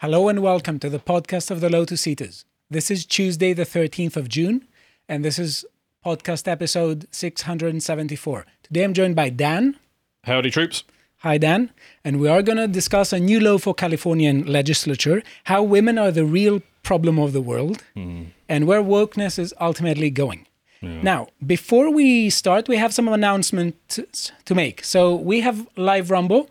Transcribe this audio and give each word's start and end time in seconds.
Hello 0.00 0.28
and 0.28 0.40
welcome 0.40 0.78
to 0.78 0.88
the 0.88 0.98
podcast 0.98 1.50
of 1.50 1.60
the 1.60 1.68
Lotus 1.68 2.06
Eaters. 2.06 2.46
This 2.70 2.90
is 2.90 3.04
Tuesday, 3.04 3.52
the 3.52 3.66
13th 3.66 4.16
of 4.16 4.30
June, 4.30 4.66
and 5.06 5.22
this 5.22 5.38
is 5.38 5.66
podcast 6.02 6.48
episode 6.48 7.06
674. 7.10 8.46
Today 8.62 8.82
I'm 8.82 8.94
joined 8.94 9.14
by 9.14 9.28
Dan. 9.28 9.76
Howdy, 10.24 10.50
troops. 10.52 10.84
Hi, 11.18 11.36
Dan. 11.36 11.68
And 12.02 12.18
we 12.18 12.28
are 12.28 12.40
going 12.40 12.56
to 12.56 12.66
discuss 12.66 13.12
a 13.12 13.20
new 13.20 13.40
law 13.40 13.58
for 13.58 13.74
Californian 13.74 14.46
legislature, 14.46 15.22
how 15.44 15.62
women 15.62 15.98
are 15.98 16.10
the 16.10 16.24
real 16.24 16.62
problem 16.82 17.18
of 17.18 17.34
the 17.34 17.42
world, 17.42 17.84
hmm. 17.92 18.22
and 18.48 18.66
where 18.66 18.82
wokeness 18.82 19.38
is 19.38 19.52
ultimately 19.60 20.08
going. 20.08 20.46
Now, 20.82 21.28
before 21.46 21.92
we 21.92 22.30
start, 22.30 22.66
we 22.66 22.78
have 22.78 22.94
some 22.94 23.06
announcements 23.06 24.32
to 24.46 24.54
make. 24.54 24.82
So 24.82 25.14
we 25.14 25.40
have 25.40 25.68
Live 25.76 26.10
Rumble. 26.10 26.48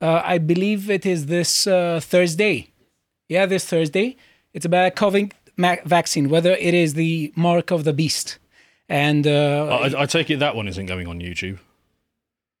Uh, 0.00 0.22
I 0.24 0.38
believe 0.38 0.88
it 0.90 1.04
is 1.04 1.26
this 1.26 1.66
uh, 1.66 2.00
Thursday. 2.02 2.70
Yeah, 3.28 3.46
this 3.46 3.64
Thursday. 3.64 4.16
It's 4.54 4.64
about 4.64 4.86
a 4.92 4.94
COVID 4.94 5.32
ma- 5.56 5.76
vaccine, 5.84 6.28
whether 6.28 6.52
it 6.52 6.74
is 6.74 6.94
the 6.94 7.32
mark 7.36 7.70
of 7.70 7.84
the 7.84 7.92
beast. 7.92 8.38
And 8.88 9.26
uh, 9.26 9.66
I, 9.82 10.02
I 10.02 10.06
take 10.06 10.30
it 10.30 10.38
that 10.38 10.54
one 10.56 10.66
isn't 10.68 10.86
going 10.86 11.06
on 11.08 11.20
YouTube. 11.20 11.58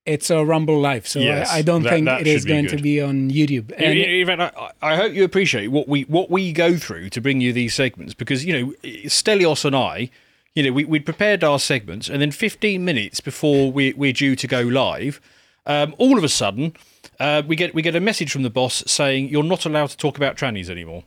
it's 0.04 0.30
a 0.30 0.44
Rumble 0.44 0.80
Live. 0.80 1.06
So 1.06 1.20
Yes, 1.20 1.50
I, 1.50 1.58
I 1.58 1.62
don't 1.62 1.82
that- 1.84 1.90
think 1.90 2.04
that 2.06 2.20
it 2.22 2.26
is 2.26 2.44
going 2.44 2.66
to 2.66 2.76
be 2.76 3.00
on 3.00 3.30
YouTube. 3.30 3.72
And 3.78 4.42
I, 4.42 4.70
I 4.82 4.96
hope 4.96 5.12
you 5.14 5.24
appreciate 5.24 5.68
what 5.68 5.88
we 5.88 6.02
what 6.02 6.30
we 6.30 6.52
go 6.52 6.76
through 6.76 7.08
to 7.10 7.20
bring 7.20 7.40
you 7.40 7.52
these 7.52 7.72
segments 7.74 8.14
because 8.14 8.44
you 8.44 8.52
know 8.52 8.72
Stelios 9.06 9.64
and 9.64 9.74
I, 9.76 10.10
you 10.54 10.62
know, 10.64 10.72
we 10.72 10.84
we 10.84 10.98
prepared 11.00 11.42
our 11.44 11.58
segments 11.58 12.08
and 12.10 12.20
then 12.20 12.30
15 12.32 12.84
minutes 12.84 13.20
before 13.20 13.70
we 13.72 13.92
we're 13.94 14.12
due 14.12 14.36
to 14.36 14.46
go 14.46 14.60
live, 14.62 15.20
um, 15.66 15.94
all 15.98 16.18
of 16.18 16.24
a 16.24 16.28
sudden. 16.28 16.74
Uh, 17.20 17.42
we 17.46 17.56
get 17.56 17.74
we 17.74 17.82
get 17.82 17.94
a 17.96 18.00
message 18.00 18.30
from 18.32 18.42
the 18.42 18.50
boss 18.50 18.82
saying 18.86 19.28
you're 19.28 19.42
not 19.42 19.66
allowed 19.66 19.90
to 19.90 19.96
talk 19.96 20.16
about 20.16 20.36
trannies 20.36 20.70
anymore. 20.70 21.02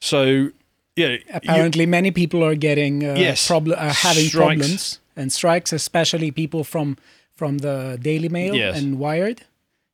So, 0.00 0.50
yeah, 0.96 1.08
you- 1.08 1.18
apparently, 1.32 1.86
many 1.86 2.10
people 2.10 2.44
are 2.44 2.54
getting 2.54 3.04
uh, 3.04 3.14
Yes. 3.14 3.46
proble- 3.48 3.76
uh, 3.76 3.92
having 3.92 4.24
Strikes. 4.24 4.32
problems 4.60 4.98
and 5.16 5.32
strikes, 5.32 5.72
especially 5.72 6.30
people 6.30 6.64
from 6.64 6.96
from 7.36 7.58
the 7.58 7.98
Daily 8.00 8.28
Mail 8.28 8.54
Yes. 8.54 8.78
and 8.78 8.98
Wired 8.98 9.42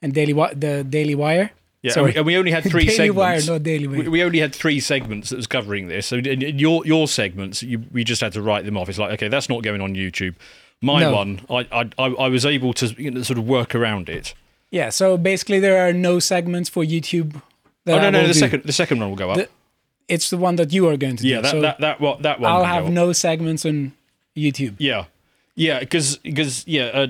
and 0.02 0.12
Daily 0.12 0.32
the 0.54 0.84
Daily 0.88 1.14
Wire. 1.14 1.50
Yeah, 1.82 1.92
Sorry. 1.92 2.14
and 2.16 2.26
we, 2.26 2.36
only 2.36 2.50
had 2.50 2.64
three 2.72 2.84
Daily 2.86 2.96
segments. 2.96 3.46
Wire, 3.46 3.54
not 3.54 3.62
Daily 3.62 3.86
Mail. 3.86 4.00
We, 4.02 4.08
we 4.08 4.22
only 4.24 4.40
had 4.40 4.52
three 4.54 4.80
segments 4.80 5.30
that 5.30 5.36
was 5.36 5.46
covering 5.46 5.86
this. 5.88 6.06
So 6.06 6.16
your 6.16 6.84
your 6.84 7.06
segments, 7.08 7.62
you, 7.62 7.84
we 7.92 8.02
just 8.04 8.20
had 8.20 8.32
to 8.32 8.42
write 8.42 8.64
them 8.64 8.76
off. 8.76 8.88
It's 8.88 8.98
like, 8.98 9.12
okay, 9.12 9.28
that's 9.28 9.48
not 9.48 9.62
going 9.62 9.80
on 9.80 9.94
YouTube. 9.94 10.34
My 10.82 11.00
No. 11.00 11.12
one, 11.14 11.40
I, 11.48 11.66
I 11.72 11.90
I 11.98 12.06
I 12.24 12.28
was 12.28 12.44
able 12.44 12.72
to 12.74 12.86
you 12.98 13.10
know, 13.12 13.22
sort 13.22 13.38
of 13.38 13.46
work 13.46 13.74
around 13.74 14.08
it. 14.08 14.34
Yeah, 14.70 14.90
so 14.90 15.16
basically, 15.16 15.60
there 15.60 15.86
are 15.88 15.92
no 15.92 16.18
segments 16.18 16.68
for 16.68 16.84
YouTube. 16.84 17.40
That 17.84 17.98
Oh 17.98 18.02
no, 18.02 18.10
no, 18.10 18.20
the 18.26 18.34
do. 18.34 18.38
second 18.38 18.64
the 18.64 18.72
second 18.72 19.00
one 19.00 19.08
will 19.08 19.16
go 19.16 19.30
up. 19.30 19.36
The- 19.36 19.48
It's 20.08 20.30
the 20.30 20.36
one 20.38 20.56
that 20.56 20.72
you 20.72 20.88
are 20.88 20.96
going 20.96 21.16
to 21.16 21.26
yeah, 21.26 21.36
do. 21.36 21.42
that, 21.42 21.50
so 21.50 21.60
that 21.60 21.80
that 21.80 22.00
what 22.00 22.22
that 22.22 22.40
one. 22.40 22.50
I'll 22.50 22.64
have 22.64 22.90
no 22.90 23.12
segments 23.12 23.64
on 23.66 23.92
YouTube. 24.36 24.74
Yeah. 24.78 25.04
Yeah, 25.54 25.80
because 25.80 26.18
because 26.18 26.64
yeah, 26.68 26.84
uh, 26.84 27.06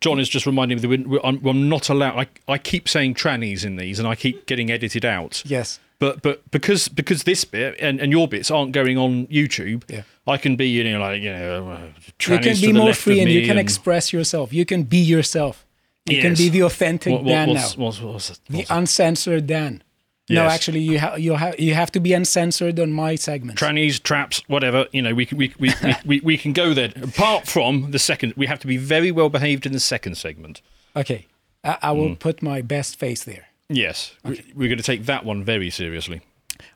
John 0.00 0.18
is 0.18 0.30
just 0.30 0.46
reminding 0.46 0.76
me 0.80 0.80
that 0.96 1.08
we're, 1.08 1.20
I'm, 1.22 1.68
not 1.68 1.90
allowed. 1.90 2.18
I, 2.18 2.52
I 2.54 2.56
keep 2.56 2.88
saying 2.88 3.14
trannies 3.14 3.66
in 3.66 3.76
these, 3.76 3.98
and 3.98 4.08
I 4.08 4.14
keep 4.14 4.46
getting 4.46 4.70
edited 4.70 5.04
out. 5.04 5.42
Yes. 5.44 5.78
But 5.98 6.22
but 6.22 6.50
because 6.50 6.88
because 6.88 7.24
this 7.24 7.44
bit 7.44 7.76
and, 7.78 8.00
and 8.00 8.10
your 8.12 8.28
bits 8.28 8.50
aren't 8.50 8.72
going 8.72 8.96
on 8.96 9.26
YouTube, 9.26 9.82
Yeah. 9.90 10.02
I 10.26 10.38
can 10.38 10.56
be 10.56 10.68
you 10.68 10.84
know 10.84 11.00
like 11.00 11.20
you 11.20 11.30
know 11.30 11.90
You 12.26 12.38
can 12.38 12.56
be 12.58 12.72
more 12.72 12.94
free 12.94 13.20
and 13.20 13.30
you 13.30 13.46
can 13.46 13.58
express 13.58 14.10
yourself. 14.10 14.54
You 14.54 14.64
can 14.64 14.84
be 14.84 14.98
yourself. 14.98 15.65
You 16.06 16.22
can 16.22 16.34
be 16.34 16.48
the 16.48 16.60
authentic 16.60 17.12
what, 17.12 17.24
what, 17.24 17.30
Dan 17.30 17.48
what's, 17.48 17.76
now. 17.76 17.84
what's, 17.84 18.00
what's, 18.00 18.40
The 18.48 18.66
uncensored 18.70 19.46
Dan. 19.46 19.82
No, 20.28 20.42
actually, 20.46 20.80
you 20.80 20.98
have 20.98 21.20
you 21.20 21.34
have 21.34 21.58
you 21.60 21.74
have 21.74 21.92
to 21.92 22.00
be 22.00 22.12
uncensored 22.12 22.80
on 22.80 22.92
my 22.92 23.14
segment. 23.14 23.58
trannies, 23.58 24.02
traps, 24.02 24.42
whatever. 24.48 24.86
You 24.90 25.02
know, 25.02 25.14
we 25.14 25.24
can 25.24 25.38
we 25.38 25.54
we, 25.58 25.72
we, 25.82 25.94
we 26.04 26.20
we 26.20 26.38
can 26.38 26.52
go 26.52 26.74
there. 26.74 26.92
Apart 27.00 27.46
from 27.46 27.92
the 27.92 27.98
second, 27.98 28.34
we 28.36 28.46
have 28.46 28.58
to 28.60 28.66
be 28.66 28.76
very 28.76 29.12
well 29.12 29.28
behaved 29.28 29.66
in 29.66 29.72
the 29.72 29.80
second 29.80 30.16
segment. 30.16 30.62
okay, 30.96 31.26
I, 31.62 31.78
I 31.82 31.92
will 31.92 32.10
mm. 32.10 32.18
put 32.18 32.42
my 32.42 32.60
best 32.60 32.98
face 32.98 33.22
there. 33.22 33.46
Yes, 33.68 34.14
we, 34.24 34.44
we're 34.54 34.68
going 34.68 34.78
to 34.78 34.84
take 34.84 35.06
that 35.06 35.24
one 35.24 35.44
very 35.44 35.70
seriously. 35.70 36.22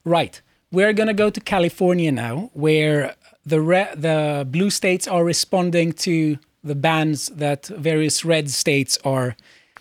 Right, 0.04 0.40
we're 0.70 0.92
gonna 0.92 1.14
go 1.14 1.30
to 1.30 1.40
California 1.40 2.12
now, 2.12 2.50
where 2.52 3.16
the 3.44 3.60
re- 3.60 3.92
the 3.96 4.46
blue 4.48 4.70
states 4.70 5.08
are 5.08 5.24
responding 5.24 5.92
to 5.92 6.38
the 6.62 6.74
bans 6.74 7.28
that 7.28 7.66
various 7.66 8.24
red 8.24 8.50
states 8.50 8.98
are 9.04 9.36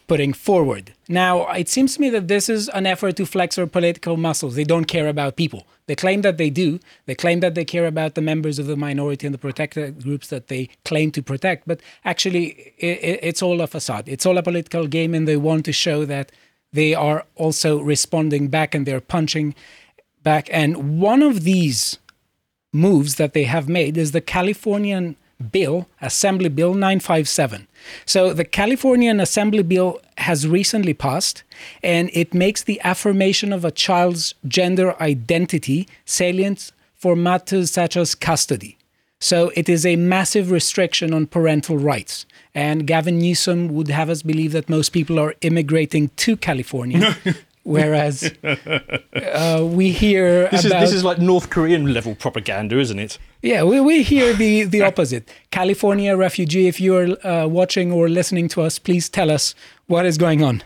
putting 0.08 0.34
forward. 0.34 0.94
Now, 1.08 1.48
it 1.52 1.70
seems 1.70 1.94
to 1.96 2.02
me 2.02 2.10
that 2.10 2.28
this 2.28 2.50
is 2.50 2.68
an 2.70 2.88
effort 2.88 3.16
to 3.18 3.26
flex 3.26 3.58
their 3.58 3.68
political 3.68 4.18
muscles. 4.18 4.56
They 4.56 4.64
don't 4.64 4.86
care 4.86 5.08
about 5.08 5.36
people. 5.36 5.68
They 5.86 5.96
claim 5.96 6.22
that 6.22 6.38
they 6.38 6.50
do. 6.50 6.80
They 7.06 7.16
claim 7.16 7.42
that 7.42 7.54
they 7.54 7.66
care 7.66 7.86
about 7.86 8.16
the 8.16 8.22
members 8.22 8.58
of 8.58 8.66
the 8.66 8.76
minority 8.76 9.28
and 9.28 9.34
the 9.34 9.40
protected 9.40 10.04
groups 10.04 10.28
that 10.30 10.48
they 10.48 10.70
claim 10.84 11.12
to 11.12 11.22
protect. 11.22 11.68
But 11.68 11.82
actually, 12.06 12.74
it's 12.80 13.44
all 13.44 13.62
a 13.62 13.68
facade. 13.68 14.10
It's 14.10 14.26
all 14.26 14.38
a 14.38 14.44
political 14.44 14.88
game, 14.88 15.14
and 15.14 15.28
they 15.28 15.38
want 15.38 15.66
to 15.66 15.74
show 15.74 16.06
that 16.06 16.32
they 16.74 16.94
are 16.96 17.26
also 17.36 17.80
responding 17.80 18.48
back 18.48 18.74
and 18.74 18.86
they're 18.86 19.02
punching 19.02 19.54
back. 20.24 20.50
And 20.52 21.00
one 21.00 21.22
of 21.22 21.44
these 21.44 22.00
moves 22.74 23.16
that 23.16 23.34
they 23.34 23.46
have 23.46 23.68
made 23.70 23.98
is 23.98 24.12
the 24.12 24.22
Californian 24.22 25.18
bill, 25.52 25.88
Assembly 26.02 26.50
Bill 26.50 26.74
957. 26.74 27.68
So 28.06 28.34
the 28.34 28.46
Californian 28.46 29.20
Assembly 29.20 29.64
Bill 29.64 30.00
has 30.18 30.48
recently 30.48 30.94
passed 30.94 31.44
and 31.82 32.10
it 32.14 32.34
makes 32.34 32.64
the 32.64 32.80
affirmation 32.84 33.54
of 33.54 33.64
a 33.64 33.72
child's 33.72 34.36
gender 34.48 35.02
identity 35.02 35.88
salient 36.06 36.72
for 36.96 37.16
matters 37.16 37.72
such 37.72 37.96
as 37.96 38.16
custody. 38.16 38.78
So 39.22 39.52
it 39.54 39.68
is 39.68 39.86
a 39.86 39.98
massive 39.98 40.50
restriction 40.50 41.14
on 41.14 41.28
parental 41.28 41.78
rights. 41.78 42.26
And 42.56 42.88
Gavin 42.88 43.20
Newsom 43.20 43.68
would 43.70 43.90
have 43.90 44.10
us 44.10 44.22
believe 44.22 44.54
that 44.54 44.70
most 44.70 44.90
people 44.90 45.20
are 45.20 45.36
immigrating 45.42 46.10
to 46.18 46.38
California. 46.38 47.18
Whereas 47.64 48.32
uh, 48.44 49.68
we 49.70 49.92
hear 49.92 50.50
This 50.50 50.66
is 50.66 50.72
this 50.72 50.94
is 50.94 51.04
like 51.04 51.20
North 51.20 51.50
Korean 51.50 51.94
level 51.94 52.16
propaganda, 52.16 52.80
isn't 52.80 53.00
it? 53.00 53.18
yeah, 53.42 53.64
we, 53.64 53.80
we 53.80 54.04
hear 54.04 54.34
the, 54.34 54.64
the 54.64 54.82
opposite. 54.82 55.30
California 55.52 56.16
refugee, 56.18 56.68
if 56.68 56.82
you're 56.82 57.26
uh, 57.26 57.48
watching 57.48 57.92
or 57.92 58.10
listening 58.10 58.48
to 58.50 58.62
us, 58.62 58.80
please 58.80 59.10
tell 59.10 59.30
us 59.30 59.56
what 59.88 60.06
is 60.06 60.18
going 60.18 60.44
on. 60.44 60.64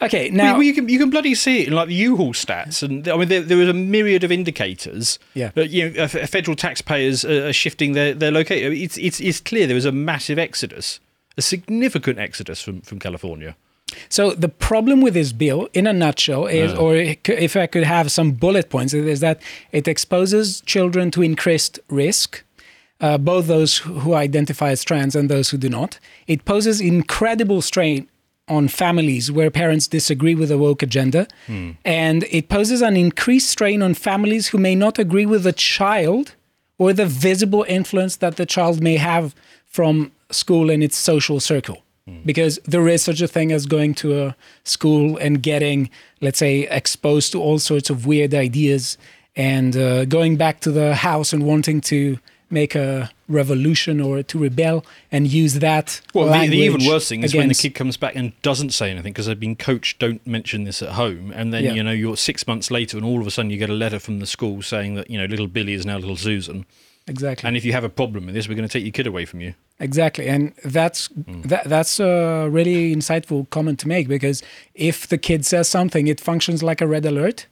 Okay, 0.00 0.30
now. 0.30 0.54
well, 0.54 0.62
you 0.62 0.74
can 0.74 0.88
you 0.88 0.98
can 0.98 1.10
bloody 1.10 1.34
see 1.34 1.62
it 1.62 1.68
in 1.68 1.74
like 1.74 1.88
the 1.88 1.94
U-Haul 1.94 2.32
stats, 2.32 2.82
and 2.82 3.06
I 3.06 3.16
mean 3.16 3.28
there, 3.28 3.42
there 3.42 3.60
is 3.60 3.68
a 3.68 3.74
myriad 3.74 4.24
of 4.24 4.32
indicators. 4.32 5.18
Yeah. 5.34 5.50
that 5.54 5.70
you 5.70 5.90
know, 5.90 6.04
uh, 6.04 6.08
federal 6.08 6.56
taxpayers 6.56 7.24
are 7.24 7.48
are 7.48 7.52
shifting 7.52 7.92
their 7.92 8.14
their 8.14 8.30
location. 8.30 8.72
It's 8.72 8.96
it's 8.98 9.20
it's 9.20 9.40
clear 9.40 9.66
there 9.66 9.76
is 9.76 9.84
a 9.84 9.92
massive 9.92 10.38
exodus, 10.38 11.00
a 11.36 11.42
significant 11.42 12.18
exodus 12.18 12.62
from 12.62 12.80
from 12.80 12.98
California. 12.98 13.56
So 14.08 14.30
the 14.30 14.48
problem 14.48 15.00
with 15.00 15.14
this 15.14 15.32
bill, 15.32 15.68
in 15.72 15.86
a 15.86 15.92
nutshell, 15.92 16.46
is, 16.46 16.72
or 16.74 16.94
if 16.96 17.56
I 17.56 17.66
could 17.66 17.84
have 17.84 18.10
some 18.10 18.32
bullet 18.32 18.70
points, 18.70 18.94
is 18.94 19.20
that 19.20 19.40
it 19.72 19.88
exposes 19.88 20.60
children 20.62 21.10
to 21.12 21.22
increased 21.22 21.78
risk, 21.88 22.42
uh, 23.00 23.18
both 23.18 23.46
those 23.46 23.78
who 23.78 24.14
identify 24.14 24.70
as 24.70 24.84
trans 24.84 25.14
and 25.14 25.28
those 25.28 25.50
who 25.50 25.56
do 25.58 25.68
not. 25.68 25.98
It 26.26 26.44
poses 26.44 26.80
incredible 26.80 27.62
strain 27.62 28.08
on 28.48 28.66
families 28.68 29.30
where 29.30 29.50
parents 29.50 29.86
disagree 29.86 30.34
with 30.34 30.48
the 30.48 30.56
woke 30.58 30.82
agenda, 30.82 31.26
and 31.84 32.24
it 32.30 32.48
poses 32.48 32.80
an 32.82 32.96
increased 32.96 33.50
strain 33.50 33.82
on 33.82 33.92
families 33.94 34.48
who 34.48 34.58
may 34.58 34.74
not 34.74 34.98
agree 34.98 35.26
with 35.26 35.42
the 35.42 35.52
child 35.52 36.34
or 36.78 36.92
the 36.94 37.06
visible 37.06 37.64
influence 37.68 38.16
that 38.16 38.36
the 38.36 38.46
child 38.46 38.80
may 38.80 38.96
have 38.96 39.34
from 39.66 40.12
school 40.30 40.70
and 40.70 40.82
its 40.82 40.96
social 40.96 41.40
circle. 41.40 41.82
Because 42.24 42.58
there 42.64 42.86
is 42.88 43.02
such 43.02 43.20
a 43.20 43.28
thing 43.28 43.52
as 43.52 43.66
going 43.66 43.94
to 43.96 44.22
a 44.22 44.36
school 44.64 45.16
and 45.18 45.42
getting, 45.42 45.90
let's 46.20 46.38
say, 46.38 46.68
exposed 46.70 47.32
to 47.32 47.40
all 47.40 47.58
sorts 47.58 47.90
of 47.90 48.06
weird 48.06 48.34
ideas 48.34 48.98
and 49.36 49.76
uh, 49.76 50.04
going 50.04 50.36
back 50.36 50.60
to 50.60 50.70
the 50.72 50.94
house 50.96 51.32
and 51.32 51.44
wanting 51.44 51.80
to 51.82 52.18
make 52.50 52.74
a 52.74 53.10
revolution 53.28 54.00
or 54.00 54.22
to 54.22 54.38
rebel 54.38 54.84
and 55.12 55.26
use 55.28 55.54
that. 55.54 56.00
Well, 56.14 56.26
the, 56.32 56.48
the 56.48 56.56
even 56.58 56.86
worse 56.86 57.08
thing 57.08 57.22
is 57.22 57.34
when 57.34 57.48
the 57.48 57.54
kid 57.54 57.74
comes 57.74 57.96
back 57.96 58.16
and 58.16 58.32
doesn't 58.42 58.70
say 58.70 58.90
anything 58.90 59.12
because 59.12 59.26
they've 59.26 59.38
been 59.38 59.54
coached. 59.56 59.98
Don't 59.98 60.26
mention 60.26 60.64
this 60.64 60.82
at 60.82 60.90
home, 60.90 61.30
and 61.34 61.52
then 61.52 61.64
Yeah. 61.64 61.74
you 61.74 61.82
know 61.82 61.90
you're 61.92 62.16
six 62.16 62.46
months 62.46 62.70
later, 62.70 62.96
and 62.96 63.04
all 63.04 63.20
of 63.20 63.26
a 63.26 63.30
sudden 63.30 63.50
you 63.50 63.58
get 63.58 63.70
a 63.70 63.74
letter 63.74 63.98
from 63.98 64.18
the 64.20 64.26
school 64.26 64.62
saying 64.62 64.94
that 64.94 65.10
you 65.10 65.18
know 65.18 65.26
little 65.26 65.46
Billy 65.46 65.74
is 65.74 65.84
now 65.84 65.98
little 65.98 66.16
Susan, 66.16 66.64
Exactly. 67.08 67.46
and 67.46 67.56
if 67.56 67.64
you 67.64 67.72
have 67.72 67.84
a 67.84 67.88
problem 67.88 68.26
with 68.26 68.34
this, 68.34 68.48
we're 68.48 68.54
going 68.54 68.68
to 68.68 68.72
take 68.72 68.84
your 68.84 68.92
kid 68.92 69.06
away 69.06 69.24
from 69.24 69.40
you. 69.40 69.54
Exactly, 69.80 70.28
and 70.28 70.52
that's 70.64 71.08
mm. 71.08 71.42
that, 71.44 71.64
that's 71.64 72.00
a 72.00 72.48
really 72.50 72.94
insightful 72.94 73.48
comment 73.50 73.78
to 73.80 73.88
make 73.88 74.08
because 74.08 74.42
if 74.74 75.06
the 75.06 75.18
kid 75.18 75.46
says 75.46 75.68
something, 75.68 76.08
it 76.08 76.20
functions 76.20 76.62
like 76.62 76.80
a 76.80 76.86
red 76.86 77.06
alert. 77.06 77.46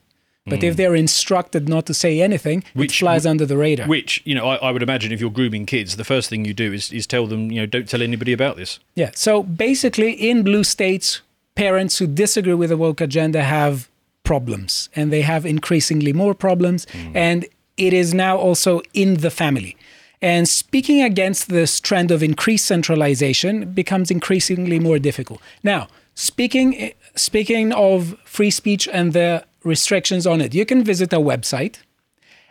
But 0.49 0.63
if 0.63 0.75
mm. 0.75 0.77
they're 0.77 0.95
instructed 0.95 1.69
not 1.69 1.87
to 1.87 1.95
say 1.95 2.21
anything, 2.21 2.63
Which- 2.73 3.03
it 3.03 3.05
flies 3.05 3.27
under 3.27 3.45
the 3.45 3.57
radar. 3.57 3.89
Which 3.89 4.23
you 4.25 4.35
know, 4.35 4.49
I, 4.49 4.57
I 4.57 4.71
would 4.71 4.83
imagine 4.83 5.11
if 5.11 5.21
you're 5.21 5.31
grooming 5.31 5.67
kids, 5.67 5.97
the 5.97 6.05
first 6.05 6.31
thing 6.31 6.45
you 6.45 6.55
do 6.55 6.73
is, 6.73 6.93
is 6.93 7.05
tell 7.05 7.27
them, 7.27 7.51
you 7.51 7.61
know, 7.61 7.67
don't 7.67 7.89
tell 7.89 8.01
anybody 8.01 8.33
about 8.33 8.57
this. 8.57 8.79
Yeah. 8.95 9.11
So 9.15 9.43
basically, 9.43 10.13
in 10.13 10.45
blue 10.45 10.63
states, 10.63 11.21
parents 11.57 11.99
who 11.99 12.07
disagree 12.07 12.55
with 12.55 12.71
the 12.71 12.77
woke 12.77 13.01
agenda 13.01 13.43
have 13.43 13.89
problems 14.23 14.89
and 14.95 15.13
they 15.13 15.23
have 15.23 15.47
increasingly 15.47 16.13
more 16.13 16.35
problems. 16.35 16.87
Mm. 16.87 17.17
And 17.17 17.47
it 17.77 17.93
is 17.93 18.15
now 18.15 18.37
also 18.37 18.81
in 18.95 19.15
the 19.15 19.31
family. 19.31 19.77
And 20.23 20.49
speaking 20.49 21.03
against 21.03 21.49
this 21.49 21.79
trend 21.79 22.11
of 22.11 22.23
increased 22.23 22.67
centralization 22.67 23.73
becomes 23.73 24.11
increasingly 24.11 24.79
more 24.79 24.99
difficult. 24.99 25.41
Now, 25.63 25.89
speaking 26.15 26.93
speaking 27.15 27.73
of 27.73 28.17
free 28.25 28.51
speech 28.51 28.89
and 28.93 29.13
the 29.13 29.45
restrictions 29.65 30.27
on 30.27 30.41
it, 30.41 30.55
you 30.55 30.65
can 30.65 30.85
visit 30.85 31.13
a 31.13 31.19
website, 31.19 31.77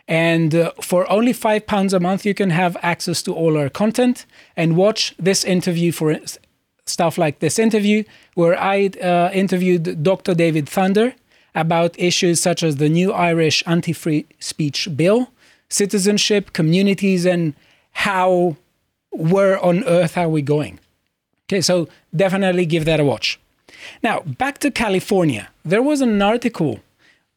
and 0.08 0.54
uh, 0.54 0.72
for 0.80 1.10
only 1.10 1.32
five 1.32 1.66
pounds 1.66 1.92
a 1.92 2.00
month, 2.00 2.24
you 2.24 2.34
can 2.34 2.50
have 2.50 2.76
access 2.82 3.22
to 3.22 3.34
all 3.34 3.56
our 3.56 3.68
content 3.68 4.26
and 4.56 4.76
watch 4.76 5.14
this 5.18 5.44
interview 5.44 5.90
for 5.90 6.16
stuff 6.84 7.18
like 7.18 7.40
this 7.40 7.58
interview, 7.58 8.04
where 8.34 8.56
I 8.60 8.86
uh, 9.02 9.30
interviewed 9.32 10.04
Dr. 10.04 10.34
David 10.34 10.68
Thunder 10.68 11.14
about 11.56 11.98
issues 11.98 12.38
such 12.38 12.62
as 12.62 12.76
the 12.76 12.88
new 12.88 13.12
Irish 13.12 13.64
anti 13.66 13.92
free 13.92 14.26
speech 14.38 14.88
bill, 14.94 15.30
citizenship, 15.68 16.52
communities, 16.52 17.24
and 17.26 17.54
how, 17.92 18.56
where 19.10 19.58
on 19.64 19.82
earth 19.84 20.16
are 20.16 20.28
we 20.28 20.42
going? 20.42 20.78
Okay, 21.48 21.60
so 21.60 21.88
definitely 22.14 22.66
give 22.66 22.84
that 22.84 23.00
a 23.00 23.04
watch. 23.04 23.40
Now, 24.02 24.20
back 24.20 24.58
to 24.58 24.70
California. 24.70 25.48
There 25.64 25.82
was 25.82 26.00
an 26.00 26.20
article 26.20 26.80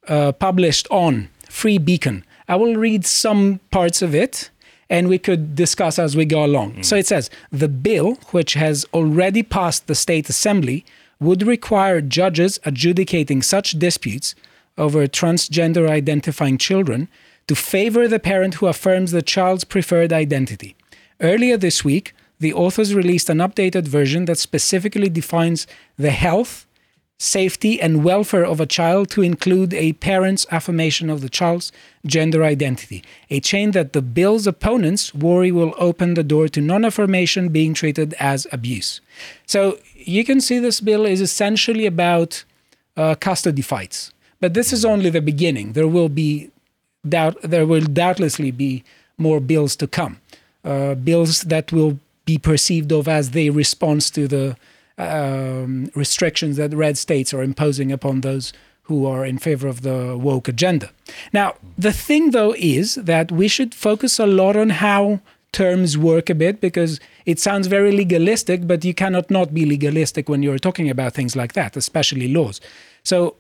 uh, 0.08 0.34
published 0.34 0.88
on 0.92 1.30
Free 1.50 1.78
Beacon. 1.78 2.26
I 2.48 2.56
will 2.56 2.76
read 2.76 3.06
some 3.06 3.60
parts 3.72 4.02
of 4.02 4.14
it 4.14 4.50
and 4.90 5.08
we 5.08 5.20
could 5.20 5.56
discuss 5.56 6.00
as 6.00 6.16
we 6.18 6.26
go 6.26 6.44
along. 6.44 6.84
So 6.84 6.96
it 6.96 7.06
says 7.06 7.30
the 7.52 7.68
bill, 7.68 8.16
which 8.32 8.54
has 8.54 8.86
already 8.94 9.44
passed 9.44 9.86
the 9.86 9.94
state 9.96 10.28
assembly, 10.30 10.84
would 11.20 11.44
require 11.44 12.02
judges 12.02 12.60
adjudicating 12.64 13.42
such 13.42 13.74
disputes 13.74 14.36
over 14.78 15.06
transgender 15.08 15.90
identifying 15.90 16.58
children 16.58 17.10
to 17.48 17.56
favor 17.56 18.08
the 18.08 18.20
parent 18.20 18.56
who 18.56 18.68
affirms 18.68 19.12
the 19.12 19.22
child's 19.22 19.64
preferred 19.64 20.14
identity. 20.14 20.76
Earlier 21.20 21.58
this 21.58 21.84
week, 21.84 22.14
the 22.40 22.54
authors 22.54 22.96
released 22.96 23.30
an 23.30 23.40
updated 23.40 23.88
version 23.88 24.26
that 24.26 24.38
specifically 24.38 25.10
defines 25.10 25.68
the 25.98 26.12
health, 26.12 26.66
safety, 27.18 27.82
and 27.82 28.06
welfare 28.06 28.46
of 28.46 28.62
a 28.62 28.66
child 28.66 29.10
to 29.10 29.22
include 29.22 29.74
a 29.74 29.94
parent's 29.94 30.46
affirmation 30.50 31.10
of 31.10 31.20
the 31.20 31.28
child's 31.28 31.74
gender 32.06 32.46
identity, 32.46 33.04
a 33.30 33.42
chain 33.42 33.72
that 33.72 33.92
the 33.92 34.02
bill's 34.02 34.48
opponents 34.48 35.14
worry 35.14 35.52
will 35.52 35.74
open 35.78 36.14
the 36.14 36.24
door 36.24 36.48
to 36.48 36.62
non 36.62 36.86
affirmation 36.86 37.50
being 37.50 37.74
treated 37.74 38.14
as 38.20 38.48
abuse. 38.54 39.02
So 39.46 39.80
you 40.06 40.24
can 40.24 40.42
see 40.42 40.60
this 40.60 40.80
bill 40.80 41.06
is 41.06 41.22
essentially 41.22 41.86
about 41.86 42.44
uh, 42.98 43.16
custody 43.16 43.62
fights. 43.62 44.12
But 44.40 44.54
this 44.54 44.72
is 44.72 44.86
only 44.86 45.10
the 45.10 45.22
beginning. 45.22 45.74
There 45.74 45.88
will 45.88 46.10
be 46.10 46.52
doubt 47.08 47.38
there 47.42 47.66
will 47.66 47.86
doubtlessly 47.86 48.52
be 48.52 48.84
more 49.18 49.40
bills 49.40 49.76
to 49.78 49.88
come. 49.88 50.20
Uh, 50.64 50.96
bills 50.96 51.42
that 51.44 51.72
will 51.72 52.00
be 52.26 52.38
perceived 52.38 52.92
of 52.92 53.08
as 53.08 53.32
the 53.32 53.50
response 53.50 54.10
to 54.12 54.28
the 54.28 54.58
um, 54.98 55.90
restrictions 55.96 56.58
that 56.58 56.74
red 56.74 56.98
states 56.98 57.34
are 57.34 57.42
imposing 57.42 57.92
upon 57.92 58.22
those 58.22 58.52
who 58.84 59.06
are 59.06 59.26
in 59.26 59.38
favor 59.38 59.68
of 59.68 59.82
the 59.82 60.18
woke 60.18 60.48
agenda. 60.48 60.92
Now, 61.32 61.56
the 61.78 61.94
thing 61.94 62.32
though 62.32 62.56
is 62.58 62.96
that 62.96 63.32
we 63.32 63.48
should 63.48 63.74
focus 63.74 64.20
a 64.20 64.26
lot 64.26 64.56
on 64.56 64.70
how 64.72 65.22
terms 65.52 65.98
work 65.98 66.30
a 66.30 66.36
bit 66.36 66.62
because 66.62 67.00
it 67.26 67.40
sounds 67.40 67.68
very 67.68 67.92
legalistic, 67.92 68.68
but 68.68 68.86
you 68.86 68.94
cannot 68.94 69.30
not 69.30 69.54
be 69.54 69.66
legalistic 69.66 70.30
when 70.30 70.44
you're 70.44 70.60
talking 70.60 70.90
about 70.90 71.14
things 71.14 71.36
like 71.36 71.54
that, 71.54 71.76
especially 71.76 72.28
laws. 72.28 72.62
So, 73.04 73.36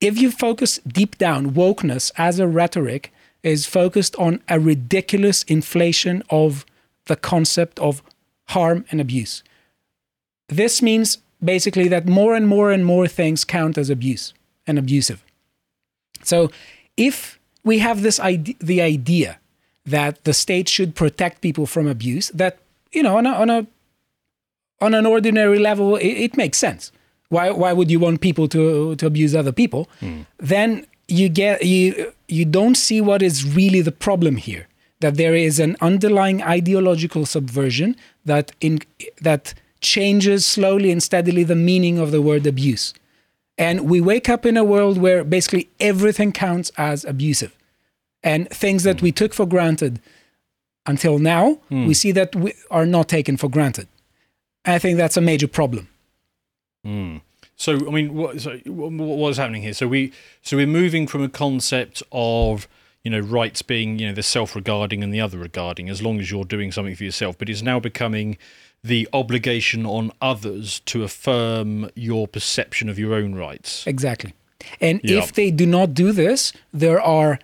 if 0.00 0.18
you 0.18 0.30
focus 0.30 0.78
deep 0.86 1.16
down, 1.18 1.52
wokeness 1.52 2.12
as 2.16 2.38
a 2.38 2.46
rhetoric 2.46 3.12
is 3.42 3.66
focused 3.66 4.16
on 4.16 4.40
a 4.48 4.58
ridiculous 4.58 5.42
inflation 5.44 6.22
of 6.30 6.66
the 7.06 7.16
concept 7.16 7.78
of 7.78 8.02
harm 8.48 8.84
and 8.90 9.00
abuse. 9.00 9.42
This 10.48 10.82
means 10.82 11.18
basically 11.42 11.88
that 11.88 12.06
more 12.06 12.34
and 12.34 12.48
more 12.48 12.70
and 12.70 12.84
more 12.84 13.06
things 13.06 13.44
count 13.44 13.78
as 13.78 13.90
abuse 13.90 14.34
and 14.66 14.78
abusive. 14.78 15.24
So 16.22 16.50
if 16.96 17.38
we 17.64 17.78
have 17.78 18.02
this 18.02 18.18
idea, 18.20 18.54
the 18.60 18.80
idea 18.80 19.38
that 19.86 20.24
the 20.24 20.32
state 20.32 20.68
should 20.68 20.94
protect 20.94 21.40
people 21.40 21.66
from 21.66 21.86
abuse, 21.86 22.28
that 22.28 22.58
you 22.92 23.02
know 23.02 23.16
on 23.16 23.26
a 23.26 23.30
on 23.30 23.50
a 23.50 23.66
on 24.80 24.94
an 24.94 25.06
ordinary 25.06 25.58
level 25.58 25.96
it, 25.96 26.06
it 26.06 26.36
makes 26.36 26.58
sense. 26.58 26.92
Why 27.28 27.50
why 27.50 27.72
would 27.72 27.90
you 27.90 28.00
want 28.00 28.20
people 28.20 28.48
to 28.48 28.96
to 28.96 29.06
abuse 29.06 29.34
other 29.34 29.52
people? 29.52 29.88
Hmm. 30.00 30.22
Then 30.38 30.86
you 31.08 31.28
get 31.28 31.64
you 31.64 32.12
you 32.28 32.44
don't 32.44 32.76
see 32.76 33.00
what 33.00 33.22
is 33.22 33.54
really 33.54 33.80
the 33.80 33.92
problem 33.92 34.36
here. 34.36 34.68
That 35.00 35.16
there 35.16 35.34
is 35.34 35.58
an 35.58 35.76
underlying 35.80 36.42
ideological 36.42 37.26
subversion 37.26 37.96
that 38.24 38.52
in 38.60 38.80
that 39.20 39.54
changes 39.80 40.46
slowly 40.46 40.90
and 40.90 41.02
steadily 41.02 41.44
the 41.44 41.54
meaning 41.56 41.98
of 41.98 42.10
the 42.10 42.22
word 42.22 42.46
abuse. 42.46 42.94
And 43.58 43.82
we 43.82 44.00
wake 44.00 44.28
up 44.28 44.46
in 44.46 44.56
a 44.56 44.64
world 44.64 44.98
where 44.98 45.22
basically 45.22 45.68
everything 45.78 46.32
counts 46.32 46.72
as 46.76 47.04
abusive. 47.04 47.54
And 48.24 48.48
things 48.48 48.82
that 48.82 49.02
we 49.02 49.12
took 49.12 49.34
for 49.34 49.46
granted 49.46 50.00
until 50.86 51.18
now, 51.18 51.60
we 51.70 51.84
hmm. 51.84 51.92
see 51.92 52.10
that 52.12 52.34
we 52.34 52.54
are 52.70 52.86
not 52.86 53.08
taken 53.08 53.36
for 53.36 53.48
granted. 53.48 53.86
I 54.64 54.78
think 54.78 54.96
that's 54.96 55.16
a 55.16 55.20
major 55.20 55.46
problem. 55.46 55.88
Hmm. 56.82 57.18
So 57.56 57.86
I 57.86 57.90
mean, 57.90 58.14
what, 58.14 58.40
so 58.40 58.58
what 58.64 58.92
what 58.92 59.28
is 59.28 59.36
happening 59.36 59.62
here? 59.62 59.74
So 59.74 59.86
we 59.86 60.12
so 60.42 60.56
we're 60.56 60.66
moving 60.66 61.06
from 61.06 61.22
a 61.22 61.28
concept 61.28 62.02
of 62.10 62.66
you 63.04 63.10
know 63.10 63.20
rights 63.20 63.62
being 63.62 63.98
you 63.98 64.08
know 64.08 64.14
the 64.14 64.22
self-regarding 64.22 65.04
and 65.04 65.12
the 65.12 65.20
other 65.20 65.38
regarding 65.38 65.88
as 65.88 66.02
long 66.02 66.18
as 66.18 66.30
you're 66.30 66.44
doing 66.44 66.72
something 66.72 66.96
for 66.96 67.04
yourself, 67.04 67.38
but 67.38 67.48
it's 67.48 67.62
now 67.62 67.78
becoming 67.78 68.38
the 68.82 69.08
obligation 69.12 69.86
on 69.86 70.12
others 70.20 70.80
to 70.80 71.04
affirm 71.04 71.90
your 71.94 72.26
perception 72.26 72.88
of 72.88 72.98
your 72.98 73.14
own 73.14 73.34
rights. 73.34 73.86
Exactly. 73.86 74.34
And 74.80 75.00
Yeah. 75.02 75.18
if 75.18 75.32
they 75.32 75.50
do 75.50 75.64
not 75.64 75.94
do 75.94 76.12
this, 76.12 76.52
there 76.72 77.00
are 77.00 77.38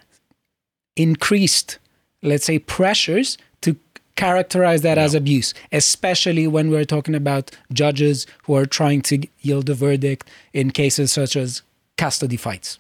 increased, 1.03 1.79
let's 2.23 2.45
say, 2.45 2.59
pressures 2.59 3.39
to 3.63 3.77
characterize 4.17 4.83
that 4.83 4.99
as 4.99 5.15
abuse, 5.15 5.55
especially 5.73 6.47
when 6.47 6.71
we're 6.71 6.85
talking 6.85 7.15
about 7.15 7.51
judges 7.73 8.27
who 8.45 8.55
are 8.55 8.67
trying 8.67 9.01
to 9.03 9.21
yield 9.41 9.71
a 9.71 9.75
verdict 9.75 10.29
in 10.53 10.71
cases 10.71 11.13
such 11.13 11.37
as 11.37 11.63
custody 11.97 12.37
fights. 12.37 12.79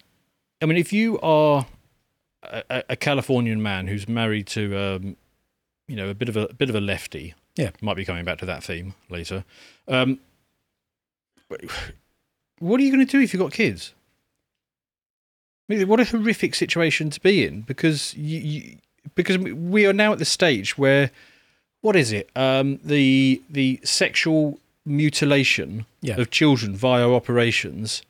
I 0.62 0.66
mean, 0.66 0.76
if 0.76 0.92
you 0.92 1.18
are 1.20 1.66
a, 2.42 2.62
a- 2.70 2.84
a 2.90 2.96
Californian 2.96 3.62
man 3.62 3.86
who's 3.86 4.06
married 4.08 4.46
to, 4.48 4.76
um, 4.76 5.16
you 5.88 5.96
know, 5.96 6.08
a 6.10 6.14
bit 6.14 6.28
of 6.28 6.36
a, 6.36 6.48
bit 6.52 6.68
of 6.68 6.74
a 6.74 6.80
lefty, 6.80 7.34
Yeah. 7.56 7.70
might 7.80 7.96
be 7.96 8.04
coming 8.04 8.24
back 8.24 8.38
to 8.38 8.46
that 8.46 8.62
theme 8.62 8.94
later. 9.08 9.44
Um, 9.88 10.18
what 12.58 12.80
are 12.80 12.82
you 12.84 12.92
going 12.92 13.04
to 13.06 13.10
do 13.10 13.20
if 13.20 13.32
you've 13.32 13.40
got 13.42 13.52
kids? 13.52 13.94
What 15.70 16.00
a 16.00 16.04
horrific 16.04 16.54
situation 16.54 17.10
to 17.10 17.20
be 17.20 17.44
in 17.46 17.62
because 17.62 18.14
you, 18.14 18.38
you 18.38 18.76
because 19.14 19.38
we 19.38 19.86
are 19.86 19.92
now 19.92 20.12
at 20.12 20.18
the 20.18 20.24
stage 20.24 20.76
where 20.76 21.10
what 21.80 21.96
is 21.96 22.12
it? 22.12 22.28
Um, 22.36 22.78
the 22.84 23.40
the 23.48 23.80
sexual 23.84 24.58
mutilation 24.84 25.86
Yeah. 26.02 26.20
of 26.20 26.30
children 26.30 26.74
via 26.76 27.08
operations 27.10 28.02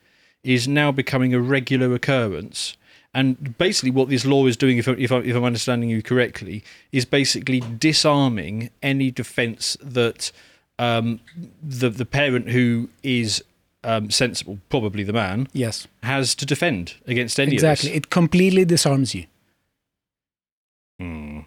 is 0.42 0.66
now 0.66 0.90
becoming 0.92 1.34
a 1.34 1.40
regular 1.40 1.94
occurrence. 1.94 2.76
And 3.12 3.58
basically, 3.58 3.90
what 3.90 4.08
this 4.08 4.24
law 4.24 4.46
is 4.46 4.56
doing, 4.56 4.78
if, 4.78 4.86
if, 4.86 5.10
I, 5.10 5.18
if 5.18 5.34
I'm 5.34 5.42
understanding 5.44 5.90
you 5.90 6.00
correctly, 6.00 6.62
is 6.92 7.04
basically 7.04 7.60
disarming 7.60 8.70
any 8.82 9.10
defence 9.10 9.76
that 9.82 10.30
um, 10.78 11.18
the 11.60 11.90
the 11.90 12.06
parent 12.06 12.50
who 12.50 12.88
is 13.02 13.42
um, 13.84 14.10
sensible, 14.10 14.58
probably 14.68 15.02
the 15.04 15.12
man, 15.12 15.48
Yes, 15.52 15.86
has 16.02 16.34
to 16.36 16.46
defend 16.46 16.94
against 17.06 17.38
any 17.40 17.54
exactly. 17.54 17.90
of 17.90 17.96
It 17.96 18.10
completely 18.10 18.64
disarms 18.64 19.14
you. 19.14 19.22
this. 20.98 21.06
Hmm. 21.06 21.38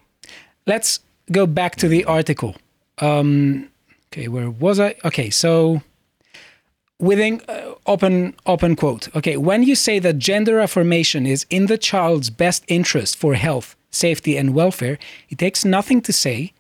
Let's 0.66 1.00
go 1.32 1.46
back 1.46 1.76
to 1.78 1.88
the 1.88 2.06
article. 2.06 2.56
Um, 3.00 3.70
okay, 4.12 4.28
where 4.28 4.50
was 4.50 4.80
I? 4.80 4.96
Okay, 5.04 5.30
so 5.30 5.82
within 7.00 7.42
uh, 7.48 7.74
open 7.86 8.34
open 8.46 8.76
quote. 8.76 9.14
Okay, 9.16 9.38
when 9.38 9.64
you 9.64 9.76
say 9.76 10.00
that 10.00 10.18
gender 10.20 10.60
affirmation 10.60 11.26
is 11.26 11.46
in 11.50 11.68
the 11.68 11.78
child's 11.78 12.30
best 12.30 12.64
interest 12.68 13.18
for 13.18 13.36
health, 13.36 13.76
safety, 13.92 14.38
and 14.38 14.54
welfare, 14.54 14.98
it 15.30 15.38
takes 15.38 15.66
nothing 15.66 16.02
to 16.02 16.14
say. 16.14 16.54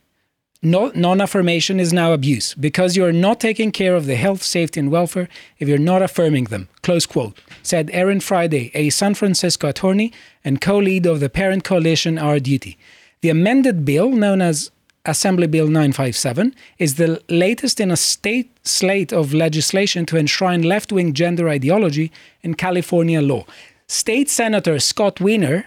No, 0.65 0.93
non-affirmation 0.95 1.77
is 1.77 1.91
now 1.91 2.13
abuse 2.13 2.53
because 2.53 2.95
you 2.95 3.03
are 3.03 3.11
not 3.11 3.41
taking 3.41 3.69
care 3.73 3.95
of 3.95 4.05
the 4.05 4.15
health, 4.15 4.41
safety, 4.41 4.79
and 4.79 4.89
welfare 4.89 5.27
if 5.59 5.67
you're 5.67 5.77
not 5.77 6.01
affirming 6.01 6.45
them. 6.45 6.69
Close 6.81 7.05
quote. 7.05 7.37
Said 7.63 7.89
Erin 7.91 8.21
Friday, 8.21 8.71
a 8.73 8.89
San 8.89 9.13
Francisco 9.13 9.67
attorney 9.67 10.13
and 10.41 10.61
co-lead 10.61 11.05
of 11.05 11.19
the 11.19 11.29
Parent 11.29 11.65
Coalition 11.65 12.17
Our 12.17 12.39
Duty. 12.39 12.77
The 13.19 13.29
amended 13.29 13.83
bill, 13.83 14.11
known 14.11 14.41
as 14.41 14.71
Assembly 15.03 15.47
Bill 15.47 15.67
957, 15.67 16.55
is 16.77 16.95
the 16.95 17.21
latest 17.27 17.81
in 17.81 17.91
a 17.91 17.97
state 17.97 18.49
slate 18.65 19.11
of 19.11 19.33
legislation 19.33 20.05
to 20.05 20.17
enshrine 20.17 20.61
left 20.61 20.93
wing 20.93 21.11
gender 21.11 21.49
ideology 21.49 22.09
in 22.41 22.53
California 22.53 23.21
law. 23.21 23.45
State 23.87 24.29
Senator 24.29 24.79
Scott 24.79 25.19
Wiener, 25.19 25.65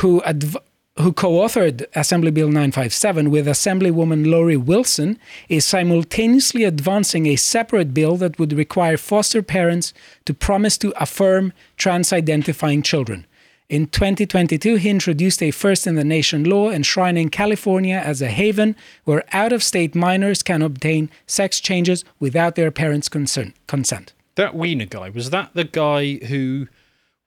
who 0.00 0.22
adv- 0.24 0.58
who 1.00 1.12
co-authored 1.12 1.86
Assembly 1.94 2.30
Bill 2.30 2.48
957 2.48 3.30
with 3.30 3.46
Assemblywoman 3.46 4.26
Lori 4.26 4.56
Wilson, 4.56 5.18
is 5.48 5.66
simultaneously 5.66 6.64
advancing 6.64 7.26
a 7.26 7.36
separate 7.36 7.94
bill 7.94 8.16
that 8.16 8.38
would 8.38 8.52
require 8.52 8.96
foster 8.96 9.42
parents 9.42 9.92
to 10.24 10.34
promise 10.34 10.76
to 10.78 10.92
affirm 11.02 11.52
trans-identifying 11.76 12.82
children. 12.82 13.26
In 13.68 13.86
2022, 13.86 14.76
he 14.76 14.90
introduced 14.90 15.40
a 15.42 15.52
first 15.52 15.86
in 15.86 15.94
the 15.94 16.02
nation 16.02 16.42
law 16.42 16.70
enshrining 16.70 17.28
California 17.28 18.02
as 18.04 18.20
a 18.20 18.28
haven 18.28 18.74
where 19.04 19.22
out 19.32 19.52
of 19.52 19.62
state 19.62 19.94
minors 19.94 20.42
can 20.42 20.60
obtain 20.60 21.08
sex 21.26 21.60
changes 21.60 22.04
without 22.18 22.56
their 22.56 22.72
parents' 22.72 23.08
consent. 23.08 23.54
consent. 23.68 24.12
That 24.34 24.56
Wiener 24.56 24.86
guy, 24.86 25.10
was 25.10 25.30
that 25.30 25.50
the 25.54 25.64
guy 25.64 26.16
who 26.16 26.66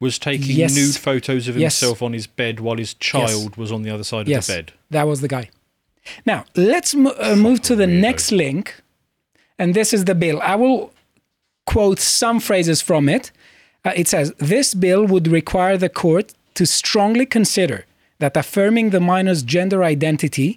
was 0.05 0.15
taking 0.19 0.55
Yes. 0.63 0.75
nude 0.75 0.95
photos 1.09 1.43
of 1.49 1.53
Yes. 1.57 1.79
himself 1.79 2.01
on 2.07 2.11
his 2.19 2.27
bed 2.41 2.55
while 2.65 2.77
his 2.85 2.93
child 3.11 3.51
was 3.61 3.69
on 3.75 3.81
the 3.85 3.91
other 3.95 4.03
side 4.11 4.25
Yes, 4.27 4.47
of 4.47 4.47
the 4.47 4.53
bed? 4.59 4.65
that 4.95 5.05
was 5.11 5.19
the 5.25 5.31
guy. 5.37 5.45
Now, 6.31 6.39
let's 6.73 6.91
mo- 7.03 7.15
uh, 7.27 7.35
move 7.47 7.59
to 7.69 7.75
the 7.81 7.87
next 8.07 8.27
link. 8.43 8.65
And 9.59 9.73
this 9.79 9.89
is 9.97 10.03
the 10.09 10.15
bill. 10.23 10.37
I 10.53 10.55
will 10.63 10.79
quote 11.73 11.99
some 12.21 12.37
phrases 12.47 12.79
from 12.89 13.03
it. 13.17 13.25
Uh, 13.85 13.93
it 14.01 14.07
says 14.13 14.27
This 14.53 14.67
bill 14.85 15.03
would 15.13 15.27
require 15.39 15.77
the 15.77 15.89
court 16.03 16.27
to 16.57 16.65
strongly 16.81 17.25
consider 17.37 17.79
that 18.21 18.35
affirming 18.43 18.87
the 18.89 18.99
minor's 19.13 19.43
gender 19.55 19.79
identity 19.95 20.49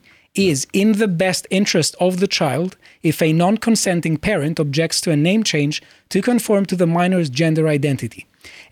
is 0.51 0.67
in 0.73 0.89
the 1.03 1.09
best 1.25 1.43
interest 1.59 1.93
of 2.07 2.13
the 2.23 2.27
child 2.41 2.71
if 3.03 3.17
a 3.23 3.33
non 3.43 3.57
consenting 3.69 4.17
parent 4.31 4.57
objects 4.65 4.99
to 5.03 5.11
a 5.11 5.17
name 5.29 5.43
change 5.53 5.75
to 6.13 6.19
conform 6.31 6.63
to 6.67 6.77
the 6.83 6.87
minor's 6.99 7.31
gender 7.41 7.65
identity. 7.79 8.23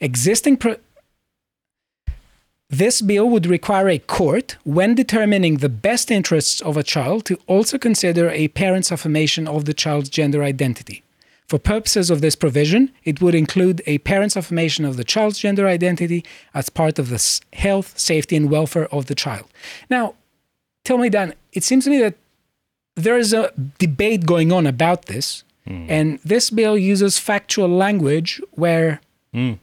Existing 0.01 0.57
pro- 0.57 0.77
this 2.71 3.01
bill 3.03 3.29
would 3.31 3.47
require 3.47 3.89
a 3.89 3.99
court, 3.99 4.57
when 4.65 4.95
determining 4.95 5.59
the 5.59 5.69
best 5.69 6.11
interests 6.11 6.61
of 6.61 6.77
a 6.77 6.83
child, 6.83 7.25
to 7.27 7.39
also 7.47 7.79
consider 7.79 8.31
a 8.31 8.49
parent's 8.49 8.91
affirmation 8.91 9.47
of 9.47 9.65
the 9.65 9.75
child's 9.75 10.09
gender 10.09 10.43
identity. 10.43 11.05
For 11.47 11.59
purposes 11.59 12.11
of 12.11 12.21
this 12.21 12.35
provision, 12.35 12.91
it 13.05 13.21
would 13.21 13.35
include 13.35 13.83
a 13.87 13.99
parent's 13.99 14.37
affirmation 14.37 14.85
of 14.85 14.97
the 14.97 15.05
child's 15.05 15.39
gender 15.39 15.69
identity 15.69 16.25
as 16.55 16.71
part 16.71 16.99
of 16.99 17.11
the 17.11 17.41
health, 17.53 17.99
safety, 17.99 18.35
and 18.35 18.51
welfare 18.51 18.93
of 18.93 19.07
the 19.07 19.15
child. 19.15 19.47
Now, 19.91 20.15
tell 20.85 20.97
me, 20.97 21.11
Dan, 21.11 21.35
it 21.53 21.63
seems 21.63 21.85
to 21.85 21.91
me 21.91 21.99
that 21.99 22.17
there 22.97 23.19
is 23.19 23.33
a 23.33 23.53
debate 23.79 24.25
going 24.25 24.53
on 24.53 24.67
about 24.67 25.05
this, 25.05 25.45
hmm. 25.67 25.87
and 25.89 26.19
this 26.25 26.51
bill 26.51 26.79
uses 26.79 27.19
factual 27.19 27.69
language 27.69 28.41
where 28.53 29.01
hmm. 29.33 29.55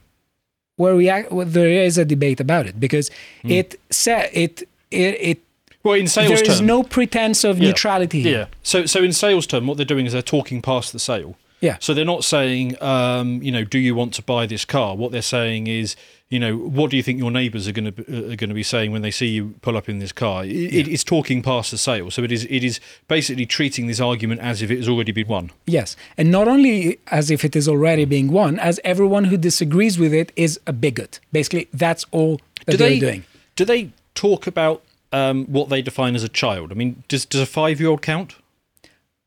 Where 0.76 0.96
we 0.96 1.08
act, 1.08 1.28
there 1.30 1.68
is 1.68 1.98
a 1.98 2.04
debate 2.04 2.40
about 2.40 2.66
it 2.66 2.80
because 2.80 3.10
hmm. 3.42 3.50
it 3.50 3.80
sa- 3.90 4.26
it 4.32 4.62
it, 4.90 5.16
it 5.20 5.38
Well, 5.82 5.94
in 5.94 6.06
sales 6.06 6.40
term 6.40 6.46
there 6.46 6.54
is 6.54 6.60
no 6.60 6.82
pretense 6.82 7.44
of 7.44 7.58
Yeah. 7.58 7.68
neutrality 7.68 8.22
here. 8.22 8.38
Yeah. 8.38 8.46
So, 8.62 8.86
so 8.86 9.02
in 9.02 9.12
sales 9.12 9.46
term, 9.46 9.66
what 9.66 9.76
they're 9.76 9.86
doing 9.86 10.06
is 10.06 10.12
they're 10.12 10.22
talking 10.22 10.62
past 10.62 10.92
the 10.92 10.98
sale. 10.98 11.36
Yeah. 11.62 11.76
So 11.80 11.94
they're 11.94 12.04
not 12.04 12.24
saying, 12.24 12.76
um, 12.82 13.40
you 13.40 13.52
know, 13.52 13.62
do 13.62 13.78
you 13.78 13.94
want 13.94 14.12
to 14.14 14.22
buy 14.22 14.46
this 14.46 14.64
car? 14.64 14.96
What 14.96 15.12
they're 15.12 15.22
saying 15.22 15.68
is, 15.68 15.94
you 16.28 16.40
know, 16.40 16.56
what 16.56 16.90
do 16.90 16.96
you 16.96 17.04
think 17.04 17.20
your 17.20 17.30
neighbours 17.30 17.68
are 17.68 17.72
going 17.72 17.92
to 17.92 18.32
are 18.32 18.36
going 18.36 18.48
to 18.48 18.54
be 18.54 18.64
saying 18.64 18.90
when 18.90 19.02
they 19.02 19.12
see 19.12 19.28
you 19.28 19.54
pull 19.62 19.76
up 19.76 19.88
in 19.88 20.00
this 20.00 20.10
car? 20.10 20.44
It, 20.44 20.50
it 20.50 20.88
is 20.88 21.04
talking 21.04 21.40
past 21.40 21.70
the 21.70 21.78
sale. 21.78 22.10
So 22.10 22.24
it 22.24 22.32
is 22.32 22.46
it 22.50 22.64
is 22.64 22.80
basically 23.06 23.46
treating 23.46 23.86
this 23.86 24.00
argument 24.00 24.40
as 24.40 24.60
if 24.60 24.72
it 24.72 24.78
has 24.78 24.88
already 24.88 25.12
been 25.12 25.28
won. 25.28 25.52
Yes, 25.66 25.96
and 26.18 26.32
not 26.32 26.48
only 26.48 26.98
as 27.12 27.30
if 27.30 27.44
it 27.44 27.54
is 27.54 27.68
already 27.68 28.06
being 28.06 28.32
won, 28.32 28.58
as 28.58 28.80
everyone 28.82 29.24
who 29.24 29.36
disagrees 29.36 30.00
with 30.00 30.12
it 30.12 30.32
is 30.34 30.58
a 30.66 30.72
bigot. 30.72 31.20
Basically, 31.30 31.68
that's 31.72 32.04
all 32.10 32.40
that 32.66 32.72
do 32.72 32.76
they're 32.76 32.88
they 32.88 32.98
doing. 32.98 33.24
do 33.54 33.64
they 33.64 33.92
talk 34.16 34.48
about 34.48 34.82
um, 35.12 35.44
what 35.46 35.68
they 35.68 35.80
define 35.80 36.16
as 36.16 36.24
a 36.24 36.28
child? 36.28 36.72
I 36.72 36.74
mean, 36.74 37.04
does 37.06 37.24
does 37.24 37.40
a 37.40 37.46
five 37.46 37.78
year 37.80 37.90
old 37.90 38.02
count? 38.02 38.34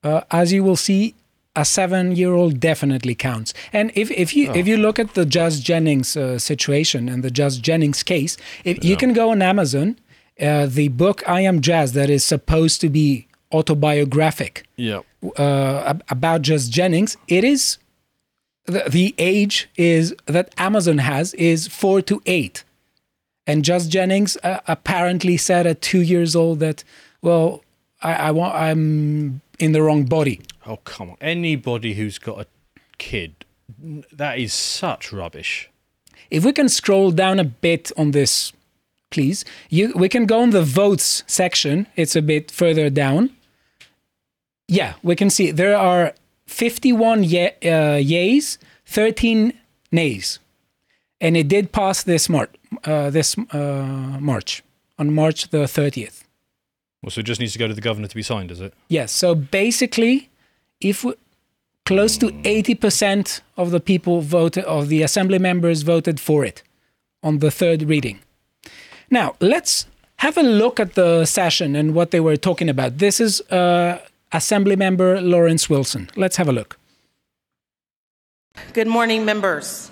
Uh, 0.03 0.21
as 0.31 0.51
you 0.51 0.63
will 0.63 0.75
see, 0.75 1.15
a 1.55 1.63
seven-year-old 1.65 2.59
definitely 2.59 3.15
counts. 3.15 3.53
And 3.71 3.91
if, 3.95 4.11
if 4.11 4.35
you 4.35 4.51
if 4.53 4.67
you 4.67 4.77
look 4.77 4.99
at 4.99 5.13
the 5.13 5.25
Jazz 5.25 5.59
Jennings 5.59 6.17
uh, 6.17 6.37
situation 6.39 7.07
and 7.09 7.23
the 7.23 7.31
Jazz 7.31 7.57
Jennings 7.57 8.03
case, 8.03 8.37
if 8.63 8.83
you 8.83 8.97
can 8.97 9.13
go 9.13 9.29
on 9.31 9.41
Amazon, 9.41 9.97
uh, 10.41 10.65
the 10.65 10.89
book 10.89 11.23
I 11.27 11.41
Am 11.41 11.61
Jazz 11.61 11.93
that 11.93 12.09
is 12.09 12.23
supposed 12.23 12.81
to 12.81 12.89
be 12.89 13.27
autobiographic 13.51 14.63
Yeah. 14.75 15.01
uh, 15.37 15.93
about 16.09 16.41
Jazz 16.41 16.67
Jennings, 16.69 17.17
it 17.27 17.43
is 17.43 17.77
the, 18.65 18.83
the 18.89 19.13
age 19.17 19.69
is 19.77 20.13
that 20.25 20.53
Amazon 20.57 20.97
has 20.97 21.33
is 21.35 21.67
four 21.67 22.01
to 22.01 22.21
eight, 22.25 22.63
and 23.47 23.63
Jazz 23.63 23.87
Jennings 23.87 24.37
uh, 24.43 24.59
apparently 24.67 25.37
said 25.37 25.65
at 25.67 25.81
two 25.81 26.01
years 26.01 26.35
old 26.35 26.59
that 26.59 26.83
well, 27.21 27.63
I, 28.01 28.13
I 28.13 28.31
want 28.31 28.55
I'm 28.55 29.41
in 29.59 29.71
the 29.71 29.81
wrong 29.81 30.03
body. 30.05 30.41
Oh 30.65 30.77
come 30.77 31.11
on! 31.11 31.17
Anybody 31.21 31.93
who's 31.93 32.17
got 32.17 32.39
a 32.41 32.47
kid, 32.97 33.45
that 34.11 34.39
is 34.39 34.53
such 34.53 35.11
rubbish. 35.13 35.69
If 36.31 36.43
we 36.43 36.51
can 36.53 36.69
scroll 36.69 37.11
down 37.11 37.39
a 37.39 37.43
bit 37.43 37.91
on 37.97 38.11
this, 38.11 38.51
please, 39.11 39.45
you 39.69 39.93
we 39.95 40.09
can 40.09 40.25
go 40.25 40.41
on 40.41 40.49
the 40.51 40.63
votes 40.63 41.23
section. 41.27 41.87
It's 41.95 42.15
a 42.15 42.21
bit 42.21 42.51
further 42.51 42.89
down. 42.89 43.29
Yeah, 44.67 44.93
we 45.03 45.15
can 45.15 45.29
see 45.29 45.51
there 45.51 45.77
are 45.77 46.13
51 46.47 47.23
ye- 47.23 47.47
uh, 47.63 47.99
yays, 48.01 48.57
13 48.87 49.53
nays, 49.91 50.39
and 51.21 51.37
it 51.37 51.47
did 51.47 51.71
pass 51.71 52.01
this 52.03 52.27
March. 52.29 52.49
Uh, 52.83 53.09
this 53.11 53.37
uh, 53.51 54.17
March 54.19 54.63
on 54.97 55.13
March 55.13 55.49
the 55.49 55.59
30th. 55.67 56.23
Well, 57.03 57.11
so 57.11 57.19
it 57.19 57.25
just 57.27 57.39
needs 57.39 57.53
to 57.53 57.59
go 57.59 57.67
to 57.67 57.73
the 57.73 57.81
governor 57.81 58.07
to 58.07 58.15
be 58.15 58.23
signed, 58.23 58.49
is 58.51 58.59
it? 58.59 58.73
Yes. 58.89 59.11
So 59.11 59.35
basically, 59.35 60.29
if 60.81 61.05
close 61.85 62.17
to 62.17 62.27
80% 62.27 63.41
of 63.57 63.71
the 63.71 63.79
people 63.79 64.21
voted, 64.21 64.63
of 64.65 64.89
the 64.89 65.03
assembly 65.03 65.39
members 65.39 65.83
voted 65.83 66.19
for 66.19 66.43
it 66.43 66.63
on 67.21 67.39
the 67.39 67.51
third 67.51 67.83
reading. 67.83 68.19
Now, 69.09 69.35
let's 69.39 69.85
have 70.17 70.37
a 70.37 70.43
look 70.43 70.79
at 70.79 70.95
the 70.95 71.25
session 71.25 71.75
and 71.75 71.93
what 71.93 72.11
they 72.11 72.19
were 72.19 72.37
talking 72.37 72.69
about. 72.69 72.97
This 72.97 73.19
is 73.19 73.41
uh, 73.51 73.99
Assembly 74.31 74.75
Member 74.75 75.21
Lawrence 75.21 75.69
Wilson. 75.69 76.09
Let's 76.15 76.37
have 76.37 76.49
a 76.49 76.51
look. 76.51 76.79
Good 78.73 78.87
morning, 78.87 79.25
members. 79.25 79.91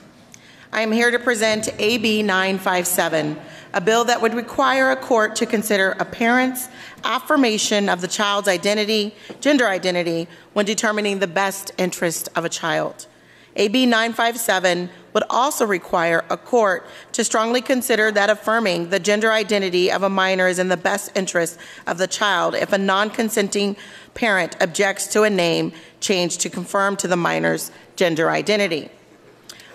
I 0.72 0.82
am 0.82 0.92
here 0.92 1.12
to 1.12 1.20
present 1.20 1.70
AB 1.78 2.24
957, 2.24 3.38
a 3.74 3.82
bill 3.82 4.06
that 4.06 4.22
would 4.22 4.34
require 4.34 4.92
a 4.92 4.96
court 4.96 5.36
to 5.38 5.46
consider 5.46 5.96
a 6.00 6.06
parent's 6.06 6.70
affirmation 7.04 7.90
of 7.90 8.02
the 8.02 8.08
child's 8.08 8.48
identity, 8.48 9.16
gender 9.42 9.68
identity, 9.68 10.28
when 10.54 10.66
determining 10.66 11.20
the 11.20 11.28
best 11.28 11.72
interest 11.78 12.30
of 12.36 12.46
a 12.46 12.50
child. 12.50 13.08
AB 13.56 13.86
957 13.86 14.90
would 15.14 15.24
also 15.30 15.66
require 15.66 16.24
a 16.30 16.38
court 16.38 16.86
to 17.12 17.24
strongly 17.24 17.62
consider 17.62 18.12
that 18.12 18.30
affirming 18.30 18.90
the 18.90 19.00
gender 19.00 19.32
identity 19.32 19.92
of 19.92 20.02
a 20.02 20.10
minor 20.10 20.48
is 20.48 20.58
in 20.58 20.70
the 20.70 20.78
best 20.78 21.12
interest 21.16 21.60
of 21.86 22.00
the 22.00 22.08
child 22.08 22.56
if 22.56 22.74
a 22.74 22.78
non 22.78 23.12
consenting 23.12 23.76
parent 24.16 24.56
objects 24.60 25.06
to 25.08 25.22
a 25.22 25.30
name 25.30 25.72
change 26.00 26.40
to 26.40 26.50
conform 26.50 26.96
to 26.98 27.08
the 27.08 27.16
minor's 27.16 27.72
gender 27.96 28.30
identity. 28.32 28.90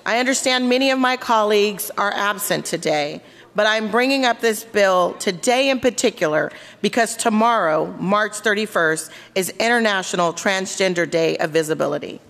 I 0.05 0.19
understand 0.19 0.69
many 0.69 0.91
of 0.91 0.99
my 0.99 1.17
colleagues 1.17 1.91
are 1.97 2.13
absent 2.13 2.65
today, 2.65 3.21
but 3.59 3.67
I'm 3.67 3.91
bringing 3.91 4.25
up 4.25 4.41
this 4.41 4.63
bill 4.63 5.15
today 5.15 5.69
in 5.69 5.81
particular 5.81 6.53
because 6.81 7.17
tomorrow, 7.17 7.87
March 7.99 8.35
31st, 8.35 9.11
is 9.35 9.51
International 9.59 10.33
Transgender 10.33 11.11
Day 11.11 11.37
of 11.39 11.51
Visibility. 11.51 12.21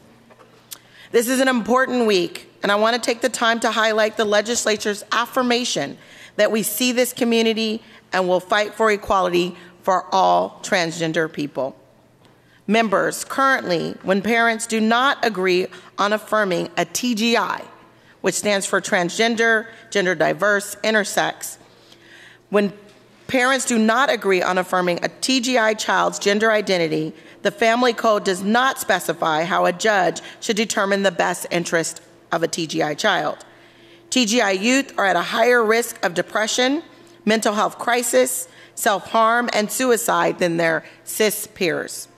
This 1.13 1.29
is 1.29 1.41
an 1.41 1.49
important 1.49 2.07
week, 2.07 2.51
and 2.63 2.73
I 2.73 2.77
want 2.77 2.97
to 2.97 3.03
take 3.03 3.21
the 3.21 3.29
time 3.29 3.61
to 3.61 3.71
highlight 3.71 4.17
the 4.17 4.25
legislature's 4.25 5.05
affirmation 5.13 5.99
that 6.37 6.51
we 6.51 6.63
see 6.63 6.93
this 6.93 7.13
community 7.13 7.83
and 8.11 8.27
will 8.27 8.41
fight 8.41 8.73
for 8.73 8.91
equality 8.91 9.55
for 9.83 10.07
all 10.11 10.59
transgender 10.63 11.31
people. 11.31 11.77
Members, 12.67 13.27
currently, 13.27 13.95
when 14.03 14.23
parents 14.23 14.67
do 14.67 14.81
not 14.81 15.23
agree 15.23 15.67
on 15.99 16.15
affirming 16.15 16.69
a 16.79 16.87
TGI, 16.87 17.67
which 18.21 18.35
stands 18.35 18.67
for 18.67 18.81
transgender, 18.81 19.67
gender 19.91 20.15
diverse, 20.15 20.75
intersex, 20.77 21.59
when 22.51 22.73
parents 23.27 23.67
do 23.67 23.79
not 23.79 24.11
agree 24.11 24.43
on 24.43 24.59
affirming 24.59 24.99
a 24.99 25.09
TGI 25.09 25.79
child's 25.79 26.19
gender 26.19 26.51
identity, 26.51 27.13
the 27.43 27.51
family 27.51 27.93
code 27.93 28.25
does 28.25 28.43
not 28.43 28.79
specify 28.79 29.45
how 29.45 29.67
a 29.67 29.73
judge 29.73 30.21
should 30.41 30.57
determine 30.57 31.03
the 31.03 31.11
best 31.11 31.47
interest 31.51 32.01
of 32.33 32.43
a 32.43 32.49
TGI 32.49 32.97
child. 32.97 33.39
TGI 34.11 34.61
youth 34.61 34.99
are 34.99 35.05
at 35.05 35.17
a 35.17 35.23
higher 35.23 35.63
risk 35.63 36.03
of 36.05 36.15
depression, 36.15 36.83
mental 37.25 37.55
health 37.55 37.79
crisis, 37.79 38.49
self 38.75 39.11
harm, 39.11 39.51
and 39.53 39.71
suicide 39.71 40.39
than 40.39 40.57
their 40.57 40.85
cis 41.05 41.47
peers. 41.47 42.09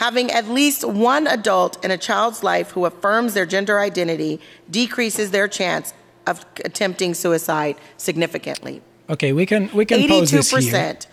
Having 0.00 0.30
at 0.30 0.48
least 0.48 0.82
one 0.82 1.26
adult 1.26 1.84
in 1.84 1.90
a 1.90 1.98
child's 1.98 2.42
life 2.42 2.70
who 2.70 2.86
affirms 2.86 3.34
their 3.34 3.44
gender 3.44 3.78
identity 3.80 4.40
decreases 4.70 5.30
their 5.30 5.46
chance 5.46 5.92
of 6.26 6.46
attempting 6.64 7.12
suicide 7.12 7.76
significantly. 7.98 8.80
Okay, 9.10 9.34
we 9.34 9.44
can 9.44 9.70
we 9.74 9.84
can 9.84 10.08
pose 10.08 10.30
this 10.30 10.50
here. 10.50 10.94
82%. 10.94 11.06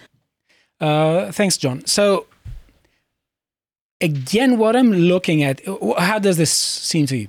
Uh, 0.79 1.31
thanks, 1.33 1.57
John. 1.57 1.85
So 1.85 2.27
again, 3.99 4.57
what 4.57 4.73
I'm 4.75 4.93
looking 4.93 5.43
at, 5.43 5.61
how 5.97 6.19
does 6.19 6.37
this 6.37 6.53
seem 6.53 7.07
to 7.07 7.17
you? 7.17 7.27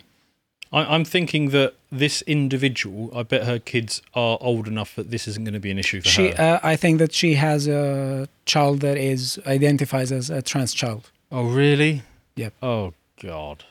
I, 0.73 0.85
I'm 0.95 1.05
thinking 1.05 1.51
that 1.51 1.75
this 1.91 2.23
individual, 2.23 3.11
I 3.13 3.23
bet 3.23 3.45
her 3.45 3.59
kids 3.59 4.03
are 4.15 4.39
old 4.41 4.69
enough 4.69 4.95
that 4.97 5.11
this 5.11 5.27
isn't 5.27 5.45
going 5.45 5.55
to 5.55 5.61
be 5.61 5.73
an 5.73 5.79
issue 5.79 6.03
for 6.03 6.09
She, 6.09 6.31
her. 6.31 6.61
uh, 6.63 6.69
I 6.73 6.77
think 6.77 6.99
that 6.99 7.13
she 7.13 7.35
has 7.35 7.67
a 7.67 8.29
child 8.45 8.81
that 8.81 8.97
is 8.97 9.41
identifies 9.47 10.13
as 10.13 10.31
a 10.31 10.41
trans 10.43 10.73
child. 10.73 11.11
Oh, 11.31 11.45
really? 11.45 12.03
Yep. 12.37 12.55
Oh, 12.63 12.95
God. 13.21 13.65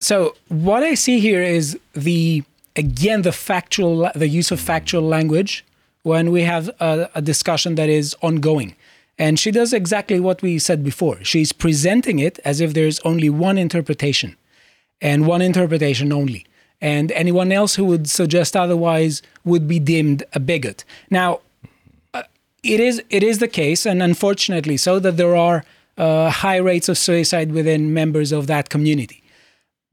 So 0.00 0.36
what 0.48 0.82
I 0.82 0.94
see 0.94 1.20
here 1.20 1.42
is 1.42 1.78
the 1.94 2.44
again 2.76 3.22
the 3.22 3.32
factual 3.32 4.10
the 4.14 4.28
use 4.28 4.50
of 4.50 4.60
factual 4.60 5.02
language 5.02 5.64
when 6.02 6.30
we 6.30 6.42
have 6.42 6.68
a, 6.78 7.10
a 7.14 7.22
discussion 7.22 7.74
that 7.76 7.88
is 7.88 8.14
ongoing. 8.22 8.76
And 9.18 9.38
she 9.38 9.50
does 9.50 9.72
exactly 9.72 10.20
what 10.20 10.42
we 10.42 10.58
said 10.58 10.84
before. 10.84 11.24
She's 11.24 11.52
presenting 11.52 12.18
it 12.18 12.38
as 12.44 12.60
if 12.60 12.74
there's 12.74 13.00
only 13.00 13.30
one 13.30 13.56
interpretation 13.56 14.36
and 15.00 15.26
one 15.26 15.40
interpretation 15.40 16.12
only. 16.12 16.46
And 16.80 17.10
anyone 17.12 17.50
else 17.50 17.76
who 17.76 17.84
would 17.86 18.08
suggest 18.08 18.54
otherwise 18.54 19.22
would 19.44 19.66
be 19.66 19.78
deemed 19.78 20.22
a 20.34 20.38
bigot. 20.38 20.84
Now, 21.10 21.40
uh, 22.12 22.24
it 22.62 22.78
is 22.78 23.02
it 23.08 23.22
is 23.22 23.38
the 23.38 23.48
case, 23.48 23.86
and 23.86 24.02
unfortunately 24.02 24.76
so, 24.76 24.98
that 24.98 25.16
there 25.16 25.34
are 25.34 25.64
uh, 25.96 26.30
high 26.30 26.56
rates 26.56 26.88
of 26.88 26.98
suicide 26.98 27.52
within 27.52 27.92
members 27.94 28.32
of 28.32 28.46
that 28.46 28.68
community. 28.68 29.22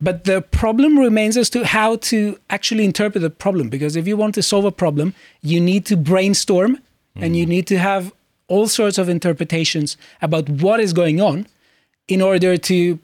But 0.02 0.26
the 0.26 0.42
problem 0.42 1.00
remains 1.00 1.38
as 1.38 1.50
to 1.52 1.66
how 1.66 1.96
to 1.98 2.38
actually 2.50 2.84
interpret 2.84 3.22
the 3.22 3.30
problem. 3.30 3.70
Because 3.70 3.96
if 3.96 4.06
you 4.06 4.18
want 4.18 4.36
to 4.36 4.44
solve 4.44 4.66
a 4.66 4.72
problem, 4.72 5.14
you 5.42 5.62
need 5.62 5.86
to 5.86 5.96
brainstorm 5.96 6.80
and 7.16 7.38
you 7.38 7.46
need 7.46 7.68
to 7.68 7.78
have 7.78 8.12
all 8.48 8.68
sorts 8.68 8.98
of 8.98 9.08
interpretations 9.08 9.96
about 10.22 10.50
what 10.50 10.80
is 10.80 10.94
going 10.94 11.22
on 11.22 11.48
in 12.08 12.22
order 12.22 12.58
to 12.58 13.00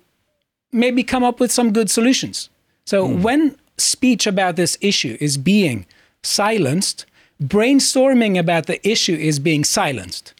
maybe 0.71 1.03
come 1.03 1.23
up 1.23 1.39
with 1.39 1.51
some 1.51 1.71
good 1.71 1.89
solutions. 1.89 2.49
So 2.85 3.05
when 3.05 3.55
speech 3.77 4.27
about 4.27 4.55
this 4.55 4.77
issue 4.81 5.17
is 5.21 5.37
being 5.37 5.85
silenced, 6.23 7.05
brainstorming 7.41 8.37
about 8.37 8.65
the 8.65 8.85
issue 8.87 9.15
is 9.15 9.39
being 9.39 9.63
silenced. 9.63 10.33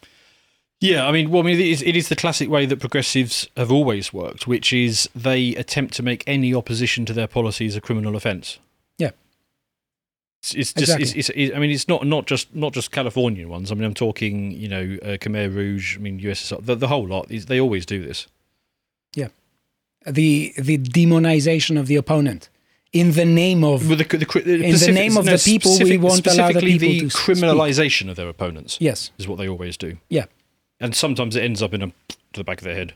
Yeah, 0.81 1.05
I 1.05 1.11
mean, 1.11 1.29
well, 1.29 1.41
I 1.43 1.45
mean, 1.47 1.59
it 1.59 1.65
is, 1.65 1.81
it 1.81 1.95
is 1.97 2.07
the 2.07 2.15
classic 2.15 2.49
way 2.49 2.65
that 2.65 2.79
progressives 2.79 3.49
have 3.57 3.69
always 3.71 4.13
worked, 4.13 4.47
which 4.47 4.71
is 4.71 5.09
they 5.13 5.53
attempt 5.55 5.93
to 5.95 6.03
make 6.03 6.23
any 6.25 6.53
opposition 6.55 7.05
to 7.05 7.13
their 7.13 7.27
policies 7.27 7.75
a 7.75 7.81
criminal 7.81 8.15
offence. 8.15 8.59
Yeah. 8.97 9.11
It's, 10.41 10.55
it's 10.55 10.73
just, 10.73 10.97
Exactly. 10.97 11.19
it's, 11.19 11.29
it's, 11.29 11.55
I 11.55 11.59
mean, 11.59 11.71
it's 11.71 11.89
not 11.89 12.07
not 12.07 12.27
just 12.27 12.55
not 12.55 12.71
just 12.71 12.91
Californian 12.91 13.49
ones. 13.49 13.71
I 13.71 13.75
mean, 13.75 13.83
I'm 13.83 13.93
talking, 13.93 14.51
you 14.51 14.69
know, 14.69 14.97
uh, 15.03 15.17
Khmer 15.17 15.53
Rouge. 15.53 15.97
I 15.97 15.99
mean, 15.99 16.17
USSR. 16.21 16.65
The, 16.65 16.75
the 16.75 16.87
whole 16.87 17.05
lot. 17.05 17.29
Is, 17.29 17.47
they 17.47 17.59
always 17.59 17.85
do 17.85 18.01
this. 18.01 18.27
Yeah, 19.15 19.27
the 20.05 20.53
the 20.57 20.77
demonization 20.77 21.77
of 21.77 21.87
the 21.87 21.97
opponent 21.97 22.47
in 22.93 23.11
the 23.11 23.25
name 23.25 23.65
of 23.65 23.89
With 23.89 23.99
the, 23.99 24.17
the, 24.17 24.25
the, 24.25 24.63
In 24.63 24.75
the 24.77 24.91
name 24.93 25.17
of 25.17 25.25
the 25.25 25.41
people, 25.43 25.77
we 25.77 25.97
won't 25.97 26.25
allow 26.25 26.47
the 26.47 26.53
specifically 26.53 26.79
people 26.79 26.87
the 26.87 26.99
to 27.01 27.09
speak. 27.09 27.35
criminalisation 27.37 28.09
of 28.09 28.15
their 28.15 28.29
opponents. 28.29 28.77
yes, 28.79 29.11
is 29.17 29.27
what 29.27 29.37
they 29.39 29.49
always 29.49 29.75
do, 29.75 29.97
yeah. 30.07 30.25
And 30.79 30.95
sometimes 30.95 31.35
it 31.35 31.43
ends 31.43 31.61
up 31.61 31.73
in 31.73 31.81
a 31.81 31.87
to 32.33 32.39
the 32.39 32.43
back 32.43 32.59
of 32.59 32.63
their 32.65 32.75
head. 32.75 32.93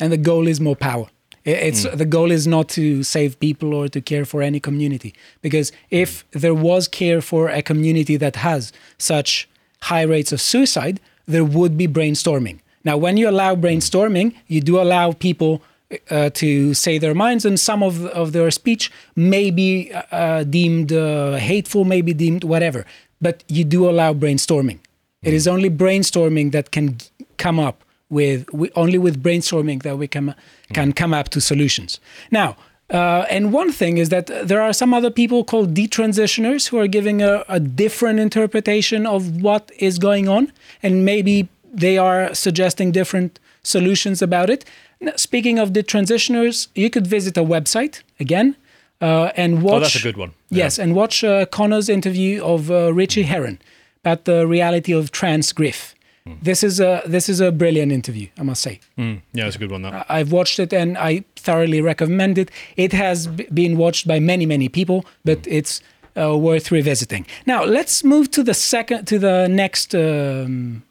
and 0.00 0.12
the 0.12 0.18
goal 0.30 0.46
is 0.46 0.60
more 0.60 0.76
power. 0.76 1.06
It's 1.44 1.84
the 1.84 2.04
goal 2.04 2.30
is 2.32 2.46
not 2.46 2.68
to 2.70 3.02
save 3.04 3.38
people 3.38 3.72
or 3.72 3.88
to 3.88 4.00
care 4.00 4.24
for 4.24 4.42
any 4.42 4.58
community 4.60 5.14
because 5.42 5.70
if 5.90 6.24
there 6.32 6.54
was 6.54 6.88
care 6.88 7.20
for 7.20 7.48
a 7.48 7.62
community 7.62 8.16
that 8.16 8.36
has 8.36 8.72
such 8.98 9.48
high 9.82 10.02
rates 10.02 10.32
of 10.32 10.40
suicide, 10.40 10.98
there 11.26 11.44
would 11.44 11.76
be 11.78 11.86
brainstorming. 11.86 12.58
Now, 12.84 12.96
when 12.96 13.16
you 13.16 13.28
allow 13.28 13.54
brainstorming, 13.54 14.34
you 14.48 14.60
do 14.60 14.80
allow 14.80 15.12
people 15.12 15.62
uh, 16.10 16.30
to 16.30 16.74
say 16.74 16.98
their 16.98 17.14
minds, 17.14 17.44
and 17.44 17.58
some 17.60 17.80
of 17.88 18.04
of 18.06 18.32
their 18.32 18.50
speech 18.50 18.90
may 19.14 19.50
be 19.52 19.92
uh, 20.10 20.42
deemed 20.58 20.92
uh, 20.92 21.36
hateful, 21.36 21.84
may 21.84 22.02
be 22.02 22.12
deemed 22.12 22.42
whatever. 22.44 22.84
But 23.20 23.44
you 23.48 23.64
do 23.64 23.88
allow 23.88 24.12
brainstorming. 24.14 24.78
It 25.22 25.34
is 25.34 25.48
only 25.48 25.70
brainstorming 25.70 26.52
that 26.52 26.70
can 26.70 26.98
come 27.36 27.58
up 27.58 27.82
with 28.08 28.52
we, 28.52 28.70
only 28.76 28.98
with 28.98 29.22
brainstorming 29.22 29.82
that 29.82 29.98
we 29.98 30.06
can 30.06 30.34
can 30.72 30.92
come 30.92 31.12
up 31.12 31.28
to 31.30 31.40
solutions. 31.40 32.00
Now, 32.30 32.56
uh, 32.90 33.26
and 33.28 33.52
one 33.52 33.72
thing 33.72 33.98
is 33.98 34.10
that 34.10 34.26
there 34.26 34.60
are 34.60 34.72
some 34.72 34.94
other 34.94 35.10
people 35.10 35.42
called 35.42 35.74
detransitioners 35.74 36.68
who 36.68 36.78
are 36.78 36.86
giving 36.86 37.22
a, 37.22 37.44
a 37.48 37.58
different 37.58 38.20
interpretation 38.20 39.06
of 39.06 39.42
what 39.42 39.70
is 39.78 39.98
going 39.98 40.28
on, 40.28 40.52
and 40.82 41.04
maybe 41.04 41.48
they 41.72 41.98
are 41.98 42.32
suggesting 42.34 42.92
different 42.92 43.40
solutions 43.62 44.22
about 44.22 44.50
it. 44.50 44.64
Now, 45.00 45.12
speaking 45.16 45.58
of 45.58 45.70
detransitioners, 45.70 46.68
you 46.74 46.88
could 46.88 47.06
visit 47.06 47.36
a 47.36 47.42
website 47.42 48.02
again 48.20 48.56
uh, 49.00 49.30
and 49.36 49.62
watch. 49.62 49.74
Oh, 49.74 49.80
that's 49.80 49.96
a 49.96 50.02
good 50.02 50.16
one. 50.16 50.32
Yeah. 50.50 50.64
Yes, 50.64 50.78
and 50.78 50.94
watch 50.94 51.24
uh, 51.24 51.46
Connor's 51.46 51.88
interview 51.88 52.44
of 52.44 52.70
uh, 52.70 52.94
Ritchie 52.94 53.24
Herron 53.24 53.58
about 54.06 54.24
the 54.24 54.46
reality 54.46 54.92
of 54.92 55.10
trans 55.10 55.52
grief. 55.52 55.94
This 56.42 56.64
is 56.64 56.80
a 56.80 57.02
this 57.06 57.28
is 57.28 57.38
a 57.40 57.52
brilliant 57.52 57.92
interview, 57.92 58.26
I 58.36 58.42
must 58.42 58.60
say. 58.60 58.80
Mm, 58.98 59.22
yeah, 59.32 59.46
it's 59.46 59.54
a 59.54 59.60
good 59.60 59.70
one. 59.70 59.82
That. 59.82 60.06
I've 60.08 60.32
watched 60.32 60.58
it 60.58 60.72
and 60.72 60.98
I 60.98 61.24
thoroughly 61.36 61.80
recommend 61.80 62.36
it. 62.36 62.50
It 62.76 62.92
has 62.92 63.28
b- 63.28 63.46
been 63.54 63.76
watched 63.76 64.08
by 64.08 64.18
many 64.18 64.44
many 64.44 64.68
people, 64.68 65.04
but 65.24 65.46
it's 65.46 65.80
uh, 66.16 66.36
worth 66.36 66.72
revisiting. 66.72 67.26
Now 67.46 67.62
let's 67.64 68.02
move 68.02 68.32
to 68.32 68.42
the 68.42 68.54
second 68.54 69.06
to 69.06 69.20
the 69.20 69.46
next 69.46 69.94
um, 69.94 70.82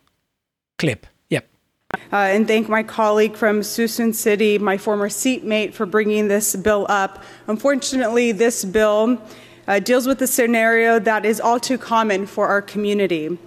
clip. 0.77 1.05
Yep. 1.29 1.45
uh, 2.13 2.35
and 2.35 2.47
thank 2.47 2.69
my 2.69 2.83
colleague 2.83 3.35
from 3.35 3.59
Suisun 3.59 4.13
City, 4.15 4.57
my 4.57 4.77
former 4.77 5.09
seatmate, 5.09 5.73
for 5.73 5.85
bringing 5.85 6.29
this 6.29 6.55
bill 6.55 6.85
up. 6.87 7.21
Unfortunately, 7.47 8.31
this 8.31 8.63
bill 8.63 9.19
uh, 9.67 9.79
deals 9.79 10.07
with 10.07 10.21
a 10.21 10.27
scenario 10.27 10.99
that 10.99 11.25
is 11.25 11.39
all 11.39 11.59
too 11.59 11.77
common 11.77 12.25
for 12.25 12.47
our 12.47 12.61
community. 12.61 13.37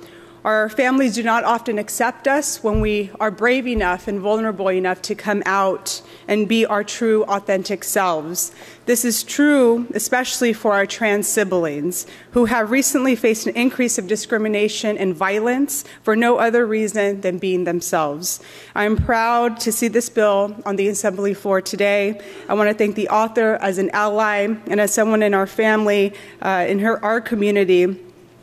Our 0.45 0.69
families 0.69 1.15
do 1.15 1.23
not 1.23 1.45
often 1.45 1.79
accept 1.79 2.27
us 2.27 2.63
when 2.63 2.81
we 2.81 3.11
are 3.21 3.31
brave 3.31 3.67
enough 3.67 4.09
and 4.09 4.21
vulnerable 4.21 4.71
enough 4.71 5.03
to 5.03 5.15
come 5.15 5.43
out 5.47 6.01
and 6.29 6.47
be 6.47 6.64
our 6.64 6.85
true, 6.85 7.25
authentic 7.25 7.83
selves. 7.83 8.53
This 8.87 9.05
is 9.05 9.23
true 9.23 9.87
especially 9.95 10.53
for 10.53 10.73
our 10.73 10.87
trans 10.87 11.27
siblings 11.27 12.07
who 12.33 12.45
have 12.45 12.71
recently 12.71 13.17
faced 13.17 13.47
an 13.47 13.57
increase 13.57 13.99
of 13.99 14.07
discrimination 14.07 14.97
and 14.97 15.14
violence 15.14 15.85
for 16.03 16.14
no 16.14 16.38
other 16.38 16.67
reason 16.67 17.23
than 17.23 17.38
being 17.38 17.64
themselves. 17.64 18.41
I'm 18.75 18.97
proud 18.97 19.59
to 19.61 19.73
see 19.73 19.88
this 19.88 20.09
bill 20.09 20.55
on 20.64 20.77
the 20.77 20.88
assembly 20.88 21.35
floor 21.35 21.61
today. 21.61 22.21
I 22.49 22.55
want 22.55 22.69
to 22.69 22.75
thank 22.75 22.95
the 22.95 23.09
author 23.09 23.57
as 23.57 23.79
an 23.79 23.91
ally 23.91 24.47
and 24.67 24.81
as 24.81 24.93
someone 24.93 25.23
in 25.23 25.35
our 25.35 25.47
family, 25.47 26.14
uh, 26.43 26.67
in 26.69 26.79
her, 26.81 27.03
our 27.05 27.21
community 27.21 27.99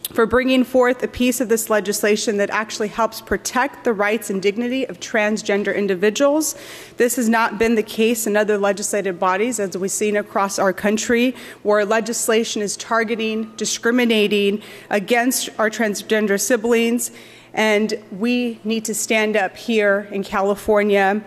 for 0.07 0.25
bringing 0.25 0.63
forth 0.63 1.03
a 1.03 1.07
piece 1.07 1.41
of 1.41 1.49
this 1.49 1.69
legislation 1.69 2.37
that 2.37 2.49
actually 2.49 2.87
helps 2.87 3.21
protect 3.21 3.83
the 3.83 3.93
rights 3.93 4.29
and 4.29 4.41
dignity 4.41 4.85
of 4.87 4.99
transgender 4.99 5.75
individuals. 5.75 6.55
This 6.97 7.15
has 7.15 7.29
not 7.29 7.57
been 7.57 7.75
the 7.75 7.83
case 7.83 8.27
in 8.27 8.37
other 8.37 8.57
legislative 8.57 9.19
bodies, 9.19 9.59
as 9.59 9.77
we've 9.77 9.91
seen 9.91 10.15
across 10.15 10.59
our 10.59 10.73
country, 10.73 11.35
where 11.63 11.85
legislation 11.85 12.61
is 12.61 12.77
targeting, 12.77 13.51
discriminating 13.55 14.61
against 14.89 15.49
our 15.57 15.69
transgender 15.69 16.39
siblings. 16.39 17.11
And 17.53 17.93
we 18.11 18.59
need 18.63 18.85
to 18.85 18.93
stand 18.93 19.35
up 19.37 19.55
here 19.55 20.07
in 20.11 20.23
California. 20.23 21.23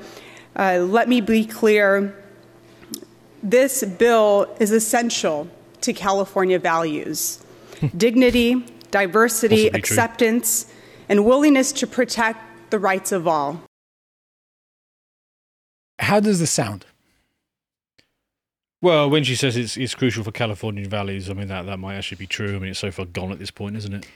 Uh, 0.55 0.79
let 0.81 1.09
me 1.09 1.21
be 1.21 1.45
clear 1.47 2.14
this 3.43 3.85
bill 3.85 4.55
is 4.61 4.73
essential 4.73 5.49
to 5.81 5.93
California 5.93 6.59
values 6.59 7.45
dignity, 7.97 8.64
diversity, 8.91 9.64
Possibly 9.64 9.71
true. 9.71 9.79
acceptance, 9.79 10.73
and 11.09 11.25
willingness 11.25 11.73
to 11.73 11.87
protect 11.87 12.41
the 12.71 12.79
rights 12.79 13.12
of 13.12 13.27
all. 13.27 13.62
How 15.99 16.21
does 16.21 16.41
this 16.41 16.51
sound? 16.51 16.85
Well, 18.81 19.11
when 19.11 19.25
she 19.25 19.35
says 19.35 19.57
it's, 19.57 19.77
it's 19.77 19.95
crucial 19.95 20.23
for 20.23 20.31
Californian 20.31 20.88
values, 20.88 21.29
I 21.29 21.33
mean 21.33 21.49
that 21.49 21.67
that 21.67 21.79
might 21.79 21.97
actually 21.97 22.19
be 22.19 22.27
true. 22.29 22.55
I 22.55 22.59
mean 22.61 22.71
it's 22.71 22.79
so 22.79 22.91
far 22.93 23.07
gone 23.07 23.33
at 23.33 23.38
this 23.41 23.51
point, 23.51 23.77
isn't 23.77 23.93
it? 23.93 24.07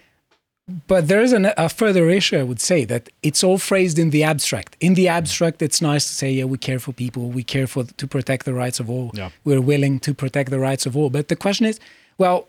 But 0.87 1.09
there 1.09 1.21
is 1.21 1.33
an, 1.33 1.49
a 1.57 1.69
further 1.69 2.09
issue, 2.09 2.39
I 2.39 2.45
would 2.45 2.61
say, 2.61 2.85
that 2.85 3.09
it's 3.25 3.43
all 3.43 3.59
phrased 3.59 3.99
in 3.99 4.11
the 4.11 4.23
abstract. 4.23 4.77
In 4.79 4.95
the 4.95 5.09
abstract, 5.09 5.61
it's 5.61 5.83
nice 5.83 6.07
to 6.07 6.13
say, 6.15 6.31
yeah, 6.31 6.45
we 6.45 6.57
care 6.57 6.79
for 6.79 6.93
people, 6.93 7.31
we 7.31 7.43
care 7.43 7.67
for 7.67 7.83
to 7.83 8.07
protect 8.07 8.45
the 8.45 8.55
rights 8.55 8.79
of 8.79 8.89
all, 8.89 9.11
Yeah. 9.13 9.31
we're 9.45 9.61
willing 9.61 9.99
to 10.01 10.15
protect 10.15 10.51
the 10.51 10.61
rights 10.61 10.87
of 10.87 10.97
all. 10.97 11.11
But 11.11 11.27
the 11.27 11.35
question 11.35 11.67
is, 11.67 11.81
well, 12.17 12.47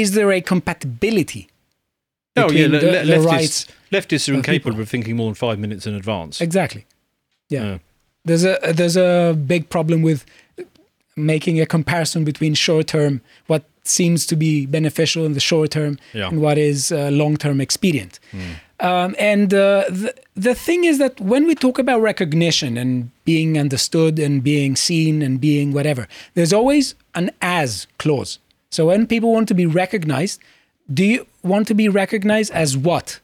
is 0.00 0.12
there 0.12 0.30
a 0.32 0.40
compatibility 0.40 1.48
Oh 2.34 2.50
yeah, 2.50 2.66
le- 2.66 2.80
the, 2.80 2.86
le- 2.86 3.04
the 3.04 3.12
leftists, 3.16 3.66
leftists 3.90 4.28
are 4.30 4.34
incapable 4.34 4.70
people. 4.72 4.80
of 4.82 4.88
thinking 4.88 5.16
more 5.16 5.26
than 5.26 5.34
five 5.34 5.58
minutes 5.58 5.86
in 5.86 5.94
advance. 5.94 6.40
Exactly. 6.40 6.86
Yeah. 7.50 7.62
Yeah. 7.64 7.78
There's 8.24 8.44
a 8.44 8.58
there's 8.72 8.96
a 8.96 9.34
big 9.52 9.68
problem 9.68 10.00
with 10.00 10.24
making 11.16 11.60
a 11.60 11.66
comparison 11.66 12.24
between 12.24 12.54
short 12.54 12.86
term, 12.86 13.20
what 13.48 13.64
seems 13.84 14.24
to 14.26 14.36
be 14.36 14.64
beneficial 14.64 15.26
in 15.26 15.34
the 15.34 15.40
short 15.40 15.70
term, 15.72 15.98
Yeah. 16.14 16.28
and 16.28 16.40
what 16.40 16.56
is 16.56 16.90
uh, 16.90 17.10
long 17.12 17.36
term 17.36 17.60
expedient. 17.60 18.18
Um, 18.80 19.14
and 19.18 19.52
uh, 19.52 19.84
the, 19.90 20.14
the 20.34 20.54
thing 20.54 20.84
is 20.84 20.98
that 20.98 21.20
when 21.20 21.46
we 21.46 21.54
talk 21.54 21.78
about 21.78 22.00
recognition 22.00 22.76
and 22.78 23.10
being 23.24 23.58
understood 23.58 24.18
and 24.18 24.42
being 24.42 24.74
seen 24.74 25.20
and 25.22 25.38
being 25.40 25.72
whatever, 25.74 26.08
there's 26.34 26.52
always 26.52 26.94
an 27.14 27.30
as 27.42 27.86
clause. 27.98 28.38
So 28.72 28.86
when 28.86 29.06
people 29.06 29.32
want 29.32 29.48
to 29.48 29.54
be 29.54 29.66
recognized, 29.66 30.40
do 30.92 31.04
you 31.04 31.26
want 31.42 31.68
to 31.68 31.74
be 31.74 31.88
recognized 31.90 32.50
as 32.52 32.76
what? 32.76 33.20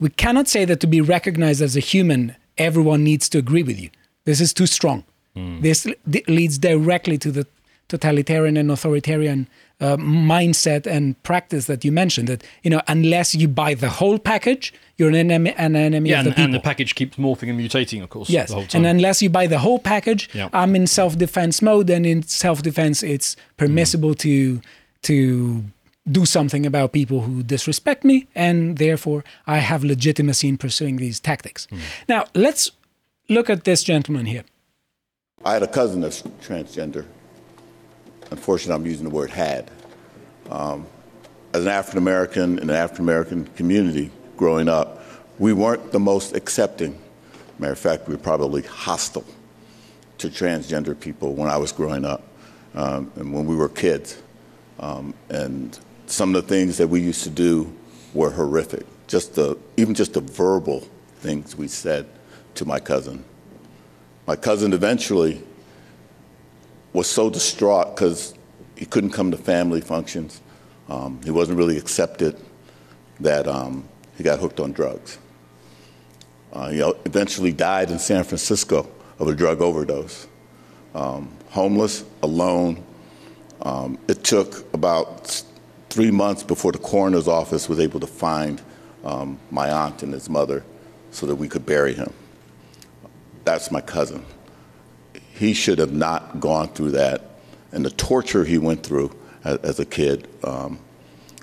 We 0.00 0.08
cannot 0.08 0.48
say 0.48 0.64
that 0.64 0.80
to 0.80 0.86
be 0.86 1.02
recognized 1.02 1.60
as 1.60 1.76
a 1.76 1.80
human, 1.80 2.34
everyone 2.56 3.04
needs 3.04 3.28
to 3.28 3.38
agree 3.38 3.62
with 3.62 3.78
you. 3.78 3.90
This 4.24 4.40
is 4.40 4.54
too 4.54 4.66
strong. 4.66 5.04
Hmm. 5.34 5.60
This 5.60 5.86
leads 6.26 6.56
directly 6.56 7.18
to 7.18 7.30
the 7.30 7.46
totalitarian 7.88 8.56
and 8.56 8.70
authoritarian 8.70 9.48
uh, 9.80 9.96
mindset 9.96 10.86
and 10.86 11.20
practice 11.22 11.66
that 11.66 11.84
you 11.84 11.92
mentioned. 11.92 12.28
That 12.28 12.42
you 12.62 12.70
know, 12.70 12.80
unless 12.88 13.34
you 13.34 13.48
buy 13.48 13.74
the 13.74 13.88
whole 13.88 14.18
package, 14.18 14.72
you're 14.96 15.08
an 15.08 15.14
enemy, 15.14 15.54
an 15.56 15.76
enemy 15.76 16.10
Yeah, 16.10 16.18
of 16.20 16.24
the 16.24 16.30
and, 16.30 16.36
people. 16.36 16.44
and 16.46 16.54
the 16.54 16.60
package 16.60 16.94
keeps 16.94 17.16
morphing 17.16 17.50
and 17.50 17.60
mutating, 17.60 18.02
of 18.02 18.10
course. 18.10 18.28
Yes, 18.30 18.48
the 18.48 18.54
whole 18.56 18.66
time. 18.66 18.80
and 18.84 18.86
unless 18.96 19.22
you 19.22 19.30
buy 19.30 19.46
the 19.46 19.58
whole 19.58 19.78
package, 19.78 20.28
Yeah. 20.34 20.48
I'm 20.52 20.74
in 20.74 20.86
self-defense 20.86 21.62
mode, 21.62 21.88
and 21.90 22.04
in 22.06 22.22
self-defense, 22.22 23.02
it's 23.02 23.36
permissible 23.56 24.14
to 24.16 24.60
to 25.02 25.62
do 26.10 26.24
something 26.24 26.64
about 26.66 26.92
people 26.92 27.20
who 27.20 27.42
disrespect 27.42 28.02
me, 28.04 28.26
and 28.34 28.78
therefore 28.78 29.22
I 29.46 29.58
have 29.58 29.84
legitimacy 29.84 30.48
in 30.48 30.56
pursuing 30.58 30.96
these 30.96 31.20
tactics. 31.20 31.68
Now, 32.08 32.24
let's 32.34 32.70
look 33.28 33.50
at 33.50 33.64
this 33.64 33.84
gentleman 33.84 34.24
here. 34.26 34.44
I 35.44 35.52
had 35.52 35.62
a 35.62 35.66
cousin 35.68 36.00
that's 36.00 36.22
transgender. 36.42 37.04
Unfortunately, 38.30 38.74
I'm 38.74 38.86
using 38.86 39.04
the 39.04 39.14
word 39.14 39.30
had. 39.30 39.70
Um, 40.50 40.86
as 41.52 41.62
an 41.62 41.68
African 41.68 41.98
American 41.98 42.58
in 42.58 42.70
an 42.70 42.76
African 42.76 43.04
American 43.04 43.46
community 43.56 44.10
growing 44.36 44.68
up, 44.68 45.02
we 45.38 45.52
weren't 45.52 45.92
the 45.92 46.00
most 46.00 46.34
accepting. 46.34 46.98
Matter 47.58 47.72
of 47.72 47.78
fact, 47.78 48.06
we 48.06 48.14
were 48.14 48.20
probably 48.20 48.62
hostile 48.62 49.24
to 50.18 50.28
transgender 50.28 50.98
people 50.98 51.34
when 51.34 51.48
I 51.48 51.56
was 51.56 51.72
growing 51.72 52.04
up 52.04 52.22
um, 52.74 53.10
and 53.16 53.32
when 53.32 53.46
we 53.46 53.56
were 53.56 53.68
kids. 53.68 54.22
Um, 54.80 55.14
and 55.28 55.78
some 56.06 56.34
of 56.34 56.42
the 56.42 56.48
things 56.48 56.76
that 56.78 56.88
we 56.88 57.00
used 57.00 57.24
to 57.24 57.30
do 57.30 57.72
were 58.14 58.30
horrific. 58.30 58.84
Just 59.06 59.34
the, 59.34 59.58
even 59.76 59.94
just 59.94 60.14
the 60.14 60.20
verbal 60.20 60.86
things 61.16 61.56
we 61.56 61.68
said 61.68 62.06
to 62.54 62.64
my 62.64 62.78
cousin. 62.78 63.24
My 64.26 64.36
cousin 64.36 64.72
eventually 64.72 65.42
was 66.92 67.06
so 67.06 67.30
distraught 67.30 67.94
because 67.94 68.34
he 68.76 68.86
couldn't 68.86 69.10
come 69.10 69.30
to 69.30 69.36
family 69.36 69.80
functions. 69.80 70.40
Um, 70.88 71.20
he 71.22 71.30
wasn't 71.30 71.58
really 71.58 71.76
accepted 71.76 72.36
that 73.20 73.46
um, 73.46 73.88
he 74.16 74.22
got 74.24 74.38
hooked 74.38 74.60
on 74.60 74.72
drugs. 74.72 75.18
Uh, 76.52 76.70
he 76.70 76.78
eventually 77.04 77.52
died 77.52 77.90
in 77.90 77.98
San 77.98 78.24
Francisco 78.24 78.88
of 79.18 79.28
a 79.28 79.34
drug 79.34 79.60
overdose. 79.60 80.26
Um, 80.94 81.30
homeless, 81.50 82.04
alone. 82.22 82.82
Um, 83.62 83.98
it 84.08 84.24
took 84.24 84.72
about 84.72 85.42
three 85.90 86.10
months 86.10 86.42
before 86.42 86.72
the 86.72 86.78
coroner's 86.78 87.28
office 87.28 87.68
was 87.68 87.80
able 87.80 88.00
to 88.00 88.06
find 88.06 88.62
um, 89.04 89.38
my 89.50 89.70
aunt 89.70 90.02
and 90.02 90.12
his 90.12 90.28
mother 90.28 90.64
so 91.10 91.26
that 91.26 91.36
we 91.36 91.48
could 91.48 91.66
bury 91.66 91.94
him. 91.94 92.12
That's 93.44 93.70
my 93.70 93.80
cousin. 93.80 94.24
He 95.38 95.54
should 95.54 95.78
have 95.78 95.92
not 95.92 96.40
gone 96.40 96.68
through 96.68 96.92
that. 96.92 97.22
And 97.70 97.84
the 97.84 97.90
torture 97.90 98.44
he 98.44 98.58
went 98.58 98.82
through 98.82 99.14
as, 99.44 99.58
as 99.58 99.78
a 99.78 99.84
kid 99.84 100.28
um, 100.42 100.80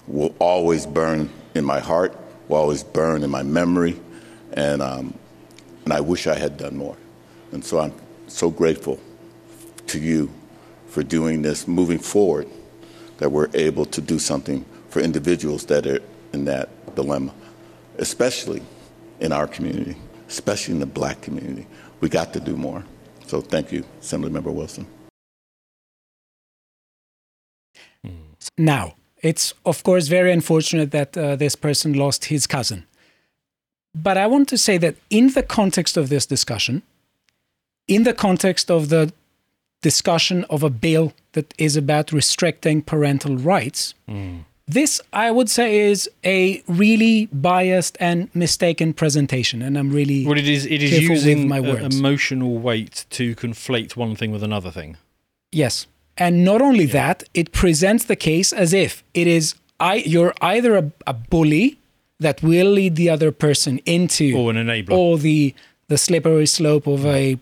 will 0.05 0.35
always 0.39 0.85
burn 0.85 1.29
in 1.53 1.63
my 1.63 1.79
heart, 1.79 2.17
will 2.49 2.57
always 2.57 2.83
burn 2.83 3.23
in 3.23 3.29
my 3.29 3.43
memory. 3.43 3.97
And, 4.51 4.81
um, 4.81 5.13
and 5.85 5.93
I 5.93 6.01
wish 6.01 6.27
I 6.27 6.35
had 6.35 6.57
done 6.57 6.75
more. 6.75 6.97
And 7.51 7.63
so 7.63 7.79
I'm 7.79 7.93
so 8.27 8.49
grateful 8.49 8.99
to 9.87 9.99
you 9.99 10.29
for 10.87 11.01
doing 11.01 11.41
this, 11.41 11.67
moving 11.67 11.99
forward, 11.99 12.47
that 13.17 13.29
we're 13.29 13.49
able 13.53 13.85
to 13.85 14.01
do 14.01 14.19
something 14.19 14.65
for 14.89 14.99
individuals 14.99 15.65
that 15.67 15.87
are 15.87 15.99
in 16.33 16.45
that 16.45 16.95
dilemma, 16.95 17.33
especially 17.97 18.61
in 19.21 19.31
our 19.31 19.47
community, 19.47 19.95
especially 20.27 20.73
in 20.73 20.79
the 20.81 20.85
black 20.85 21.21
community. 21.21 21.65
We 22.01 22.09
got 22.09 22.33
to 22.33 22.41
do 22.41 22.57
more. 22.57 22.83
So 23.27 23.41
thank 23.41 23.71
you, 23.71 23.83
Assemblymember 24.01 24.53
Wilson. 24.53 24.85
Now, 28.57 28.95
it's 29.21 29.53
of 29.65 29.83
course 29.83 30.07
very 30.07 30.31
unfortunate 30.31 30.91
that 30.91 31.17
uh, 31.17 31.35
this 31.35 31.55
person 31.55 31.93
lost 31.93 32.25
his 32.25 32.47
cousin. 32.47 32.85
But 33.93 34.17
I 34.17 34.27
want 34.27 34.47
to 34.49 34.57
say 34.57 34.77
that 34.77 34.95
in 35.09 35.29
the 35.33 35.43
context 35.43 35.97
of 35.97 36.09
this 36.09 36.25
discussion, 36.25 36.83
in 37.87 38.03
the 38.03 38.13
context 38.13 38.69
of 38.69 38.89
the 38.89 39.11
discussion 39.81 40.43
of 40.49 40.63
a 40.63 40.69
bill 40.69 41.13
that 41.33 41.53
is 41.57 41.75
about 41.77 42.11
restricting 42.11 42.81
parental 42.81 43.37
rights, 43.37 43.93
this, 44.67 44.99
I 45.13 45.31
would 45.31 45.49
say, 45.49 45.79
is 45.79 46.09
a 46.23 46.63
really 46.67 47.27
biased 47.27 47.97
and 47.99 48.29
mistaken 48.33 48.93
presentation. 48.93 49.61
And 49.61 49.77
I'm 49.77 49.91
really 49.91 50.25
Well, 50.25 50.37
it 50.37 50.47
is. 50.47 50.65
It 50.65 50.81
is 50.81 50.99
using 50.99 51.47
my 51.47 51.59
words. 51.59 51.95
emotional 51.97 52.57
weight 52.57 53.05
to 53.11 53.35
conflate 53.35 53.95
one 53.95 54.15
thing 54.15 54.31
with 54.31 54.43
another 54.43 54.71
thing. 54.71 54.97
Yes. 55.51 55.87
And 56.17 56.43
not 56.45 56.61
only 56.61 56.85
that, 56.87 57.23
it 57.33 57.51
presents 57.51 58.05
the 58.05 58.15
case 58.15 58.53
as 58.53 58.73
if 58.73 59.03
it 59.13 59.27
is 59.27 59.55
I 59.79 59.95
you're 59.95 60.33
either 60.41 60.77
a, 60.77 60.91
a 61.05 61.13
bully 61.13 61.77
that 62.19 62.41
will 62.41 62.67
lead 62.71 62.95
the 62.95 63.09
other 63.09 63.31
person 63.31 63.79
into 63.85 64.33
Or 64.37 64.49
an 64.51 64.55
enabler. 64.57 64.91
or 64.91 65.17
the 65.17 65.53
the 65.89 65.97
slippery 65.97 66.45
slope 66.47 66.87
of 66.87 67.05
a 67.05 67.37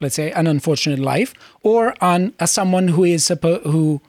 let's 0.00 0.14
say 0.16 0.32
an 0.32 0.46
unfortunate 0.46 0.98
life, 0.98 1.34
or 1.62 1.94
on 2.02 2.32
as 2.40 2.50
someone 2.50 2.88
who 2.88 3.04
is 3.04 3.24
supposed 3.24 3.64
who 3.64 4.00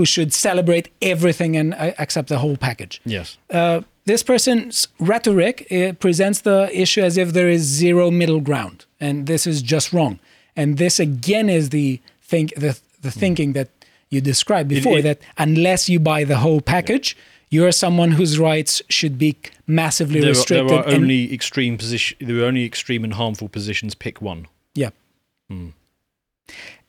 who 0.00 0.06
should 0.06 0.32
celebrate 0.32 0.86
everything 1.12 1.56
and 1.60 1.74
uh, 1.74 1.92
accept 2.04 2.28
the 2.28 2.38
whole 2.38 2.56
package 2.56 2.94
Yes. 3.04 3.36
uh, 3.50 3.80
this 4.06 4.22
person's 4.22 4.88
rhetoric 4.98 5.56
uh, 5.70 5.92
presents 6.04 6.40
the 6.40 6.68
issue 6.82 7.02
as 7.08 7.16
if 7.22 7.28
there 7.32 7.50
is 7.56 7.62
zero 7.82 8.10
middle 8.10 8.40
ground, 8.40 8.78
and 8.98 9.26
this 9.26 9.46
is 9.46 9.60
just 9.74 9.92
wrong. 9.92 10.18
And 10.56 10.78
this 10.78 10.98
again 10.98 11.48
is 11.58 11.68
the 11.68 12.00
think 12.32 12.48
the 12.64 12.72
the 13.02 13.10
thinking 13.22 13.52
that 13.58 13.68
you 14.12 14.20
described 14.22 14.68
before 14.68 14.98
it- 14.98 15.02
that 15.08 15.18
unless 15.46 15.88
you 15.92 15.98
buy 16.00 16.24
the 16.24 16.38
whole 16.44 16.60
package, 16.76 17.14
you're 17.54 17.72
someone 17.72 18.12
whose 18.18 18.34
rights 18.52 18.82
should 18.88 19.16
be 19.18 19.32
massively 19.66 20.20
There 20.20 20.30
are, 20.30 20.34
restricted. 20.34 20.68
there 20.70 20.78
are 20.78 20.88
and- 20.94 21.02
only 21.02 21.32
extreme 21.38 21.76
position. 21.78 22.16
There 22.26 22.38
are 22.42 22.46
only 22.52 22.64
extreme 22.64 23.04
and 23.04 23.12
harmful 23.12 23.48
positions. 23.48 23.94
Pick 23.94 24.16
one. 24.22 24.40
Yeah. 24.74 24.90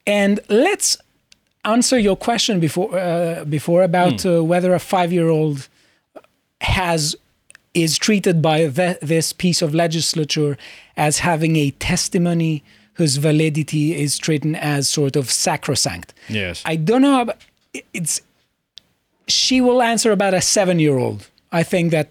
And 0.07 0.39
let's 0.49 0.97
answer 1.65 1.97
your 1.99 2.15
question 2.15 2.59
before 2.59 2.97
uh, 2.97 3.45
before 3.45 3.83
about 3.83 4.25
uh, 4.25 4.43
whether 4.43 4.73
a 4.73 4.79
five 4.79 5.11
year 5.13 5.29
old 5.29 5.67
has 6.61 7.15
is 7.73 7.97
treated 7.97 8.41
by 8.41 8.65
the, 8.67 8.97
this 9.01 9.31
piece 9.33 9.61
of 9.61 9.73
legislature 9.73 10.57
as 10.97 11.19
having 11.19 11.55
a 11.55 11.71
testimony 11.71 12.63
whose 12.95 13.15
validity 13.17 13.95
is 13.95 14.17
treated 14.17 14.55
as 14.55 14.89
sort 14.89 15.15
of 15.15 15.31
sacrosanct. 15.31 16.13
Yes. 16.27 16.61
I 16.65 16.75
don't 16.75 17.01
know. 17.01 17.21
About, 17.21 17.37
it's 17.93 18.21
she 19.27 19.61
will 19.61 19.81
answer 19.81 20.11
about 20.11 20.33
a 20.33 20.41
seven 20.41 20.79
year 20.79 20.97
old. 20.97 21.29
I 21.51 21.63
think 21.63 21.91
that 21.91 22.09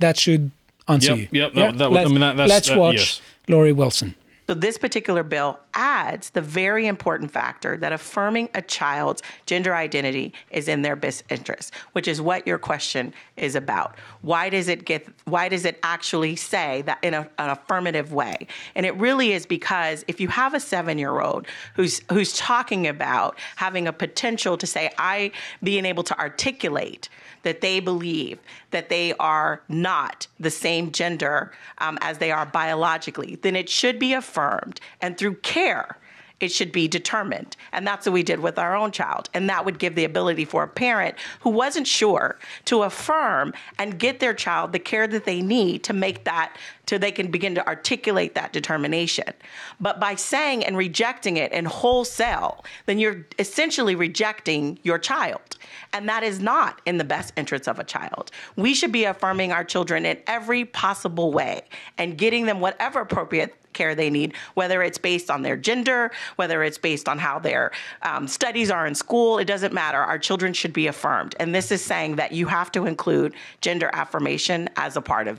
that 0.00 0.18
should 0.18 0.50
answer 0.88 1.14
Yep, 1.14 1.18
you. 1.32 1.40
yep, 1.40 1.52
that- 1.54 1.78
that 1.78 1.90
would- 1.90 1.94
let's, 1.94 2.10
mean, 2.10 2.20
that- 2.20 2.36
that's- 2.36 2.48
let's 2.50 2.68
that- 2.68 2.78
watch 2.78 2.96
yes. 2.96 3.20
Lori 3.48 3.72
Wilson. 3.72 4.14
So, 4.50 4.54
this 4.54 4.78
particular 4.78 5.22
bill 5.22 5.60
adds 5.74 6.30
the 6.30 6.40
very 6.40 6.88
important 6.88 7.30
factor 7.30 7.76
that 7.76 7.92
affirming 7.92 8.48
a 8.52 8.60
child's 8.60 9.22
gender 9.46 9.76
identity 9.76 10.32
is 10.50 10.66
in 10.66 10.82
their 10.82 10.96
best 10.96 11.22
interest, 11.30 11.72
which 11.92 12.08
is 12.08 12.20
what 12.20 12.48
your 12.48 12.58
question 12.58 13.14
is 13.36 13.54
about. 13.54 13.94
Why 14.22 14.50
does 14.50 14.66
it 14.66 14.86
get? 14.86 15.06
Why 15.24 15.48
does 15.48 15.64
it 15.64 15.78
actually 15.84 16.34
say 16.34 16.82
that 16.82 16.98
in 17.04 17.14
a, 17.14 17.30
an 17.38 17.50
affirmative 17.50 18.12
way? 18.12 18.48
And 18.74 18.84
it 18.84 18.96
really 18.96 19.34
is 19.34 19.46
because 19.46 20.04
if 20.08 20.20
you 20.20 20.26
have 20.26 20.52
a 20.52 20.58
seven-year-old 20.58 21.46
who's 21.76 22.02
who's 22.10 22.32
talking 22.32 22.88
about 22.88 23.38
having 23.54 23.86
a 23.86 23.92
potential 23.92 24.56
to 24.56 24.66
say, 24.66 24.90
"I," 24.98 25.30
being 25.62 25.84
able 25.84 26.02
to 26.02 26.18
articulate 26.18 27.08
that 27.42 27.60
they 27.60 27.80
believe 27.80 28.38
that 28.70 28.88
they 28.88 29.12
are 29.14 29.62
not 29.68 30.26
the 30.38 30.50
same 30.50 30.92
gender 30.92 31.52
um, 31.78 31.98
as 32.00 32.18
they 32.18 32.30
are 32.30 32.46
biologically, 32.46 33.36
then 33.36 33.56
it 33.56 33.68
should 33.68 33.98
be 33.98 34.12
affirmed. 34.12 34.80
And 35.00 35.16
through 35.16 35.36
care, 35.36 35.98
It 36.40 36.50
should 36.50 36.72
be 36.72 36.88
determined. 36.88 37.56
And 37.72 37.86
that's 37.86 38.06
what 38.06 38.14
we 38.14 38.22
did 38.22 38.40
with 38.40 38.58
our 38.58 38.74
own 38.74 38.90
child. 38.90 39.28
And 39.34 39.48
that 39.48 39.64
would 39.64 39.78
give 39.78 39.94
the 39.94 40.04
ability 40.04 40.44
for 40.46 40.62
a 40.62 40.68
parent 40.68 41.16
who 41.40 41.50
wasn't 41.50 41.86
sure 41.86 42.38
to 42.64 42.82
affirm 42.82 43.52
and 43.78 43.98
get 43.98 44.20
their 44.20 44.34
child 44.34 44.72
the 44.72 44.78
care 44.78 45.06
that 45.06 45.24
they 45.24 45.42
need 45.42 45.84
to 45.84 45.92
make 45.92 46.24
that 46.24 46.56
till 46.86 46.98
they 46.98 47.12
can 47.12 47.30
begin 47.30 47.54
to 47.54 47.66
articulate 47.68 48.34
that 48.34 48.52
determination. 48.52 49.32
But 49.80 50.00
by 50.00 50.16
saying 50.16 50.64
and 50.64 50.76
rejecting 50.76 51.36
it 51.36 51.52
in 51.52 51.66
wholesale, 51.66 52.64
then 52.86 52.98
you're 52.98 53.26
essentially 53.38 53.94
rejecting 53.94 54.78
your 54.82 54.98
child. 54.98 55.56
And 55.92 56.08
that 56.08 56.22
is 56.22 56.40
not 56.40 56.80
in 56.86 56.98
the 56.98 57.04
best 57.04 57.32
interest 57.36 57.68
of 57.68 57.78
a 57.78 57.84
child. 57.84 58.30
We 58.56 58.74
should 58.74 58.90
be 58.90 59.04
affirming 59.04 59.52
our 59.52 59.62
children 59.62 60.04
in 60.04 60.18
every 60.26 60.64
possible 60.64 61.32
way 61.32 61.62
and 61.98 62.18
getting 62.18 62.46
them 62.46 62.60
whatever 62.60 63.00
appropriate 63.00 63.54
care 63.72 63.94
they 63.94 64.10
need, 64.10 64.34
whether 64.54 64.82
it's 64.82 64.98
based 64.98 65.30
on 65.30 65.42
their 65.42 65.56
gender, 65.56 66.10
whether 66.36 66.62
it's 66.62 66.78
based 66.78 67.08
on 67.08 67.18
how 67.18 67.38
their 67.38 67.70
um, 68.02 68.26
studies 68.28 68.70
are 68.70 68.86
in 68.86 68.94
school, 68.94 69.38
it 69.38 69.46
doesn't 69.46 69.72
matter. 69.72 69.98
Our 69.98 70.18
children 70.18 70.52
should 70.52 70.72
be 70.72 70.86
affirmed. 70.86 71.34
And 71.40 71.54
this 71.54 71.70
is 71.70 71.82
saying 71.84 72.16
that 72.16 72.32
you 72.32 72.46
have 72.46 72.70
to 72.72 72.86
include 72.86 73.34
gender 73.60 73.90
affirmation 73.92 74.68
as 74.76 74.96
a 74.96 75.00
part 75.02 75.28
of 75.28 75.38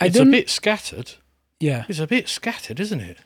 I 0.00 0.06
It's 0.06 0.18
a 0.18 0.24
bit 0.24 0.48
scattered. 0.48 1.12
yeah, 1.58 1.84
It's 1.88 1.98
a 1.98 2.06
bit 2.06 2.28
scattered, 2.28 2.80
isn't 2.80 3.00
it? 3.00 3.18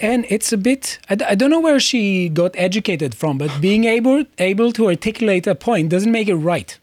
and 0.00 0.24
it's 0.28 0.52
a 0.52 0.56
bit. 0.56 1.00
I, 1.10 1.16
d- 1.16 1.24
I 1.24 1.34
don't 1.34 1.50
know 1.50 1.58
where 1.60 1.80
she 1.80 2.28
got 2.28 2.52
educated 2.54 3.12
from, 3.12 3.38
but 3.38 3.50
being 3.60 3.84
able 3.86 4.24
able 4.38 4.70
to 4.72 4.86
articulate 4.86 5.48
a 5.48 5.54
point 5.56 5.88
doesn't 5.88 6.12
make 6.12 6.28
it 6.28 6.36
right. 6.36 6.78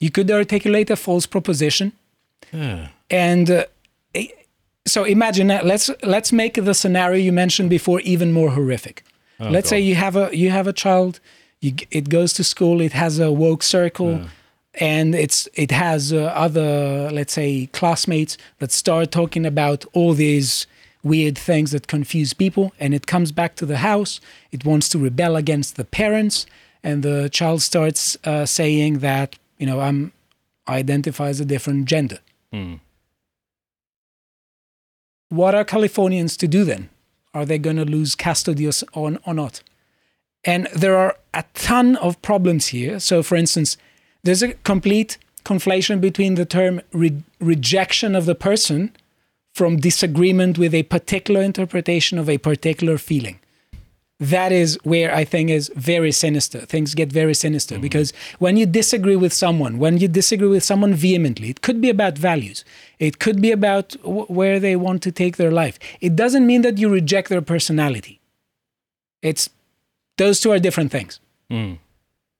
You 0.00 0.10
could 0.10 0.28
articulate 0.28 0.90
a 0.90 0.96
false 0.96 1.24
proposition, 1.24 1.92
Yeah. 2.52 2.88
and 3.10 3.48
uh, 3.48 3.54
i- 3.58 3.66
so 4.94 5.04
imagine 5.04 5.46
that. 5.48 5.64
Let's 5.64 5.90
let's 6.14 6.32
make 6.32 6.54
the 6.68 6.74
scenario 6.74 7.18
you 7.26 7.32
mentioned 7.32 7.70
before 7.70 8.00
even 8.00 8.32
more 8.32 8.50
horrific. 8.50 8.96
let's 9.54 9.68
say 9.68 9.78
you 9.80 9.94
have 9.94 10.16
a 10.16 10.26
you 10.42 10.50
have 10.50 10.66
a 10.66 10.72
child, 10.72 11.20
you, 11.60 11.72
it 11.90 12.08
goes 12.08 12.32
to 12.34 12.42
school, 12.44 12.80
it 12.80 12.92
has 12.92 13.18
a 13.20 13.30
woke 13.30 13.62
circle. 13.62 14.12
And 14.80 15.14
it's 15.14 15.48
it 15.54 15.70
has 15.70 16.12
uh, 16.12 16.18
other 16.46 17.10
let's 17.18 17.32
say 17.32 17.68
classmates 17.72 18.36
that 18.60 18.70
start 18.72 19.10
talking 19.10 19.44
about 19.46 19.84
all 19.92 20.12
these 20.14 20.66
weird 21.02 21.36
things 21.38 21.70
that 21.70 21.86
confuse 21.86 22.32
people, 22.34 22.72
and 22.80 22.94
it 22.94 23.06
comes 23.06 23.32
back 23.32 23.54
to 23.56 23.66
the 23.66 23.78
house. 23.78 24.20
It 24.52 24.64
wants 24.64 24.88
to 24.90 24.98
rebel 24.98 25.34
against 25.36 25.76
the 25.76 25.84
parents, 25.84 26.46
and 26.82 27.02
the 27.02 27.28
child 27.30 27.62
starts 27.62 28.16
uh, 28.24 28.46
saying 28.46 29.00
that 29.00 29.36
you 29.58 29.66
know 29.66 29.80
I'm 29.80 30.12
I 30.66 30.76
identify 30.78 31.28
as 31.28 31.40
a 31.40 31.44
different 31.44 31.86
gender. 31.88 32.18
What 35.28 35.54
are 35.54 35.64
Californians 35.64 36.36
to 36.38 36.48
do 36.48 36.64
then? 36.64 36.88
Are 37.34 37.44
they 37.44 37.58
going 37.58 37.76
to 37.76 37.84
lose 37.84 38.14
custody 38.14 38.66
or, 38.66 38.70
s- 38.70 38.84
or, 38.92 39.18
or 39.26 39.34
not? 39.34 39.62
And 40.44 40.68
there 40.74 40.96
are 40.96 41.16
a 41.34 41.44
ton 41.54 41.96
of 41.96 42.20
problems 42.22 42.68
here. 42.68 42.98
So, 43.00 43.22
for 43.22 43.36
instance, 43.36 43.76
there's 44.22 44.42
a 44.42 44.54
complete 44.54 45.18
conflation 45.44 46.00
between 46.00 46.34
the 46.36 46.44
term 46.46 46.80
re- 46.92 47.22
rejection 47.40 48.14
of 48.14 48.24
the 48.26 48.34
person 48.34 48.92
from 49.54 49.76
disagreement 49.76 50.56
with 50.58 50.74
a 50.74 50.84
particular 50.84 51.42
interpretation 51.42 52.18
of 52.18 52.28
a 52.28 52.38
particular 52.38 52.96
feeling. 52.98 53.40
That 54.20 54.50
is 54.50 54.76
where 54.82 55.14
I 55.14 55.24
think 55.24 55.48
is 55.50 55.70
very 55.76 56.10
sinister. 56.10 56.60
Things 56.66 56.94
get 56.94 57.12
very 57.12 57.34
sinister 57.34 57.78
because 57.78 58.12
when 58.40 58.56
you 58.56 58.66
disagree 58.66 59.14
with 59.14 59.32
someone, 59.32 59.78
when 59.78 59.98
you 59.98 60.08
disagree 60.08 60.48
with 60.48 60.64
someone 60.64 60.92
vehemently, 60.92 61.50
it 61.50 61.60
could 61.60 61.80
be 61.80 61.88
about 61.88 62.18
values. 62.18 62.64
It 62.98 63.20
could 63.20 63.40
be 63.40 63.52
about 63.52 63.90
w- 64.02 64.26
where 64.26 64.58
they 64.58 64.74
want 64.74 65.02
to 65.04 65.12
take 65.12 65.36
their 65.36 65.52
life. 65.52 65.78
It 66.00 66.16
doesn't 66.16 66.46
mean 66.46 66.62
that 66.62 66.78
you 66.78 66.88
reject 66.88 67.28
their 67.28 67.42
personality. 67.42 68.20
It's 69.22 69.50
those 70.16 70.40
two 70.40 70.50
are 70.50 70.58
different 70.58 70.90
things. 70.90 71.20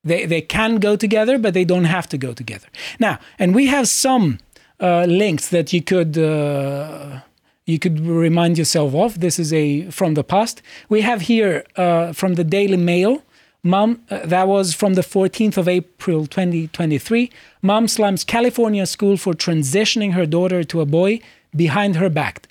They 0.04 0.26
they 0.26 0.40
can 0.40 0.76
go 0.80 0.96
together, 0.96 1.38
but 1.38 1.54
they 1.54 1.64
don't 1.64 1.84
have 1.84 2.08
to 2.08 2.18
go 2.18 2.32
together. 2.32 2.66
Now, 2.98 3.18
and 3.38 3.54
we 3.54 3.66
have 3.66 3.86
some 3.88 4.38
uh, 4.80 5.04
links 5.04 5.48
that 5.50 5.72
you 5.72 5.82
could 5.82 6.18
uh, 6.18 7.20
you 7.68 7.78
could 7.78 8.00
remind 8.00 8.56
yourself 8.56 8.94
of. 8.94 9.20
This 9.20 9.38
is 9.38 9.52
a 9.52 9.90
from 9.90 10.14
the 10.14 10.24
past. 10.24 10.62
We 10.88 11.02
have 11.02 11.20
here 11.22 11.64
uh, 11.76 12.14
from 12.14 12.34
the 12.34 12.42
Daily 12.42 12.78
Mail. 12.78 13.22
Mom, 13.62 14.00
uh, 14.10 14.24
that 14.24 14.48
was 14.48 14.72
from 14.72 14.94
the 14.94 15.02
14th 15.02 15.58
of 15.58 15.68
April 15.68 16.26
2023. 16.26 17.30
Mom 17.60 17.86
slams 17.86 18.24
California 18.24 18.86
school 18.86 19.18
for 19.18 19.34
transitioning 19.34 20.14
her 20.14 20.24
daughter 20.24 20.64
to 20.64 20.80
a 20.80 20.86
boy 20.86 21.20
behind 21.54 21.96
her 21.96 22.08
back, 22.08 22.48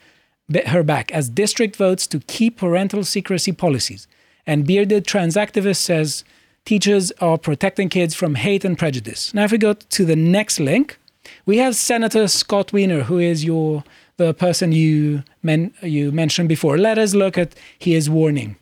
her 0.68 0.84
back 0.84 1.12
as 1.12 1.30
district 1.30 1.76
votes 1.78 2.06
to 2.06 2.20
keep 2.20 2.58
parental 2.58 3.04
secrecy 3.04 3.52
policies. 3.52 4.08
And 4.46 4.68
bearded 4.68 5.08
trans 5.08 5.36
activist 5.36 5.78
says 5.78 6.24
teachers 6.64 7.12
are 7.20 7.40
protecting 7.40 7.90
kids 7.90 8.14
from 8.14 8.36
hate 8.36 8.64
and 8.64 8.78
prejudice. 8.78 9.34
Now, 9.34 9.46
if 9.46 9.52
we 9.52 9.58
go 9.58 9.74
to 9.74 10.06
the 10.06 10.16
next 10.16 10.60
link, 10.60 11.00
we 11.48 11.58
have 11.58 11.76
Senator 11.76 12.28
Scott 12.28 12.72
Wiener, 12.72 13.04
who 13.04 13.18
is 13.18 13.44
your 13.44 13.84
the 14.18 14.34
person 14.34 14.72
you 14.72 15.24
men, 15.42 15.74
you 15.82 16.12
mentioned 16.12 16.50
before. 16.50 16.78
Let 16.78 16.98
us 16.98 17.14
look 17.14 17.38
at 17.38 17.56
his 17.80 18.10
warning. 18.10 18.58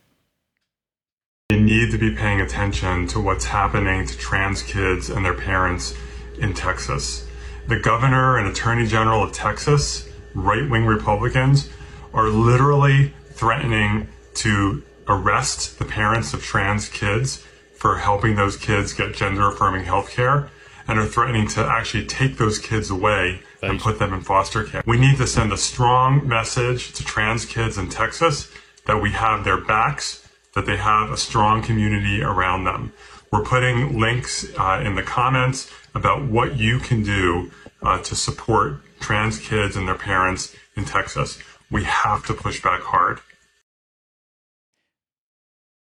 We 1.49 1.59
need 1.59 1.91
to 1.91 1.97
be 1.97 2.13
paying 2.13 2.41
attention 2.41 3.07
to 3.07 3.19
what's 3.19 3.45
happening 3.45 4.05
to 4.05 4.17
trans 4.17 4.61
kids 4.61 5.09
and 5.09 5.25
their 5.25 5.33
parents 5.33 5.95
in 6.39 6.53
Texas. 6.53 7.27
The 7.67 7.79
governor 7.79 8.37
and 8.37 8.47
attorney 8.47 8.85
general 8.85 9.23
of 9.23 9.31
Texas, 9.31 10.07
right 10.33 10.69
wing 10.69 10.85
Republicans, 10.85 11.69
are 12.13 12.29
literally 12.29 13.13
threatening 13.31 14.07
to 14.35 14.83
arrest 15.07 15.79
the 15.79 15.85
parents 15.85 16.33
of 16.33 16.43
trans 16.43 16.89
kids 16.89 17.45
for 17.75 17.97
helping 17.97 18.35
those 18.35 18.57
kids 18.57 18.93
get 18.93 19.13
gender 19.13 19.47
affirming 19.47 19.85
health 19.85 20.09
care 20.09 20.49
and 20.87 20.99
are 20.99 21.05
threatening 21.05 21.47
to 21.49 21.61
actually 21.65 22.05
take 22.05 22.37
those 22.37 22.59
kids 22.59 22.89
away 22.89 23.39
and 23.61 23.79
put 23.79 23.99
them 23.99 24.13
in 24.13 24.21
foster 24.21 24.63
care. 24.63 24.83
We 24.85 24.99
need 24.99 25.17
to 25.17 25.27
send 25.27 25.51
a 25.51 25.57
strong 25.57 26.27
message 26.27 26.93
to 26.93 27.03
trans 27.03 27.45
kids 27.45 27.77
in 27.77 27.89
Texas 27.89 28.51
that 28.85 29.01
we 29.01 29.11
have 29.11 29.43
their 29.43 29.59
backs, 29.59 30.27
that 30.53 30.65
they 30.65 30.77
have 30.77 31.11
a 31.11 31.17
strong 31.17 31.63
community 31.63 32.21
around 32.21 32.65
them. 32.65 32.93
We're 33.31 33.43
putting 33.43 33.99
links 33.99 34.45
uh, 34.57 34.81
in 34.85 34.95
the 34.95 35.03
comments 35.03 35.71
about 35.93 36.23
what 36.25 36.57
you 36.57 36.79
can 36.79 37.03
do 37.03 37.51
uh, 37.81 38.01
to 38.03 38.15
support 38.15 38.79
trans 38.99 39.39
kids 39.39 39.75
and 39.75 39.87
their 39.87 39.95
parents 39.95 40.55
in 40.75 40.85
Texas. 40.85 41.39
We 41.71 41.83
have 41.83 42.25
to 42.27 42.33
push 42.33 42.61
back 42.61 42.81
hard. 42.81 43.19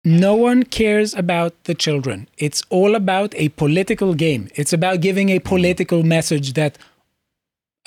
No 0.07 0.37
one 0.37 0.63
cares 0.63 1.15
about 1.15 1.65
the 1.65 1.75
children. 1.75 2.29
It's 2.39 2.63
all 2.71 2.95
about 2.95 3.35
a 3.35 3.49
political 3.49 4.15
game. 4.15 4.49
It's 4.55 4.73
about 4.73 5.01
giving 5.01 5.31
a 5.31 5.41
political 5.41 6.05
message 6.05 6.53
that, 6.53 6.79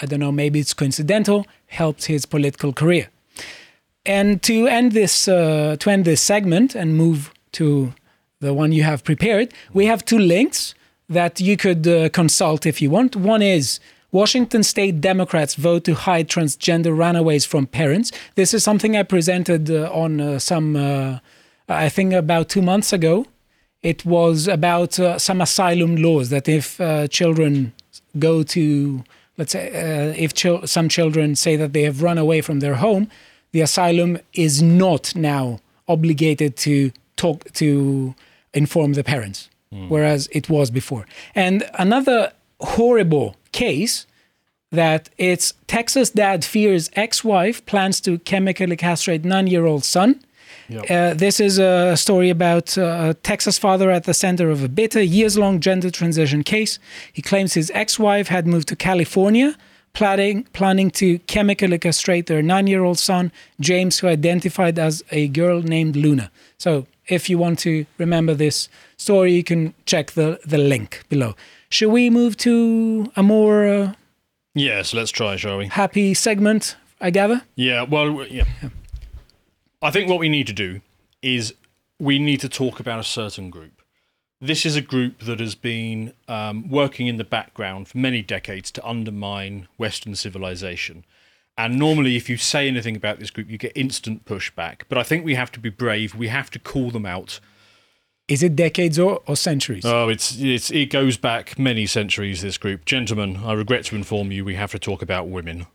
I 0.02 0.06
don't 0.06 0.20
know, 0.20 0.34
maybe 0.34 0.60
it's 0.60 0.74
coincidental, 0.74 1.48
helped 1.68 2.08
his 2.08 2.26
political 2.26 2.74
career. 2.74 3.08
And 4.06 4.44
to 4.44 4.68
end 4.68 4.92
this, 4.92 5.30
uh, 5.30 5.78
to 5.80 5.90
end 5.90 6.04
this 6.04 6.20
segment 6.20 6.76
and 6.76 6.98
move 6.98 7.34
to 7.54 7.94
the 8.42 8.54
one 8.54 8.74
you 8.74 8.84
have 8.84 9.06
prepared, 9.06 9.54
we 9.72 9.86
have 9.86 10.04
two 10.04 10.20
links 10.20 10.76
that 11.08 11.40
you 11.40 11.56
could 11.56 11.88
uh, 11.88 12.10
consult 12.10 12.66
if 12.66 12.82
you 12.82 12.90
want. 12.90 13.16
One 13.16 13.42
is 13.42 13.80
Washington 14.12 14.64
State 14.64 15.00
Democrats 15.00 15.56
vote 15.56 15.86
to 15.86 15.94
hide 15.94 16.28
transgender 16.28 16.94
runaways 16.98 17.46
from 17.46 17.66
parents. 17.66 18.12
This 18.36 18.54
is 18.54 18.62
something 18.62 18.98
I 18.98 19.04
presented 19.04 19.72
uh, 19.72 19.90
on 19.94 20.20
uh, 20.20 20.40
some, 20.40 20.76
uh, 20.76 21.20
I 21.70 21.90
think, 21.90 22.14
about 22.14 22.50
two 22.50 22.62
months 22.62 22.92
ago. 22.94 23.26
It 23.82 24.06
was 24.06 24.48
about 24.48 25.00
uh, 25.00 25.18
some 25.20 25.40
asylum 25.40 25.96
laws 25.96 26.30
that 26.30 26.50
if 26.50 26.82
uh, 26.82 27.08
children 27.08 27.72
go 28.18 28.44
to, 28.44 29.04
let's 29.38 29.54
say, 29.54 29.70
uh, 29.70 30.14
if 30.18 30.34
chil- 30.34 30.68
some 30.68 30.90
children 30.90 31.36
say 31.36 31.56
that 31.56 31.72
they 31.72 31.84
have 31.84 32.04
run 32.04 32.18
away 32.18 32.42
from 32.42 32.60
their 32.60 32.76
home, 32.76 33.10
the 33.52 33.62
asylum 33.62 34.20
is 34.34 34.62
not 34.62 35.16
now 35.16 35.60
obligated 35.88 36.58
to 36.58 36.92
talk 37.16 37.52
to 37.54 38.14
inform 38.54 38.94
the 38.94 39.04
parents, 39.04 39.50
whereas 39.90 40.28
it 40.32 40.50
was 40.50 40.72
before. 40.72 41.06
And 41.36 41.70
another 41.76 42.34
horrible 42.60 43.36
case 43.52 44.06
that 44.72 45.10
it's 45.18 45.54
Texas 45.68 46.10
dad 46.10 46.44
fears 46.46 46.90
ex-wife 46.94 47.66
plans 47.66 48.02
to 48.02 48.20
chemically 48.20 48.76
castrate 48.76 49.24
nine-year-old 49.24 49.84
son. 49.84 50.24
Uh, 50.70 51.14
this 51.14 51.40
is 51.40 51.58
a 51.60 51.96
story 51.98 52.30
about 52.30 52.78
uh, 52.78 53.10
a 53.10 53.14
Texas 53.14 53.58
father 53.58 53.90
at 53.92 54.04
the 54.04 54.14
center 54.14 54.50
of 54.50 54.64
a 54.64 54.68
bitter, 54.70 55.02
years-long 55.02 55.60
gender 55.60 55.90
transition 55.92 56.44
case. 56.44 56.80
He 57.14 57.22
claims 57.22 57.54
his 57.54 57.72
ex-wife 57.74 58.28
had 58.28 58.46
moved 58.48 58.68
to 58.68 58.76
California, 58.76 59.56
planning 59.94 60.44
planning 60.54 60.92
to 60.92 61.20
chemically 61.28 61.80
castrate 61.80 62.28
their 62.28 62.42
nine-year-old 62.44 63.00
son, 63.00 63.32
James, 63.60 64.00
who 64.00 64.08
identified 64.08 64.78
as 64.78 65.04
a 65.12 65.28
girl 65.30 65.62
named 65.62 65.96
Luna. 65.96 66.30
So, 66.58 66.86
if 67.08 67.30
you 67.30 67.40
want 67.40 67.58
to 67.60 67.86
remember 67.98 68.36
this 68.36 68.70
story, 68.98 69.34
you 69.34 69.44
can 69.44 69.74
check 69.86 70.12
the 70.12 70.40
the 70.46 70.58
link 70.60 71.04
below. 71.10 71.34
Should 71.70 71.92
we 71.92 72.10
move 72.10 72.36
to 72.38 73.12
a 73.16 73.24
more 73.24 73.68
uh, 73.68 73.94
Yes, 74.56 74.94
let's 74.94 75.12
try, 75.12 75.38
shall 75.38 75.58
we? 75.58 75.68
happy 75.68 76.14
segment? 76.14 76.76
I 77.02 77.12
gather. 77.12 77.42
Yeah, 77.56 77.84
well, 77.90 78.28
yeah. 78.28 78.46
I 79.82 79.92
think 79.92 80.10
what 80.10 80.20
we 80.20 80.28
need 80.28 80.48
to 80.48 80.54
do 80.54 80.82
is 81.22 81.54
we 82.00 82.20
need 82.20 82.42
to 82.42 82.50
talk 82.50 82.80
about 82.80 83.00
a 83.00 83.04
certain 83.04 83.50
group. 83.50 83.82
This 84.42 84.66
is 84.66 84.76
a 84.76 84.82
group 84.82 85.20
that 85.20 85.40
has 85.40 85.56
been 85.56 86.14
um, 86.28 86.70
working 86.70 87.08
in 87.08 87.18
the 87.18 87.24
background 87.24 87.88
for 87.88 87.98
many 87.98 88.22
decades 88.22 88.72
to 88.72 88.88
undermine 88.88 89.68
Western 89.78 90.16
civilization. 90.16 91.06
And 91.58 91.78
normally, 91.78 92.16
if 92.16 92.30
you 92.30 92.38
say 92.38 92.68
anything 92.68 92.96
about 92.96 93.20
this 93.20 93.32
group, 93.32 93.50
you 93.50 93.58
get 93.58 93.74
instant 93.76 94.26
pushback. 94.26 94.84
But 94.88 94.98
I 94.98 95.04
think 95.04 95.26
we 95.26 95.36
have 95.36 95.52
to 95.54 95.60
be 95.60 95.70
brave. 95.70 96.16
We 96.16 96.30
have 96.30 96.50
to 96.52 96.60
call 96.60 96.90
them 96.90 97.06
out. 97.06 97.42
Is 98.30 98.44
it 98.44 98.56
decades 98.56 98.98
or, 99.00 99.22
or 99.28 99.36
centuries? 99.36 99.86
Oh, 99.86 100.08
it's 100.08 100.40
it's 100.40 100.72
it 100.72 100.90
goes 100.90 101.18
back 101.18 101.60
many 101.60 101.86
centuries. 101.86 102.42
This 102.42 102.58
group, 102.58 102.86
gentlemen, 102.86 103.38
I 103.44 103.54
regret 103.54 103.86
to 103.86 103.96
inform 103.96 104.32
you, 104.32 104.46
we 104.46 104.56
have 104.56 104.72
to 104.72 104.80
talk 104.80 105.02
about 105.02 105.28
women. 105.28 105.66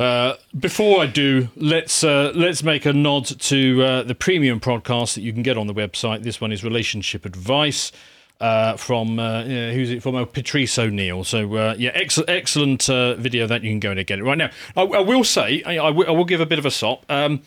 Uh, 0.00 0.34
before 0.58 1.02
I 1.02 1.06
do, 1.06 1.48
let's 1.56 2.02
uh, 2.02 2.32
let's 2.34 2.62
make 2.62 2.86
a 2.86 2.92
nod 2.94 3.26
to 3.26 3.82
uh, 3.82 4.02
the 4.02 4.14
premium 4.14 4.58
podcast 4.58 5.14
that 5.14 5.20
you 5.20 5.30
can 5.30 5.42
get 5.42 5.58
on 5.58 5.66
the 5.66 5.74
website. 5.74 6.22
This 6.22 6.40
one 6.40 6.52
is 6.52 6.64
relationship 6.64 7.26
advice 7.26 7.92
uh, 8.40 8.78
from 8.78 9.18
uh, 9.18 9.42
who's 9.42 9.90
it 9.90 10.02
from? 10.02 10.14
Oh, 10.14 10.24
Patrice 10.24 10.78
O'Neill. 10.78 11.22
So 11.24 11.54
uh, 11.54 11.74
yeah, 11.76 11.90
ex- 11.92 12.18
excellent 12.26 12.88
uh, 12.88 13.14
video 13.16 13.46
that 13.46 13.62
you 13.62 13.70
can 13.70 13.78
go 13.78 13.90
and 13.90 14.06
get 14.06 14.18
it 14.18 14.24
right 14.24 14.38
now. 14.38 14.48
I, 14.74 14.84
I 14.84 15.00
will 15.00 15.22
say 15.22 15.62
I, 15.64 15.72
I, 15.72 15.90
w- 15.90 16.08
I 16.08 16.12
will 16.12 16.24
give 16.24 16.40
a 16.40 16.46
bit 16.46 16.58
of 16.58 16.64
a 16.64 16.70
sop. 16.70 17.04
Um, 17.10 17.42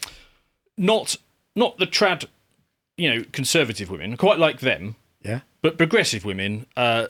not 0.78 1.16
not 1.56 1.80
the 1.80 1.88
trad, 1.88 2.26
you 2.98 3.16
know, 3.16 3.26
conservative 3.32 3.90
women. 3.90 4.16
Quite 4.16 4.38
like 4.38 4.60
them, 4.60 4.96
yeah. 5.24 5.40
but 5.64 5.76
progressive 5.76 6.24
women. 6.24 6.68
Uh, 6.78 7.08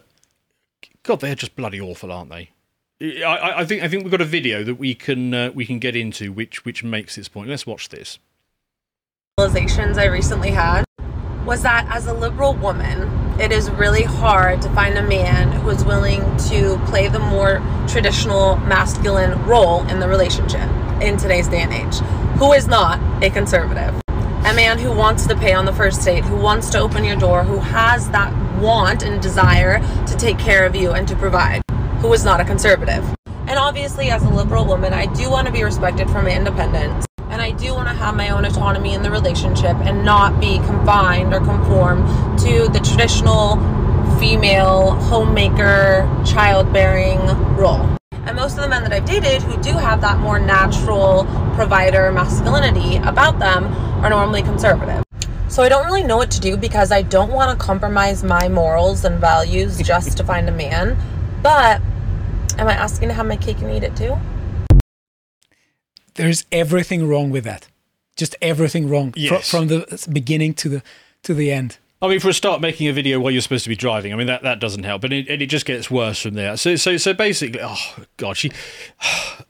God, 1.03 1.19
they're 1.19 1.35
just 1.35 1.57
bloody 1.57 1.81
awful, 1.81 2.13
aren't 2.13 2.29
they? 2.29 2.51
I, 3.03 3.59
I 3.59 3.65
think 3.65 3.83
I 3.83 3.89
think 3.89 4.03
we've 4.03 4.11
got 4.11 4.21
a 4.21 4.25
video 4.25 4.63
that 4.63 4.75
we 4.75 4.95
can 4.95 5.33
uh, 5.33 5.51
we 5.53 5.65
can 5.65 5.79
get 5.79 5.93
into 5.95 6.31
which 6.31 6.63
which 6.63 6.83
makes 6.85 7.15
this 7.17 7.27
point. 7.27 7.49
Let's 7.49 7.67
watch 7.67 7.89
this. 7.89 8.17
realizations 9.37 9.97
I 9.97 10.05
recently 10.05 10.51
had 10.51 10.85
was 11.45 11.63
that 11.63 11.85
as 11.89 12.07
a 12.07 12.13
liberal 12.13 12.53
woman, 12.53 13.09
it 13.41 13.51
is 13.51 13.69
really 13.71 14.03
hard 14.03 14.61
to 14.61 14.69
find 14.69 14.97
a 14.97 15.03
man 15.03 15.51
who 15.51 15.69
is 15.69 15.83
willing 15.83 16.21
to 16.49 16.77
play 16.85 17.09
the 17.09 17.19
more 17.19 17.61
traditional 17.89 18.55
masculine 18.57 19.43
role 19.45 19.85
in 19.89 19.99
the 19.99 20.07
relationship 20.07 20.69
in 21.01 21.17
today's 21.17 21.49
day 21.49 21.61
and 21.61 21.73
age, 21.73 21.99
who 22.39 22.53
is 22.53 22.67
not 22.67 23.01
a 23.21 23.29
conservative. 23.29 23.93
A 24.07 24.53
man 24.53 24.79
who 24.79 24.95
wants 24.95 25.27
to 25.27 25.35
pay 25.35 25.53
on 25.53 25.65
the 25.65 25.73
first 25.73 26.05
date, 26.05 26.23
who 26.23 26.37
wants 26.37 26.69
to 26.69 26.79
open 26.79 27.03
your 27.03 27.17
door, 27.17 27.43
who 27.43 27.59
has 27.59 28.09
that 28.11 28.31
want 28.61 29.03
and 29.03 29.21
desire 29.21 29.79
to 30.05 30.15
take 30.15 30.39
care 30.39 30.65
of 30.65 30.73
you 30.73 30.91
and 30.91 31.05
to 31.09 31.15
provide, 31.17 31.61
who 32.03 32.11
is 32.11 32.25
not 32.25 32.41
a 32.41 32.43
conservative. 32.43 33.01
And 33.47 33.57
obviously, 33.57 34.09
as 34.09 34.21
a 34.23 34.29
liberal 34.29 34.65
woman, 34.65 34.91
I 34.91 35.05
do 35.13 35.29
want 35.29 35.47
to 35.47 35.53
be 35.53 35.63
respected 35.63 36.09
for 36.09 36.21
my 36.21 36.35
independence. 36.35 37.05
And 37.29 37.41
I 37.41 37.51
do 37.51 37.73
want 37.73 37.87
to 37.87 37.93
have 37.93 38.13
my 38.13 38.27
own 38.27 38.43
autonomy 38.43 38.93
in 38.93 39.03
the 39.03 39.09
relationship 39.09 39.77
and 39.77 40.03
not 40.03 40.37
be 40.37 40.57
confined 40.57 41.33
or 41.33 41.39
conform 41.39 42.05
to 42.39 42.67
the 42.67 42.81
traditional 42.83 43.55
female 44.19 44.91
homemaker, 44.95 46.05
childbearing 46.25 47.19
role. 47.55 47.95
And 48.11 48.35
most 48.35 48.57
of 48.57 48.63
the 48.63 48.67
men 48.67 48.83
that 48.83 48.91
I've 48.91 49.05
dated 49.05 49.41
who 49.41 49.55
do 49.63 49.71
have 49.71 50.01
that 50.01 50.19
more 50.19 50.39
natural 50.39 51.23
provider 51.55 52.11
masculinity 52.11 52.97
about 52.97 53.39
them 53.39 53.63
are 54.03 54.09
normally 54.09 54.41
conservative. 54.43 55.05
So 55.47 55.63
I 55.63 55.69
don't 55.69 55.85
really 55.85 56.03
know 56.03 56.17
what 56.17 56.31
to 56.31 56.41
do 56.41 56.57
because 56.57 56.91
I 56.91 57.01
don't 57.01 57.31
want 57.31 57.57
to 57.57 57.65
compromise 57.65 58.25
my 58.25 58.49
morals 58.49 59.05
and 59.05 59.21
values 59.21 59.77
just 59.77 60.17
to 60.17 60.25
find 60.25 60.49
a 60.49 60.51
man. 60.51 60.97
But 61.41 61.81
am 62.57 62.67
I 62.67 62.73
asking 62.73 63.07
to 63.09 63.13
have 63.13 63.25
my 63.25 63.37
cake 63.37 63.59
and 63.61 63.71
eat 63.71 63.83
it 63.83 63.95
too? 63.95 64.15
There's 66.15 66.45
everything 66.51 67.07
wrong 67.07 67.31
with 67.31 67.43
that. 67.45 67.67
Just 68.15 68.35
everything 68.41 68.87
wrong 68.89 69.13
Yes. 69.15 69.49
from 69.49 69.67
the 69.67 70.07
beginning 70.11 70.53
to 70.55 70.69
the 70.69 70.83
to 71.23 71.33
the 71.33 71.51
end. 71.51 71.77
I 72.01 72.09
mean, 72.09 72.19
for 72.19 72.27
a 72.29 72.33
start, 72.33 72.59
making 72.59 72.87
a 72.89 72.93
video 72.93 73.19
while 73.19 73.31
you're 73.31 73.41
supposed 73.41 73.63
to 73.63 73.69
be 73.69 73.77
driving, 73.77 74.11
I 74.13 74.17
mean 74.17 74.27
that, 74.27 74.43
that 74.43 74.59
doesn't 74.59 74.83
help, 74.83 75.03
and 75.05 75.13
it, 75.13 75.29
and 75.29 75.41
it 75.41 75.45
just 75.47 75.65
gets 75.65 75.89
worse 75.89 76.21
from 76.21 76.33
there. 76.33 76.57
So 76.57 76.75
so 76.75 76.97
so 76.97 77.13
basically, 77.13 77.61
oh 77.63 77.77
god, 78.17 78.37
she. 78.37 78.51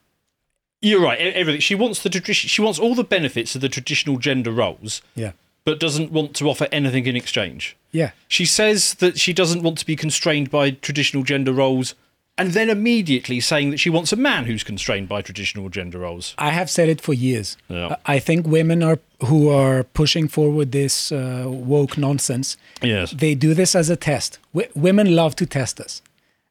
You're 0.80 1.00
right. 1.00 1.18
Everything 1.18 1.62
she 1.62 1.74
wants 1.74 2.02
the 2.02 2.10
tradition. 2.10 2.46
She 2.48 2.60
wants 2.60 2.78
all 2.78 2.94
the 2.94 3.04
benefits 3.04 3.54
of 3.54 3.62
the 3.62 3.70
traditional 3.70 4.18
gender 4.18 4.50
roles, 4.50 5.00
Yeah. 5.14 5.32
but 5.64 5.80
doesn't 5.80 6.12
want 6.12 6.36
to 6.36 6.48
offer 6.50 6.68
anything 6.70 7.06
in 7.06 7.16
exchange. 7.16 7.74
Yeah. 7.90 8.10
She 8.28 8.44
says 8.44 8.92
that 8.96 9.18
she 9.18 9.32
doesn't 9.32 9.62
want 9.62 9.78
to 9.78 9.86
be 9.86 9.96
constrained 9.96 10.50
by 10.50 10.72
traditional 10.72 11.22
gender 11.22 11.54
roles, 11.54 11.94
and 12.36 12.50
then 12.52 12.68
immediately 12.70 13.40
saying 13.40 13.70
that 13.70 13.78
she 13.78 13.90
wants 13.90 14.12
a 14.12 14.16
man 14.16 14.44
who's 14.46 14.64
constrained 14.64 15.08
by 15.08 15.22
traditional 15.22 15.68
gender 15.68 15.98
roles. 16.00 16.34
I 16.38 16.50
have 16.50 16.68
said 16.68 16.88
it 16.88 17.00
for 17.00 17.14
years. 17.14 17.56
Yeah. 17.68 17.96
I 18.06 18.18
think 18.18 18.46
women 18.46 18.82
are 18.82 18.98
who 19.20 19.48
are 19.48 19.84
pushing 19.84 20.28
forward 20.28 20.72
this 20.72 21.12
uh, 21.12 21.44
woke 21.46 21.96
nonsense. 21.96 22.56
Yes. 22.82 23.12
They 23.12 23.34
do 23.34 23.54
this 23.54 23.74
as 23.74 23.88
a 23.90 23.96
test. 23.96 24.38
W- 24.52 24.70
women 24.74 25.14
love 25.14 25.34
to 25.36 25.46
test 25.46 25.80
us, 25.80 26.02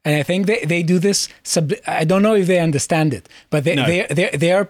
and 0.05 0.15
I 0.15 0.23
think 0.23 0.47
they, 0.47 0.65
they 0.65 0.83
do 0.83 0.99
this. 0.99 1.27
Sub- 1.43 1.73
I 1.85 2.05
don't 2.05 2.21
know 2.23 2.35
if 2.35 2.47
they 2.47 2.59
understand 2.59 3.13
it, 3.13 3.27
but 3.49 3.63
they 3.63 3.75
No. 3.75 3.85
they 3.85 4.07
they 4.09 4.29
they 4.37 4.51
are 4.53 4.69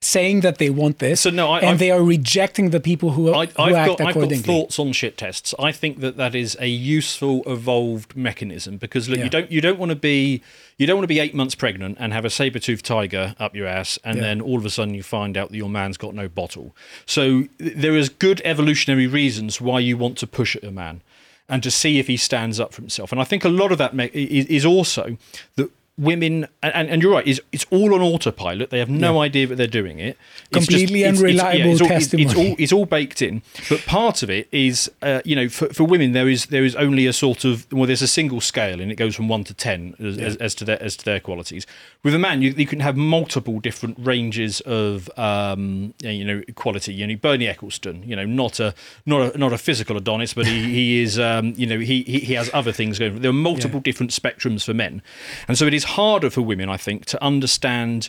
saying 0.00 0.40
that 0.42 0.58
they 0.58 0.70
want 0.70 1.00
this. 1.00 1.22
So, 1.22 1.30
no, 1.30 1.50
I- 1.50 1.58
and 1.58 1.68
I've- 1.70 1.78
they 1.78 1.90
are 1.90 2.02
rejecting 2.02 2.70
the 2.70 2.78
people 2.78 3.10
who, 3.10 3.34
I, 3.34 3.46
who 3.46 3.62
I've, 3.62 3.74
act 3.74 3.98
got, 3.98 4.00
I've 4.00 4.14
got 4.14 4.32
thoughts 4.38 4.78
on 4.78 4.92
shit 4.92 5.16
tests. 5.16 5.54
I 5.58 5.72
think 5.72 5.98
that 6.00 6.16
that 6.16 6.36
is 6.36 6.56
a 6.60 6.68
useful, 6.68 7.42
evolved 7.46 8.16
mechanism 8.16 8.76
because 8.76 9.08
look, 9.08 9.18
Yeah. 9.18 9.24
you 9.24 9.30
don't 9.30 9.50
you 9.50 9.60
don't 9.60 9.78
want 9.78 9.90
to 9.90 9.96
be 9.96 10.40
you 10.76 10.86
don't 10.86 10.96
want 10.96 11.02
to 11.04 11.08
be 11.08 11.18
eight 11.18 11.34
months 11.34 11.56
pregnant 11.56 11.96
and 11.98 12.12
have 12.12 12.24
a 12.24 12.30
saber 12.30 12.60
toothed 12.60 12.84
tiger 12.84 13.34
up 13.40 13.56
your 13.56 13.66
ass, 13.66 13.98
and 14.04 14.16
Yeah. 14.18 14.22
then 14.22 14.40
all 14.40 14.56
of 14.58 14.64
a 14.64 14.70
sudden 14.70 14.94
you 14.94 15.02
find 15.02 15.36
out 15.36 15.50
that 15.50 15.56
your 15.56 15.68
man's 15.68 15.96
got 15.96 16.14
no 16.14 16.28
bottle. 16.28 16.76
So 17.04 17.44
there 17.58 17.96
is 17.96 18.08
good 18.08 18.40
evolutionary 18.44 19.08
reasons 19.08 19.60
why 19.60 19.80
you 19.80 19.96
want 19.96 20.16
to 20.18 20.28
push 20.28 20.54
at 20.54 20.62
a 20.62 20.70
man 20.70 21.00
and 21.48 21.62
to 21.62 21.70
see 21.70 21.98
if 21.98 22.06
he 22.06 22.16
stands 22.16 22.60
up 22.60 22.72
for 22.74 22.82
himself. 22.82 23.10
And 23.10 23.20
I 23.20 23.24
think 23.24 23.42
a 23.44 23.48
lot 23.48 23.72
of 23.72 23.78
that 23.78 23.94
me- 23.94 24.10
is 24.14 24.64
also 24.66 25.16
that 25.56 25.70
women 25.98 26.46
and, 26.62 26.88
and 26.88 27.02
you're 27.02 27.12
right 27.12 27.26
is 27.26 27.42
it's 27.52 27.66
all 27.70 27.92
on 27.94 28.00
autopilot 28.00 28.70
they 28.70 28.78
have 28.78 28.88
no 28.88 29.20
idea 29.20 29.46
that 29.48 29.56
they're 29.56 29.66
doing 29.66 29.98
it 29.98 30.16
It's 30.50 30.66
Completely 30.66 31.02
it's- 31.02 31.20
it's- 31.20 31.34
yeah, 31.34 31.42
unreliable 31.42 31.72
it's 31.72 31.80
all- 31.80 31.86
it's- 31.88 32.14
it's 32.14 32.34
all 32.34 32.56
it's 32.58 32.72
all 32.72 32.86
baked 32.86 33.20
in. 33.22 33.42
But 33.68 33.84
part 33.86 34.22
of 34.22 34.30
it 34.30 34.48
is, 34.52 34.90
uh, 35.02 35.20
you 35.24 35.34
know, 35.36 35.48
for, 35.48 35.68
for 35.72 35.84
women 35.84 36.12
there 36.12 36.28
is 36.28 36.46
there 36.46 36.64
is 36.64 36.74
only 36.76 37.06
a 37.06 37.12
sort 37.12 37.44
of 37.44 37.66
well, 37.72 37.86
there's 37.86 38.02
a 38.02 38.06
single 38.08 38.40
scale 38.40 38.80
and 38.80 38.90
it 38.92 38.94
goes 38.94 39.14
from 39.16 39.28
one 39.28 39.44
to 39.44 39.54
ten 39.54 39.94
as, 39.98 40.16
as, 40.18 40.36
as 40.36 40.54
to 40.56 40.64
their 40.64 40.82
as 40.82 40.96
to 40.96 41.04
their 41.04 41.20
qualities. 41.20 41.66
With 42.04 42.14
a 42.14 42.18
man, 42.18 42.42
you, 42.42 42.50
you 42.56 42.66
can 42.66 42.80
have 42.80 42.96
multiple 42.96 43.58
different 43.60 43.96
ranges 43.98 44.60
of 44.60 45.10
um, 45.18 45.94
you 46.02 46.24
know 46.24 46.42
quality. 46.54 46.94
You 46.94 47.06
know, 47.06 47.16
Bernie 47.16 47.46
Ecclestone, 47.46 48.06
you 48.06 48.14
know, 48.16 48.24
not 48.24 48.60
a 48.60 48.72
not 49.04 49.34
a 49.34 49.38
not 49.38 49.52
a 49.52 49.58
physical 49.58 49.96
Adonis, 49.96 50.32
but 50.34 50.46
he, 50.46 50.62
he 50.72 51.02
is 51.02 51.18
um, 51.18 51.54
you 51.56 51.66
know 51.66 51.78
he, 51.78 52.02
he 52.04 52.20
he 52.20 52.34
has 52.34 52.48
other 52.54 52.72
things 52.72 52.98
going. 52.98 53.20
There 53.20 53.30
are 53.30 53.34
multiple 53.34 53.80
different 53.80 54.12
spectrums 54.12 54.64
for 54.64 54.74
men, 54.74 55.02
and 55.48 55.58
so 55.58 55.66
it 55.66 55.74
is 55.74 55.84
harder 55.88 56.30
for 56.30 56.42
women, 56.42 56.68
I 56.68 56.76
think, 56.76 57.06
to 57.06 57.22
understand 57.22 58.08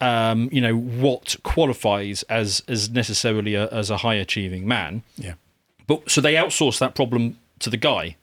um, 0.00 0.48
you 0.52 0.60
know 0.60 0.76
what 0.76 1.36
qualifies 1.42 2.22
as 2.24 2.62
as 2.68 2.90
necessarily 2.90 3.54
a, 3.54 3.68
as 3.68 3.90
a 3.90 3.98
high 3.98 4.14
achieving 4.14 4.66
man. 4.66 5.02
yeah. 5.16 5.34
But 5.86 6.10
so 6.10 6.20
they 6.20 6.34
outsource 6.34 6.78
that 6.78 6.94
problem 6.94 7.38
to 7.60 7.70
the 7.70 7.76
guy, 7.76 8.16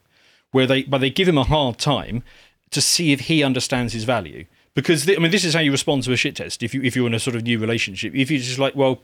where 0.52 0.66
they 0.66 0.84
but 0.84 0.98
they 0.98 1.10
give 1.10 1.28
him 1.28 1.38
a 1.38 1.44
hard 1.44 1.78
time 1.78 2.22
to 2.70 2.80
see 2.80 3.12
if 3.12 3.20
he 3.20 3.42
understands 3.42 3.92
his 3.92 4.04
value. 4.04 4.46
Because 4.74 5.06
the, 5.06 5.16
I 5.16 5.18
mean, 5.18 5.30
this 5.30 5.44
is 5.44 5.54
how 5.54 5.60
you 5.60 5.72
respond 5.72 6.02
to 6.04 6.12
a 6.12 6.16
shit 6.16 6.36
test. 6.36 6.62
If 6.62 6.74
you 6.74 6.82
if 6.82 6.94
you're 6.94 7.06
in 7.06 7.14
a 7.14 7.20
sort 7.20 7.36
of 7.36 7.42
new 7.42 7.58
relationship, 7.58 8.14
if 8.14 8.30
you're 8.30 8.40
just 8.40 8.58
like, 8.58 8.74
well, 8.74 9.02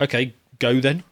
okay, 0.00 0.34
go 0.58 0.80
then. 0.80 1.04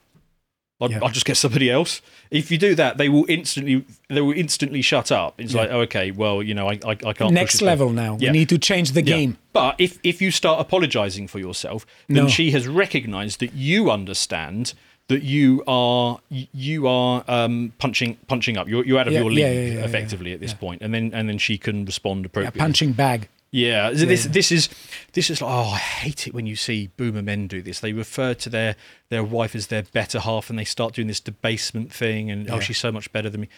I'll, 0.82 0.90
Yeah. 0.90 0.98
I'll 1.02 1.08
just 1.10 1.24
get 1.26 1.36
somebody 1.36 1.70
else. 1.70 2.02
If 2.30 2.50
you 2.50 2.58
do 2.58 2.74
that, 2.74 2.98
they 2.98 3.08
will 3.08 3.24
instantly 3.28 3.84
they 4.08 4.20
will 4.20 4.32
instantly 4.36 4.82
shut 4.82 5.10
up. 5.12 5.40
It's 5.40 5.54
like, 5.54 5.70
oh, 5.70 5.80
okay, 5.82 6.10
well, 6.10 6.42
you 6.42 6.54
know, 6.54 6.68
I 6.68 6.78
I, 6.84 6.90
I 7.06 7.12
can't. 7.12 7.32
Next 7.32 7.62
level 7.62 7.90
now. 7.90 8.16
Yeah. 8.20 8.30
We 8.32 8.38
need 8.38 8.48
to 8.50 8.58
change 8.58 8.92
the 8.92 9.02
Yeah. 9.02 9.16
game. 9.16 9.38
But 9.52 9.76
if 9.78 9.98
if 10.02 10.20
you 10.20 10.30
start 10.30 10.60
apologizing 10.60 11.28
for 11.28 11.38
yourself, 11.38 11.86
then 12.08 12.24
No. 12.24 12.28
she 12.28 12.50
has 12.50 12.66
recognized 12.66 13.40
that 13.40 13.52
you 13.54 13.90
understand 13.90 14.74
that 15.08 15.22
you 15.22 15.62
are 15.66 16.18
you 16.52 16.86
are 16.86 17.24
um, 17.28 17.72
punching 17.78 18.16
punching 18.28 18.56
up. 18.56 18.68
You're, 18.68 18.84
you're 18.86 18.98
out 18.98 19.08
of 19.08 19.12
Yeah, 19.12 19.20
your 19.20 19.30
yeah, 19.32 19.46
league 19.48 19.56
yeah, 19.74 19.74
yeah, 19.80 19.84
effectively 19.84 20.32
at 20.32 20.40
this 20.40 20.54
point, 20.54 20.80
and 20.82 20.94
then 20.94 21.12
and 21.12 21.28
then 21.28 21.38
she 21.38 21.58
can 21.58 21.84
respond 21.84 22.24
appropriately. 22.26 22.46
A 22.46 22.48
appropriately. 22.48 22.60
punching 22.60 22.92
bag. 22.92 23.28
Yeah, 23.52 23.92
so 23.94 24.06
this 24.06 24.24
this 24.24 24.50
is 24.50 24.70
this 25.12 25.28
is 25.28 25.42
like 25.42 25.50
oh, 25.50 25.70
I 25.70 25.78
hate 25.78 26.26
it 26.26 26.32
when 26.32 26.46
you 26.46 26.56
see 26.56 26.88
boomer 26.96 27.20
men 27.20 27.46
do 27.46 27.60
this. 27.60 27.80
They 27.80 27.92
refer 27.92 28.32
to 28.32 28.48
their 28.48 28.76
their 29.10 29.22
wife 29.22 29.54
as 29.54 29.66
their 29.66 29.82
better 29.82 30.20
half, 30.20 30.48
and 30.48 30.58
they 30.58 30.64
start 30.64 30.94
doing 30.94 31.06
this 31.06 31.20
debasement 31.20 31.92
thing, 31.92 32.30
and 32.30 32.50
oh, 32.50 32.60
she's 32.60 32.78
so 32.78 32.90
much 32.90 33.12
better 33.12 33.28
than 33.28 33.42
me. 33.42 33.48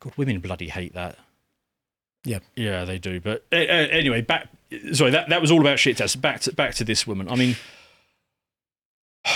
God, 0.00 0.12
women 0.16 0.40
bloody 0.40 0.68
hate 0.68 0.92
that. 0.94 1.18
Yeah. 2.24 2.40
Yeah, 2.56 2.84
they 2.84 2.98
do. 2.98 3.20
But 3.20 3.44
uh, 3.52 3.56
anyway, 3.56 4.22
back. 4.22 4.48
Sorry, 4.92 5.10
that, 5.12 5.28
that 5.28 5.40
was 5.40 5.50
all 5.50 5.60
about 5.60 5.78
shit 5.78 5.98
tests. 5.98 6.16
Back 6.16 6.40
to 6.40 6.52
back 6.52 6.74
to 6.76 6.84
this 6.84 7.06
woman. 7.06 7.28
I 7.28 7.36
mean, 7.36 7.56
I 9.24 9.30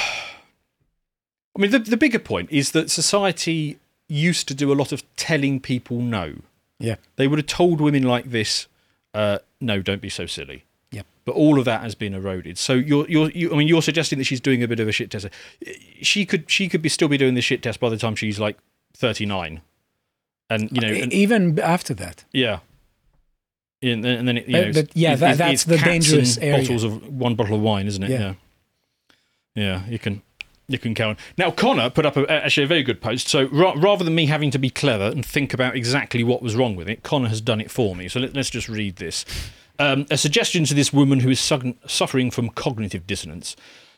mean, 1.58 1.70
the 1.70 1.78
the 1.78 1.96
bigger 1.96 2.18
point 2.18 2.50
is 2.50 2.72
that 2.72 2.90
society 2.90 3.78
used 4.08 4.48
to 4.48 4.54
do 4.54 4.72
a 4.72 4.74
lot 4.74 4.90
of 4.90 5.04
telling 5.16 5.60
people 5.60 6.00
no. 6.00 6.36
Yeah. 6.80 6.96
They 7.16 7.28
would 7.28 7.38
have 7.38 7.46
told 7.46 7.80
women 7.80 8.04
like 8.04 8.30
this, 8.30 8.66
uh, 9.12 9.38
"No, 9.60 9.82
don't 9.82 10.00
be 10.02 10.08
so 10.08 10.26
silly." 10.26 10.64
Yep. 10.90 11.06
But 11.26 11.34
all 11.34 11.58
of 11.58 11.64
that 11.66 11.82
has 11.82 11.94
been 11.94 12.14
eroded. 12.14 12.56
So 12.56 12.72
you're, 12.72 13.06
you're, 13.10 13.30
you, 13.32 13.52
I 13.52 13.56
mean, 13.56 13.68
you're 13.68 13.82
suggesting 13.82 14.18
that 14.18 14.24
she's 14.24 14.40
doing 14.40 14.62
a 14.62 14.68
bit 14.68 14.80
of 14.80 14.88
a 14.88 14.92
shit 14.92 15.10
test. 15.10 15.26
She 16.00 16.24
could, 16.24 16.50
she 16.50 16.68
could 16.68 16.80
be 16.80 16.88
still 16.88 17.08
be 17.08 17.18
doing 17.18 17.34
the 17.34 17.42
shit 17.42 17.62
test 17.62 17.78
by 17.78 17.90
the 17.90 17.98
time 17.98 18.14
she's 18.14 18.38
like 18.40 18.56
39, 18.96 19.60
and 20.48 20.70
you 20.72 20.80
know, 20.80 20.88
and, 20.88 21.12
even 21.12 21.58
after 21.60 21.92
that. 21.94 22.24
yeah. 22.32 22.60
And 23.82 24.02
then, 24.02 24.18
and 24.18 24.26
then 24.28 24.36
it, 24.38 24.48
you 24.48 24.52
But- 24.56 24.66
know, 24.66 24.72
but 24.82 24.96
yeah, 24.96 25.12
it's- 25.12 25.20
that- 25.20 25.30
it's- 25.34 25.38
that's 25.38 25.52
it's 25.52 25.64
the 25.64 25.76
dangerous 25.78 26.38
area. 26.38 26.62
Bottles 26.62 26.82
of 26.84 27.06
one 27.12 27.34
bottle 27.34 27.54
of 27.56 27.60
wine, 27.60 27.86
isn't 27.86 28.02
it? 28.02 28.10
Yeah. 28.10 28.18
Yeah. 28.18 28.34
Yeah, 29.54 29.86
you 29.88 29.98
can 29.98 30.22
you 30.68 30.78
can 30.78 30.94
count. 30.94 31.18
Now 31.38 31.50
Connor 31.50 31.88
put 31.88 32.04
up 32.04 32.16
a, 32.16 32.30
actually 32.30 32.64
a 32.64 32.68
very 32.68 32.82
good 32.82 33.00
post. 33.00 33.28
So 33.28 33.48
ra- 33.48 33.74
rather 33.76 34.04
than 34.04 34.14
me 34.14 34.26
having 34.26 34.50
to 34.50 34.58
be 34.58 34.70
clever 34.70 35.06
and 35.06 35.24
think 35.24 35.54
about 35.54 35.74
exactly 35.74 36.22
what 36.22 36.42
was 36.42 36.54
wrong 36.54 36.76
with 36.76 36.88
it, 36.88 37.02
Connor 37.02 37.28
has 37.28 37.40
done 37.40 37.60
it 37.60 37.70
for 37.70 37.96
me. 37.96 38.08
So 38.08 38.20
let, 38.20 38.36
us 38.36 38.50
just 38.50 38.68
read 38.68 38.96
this. 38.96 39.24
Um, 39.78 40.06
a 40.10 40.18
suggestion 40.18 40.64
to 40.64 40.74
this 40.74 40.92
woman 40.92 41.20
who 41.20 41.30
is 41.30 41.40
su- 41.40 41.76
suffering 41.86 42.30
from 42.30 42.50
cognitive 42.50 43.06
dissonance. 43.06 43.56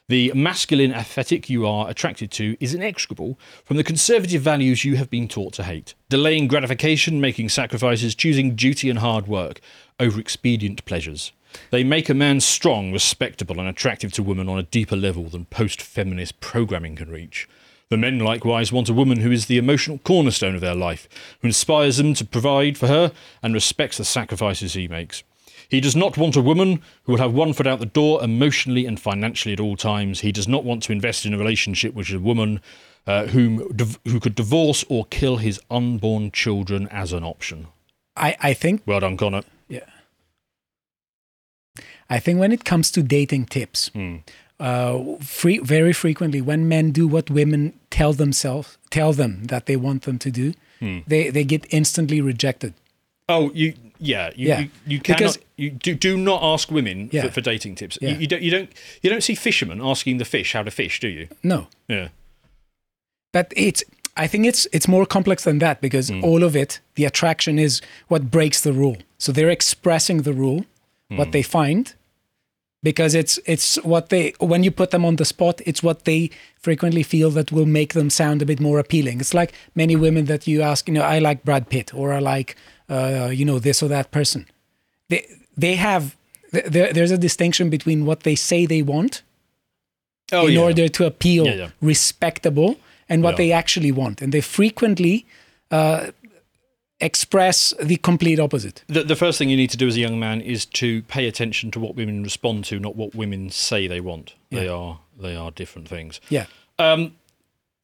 The 0.09 0.33
masculine 0.35 0.93
aesthetic 0.93 1.49
you 1.49 1.67
are 1.67 1.89
attracted 1.89 2.31
to 2.33 2.57
is 2.61 2.75
inexorable 2.75 3.39
from 3.65 3.77
the 3.77 3.85
conservative 3.85 4.43
values 4.43 4.85
you 4.85 4.97
have 4.97 5.11
been 5.11 5.29
taught 5.29 5.53
to 5.55 5.63
hate. 5.63 5.95
Delaying 6.09 6.49
gratification, 6.49 7.21
making 7.21 7.49
sacrifices, 7.49 8.15
choosing 8.15 8.55
duty 8.57 8.91
and 8.91 8.99
hard 8.99 9.27
work 9.29 9.61
over 9.99 10.21
expedient 10.21 10.85
pleasures. 10.85 11.33
They 11.71 11.85
make 11.85 12.09
a 12.09 12.15
man 12.15 12.41
strong, 12.41 12.93
respectable, 12.93 13.59
and 13.59 13.69
attractive 13.69 14.13
to 14.15 14.23
women 14.23 14.49
on 14.49 14.59
a 14.59 14.65
deeper 14.65 14.97
level 14.97 15.25
than 15.25 15.45
post 15.47 15.81
feminist 15.83 16.41
programming 16.41 16.97
can 16.97 17.11
reach. 17.11 17.49
The 17.91 17.97
men 17.97 18.21
likewise 18.21 18.73
want 18.73 18.89
a 18.89 18.95
woman 18.95 19.21
who 19.21 19.33
is 19.33 19.47
the 19.47 19.59
emotional 19.59 19.99
cornerstone 19.99 20.55
of 20.55 20.61
their 20.61 20.77
life, 20.77 21.09
who 21.41 21.49
inspires 21.49 21.97
them 21.97 22.15
to 22.15 22.25
provide 22.25 22.79
for 22.79 22.87
her 22.87 23.13
and 23.43 23.53
respects 23.53 23.97
the 23.99 24.05
sacrifices 24.05 24.75
he 24.75 24.87
makes. 24.87 25.25
He 25.69 25.81
does 25.81 25.97
not 25.97 26.17
want 26.17 26.37
a 26.37 26.41
woman 26.41 26.83
who 27.05 27.13
will 27.13 27.21
have 27.21 27.33
one 27.33 27.53
foot 27.53 27.67
out 27.67 27.79
the 27.79 27.87
door 27.87 28.23
emotionally 28.23 28.87
and 28.87 28.99
financially 28.99 29.53
at 29.53 29.61
all 29.61 29.77
times. 29.77 30.21
He 30.21 30.33
does 30.33 30.49
not 30.49 30.65
want 30.65 30.83
to 30.85 30.93
invest 30.93 31.25
in 31.25 31.35
a 31.35 31.39
relationship 31.39 31.95
with 31.95 32.11
a 32.11 32.19
woman 32.19 32.61
uh, 33.07 33.27
whom 33.27 33.73
div- 33.75 33.99
who 34.05 34.21
could 34.21 34.35
divorce 34.35 34.85
or 34.89 35.05
kill 35.07 35.39
his 35.39 35.61
unborn 35.71 36.31
children 36.33 36.89
as 36.89 37.13
an 37.13 37.25
option. 37.25 37.69
I, 38.17 38.37
I 38.41 38.55
think 38.55 38.83
Well 38.87 39.01
done, 39.01 39.17
Connor. 39.17 39.43
I 42.11 42.19
think 42.19 42.41
when 42.41 42.53
it 42.53 42.65
comes 42.65 42.91
to 42.91 43.03
dating 43.03 43.47
tips, 43.47 43.89
hmm. 43.95 44.17
uh, 44.59 45.17
free, 45.21 45.59
very 45.59 45.93
frequently 45.93 46.41
when 46.41 46.69
men 46.69 46.91
do 46.91 47.07
what 47.07 47.31
women 47.31 47.73
tell 47.91 48.13
themselves, 48.13 48.77
tell 48.91 49.13
them 49.13 49.45
that 49.45 49.67
they 49.67 49.77
want 49.77 50.03
them 50.03 50.19
to 50.19 50.31
do, 50.31 50.53
hmm. 50.81 50.99
they, 51.07 51.31
they 51.31 51.45
get 51.45 51.67
instantly 51.71 52.21
rejected. 52.21 52.75
Oh, 53.29 53.53
you 53.55 53.75
yeah, 54.01 54.31
you 54.35 54.49
Yeah. 54.49 54.61
you, 54.61 54.71
you 54.87 54.99
cannot 55.01 55.19
Because- 55.19 55.39
you 55.57 55.71
do, 55.71 55.95
do 55.95 56.17
not 56.17 56.43
ask 56.43 56.71
women 56.71 57.11
Yeah. 57.13 57.23
for, 57.23 57.31
for 57.35 57.41
dating 57.43 57.77
tips. 57.77 57.99
Yeah. 58.01 58.11
You, 58.11 58.17
you 58.21 58.27
don't 58.27 58.43
you 58.43 58.51
don't 58.51 58.71
you 59.03 59.11
don't 59.11 59.23
see 59.23 59.35
fishermen 59.35 59.81
asking 59.81 60.19
the 60.19 60.25
fish 60.25 60.53
how 60.53 60.63
to 60.65 60.71
fish, 60.71 61.01
do 61.01 61.09
you? 61.09 61.29
No, 61.43 61.69
Yeah. 61.89 62.09
but 63.33 63.53
it's. 63.57 63.85
I 64.17 64.27
think 64.27 64.45
it's 64.45 64.67
it's 64.73 64.89
more 64.89 65.07
complex 65.07 65.45
than 65.45 65.59
that 65.61 65.81
because 65.81 66.09
hmm. 66.09 66.25
all 66.25 66.43
of 66.43 66.57
it, 66.57 66.81
the 66.97 67.05
attraction 67.05 67.59
is 67.59 67.81
what 68.09 68.31
breaks 68.31 68.61
the 68.61 68.73
rule. 68.73 68.97
So 69.19 69.33
they're 69.33 69.51
expressing 69.51 70.23
the 70.23 70.33
rule, 70.33 70.65
what 71.09 71.33
they 71.33 71.43
find, 71.43 71.95
because 72.83 73.15
it's 73.15 73.39
it's 73.47 73.77
what 73.85 74.09
they 74.09 74.33
when 74.41 74.63
you 74.65 74.71
put 74.71 74.91
them 74.91 75.05
on 75.05 75.17
the 75.17 75.25
spot, 75.25 75.61
it's 75.67 75.83
what 75.83 76.05
they 76.05 76.31
frequently 76.57 77.03
feel 77.03 77.31
that 77.31 77.53
will 77.53 77.67
make 77.67 77.93
them 77.95 78.11
sound 78.11 78.43
a 78.43 78.47
bit 78.47 78.61
more 78.61 78.79
appealing. 78.79 79.21
It's 79.21 79.35
like 79.35 79.53
many 79.75 79.97
women 79.97 80.25
that 80.27 80.47
you 80.47 80.63
ask, 80.63 80.89
you 80.89 80.95
know, 80.95 81.03
I 81.03 81.19
like 81.19 81.45
Brad 81.45 81.69
Pitt 81.69 81.93
or 81.95 82.13
I 82.13 82.19
like, 82.19 82.57
uh, 82.89 83.31
you 83.33 83.45
know, 83.45 83.59
this 83.59 83.83
or 83.83 83.89
that 83.89 84.11
person. 84.11 84.47
They 85.09 85.27
they 85.57 85.77
have 85.77 86.17
there, 86.53 86.93
there's 86.93 87.11
a 87.11 87.19
distinction 87.19 87.71
between 87.71 88.05
what 88.07 88.21
they 88.23 88.35
say 88.35 88.67
they 88.67 88.83
want 88.83 89.23
Oh 90.33 90.47
in 90.47 90.55
yeah. 90.55 90.61
order 90.61 90.89
to 90.89 91.07
appeal 91.07 91.45
Yeah, 91.47 91.55
yeah. 91.55 91.71
respectable 91.81 92.77
and 93.09 93.23
what 93.23 93.37
they 93.37 93.51
actually 93.53 93.91
want 93.93 94.23
and 94.23 94.33
they 94.33 94.41
frequently 94.41 95.27
uh, 95.73 96.11
express 97.01 97.73
the 97.83 97.97
complete 97.97 98.39
opposite 98.39 98.85
the, 98.87 99.03
the 99.03 99.17
first 99.17 99.39
thing 99.39 99.49
you 99.49 99.57
need 99.57 99.71
to 99.71 99.77
do 99.77 99.89
as 99.89 99.97
a 99.97 100.01
young 100.01 100.19
man 100.19 100.41
is 100.41 100.67
to 100.67 101.03
pay 101.03 101.27
attention 101.27 101.71
to 101.71 101.81
what 101.81 101.95
women 101.97 102.23
respond 102.23 102.65
to, 102.67 102.79
not 102.79 102.97
what 102.97 103.15
women 103.15 103.51
say 103.51 103.87
they 103.87 104.01
want. 104.01 104.35
They 104.51 104.69
are 104.69 105.01
they 105.19 105.35
are 105.37 105.51
different 105.51 105.89
things. 105.89 106.21
yeah 106.29 106.47
Um, 106.79 107.17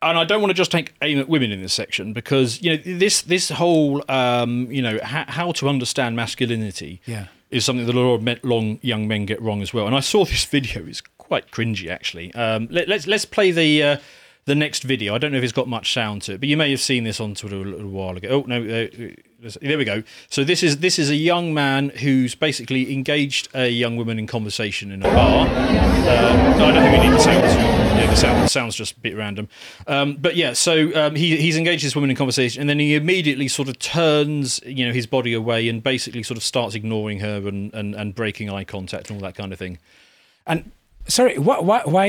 and 0.03 0.19
I 0.19 0.25
don't 0.25 0.41
want 0.43 0.51
to 0.51 0.55
just 0.55 0.71
take 0.71 0.93
aim 1.03 1.19
at 1.19 1.29
women 1.29 1.51
in 1.53 1.63
this 1.63 1.73
section 1.73 2.13
because 2.13 2.61
you 2.63 2.71
know 2.77 2.83
this 2.99 3.23
this 3.23 3.49
whole 3.51 4.03
um, 4.11 4.71
you 4.71 4.83
know 4.83 4.99
ha- 5.03 5.25
how 5.29 5.53
to 5.53 5.69
understand 5.69 6.17
masculinity 6.17 7.01
Yeah. 7.07 7.27
is 7.51 7.65
something 7.65 7.87
that 7.87 7.95
a 7.95 7.99
lot 8.01 8.15
of 8.15 8.23
men, 8.23 8.39
long 8.43 8.79
young 8.83 9.09
men 9.09 9.25
get 9.27 9.41
wrong 9.41 9.63
as 9.63 9.73
well. 9.73 9.87
And 9.87 9.97
I 9.97 10.01
saw 10.01 10.25
this 10.25 10.45
video; 10.57 10.85
it's 10.87 11.01
quite 11.19 11.51
cringy 11.51 11.89
actually. 11.91 12.33
Um, 12.35 12.69
let, 12.71 12.89
let's 12.89 13.07
let's 13.07 13.25
play 13.25 13.51
the. 13.53 13.83
Uh, 13.83 13.97
the 14.47 14.55
next 14.55 14.85
video, 14.85 15.15
I 15.15 15.19
don't 15.19 15.33
know 15.33 15.39
if 15.39 15.45
it's 15.45 15.53
got 15.53 15.67
much 15.67 15.93
sound 15.93 16.23
to 16.23 16.35
it, 16.35 16.41
but 16.41 16.49
you 16.49 16.57
may 16.57 16.71
have 16.71 16.81
seen 16.81 17.03
this 17.03 17.21
on 17.21 17.35
Twitter 17.35 17.57
a 17.57 17.65
little 17.65 17.89
while 17.89 18.17
ago. 18.17 18.29
Oh 18.29 18.45
no, 18.47 18.63
uh, 18.63 18.87
there 19.61 19.77
we 19.77 19.85
go. 19.85 20.05
So 20.31 20.45
this 20.45 20.63
is 20.63 20.79
this 20.79 21.01
is 21.01 21.11
a 21.11 21.17
young 21.17 21.53
man 21.53 21.89
who's 21.89 22.37
basically 22.37 22.93
engaged 22.93 23.49
a 23.55 23.69
young 23.69 23.97
woman 23.97 24.21
in 24.21 24.29
conversation 24.29 24.93
in 24.93 25.03
a 25.03 25.09
bar. 25.09 25.49
Uh, 25.49 26.57
no, 26.59 26.67
I 26.67 26.73
don't 26.73 26.83
think 26.83 27.03
we 27.03 27.09
need 27.09 27.17
the 27.17 27.23
sound. 27.23 27.43
Yeah, 27.43 28.07
the 28.09 28.17
sound 28.17 28.45
the 28.45 28.49
sound's 28.49 28.77
just 28.77 28.97
a 28.97 29.01
bit 29.01 29.17
random. 29.17 29.49
Um, 29.89 30.15
but 30.15 30.37
yeah, 30.37 30.53
so 30.53 30.95
um, 30.95 31.17
he 31.17 31.37
he's 31.37 31.57
engaged 31.57 31.85
this 31.85 31.97
woman 31.97 32.11
in 32.11 32.17
conversation, 32.17 32.61
and 32.61 32.71
then 32.71 32.79
he 32.79 32.95
immediately 32.95 33.49
sort 33.49 33.69
of 33.69 33.81
turns 33.81 34.61
you 34.65 34.87
know 34.87 34.93
his 34.93 35.09
body 35.09 35.35
away 35.35 35.69
and 35.69 35.83
basically 35.83 36.23
sort 36.23 36.37
of 36.37 36.45
starts 36.45 36.77
ignoring 36.77 37.19
her 37.19 37.49
and 37.49 37.75
and, 37.75 37.97
and 37.97 38.15
breaking 38.15 38.49
eye 38.49 38.65
contact 38.65 39.11
and 39.11 39.21
all 39.21 39.27
that 39.27 39.35
kind 39.35 39.53
of 39.53 39.59
thing. 39.59 39.79
And 40.47 40.71
sorry 41.09 41.39
why, 41.39 41.59
why, 41.61 41.83
why 41.85 42.07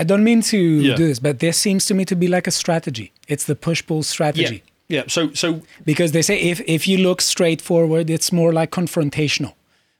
I 0.00 0.04
don't 0.04 0.24
mean 0.24 0.42
to 0.42 0.56
Yeah. 0.58 0.94
do 0.96 1.06
this 1.06 1.18
but 1.18 1.38
this 1.38 1.56
seems 1.58 1.86
to 1.86 1.94
me 1.94 2.04
to 2.06 2.16
be 2.16 2.28
like 2.28 2.46
a 2.46 2.50
strategy 2.50 3.12
it's 3.28 3.44
the 3.44 3.54
push 3.54 3.84
pull 3.86 4.02
strategy 4.02 4.62
yeah. 4.88 5.00
yeah. 5.00 5.04
So 5.08 5.32
so 5.34 5.62
because 5.84 6.12
they 6.12 6.22
say 6.22 6.40
if 6.40 6.60
if 6.66 6.86
you 6.88 6.98
look 6.98 7.20
straightforward, 7.20 8.10
it's 8.10 8.32
more 8.32 8.52
like 8.52 8.70
confrontational 8.70 9.54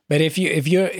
but 0.09 0.21
if 0.21 0.37
you 0.37 0.49
if 0.51 0.67
you're 0.69 0.91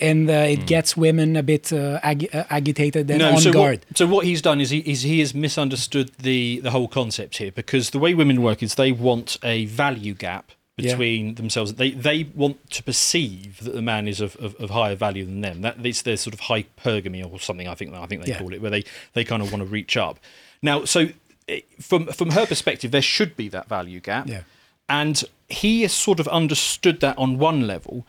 and 0.00 0.28
uh, 0.30 0.32
it 0.54 0.66
gets 0.66 0.96
women 0.96 1.36
a 1.36 1.42
bit 1.42 1.72
uh, 1.72 2.00
ag- 2.02 2.30
uh, 2.34 2.44
agitated 2.50 3.10
and 3.10 3.22
on 3.22 3.34
Hmm. 3.34 3.38
so 3.38 3.52
guard 3.52 3.80
What, 3.88 3.98
so 3.98 4.06
what 4.06 4.24
he's 4.26 4.42
done 4.42 4.60
is 4.60 4.70
he 4.70 4.78
is 4.78 5.02
he 5.02 5.20
has 5.20 5.34
misunderstood 5.34 6.10
the 6.18 6.60
the 6.60 6.70
whole 6.70 6.88
concept 6.88 7.36
here 7.38 7.52
because 7.52 7.90
the 7.90 7.98
way 7.98 8.14
women 8.14 8.40
work 8.42 8.62
is 8.62 8.74
they 8.74 8.90
want 8.92 9.36
a 9.42 9.66
value 9.66 10.14
gap 10.14 10.52
Yeah. 10.78 10.92
between 10.92 11.34
themselves. 11.34 11.74
They 11.74 11.90
they 11.90 12.24
want 12.34 12.70
to 12.70 12.82
perceive 12.82 13.62
that 13.64 13.74
the 13.74 13.82
man 13.82 14.06
is 14.08 14.20
of, 14.20 14.36
of, 14.36 14.54
of 14.56 14.70
higher 14.70 14.94
value 14.94 15.24
than 15.24 15.40
them. 15.40 15.60
That 15.62 15.84
it's 15.84 16.02
their 16.02 16.16
sort 16.16 16.34
of 16.34 16.40
hypergamy 16.42 17.28
or 17.30 17.38
something. 17.40 17.68
I 17.68 17.74
think 17.74 17.94
I 17.94 18.06
think 18.06 18.24
they 18.24 18.30
Yeah. 18.32 18.38
call 18.38 18.52
it, 18.52 18.60
where 18.62 18.70
they 18.70 18.84
they 19.14 19.24
kind 19.24 19.42
of 19.42 19.50
want 19.52 19.62
to 19.62 19.66
reach 19.68 19.96
up. 19.96 20.18
Now, 20.62 20.84
so 20.84 21.08
eh, 21.48 21.60
from 21.80 22.06
from 22.06 22.30
her 22.30 22.46
perspective, 22.46 22.90
there 22.90 23.02
should 23.02 23.36
be 23.36 23.48
that 23.48 23.68
value 23.68 24.00
gap. 24.00 24.28
Yeah. 24.28 24.42
And 24.88 25.22
he 25.48 25.82
has 25.82 25.92
sort 25.92 26.18
of 26.20 26.28
understood 26.28 27.00
that 27.00 27.18
on 27.18 27.38
one 27.38 27.66
level. 27.66 28.06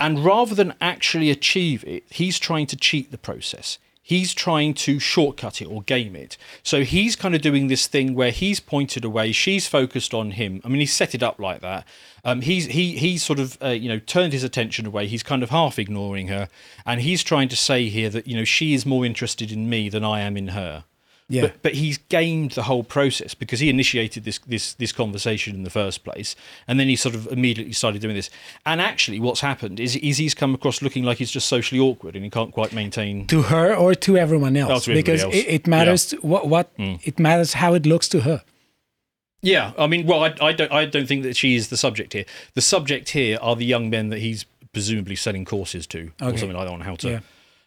And 0.00 0.24
rather 0.24 0.54
than 0.54 0.74
actually 0.80 1.30
achieve 1.30 1.84
it, 1.86 2.04
he's 2.10 2.38
trying 2.38 2.66
to 2.68 2.76
cheat 2.76 3.10
the 3.10 3.18
process. 3.18 3.78
He's 4.06 4.34
trying 4.34 4.74
to 4.74 4.98
shortcut 4.98 5.62
it 5.62 5.64
or 5.64 5.80
game 5.82 6.14
it. 6.14 6.36
So 6.62 6.84
he's 6.84 7.16
kind 7.16 7.34
of 7.34 7.40
doing 7.40 7.68
this 7.68 7.86
thing 7.86 8.14
where 8.14 8.32
he's 8.32 8.60
pointed 8.60 9.02
away, 9.02 9.32
she's 9.32 9.66
focused 9.66 10.12
on 10.12 10.32
him. 10.32 10.60
I 10.62 10.68
mean, 10.68 10.80
he's 10.80 10.92
set 10.92 11.14
it 11.14 11.22
up 11.22 11.38
like 11.38 11.62
that. 11.62 11.86
Um, 12.22 12.42
he's 12.42 12.66
he 12.66 12.98
he's 12.98 13.22
sort 13.22 13.38
of 13.38 13.56
uh, 13.62 13.68
you 13.68 13.88
know 13.88 13.98
turned 13.98 14.34
his 14.34 14.44
attention 14.44 14.84
away. 14.84 15.06
He's 15.06 15.22
kind 15.22 15.42
of 15.42 15.48
half 15.48 15.78
ignoring 15.78 16.28
her, 16.28 16.50
and 16.84 17.00
he's 17.00 17.22
trying 17.22 17.48
to 17.48 17.56
say 17.56 17.88
here 17.88 18.10
that 18.10 18.26
you 18.26 18.36
know 18.36 18.44
she 18.44 18.74
is 18.74 18.84
more 18.84 19.06
interested 19.06 19.50
in 19.50 19.70
me 19.70 19.88
than 19.88 20.04
I 20.04 20.20
am 20.20 20.36
in 20.36 20.48
her. 20.48 20.84
Yeah. 21.28 21.42
But, 21.42 21.62
but 21.62 21.74
he's 21.74 21.96
gamed 21.96 22.50
the 22.52 22.64
whole 22.64 22.84
process 22.84 23.32
because 23.34 23.60
he 23.60 23.70
initiated 23.70 24.24
this 24.24 24.38
this 24.46 24.74
this 24.74 24.92
conversation 24.92 25.54
in 25.54 25.62
the 25.62 25.70
first 25.70 26.04
place, 26.04 26.36
and 26.68 26.78
then 26.78 26.88
he 26.88 26.96
sort 26.96 27.14
of 27.14 27.26
immediately 27.28 27.72
started 27.72 28.02
doing 28.02 28.14
this. 28.14 28.28
And 28.66 28.78
actually, 28.78 29.20
what's 29.20 29.40
happened 29.40 29.80
is, 29.80 29.96
is 29.96 30.18
he's 30.18 30.34
come 30.34 30.54
across 30.54 30.82
looking 30.82 31.02
like 31.02 31.18
he's 31.18 31.30
just 31.30 31.48
socially 31.48 31.80
awkward 31.80 32.14
and 32.14 32.24
he 32.24 32.30
can't 32.30 32.52
quite 32.52 32.74
maintain. 32.74 33.26
to 33.28 33.42
her 33.42 33.74
or 33.74 33.94
to 33.94 34.18
everyone 34.18 34.54
else 34.56 34.70
Oh, 34.70 34.92
to 34.92 34.94
because 34.94 35.22
else. 35.22 35.34
It, 35.34 35.48
it 35.48 35.66
matters 35.66 36.06
to 36.06 36.16
what 36.18 36.48
what 36.48 36.70
hmm. 36.76 36.96
it 37.02 37.18
matters 37.18 37.54
how 37.54 37.72
it 37.72 37.86
looks 37.86 38.08
to 38.08 38.20
her 38.20 38.42
Yeah, 39.40 39.72
I 39.78 39.86
mean, 39.86 40.06
well, 40.06 40.24
I, 40.24 40.34
I 40.40 40.52
don't 40.52 40.72
I 40.72 40.84
don't 40.84 41.06
think 41.06 41.22
that 41.22 41.36
she 41.36 41.54
is 41.54 41.68
the 41.68 41.76
subject 41.76 42.12
here. 42.12 42.26
The 42.52 42.62
subject 42.62 43.10
here 43.10 43.38
are 43.40 43.56
the 43.56 43.64
young 43.64 43.88
men 43.88 44.10
that 44.10 44.18
he's 44.18 44.44
presumably 44.72 45.16
selling 45.16 45.46
courses 45.46 45.86
to 45.86 46.10
or 46.20 46.36
something 46.36 46.52
like 46.52 46.66
that 46.66 46.74
on 46.74 46.80
how 46.82 46.96
to. 46.96 47.08
Yeah. 47.08 47.20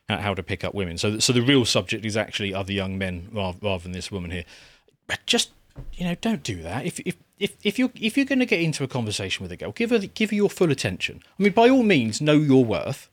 How- 0.10 0.34
to 0.34 0.44
pick 0.44 0.64
up 0.64 0.74
women? 0.74 0.98
So, 0.98 1.20
so 1.20 1.34
the 1.34 1.42
real 1.42 1.66
subject 1.66 2.06
is 2.06 2.16
actually 2.16 2.54
other 2.54 2.74
young 2.74 2.98
men 2.98 3.30
rather, 3.32 3.58
rather 3.62 3.84
than 3.84 3.92
this 3.92 4.12
woman 4.12 4.32
here. 4.32 4.46
But 5.08 5.20
just 5.26 5.52
you 5.94 6.06
know, 6.06 6.16
don't 6.16 6.44
do 6.44 6.62
that. 6.64 6.86
If 6.86 7.00
if 7.02 7.16
if, 7.40 7.56
if 7.64 7.78
you're 7.78 7.92
if 7.96 8.18
you're 8.18 8.26
going 8.26 8.40
to 8.40 8.46
get 8.46 8.62
into 8.62 8.84
a 8.84 8.88
conversation 8.88 9.44
with 9.44 9.52
a 9.52 9.58
girl, 9.58 9.72
give 9.72 9.92
her 9.92 10.00
give 10.00 10.32
her 10.32 10.36
your 10.36 10.50
full 10.50 10.72
attention. 10.72 11.22
I 11.40 11.44
mean, 11.44 11.52
by 11.54 11.70
all 11.70 11.84
means, 11.84 12.20
know 12.22 12.34
your 12.34 12.66
worth, 12.66 13.10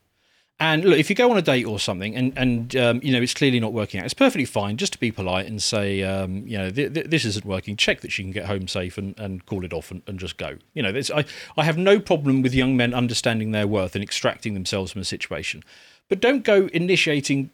And 0.61 0.85
look, 0.85 0.99
if 0.99 1.11
you 1.11 1.17
go 1.17 1.33
on 1.33 1.37
a 1.37 1.43
date 1.43 1.65
or 1.65 1.81
something, 1.81 2.15
and 2.15 2.33
and 2.37 2.77
um, 2.77 3.01
you 3.03 3.13
know 3.13 3.21
it's 3.21 3.35
clearly 3.35 3.59
not 3.59 3.73
working 3.73 3.99
out, 3.99 4.05
it's 4.05 4.15
perfectly 4.15 4.45
fine 4.45 4.77
just 4.77 4.93
to 4.93 5.01
be 5.01 5.11
polite 5.11 5.47
and 5.47 5.61
say, 5.61 6.03
um, 6.05 6.47
you 6.47 6.57
know, 6.57 6.71
th- 6.71 6.95
th- 6.95 7.07
this 7.07 7.25
isn't 7.25 7.45
working. 7.45 7.77
Check 7.77 8.03
that 8.03 8.13
she 8.13 8.23
can 8.23 8.31
get 8.31 8.47
home 8.47 8.69
safe 8.69 8.97
and, 8.97 9.19
and 9.19 9.45
call 9.47 9.65
it 9.65 9.73
off 9.73 9.91
and, 9.91 10.03
and 10.07 10.19
just 10.19 10.37
go. 10.37 10.59
You 10.73 10.83
know, 10.85 10.93
there's, 10.93 11.11
I 11.11 11.25
I 11.57 11.65
have 11.65 11.77
no 11.77 11.99
problem 11.99 12.41
with 12.41 12.55
young 12.55 12.77
men 12.77 12.95
understanding 12.95 13.51
their 13.51 13.67
worth 13.67 13.97
and 13.97 14.05
extracting 14.05 14.55
themselves 14.55 14.93
from 14.93 15.01
a 15.01 15.05
situation, 15.05 15.65
but 16.09 16.21
don't 16.21 16.45
go 16.45 16.69
initiating 16.73 17.51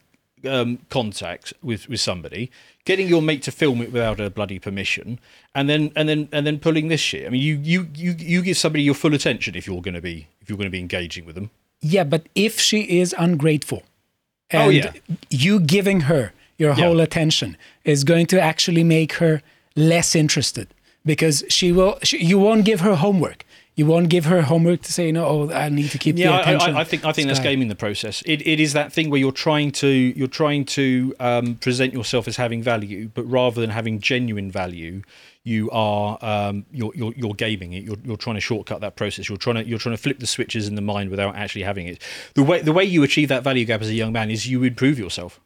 um, 0.46 0.80
contact 0.90 1.54
with 1.62 1.88
with 1.88 2.00
somebody, 2.00 2.50
getting 2.84 3.08
your 3.08 3.22
mate 3.22 3.42
to 3.44 3.50
film 3.50 3.80
it 3.80 3.92
without 3.92 4.20
a 4.20 4.28
bloody 4.28 4.58
permission, 4.58 5.18
and 5.54 5.70
then 5.70 5.90
and 5.96 6.06
then 6.06 6.28
and 6.32 6.46
then 6.46 6.58
pulling 6.58 6.88
this 6.88 7.00
shit. 7.00 7.26
I 7.26 7.30
mean, 7.30 7.40
you 7.40 7.56
you 7.62 7.88
you 7.94 8.14
you 8.18 8.42
give 8.42 8.58
somebody 8.58 8.82
your 8.82 8.94
full 8.94 9.14
attention 9.14 9.54
if 9.54 9.66
you're 9.66 9.80
going 9.80 9.94
to 9.94 10.02
be 10.02 10.28
if 10.42 10.50
you're 10.50 10.58
going 10.58 10.66
to 10.66 10.70
be 10.70 10.80
engaging 10.80 11.24
with 11.24 11.34
them. 11.34 11.50
Yeah, 11.82 12.04
but 12.04 12.26
if 12.34 12.60
she 12.60 12.80
is 13.00 13.14
ungrateful, 13.18 13.82
oh, 13.82 14.58
and 14.58 14.62
Oh, 14.66 14.68
yeah. 14.70 14.92
you 15.30 15.60
giving 15.60 16.02
her 16.02 16.32
your 16.58 16.70
Yeah. 16.74 16.84
whole 16.86 17.00
attention 17.00 17.56
is 17.84 18.04
going 18.04 18.26
to 18.26 18.40
actually 18.40 18.84
make 18.84 19.14
her 19.14 19.40
less 19.76 20.14
interested 20.14 20.66
because 21.06 21.42
she 21.48 21.72
will. 21.72 21.98
She, 22.02 22.18
you 22.22 22.38
won't 22.38 22.64
give 22.64 22.80
her 22.80 22.96
homework. 22.96 23.44
You 23.76 23.86
won't 23.86 24.10
give 24.10 24.26
her 24.26 24.42
homework 24.42 24.82
to 24.82 24.92
say 24.92 25.10
no. 25.10 25.24
Oh, 25.24 25.50
I 25.50 25.68
need 25.70 25.90
to 25.92 25.98
keep 25.98 26.18
Yeah, 26.18 26.32
the 26.32 26.40
attention. 26.40 26.76
I, 26.76 26.80
I 26.80 26.84
think 26.84 27.04
I 27.04 27.12
think 27.12 27.28
that's 27.28 27.40
gaming 27.40 27.68
the 27.68 27.74
process. 27.74 28.22
It, 28.26 28.46
it 28.46 28.60
is 28.60 28.72
that 28.74 28.92
thing 28.92 29.10
where 29.10 29.20
you're 29.20 29.32
trying 29.32 29.70
to 29.72 29.88
you're 29.88 30.28
trying 30.28 30.64
to 30.66 31.14
um, 31.18 31.54
present 31.54 31.94
yourself 31.94 32.28
as 32.28 32.36
having 32.36 32.62
value, 32.62 33.10
but 33.14 33.22
rather 33.24 33.60
than 33.60 33.70
having 33.70 34.00
genuine 34.00 34.50
value, 34.50 35.02
you 35.44 35.70
are 35.70 36.18
um, 36.20 36.66
you're, 36.72 36.92
you're 36.94 37.14
you're 37.16 37.34
gaming 37.34 37.72
it. 37.72 37.84
You're, 37.84 37.96
you're 38.04 38.16
trying 38.16 38.36
to 38.36 38.40
shortcut 38.40 38.80
that 38.82 38.96
process. 38.96 39.28
You're 39.28 39.38
trying 39.38 39.56
to 39.56 39.64
you're 39.64 39.78
trying 39.78 39.96
to 39.96 40.02
flip 40.02 40.18
the 40.18 40.26
switches 40.26 40.68
in 40.68 40.74
the 40.74 40.82
mind 40.82 41.08
without 41.08 41.36
actually 41.36 41.62
having 41.62 41.86
it. 41.86 42.02
The 42.34 42.42
way 42.42 42.60
the 42.60 42.72
way 42.72 42.84
you 42.84 43.02
achieve 43.02 43.28
that 43.28 43.44
value 43.44 43.64
gap 43.64 43.80
as 43.80 43.88
a 43.88 43.94
young 43.94 44.12
man 44.12 44.30
is 44.30 44.46
you 44.46 44.62
improve 44.62 44.98
yourself. 44.98 45.40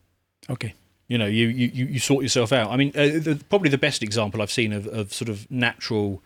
Okay. 0.51 0.75
You 1.07 1.19
know, 1.19 1.27
you 1.27 1.49
you, 1.49 1.71
you 1.73 1.85
you 1.87 1.99
sort 2.01 2.23
yourself 2.23 2.53
out. 2.53 2.71
I 2.71 2.77
mean, 2.77 2.89
uh, 2.97 3.21
the, 3.21 3.41
probably 3.49 3.69
the 3.69 3.79
best 3.79 4.03
example 4.03 4.43
I've 4.43 4.51
seen 4.51 4.73
of, 4.73 4.87
of 4.89 5.13
sort 5.13 5.29
of 5.29 5.49
natural 5.51 6.23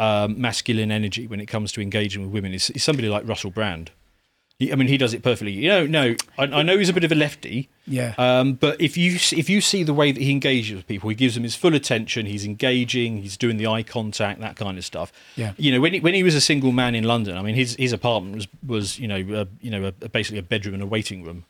um, 0.00 0.40
masculine 0.40 0.90
energy 0.90 1.26
when 1.26 1.40
it 1.40 1.46
comes 1.46 1.72
to 1.72 1.82
engaging 1.82 2.22
with 2.22 2.32
women 2.32 2.54
is, 2.54 2.70
is 2.70 2.82
somebody 2.82 3.08
like 3.08 3.28
Russell 3.28 3.50
Brand. 3.50 3.90
He, 4.58 4.72
I 4.72 4.76
mean, 4.76 4.88
he 4.88 4.96
does 4.96 5.14
it 5.14 5.22
perfectly. 5.22 5.52
You 5.52 5.68
know, 5.68 5.86
no, 5.86 6.14
I, 6.38 6.44
I 6.44 6.62
know 6.62 6.78
he's 6.78 6.88
a 6.88 6.92
bit 6.94 7.04
of 7.04 7.12
a 7.12 7.14
lefty. 7.14 7.68
Yeah. 7.86 8.14
Um, 8.16 8.54
but 8.54 8.80
if 8.80 8.96
you 8.96 9.14
if 9.14 9.48
you 9.50 9.60
see 9.60 9.82
the 9.82 9.94
way 9.94 10.10
that 10.10 10.20
he 10.20 10.30
engages 10.30 10.76
with 10.76 10.86
people, 10.86 11.10
he 11.10 11.14
gives 11.14 11.34
them 11.34 11.42
his 11.42 11.54
full 11.54 11.74
attention. 11.74 12.26
He's 12.26 12.44
engaging. 12.44 13.22
He's 13.22 13.36
doing 13.36 13.58
the 13.58 13.66
eye 13.66 13.82
contact, 13.82 14.40
that 14.40 14.56
kind 14.56 14.78
of 14.78 14.84
stuff. 14.84 15.12
Yeah. 15.36 15.52
You 15.58 15.72
know, 15.72 15.80
when 15.80 15.94
he, 15.94 16.00
when 16.00 16.14
he 16.14 16.22
was 16.22 16.34
a 16.34 16.40
single 16.40 16.72
man 16.72 16.94
in 16.94 17.04
London, 17.04 17.36
I 17.36 17.42
mean, 17.42 17.54
his 17.54 17.74
his 17.76 17.92
apartment 17.92 18.36
was 18.36 18.48
was 18.66 18.98
you 18.98 19.08
know 19.08 19.40
uh, 19.40 19.44
you 19.60 19.70
know 19.70 19.84
a, 19.86 20.08
basically 20.08 20.38
a 20.38 20.42
bedroom 20.42 20.74
and 20.74 20.82
a 20.82 20.86
waiting 20.86 21.24
room. 21.24 21.44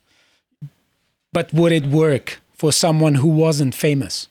But 1.32 1.53
would 1.53 1.72
it 1.72 1.86
work 1.86 2.40
for 2.53 2.72
someone 2.72 3.16
who 3.16 3.28
wasn't 3.28 3.74
famous? 3.74 4.28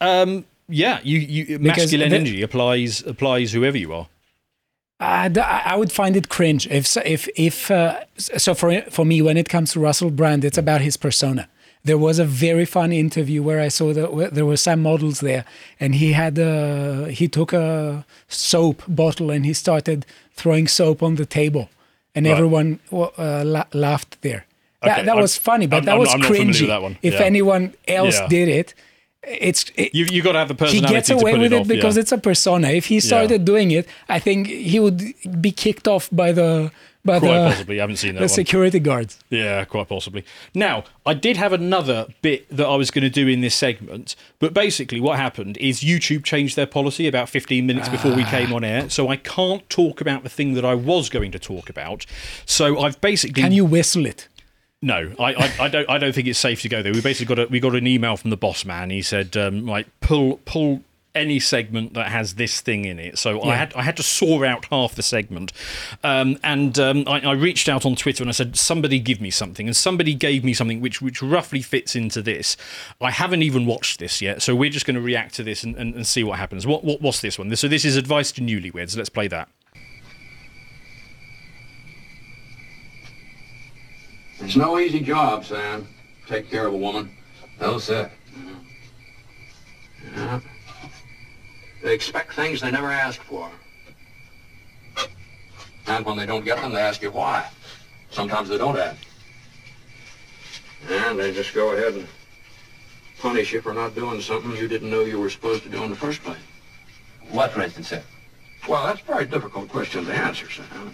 Um, 0.00 0.46
yeah, 0.68 1.00
you, 1.02 1.18
you 1.18 1.58
masculine 1.58 2.10
the- 2.10 2.16
energy 2.16 2.42
applies 2.42 3.02
applies 3.06 3.52
whoever 3.52 3.78
you 3.78 3.92
are. 3.94 4.08
Uh, 5.00 5.28
I 5.36 5.62
I 5.66 5.76
would 5.76 5.92
find 5.92 6.16
it 6.16 6.28
cringe 6.28 6.66
if 6.66 6.96
if 7.04 7.28
if 7.36 7.70
uh, 7.70 8.00
so 8.16 8.54
for 8.54 8.80
for 8.90 9.04
me 9.04 9.22
when 9.22 9.36
it 9.36 9.48
comes 9.48 9.72
to 9.72 9.80
Russell 9.80 10.10
Brand, 10.10 10.44
it's 10.44 10.58
about 10.58 10.80
his 10.80 10.96
persona. 10.96 11.48
There 11.84 11.96
was 11.98 12.18
a 12.18 12.24
very 12.24 12.64
fun 12.64 12.92
interview 12.92 13.40
where 13.42 13.60
I 13.60 13.68
saw 13.68 13.92
that 13.94 14.34
there 14.34 14.44
were 14.44 14.56
some 14.56 14.82
models 14.82 15.20
there, 15.20 15.44
and 15.78 15.94
he 15.94 16.12
had 16.12 16.36
a 16.38 17.10
he 17.12 17.28
took 17.28 17.52
a 17.52 18.04
soap 18.26 18.82
bottle 18.88 19.30
and 19.30 19.46
he 19.46 19.52
started 19.54 20.04
throwing 20.34 20.66
soap 20.68 21.02
on 21.02 21.14
the 21.14 21.26
table, 21.26 21.68
and 22.14 22.26
Right. 22.26 22.32
everyone 22.32 22.80
uh, 22.92 23.44
la- 23.44 23.66
laughed 23.72 24.20
there. 24.22 24.44
Okay, 24.82 24.94
That, 24.96 25.06
that 25.06 25.16
was 25.16 25.36
funny, 25.38 25.66
but 25.66 25.76
I'm- 25.76 25.84
that 25.84 25.90
I'm- 25.92 26.00
was 26.00 26.12
I'm 26.14 26.20
with 26.20 26.28
cringy. 26.30 26.66
that. 26.66 26.96
If 27.02 27.14
Yeah. 27.14 27.22
anyone 27.26 27.72
else 27.86 28.18
Yeah. 28.18 28.28
did 28.28 28.48
it, 28.48 28.74
it's 29.22 29.70
it, 29.76 29.94
You 29.94 30.04
you 30.06 30.22
got 30.22 30.32
to 30.32 30.38
have 30.38 30.48
the 30.48 30.54
personality. 30.54 30.86
he 30.86 30.92
gets 30.94 31.08
to 31.08 31.14
away 31.14 31.32
with 31.34 31.52
it, 31.52 31.52
it 31.52 31.60
off, 31.60 31.68
because 31.68 31.96
yeah. 31.96 32.02
it's 32.02 32.12
a 32.12 32.18
persona. 32.18 32.68
If 32.68 32.86
he 32.86 33.00
started 33.00 33.44
doing 33.44 33.70
it, 33.70 33.88
I 34.08 34.18
think 34.18 34.46
he 34.46 34.78
would 34.80 35.14
be 35.40 35.50
kicked 35.50 35.88
off 35.88 36.08
by 36.12 36.32
the 36.32 36.70
by 37.04 37.18
quite 37.18 37.28
the, 37.28 37.48
possibly. 37.50 37.80
I 37.80 37.82
haven't 37.82 37.96
seen 37.96 38.14
that 38.14 38.20
the 38.20 38.24
one. 38.24 38.28
security 38.28 38.78
guards. 38.78 39.18
Yeah, 39.30 39.64
quite 39.64 39.88
possibly. 39.88 40.24
Now, 40.54 40.84
I 41.06 41.14
did 41.14 41.36
have 41.36 41.52
another 41.52 42.06
bit 42.22 42.48
that 42.54 42.66
I 42.66 42.76
was 42.76 42.90
going 42.90 43.02
to 43.02 43.10
do 43.10 43.26
in 43.26 43.40
this 43.40 43.54
segment, 43.54 44.14
but 44.38 44.52
basically, 44.54 45.00
what 45.00 45.18
happened 45.18 45.56
is 45.58 45.80
YouTube 45.80 46.24
changed 46.24 46.56
their 46.56 46.66
policy 46.66 47.08
about 47.08 47.28
15 47.28 47.66
minutes 47.66 47.88
before 47.88 48.14
we 48.14 48.24
came 48.24 48.52
on 48.52 48.62
air, 48.62 48.90
so 48.90 49.08
I 49.08 49.16
can't 49.16 49.68
talk 49.70 50.00
about 50.00 50.22
the 50.22 50.28
thing 50.28 50.54
that 50.54 50.64
I 50.64 50.74
was 50.74 51.08
going 51.08 51.32
to 51.32 51.38
talk 51.38 51.70
about. 51.70 52.06
So 52.46 52.78
I've 52.78 53.00
basically 53.00 53.42
Can 53.42 53.52
you 53.52 53.64
whistle 53.64 54.06
it? 54.06 54.28
No, 54.80 55.12
I, 55.18 55.34
I, 55.34 55.54
I 55.60 55.68
don't. 55.68 55.90
I 55.90 55.98
don't 55.98 56.14
think 56.14 56.28
it's 56.28 56.38
safe 56.38 56.62
to 56.62 56.68
go 56.68 56.82
there. 56.82 56.92
We 56.92 57.00
basically 57.00 57.34
got 57.34 57.46
a, 57.46 57.48
we 57.48 57.60
got 57.60 57.74
an 57.74 57.86
email 57.86 58.16
from 58.16 58.30
the 58.30 58.36
boss 58.36 58.64
man. 58.64 58.90
He 58.90 59.02
said, 59.02 59.36
um, 59.36 59.66
like, 59.66 59.86
pull 60.00 60.40
pull 60.44 60.82
any 61.14 61.40
segment 61.40 61.94
that 61.94 62.08
has 62.08 62.34
this 62.34 62.60
thing 62.60 62.84
in 62.84 62.98
it. 62.98 63.18
So 63.18 63.42
I 63.42 63.56
had 63.56 63.74
I 63.74 63.82
had 63.82 63.96
to 63.96 64.02
saw 64.02 64.44
out 64.44 64.66
half 64.66 64.94
the 64.94 65.02
segment, 65.02 65.52
um, 66.04 66.38
and 66.44 66.78
um, 66.78 67.04
I, 67.06 67.20
I 67.20 67.32
reached 67.32 67.68
out 67.68 67.84
on 67.84 67.96
Twitter 67.96 68.22
and 68.22 68.28
I 68.28 68.32
said, 68.32 68.56
somebody 68.56 69.00
give 69.00 69.20
me 69.20 69.30
something, 69.30 69.66
and 69.66 69.76
somebody 69.76 70.14
gave 70.14 70.44
me 70.44 70.54
something 70.54 70.80
which 70.80 71.02
which 71.02 71.22
roughly 71.22 71.60
fits 71.60 71.96
into 71.96 72.22
this. 72.22 72.56
I 73.00 73.10
haven't 73.10 73.42
even 73.42 73.66
watched 73.66 73.98
this 73.98 74.22
yet, 74.22 74.42
so 74.42 74.54
we're 74.54 74.70
just 74.70 74.86
going 74.86 74.94
to 74.94 75.02
react 75.02 75.34
to 75.34 75.42
this 75.42 75.64
and, 75.64 75.76
and, 75.76 75.94
and 75.94 76.06
see 76.06 76.22
what 76.22 76.38
happens. 76.38 76.66
What, 76.66 76.84
what 76.84 77.00
what's 77.00 77.20
this 77.20 77.38
one? 77.38 77.54
So 77.56 77.68
this 77.68 77.84
is 77.84 77.96
advice 77.96 78.30
to 78.32 78.40
newlyweds. 78.40 78.96
Let's 78.96 79.08
play 79.10 79.28
that. 79.28 79.48
It's 84.40 84.56
no 84.56 84.78
easy 84.78 85.00
job, 85.00 85.44
Sam. 85.44 85.86
Take 86.26 86.50
care 86.50 86.66
of 86.66 86.74
a 86.74 86.76
woman. 86.76 87.10
No, 87.60 87.78
sir. 87.78 88.10
Yeah. 90.14 90.40
They 91.82 91.94
expect 91.94 92.34
things 92.34 92.60
they 92.60 92.70
never 92.70 92.90
ask 92.90 93.20
for. 93.22 93.50
And 95.86 96.04
when 96.04 96.16
they 96.16 96.26
don't 96.26 96.44
get 96.44 96.60
them, 96.60 96.72
they 96.72 96.80
ask 96.80 97.02
you 97.02 97.10
why. 97.10 97.48
Sometimes 98.10 98.48
they 98.48 98.58
don't 98.58 98.78
ask. 98.78 99.00
And 100.88 101.18
they 101.18 101.32
just 101.32 101.54
go 101.54 101.72
ahead 101.74 101.94
and 101.94 102.06
punish 103.18 103.52
you 103.52 103.60
for 103.60 103.74
not 103.74 103.94
doing 103.94 104.20
something 104.20 104.56
you 104.56 104.68
didn't 104.68 104.90
know 104.90 105.00
you 105.00 105.18
were 105.18 105.30
supposed 105.30 105.62
to 105.64 105.68
do 105.68 105.82
in 105.82 105.90
the 105.90 105.96
first 105.96 106.22
place. 106.22 106.38
What, 107.30 107.50
for 107.52 107.62
instance, 107.62 107.88
sir? 107.88 108.02
Well, 108.68 108.86
that's 108.86 109.00
a 109.00 109.04
very 109.04 109.26
difficult 109.26 109.68
question 109.68 110.04
to 110.04 110.12
answer, 110.12 110.48
Sam. 110.50 110.92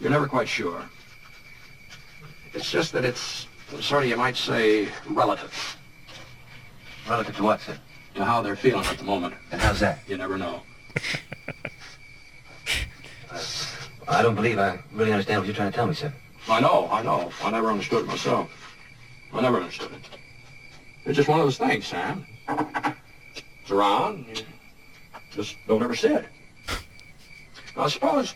You're 0.00 0.10
never 0.10 0.26
quite 0.26 0.48
sure. 0.48 0.82
It's 2.56 2.70
just 2.70 2.92
that 2.92 3.04
it's 3.04 3.46
sort 3.80 4.04
of, 4.04 4.08
you 4.08 4.16
might 4.16 4.34
say, 4.34 4.88
relative 5.10 5.76
Relative 7.06 7.36
to 7.36 7.42
what, 7.42 7.60
sir? 7.60 7.78
to 8.14 8.24
how 8.24 8.40
they're 8.40 8.56
feeling 8.56 8.84
at 8.86 8.96
the 8.96 9.04
moment. 9.04 9.34
And 9.52 9.60
how's 9.60 9.78
that? 9.80 9.98
You 10.08 10.16
never 10.16 10.38
know. 10.38 10.62
I 14.08 14.22
don't 14.22 14.34
believe 14.34 14.58
I 14.58 14.78
really 14.94 15.12
understand 15.12 15.40
what 15.40 15.46
you're 15.46 15.54
trying 15.54 15.70
to 15.70 15.76
tell 15.76 15.86
me, 15.86 15.92
sir. 15.92 16.10
I 16.48 16.60
know, 16.60 16.88
I 16.90 17.02
know. 17.02 17.30
I 17.42 17.50
never 17.50 17.70
understood 17.70 18.04
it 18.04 18.06
myself. 18.06 18.48
I 19.34 19.42
never 19.42 19.58
understood 19.58 19.92
it. 19.92 20.08
It's 21.04 21.16
just 21.16 21.28
one 21.28 21.38
of 21.38 21.44
those 21.44 21.58
things, 21.58 21.86
Sam. 21.86 22.26
It's 22.48 23.70
around, 23.70 24.26
you 24.28 24.44
just 25.32 25.56
don't 25.68 25.82
ever 25.82 25.94
see 25.94 26.08
it. 26.08 26.24
Now, 27.76 27.88
suppose, 27.88 28.34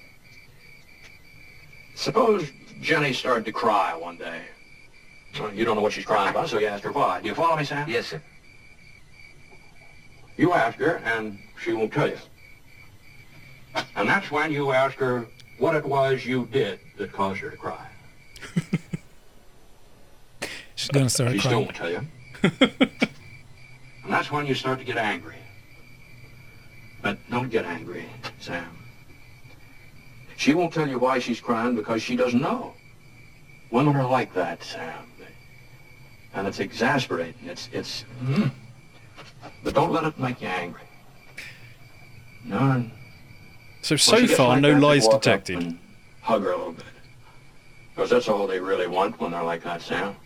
suppose 1.94 2.50
Jenny 2.80 3.12
started 3.12 3.44
to 3.44 3.52
cry 3.52 3.94
one 3.96 4.16
day. 4.16 4.42
Well, 5.38 5.52
you 5.54 5.64
don't 5.64 5.76
know 5.76 5.82
what 5.82 5.92
she's 5.92 6.04
crying 6.04 6.30
about, 6.30 6.48
so 6.48 6.58
you 6.58 6.66
ask 6.66 6.82
her 6.84 6.92
why. 6.92 7.20
Do 7.20 7.28
you 7.28 7.34
follow 7.34 7.56
me, 7.56 7.64
Sam? 7.64 7.88
Yes, 7.88 8.06
sir. 8.08 8.22
You 10.36 10.52
ask 10.54 10.78
her, 10.78 10.96
and 11.04 11.38
she 11.62 11.72
won't 11.72 11.92
tell 11.92 12.08
you. 12.08 12.16
And 13.94 14.08
that's 14.08 14.30
when 14.30 14.50
you 14.52 14.72
ask 14.72 14.96
her 14.96 15.28
what 15.58 15.76
it 15.76 15.84
was 15.84 16.24
you 16.24 16.46
did 16.50 16.80
that 16.96 17.12
caused 17.12 17.40
her 17.40 17.50
to 17.50 17.56
cry. 17.56 17.86
She's 20.74 20.88
gonna 20.88 21.10
start 21.10 21.32
She 21.32 21.38
still 21.40 21.50
crying. 21.50 21.64
won't 21.66 21.76
tell 21.76 21.90
you. 21.90 22.06
and 24.02 24.12
that's 24.12 24.30
when 24.32 24.46
you 24.46 24.54
start 24.54 24.78
to 24.78 24.84
get 24.84 24.96
angry. 24.96 25.36
But 27.02 27.18
don't 27.30 27.50
get 27.50 27.66
angry, 27.66 28.06
Sam. 28.40 28.66
She 30.40 30.54
won't 30.54 30.72
tell 30.72 30.88
you 30.88 30.98
why 30.98 31.18
she's 31.18 31.38
crying 31.38 31.76
because 31.76 32.02
she 32.02 32.16
doesn't 32.16 32.40
know. 32.40 32.72
Women 33.70 33.94
are 33.94 34.08
like 34.08 34.32
that, 34.32 34.64
Sam. 34.64 35.12
And 36.32 36.46
it's 36.46 36.60
exasperating. 36.60 37.34
It's, 37.44 37.68
it's, 37.74 38.06
mm. 38.24 38.50
but 39.62 39.74
don't 39.74 39.92
let 39.92 40.04
it 40.04 40.18
make 40.18 40.40
you 40.40 40.48
angry. 40.48 40.80
No, 42.42 42.90
So 43.82 43.96
so 43.96 44.16
she 44.16 44.28
gets 44.28 44.38
far, 44.38 44.54
like 44.54 44.62
no 44.62 44.72
that, 44.72 44.80
lies 44.80 45.06
detected. 45.06 45.78
Hug 46.22 46.42
her 46.42 46.52
a 46.52 46.56
little 46.56 46.72
bit. 46.72 46.84
Because 47.94 48.08
that's 48.08 48.28
all 48.28 48.46
they 48.46 48.60
really 48.60 48.86
want 48.86 49.20
when 49.20 49.32
they're 49.32 49.42
like 49.42 49.62
that, 49.64 49.82
Sam. 49.82 50.16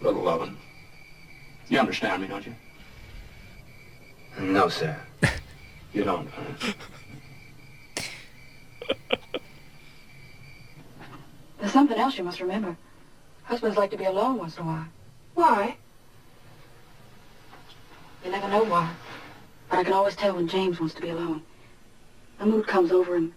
Little 0.00 0.22
loving. 0.22 0.56
You 1.68 1.78
understand 1.78 2.22
me, 2.22 2.28
don't 2.28 2.44
you? 2.44 2.56
No, 4.40 4.68
sir. 4.68 4.98
You 5.92 6.02
don't, 6.02 6.28
huh? 6.28 6.72
There's 11.58 11.72
something 11.72 11.98
else 11.98 12.16
you 12.16 12.24
must 12.24 12.40
remember. 12.40 12.76
Husbands 13.44 13.76
like 13.76 13.90
to 13.90 13.96
be 13.96 14.04
alone 14.04 14.38
once 14.38 14.56
in 14.56 14.62
a 14.62 14.66
while. 14.66 14.86
Why? 15.34 15.76
You 18.24 18.30
never 18.30 18.48
know 18.48 18.64
why. 18.64 18.90
But 19.70 19.78
I 19.80 19.84
can 19.84 19.92
always 19.92 20.16
tell 20.16 20.34
when 20.36 20.48
James 20.48 20.78
wants 20.80 20.94
to 20.94 21.02
be 21.02 21.10
alone. 21.10 21.42
The 22.38 22.46
mood 22.46 22.66
comes 22.66 22.92
over 22.92 23.16
him. 23.16 23.34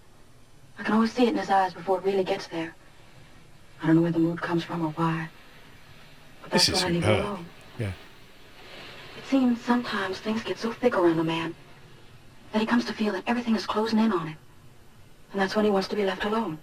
I 0.78 0.84
can 0.84 0.93
always 0.93 1.11
see 1.11 1.24
it 1.24 1.30
in 1.30 1.38
his 1.38 1.49
eyes 1.49 1.74
before 1.74 1.97
it 1.99 2.03
really 2.03 2.24
gets 2.24 2.47
there. 2.47 2.76
I 3.82 3.88
don't 3.88 3.95
know 3.95 4.01
where 4.03 4.11
the 4.11 4.19
mood 4.19 4.41
comes 4.41 4.63
from 4.63 4.86
or 4.86 4.91
why. 4.91 5.30
But 6.41 6.51
that's 6.51 6.67
This 6.67 6.78
is 6.78 6.84
when 6.84 6.91
I 6.91 6.95
leave 6.95 7.03
him 7.03 7.15
superb. 7.15 7.26
alone. 7.26 7.45
Yeah. 7.80 7.91
It 9.17 9.26
seems 9.30 9.61
sometimes 9.61 10.19
things 10.19 10.43
get 10.43 10.59
so 10.59 10.72
thick 10.72 10.95
around 10.95 11.19
a 11.19 11.24
man 11.24 11.55
that 12.51 12.59
he 12.59 12.65
comes 12.65 12.86
to 12.86 12.93
feel 12.93 13.13
that 13.13 13.24
everything 13.28 13.55
is 13.55 13.65
closing 13.65 13.99
in 13.99 14.11
on 14.11 14.28
him. 14.28 14.38
And 15.32 15.41
that's 15.41 15.55
when 15.55 15.65
he 15.65 15.72
wants 15.72 15.88
to 15.89 15.95
be 15.95 16.05
left 16.05 16.26
alone. 16.26 16.59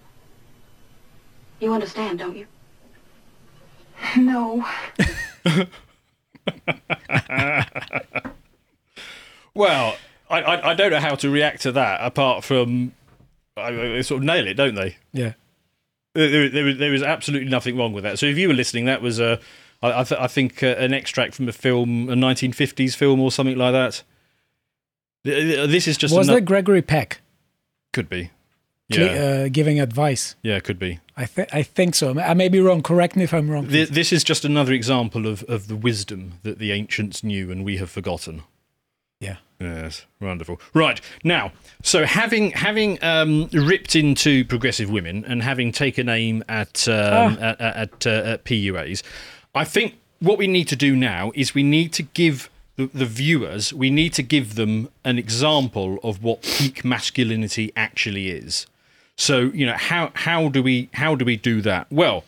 You 1.59 1.73
understand, 1.73 2.19
don't 2.19 2.35
you? 2.37 2.47
No. 4.17 4.65
Well, 9.53 9.97
I, 10.29 10.41
I 10.41 10.69
I 10.69 10.73
don't 10.73 10.91
know 10.91 10.99
how 10.99 11.15
to 11.15 11.29
react 11.29 11.63
to 11.63 11.71
that 11.73 11.99
apart 12.01 12.43
from 12.43 12.93
I, 13.57 13.71
they 13.71 14.01
sort 14.03 14.19
of 14.19 14.25
nail 14.25 14.47
it, 14.47 14.53
don't 14.53 14.75
they? 14.75 14.97
Yeah. 15.11 15.33
There, 16.15 16.49
there, 16.49 16.73
there, 16.73 16.91
was, 16.91 17.03
absolutely 17.03 17.49
nothing 17.49 17.77
wrong 17.77 17.93
with 17.93 18.03
that. 18.03 18.19
So 18.19 18.25
if 18.25 18.37
you 18.37 18.47
were 18.47 18.53
listening, 18.53 18.85
that 18.85 19.01
was 19.01 19.19
a, 19.19 19.39
I, 19.81 20.01
I, 20.01 20.03
th- 20.03 20.19
I 20.19 20.27
think 20.27 20.63
uh, 20.63 20.75
an 20.77 20.93
extract 20.93 21.35
from 21.35 21.47
a 21.47 21.51
film, 21.51 22.09
a 22.09 22.13
1950s 22.15 22.95
film 22.95 23.19
or 23.19 23.31
something 23.31 23.57
like 23.57 23.73
that. 23.73 24.03
This 25.23 25.87
is 25.87 25.97
just 25.97 26.15
was 26.15 26.27
ano- 26.29 26.39
that 26.39 26.45
Gregory 26.45 26.81
Peck 26.81 27.21
could 27.93 28.09
be, 28.09 28.23
cle- 28.25 28.38
yeah, 28.97 29.05
uh, 29.45 29.49
giving 29.49 29.79
advice? 29.79 30.35
yeah, 30.41 30.55
it 30.57 30.63
could 30.63 30.79
be. 30.79 30.99
I 31.15 31.25
think 31.25 31.49
I 31.53 31.63
think 31.63 31.95
so. 31.95 32.17
I 32.19 32.33
may 32.33 32.49
be 32.49 32.59
wrong. 32.59 32.81
Correct 32.81 33.15
me 33.15 33.23
if 33.23 33.33
I'm 33.33 33.49
wrong. 33.49 33.67
Th- 33.67 33.89
This 33.89 34.11
is 34.13 34.23
just 34.23 34.45
another 34.45 34.73
example 34.73 35.27
of, 35.27 35.43
of 35.43 35.67
the 35.67 35.75
wisdom 35.75 36.33
that 36.43 36.59
the 36.59 36.71
ancients 36.71 37.23
knew 37.23 37.51
and 37.51 37.63
we 37.65 37.77
have 37.77 37.89
forgotten. 37.89 38.43
Yeah. 39.19 39.37
Yes, 39.59 40.05
wonderful. 40.21 40.61
Right 40.73 41.01
now, 41.25 41.51
so 41.83 42.05
having 42.05 42.51
having 42.51 42.97
um, 43.03 43.49
ripped 43.51 43.93
into 43.95 44.45
progressive 44.45 44.89
women 44.89 45.25
and 45.25 45.43
having 45.43 45.73
taken 45.73 46.07
aim 46.07 46.43
at 46.47 46.87
um, 46.87 47.37
Ah. 47.41 47.55
at, 47.59 47.59
at, 47.61 48.07
uh, 48.07 48.09
at 48.33 48.45
PUAs, 48.45 49.03
I 49.53 49.65
think 49.65 49.95
what 50.19 50.37
we 50.37 50.47
need 50.47 50.69
to 50.69 50.77
do 50.77 50.95
now 50.95 51.33
is 51.35 51.53
we 51.53 51.63
need 51.63 51.91
to 51.93 52.03
give 52.03 52.49
the, 52.77 52.85
the 52.93 53.05
viewers 53.05 53.73
we 53.73 53.89
need 53.89 54.13
to 54.13 54.23
give 54.23 54.55
them 54.55 54.87
an 55.03 55.17
example 55.17 55.99
of 56.03 56.23
what 56.23 56.41
peak 56.43 56.85
masculinity 56.85 57.73
actually 57.75 58.29
is. 58.29 58.65
So 59.19 59.51
you 59.53 59.65
know 59.65 59.75
how 59.77 60.11
how 60.13 60.47
do 60.49 60.63
we 60.63 60.89
how 60.93 61.15
do 61.15 61.25
we 61.25 61.35
do 61.35 61.61
that? 61.61 61.87
Well, 61.91 62.23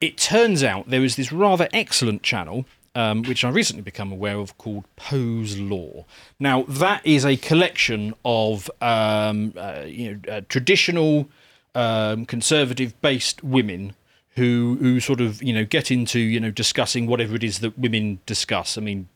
it 0.00 0.16
turns 0.16 0.64
out 0.64 0.88
there 0.88 1.04
is 1.04 1.16
this 1.16 1.30
rather 1.30 1.68
excellent 1.72 2.22
channel 2.22 2.64
um, 2.94 3.22
which 3.24 3.44
I've 3.44 3.54
recently 3.54 3.82
become 3.82 4.12
aware 4.12 4.36
of 4.36 4.56
called 4.56 4.84
Poe's 4.96 5.58
Law. 5.58 6.04
Now, 6.38 6.62
that 6.62 7.04
is 7.04 7.24
a 7.24 7.36
collection 7.36 8.14
of 8.24 8.70
um, 8.80 9.52
uh, 9.56 9.82
you 9.86 10.14
know 10.24 10.32
uh, 10.32 10.40
traditional 10.48 11.28
um, 11.74 12.24
conservative-based 12.24 13.42
women 13.42 13.94
who 14.36 14.78
who 14.80 15.00
sort 15.00 15.20
of 15.20 15.42
you 15.42 15.52
know 15.52 15.64
get 15.64 15.90
into 15.90 16.18
you 16.18 16.40
know 16.40 16.50
discussing 16.50 17.06
whatever 17.06 17.34
it 17.34 17.44
is 17.44 17.58
that 17.60 17.78
women 17.78 18.20
discuss. 18.26 18.78
I 18.78 18.80
mean. 18.80 19.08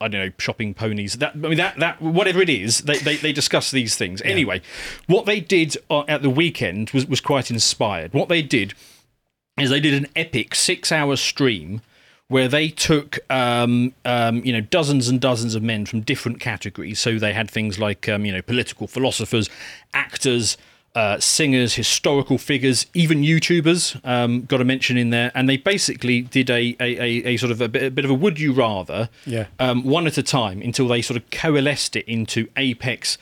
I 0.00 0.08
don't 0.08 0.20
know, 0.20 0.32
shopping 0.38 0.74
ponies. 0.74 1.14
That 1.14 1.32
I 1.32 1.38
mean, 1.38 1.56
that 1.56 1.78
that 1.78 2.02
whatever 2.02 2.42
it 2.42 2.50
is, 2.50 2.80
they, 2.80 2.98
they, 2.98 3.16
they 3.16 3.32
discuss 3.32 3.70
these 3.70 3.96
things. 3.96 4.20
Anyway, 4.22 4.60
what 5.06 5.24
they 5.24 5.40
did 5.40 5.76
uh, 5.90 6.04
at 6.06 6.22
the 6.22 6.30
weekend 6.30 6.90
was 6.90 7.06
was 7.06 7.20
quite 7.20 7.50
inspired. 7.50 8.12
What 8.12 8.28
they 8.28 8.42
did 8.42 8.74
is 9.58 9.70
they 9.70 9.80
did 9.80 9.94
an 9.94 10.06
epic 10.14 10.54
six 10.54 10.92
hour 10.92 11.16
stream 11.16 11.80
where 12.28 12.48
they 12.48 12.68
took 12.68 13.18
um, 13.30 13.94
um, 14.04 14.44
you 14.44 14.52
know 14.52 14.60
dozens 14.60 15.08
and 15.08 15.20
dozens 15.20 15.54
of 15.54 15.62
men 15.62 15.86
from 15.86 16.00
different 16.00 16.40
categories. 16.40 17.00
So 17.00 17.18
they 17.18 17.32
had 17.32 17.50
things 17.50 17.78
like 17.78 18.08
um, 18.08 18.24
you 18.24 18.32
know 18.32 18.42
political 18.42 18.86
philosophers, 18.86 19.48
actors. 19.94 20.56
Uh, 20.96 21.20
singers, 21.20 21.74
historical 21.74 22.38
figures, 22.38 22.86
even 22.94 23.20
YouTubers 23.20 24.00
um, 24.02 24.46
got 24.46 24.62
a 24.62 24.64
mention 24.64 24.96
in 24.96 25.10
there, 25.10 25.30
and 25.34 25.46
they 25.46 25.58
basically 25.58 26.22
did 26.22 26.48
a 26.48 26.74
a, 26.80 26.90
a, 27.08 27.08
a 27.34 27.36
sort 27.36 27.52
of 27.52 27.60
a 27.60 27.68
bit, 27.68 27.82
a 27.82 27.90
bit 27.90 28.04
of 28.06 28.10
a 28.10 28.14
would 28.14 28.40
you 28.40 28.50
rather, 28.54 29.10
Yeah. 29.26 29.44
um, 29.58 29.84
one 29.84 30.06
at 30.06 30.16
a 30.16 30.22
time 30.22 30.62
until 30.62 30.88
they 30.88 31.02
sort 31.02 31.18
of 31.18 31.28
coalesced 31.30 31.96
it 31.96 32.06
into 32.08 32.48
apex 32.56 33.18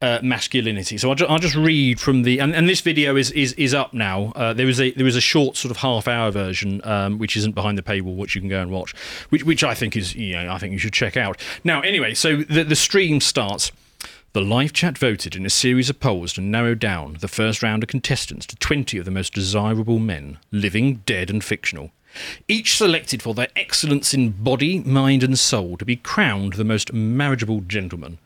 uh, 0.00 0.20
masculinity. 0.22 0.96
So 0.96 1.10
I'll, 1.10 1.16
ju- 1.16 1.26
I'll 1.28 1.38
just 1.38 1.56
read 1.56 2.00
from 2.00 2.22
the 2.22 2.38
and, 2.40 2.54
and 2.54 2.66
this 2.66 2.80
video 2.80 3.14
is 3.16 3.30
is, 3.32 3.52
is 3.54 3.74
up 3.74 3.92
now. 3.92 4.32
Uh, 4.34 4.54
there 4.54 4.64
was 4.66 4.80
a 4.80 4.92
there 4.92 5.04
was 5.04 5.16
a 5.16 5.20
short 5.20 5.56
sort 5.58 5.70
of 5.70 5.76
half 5.78 6.08
hour 6.08 6.30
version 6.30 6.80
um, 6.84 7.18
which 7.18 7.36
isn't 7.36 7.54
behind 7.54 7.76
the 7.76 7.82
paywall, 7.82 8.16
which 8.16 8.34
you 8.36 8.40
can 8.40 8.48
go 8.48 8.62
and 8.62 8.70
watch, 8.70 8.94
which 9.28 9.44
which 9.44 9.62
I 9.62 9.74
think 9.74 9.96
is 9.96 10.14
you 10.14 10.32
know 10.36 10.50
I 10.50 10.58
think 10.58 10.72
you 10.72 10.78
should 10.78 10.94
check 10.94 11.16
out. 11.18 11.36
Now 11.62 11.82
anyway, 11.82 12.14
so 12.14 12.36
the 12.36 12.64
the 12.64 12.76
stream 12.76 13.20
starts. 13.20 13.70
The 14.38 14.44
live 14.44 14.72
chat 14.72 14.96
voted 14.96 15.34
in 15.34 15.44
a 15.44 15.50
series 15.50 15.90
of 15.90 15.98
polls 15.98 16.34
to 16.34 16.40
narrow 16.40 16.76
down 16.76 17.16
the 17.18 17.26
first 17.26 17.60
round 17.60 17.82
of 17.82 17.88
contestants 17.88 18.46
to 18.46 18.54
20 18.54 18.96
of 18.96 19.04
the 19.04 19.10
most 19.10 19.34
desirable 19.34 19.98
men, 19.98 20.38
living, 20.52 21.02
dead, 21.06 21.28
and 21.28 21.42
fictional. 21.42 21.90
Each 22.46 22.76
selected 22.76 23.20
for 23.20 23.34
their 23.34 23.48
excellence 23.56 24.14
in 24.14 24.30
body, 24.30 24.78
mind, 24.78 25.24
and 25.24 25.36
soul 25.36 25.76
to 25.78 25.84
be 25.84 25.96
crowned 25.96 26.52
the 26.52 26.62
most 26.62 26.92
marriageable 26.92 27.62
gentleman. 27.62 28.18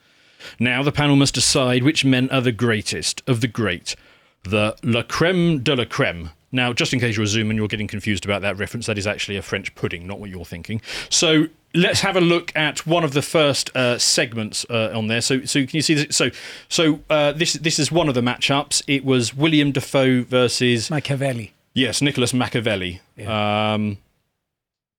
Now 0.58 0.82
the 0.82 0.92
panel 0.92 1.16
must 1.16 1.32
decide 1.32 1.82
which 1.82 2.04
men 2.04 2.28
are 2.28 2.42
the 2.42 2.52
greatest 2.52 3.22
of 3.26 3.40
the 3.40 3.48
great, 3.48 3.96
the 4.42 4.76
la 4.82 5.04
creme 5.04 5.62
de 5.62 5.74
la 5.74 5.86
creme. 5.86 6.28
Now, 6.52 6.72
just 6.74 6.92
in 6.92 7.00
case 7.00 7.16
you're 7.16 7.24
a 7.24 7.26
Zoom 7.26 7.48
and 7.50 7.56
you're 7.58 7.66
getting 7.68 7.88
confused 7.88 8.24
about 8.26 8.42
that 8.42 8.58
reference, 8.58 8.86
that 8.86 8.98
is 8.98 9.06
actually 9.06 9.38
a 9.38 9.42
French 9.42 9.74
pudding, 9.74 10.06
not 10.06 10.20
what 10.20 10.28
you're 10.30 10.44
thinking. 10.44 10.82
So 11.08 11.46
let's 11.74 12.00
have 12.00 12.14
a 12.14 12.20
look 12.20 12.52
at 12.54 12.86
one 12.86 13.04
of 13.04 13.14
the 13.14 13.22
first 13.22 13.74
uh, 13.74 13.96
segments 13.98 14.66
uh, 14.68 14.92
on 14.94 15.06
there. 15.06 15.22
So, 15.22 15.44
so 15.46 15.60
can 15.60 15.70
you 15.76 15.80
see 15.82 15.94
this? 15.94 16.14
So, 16.14 16.28
so 16.68 17.00
uh, 17.08 17.32
this 17.32 17.54
this 17.54 17.78
is 17.78 17.90
one 17.90 18.08
of 18.08 18.14
the 18.14 18.20
matchups. 18.20 18.82
It 18.86 19.04
was 19.04 19.34
William 19.34 19.72
Dafoe 19.72 20.22
versus 20.24 20.90
Machiavelli. 20.90 21.52
yes, 21.72 22.02
Nicholas 22.02 22.34
Machiavelli. 22.34 23.00
Um, 23.26 23.96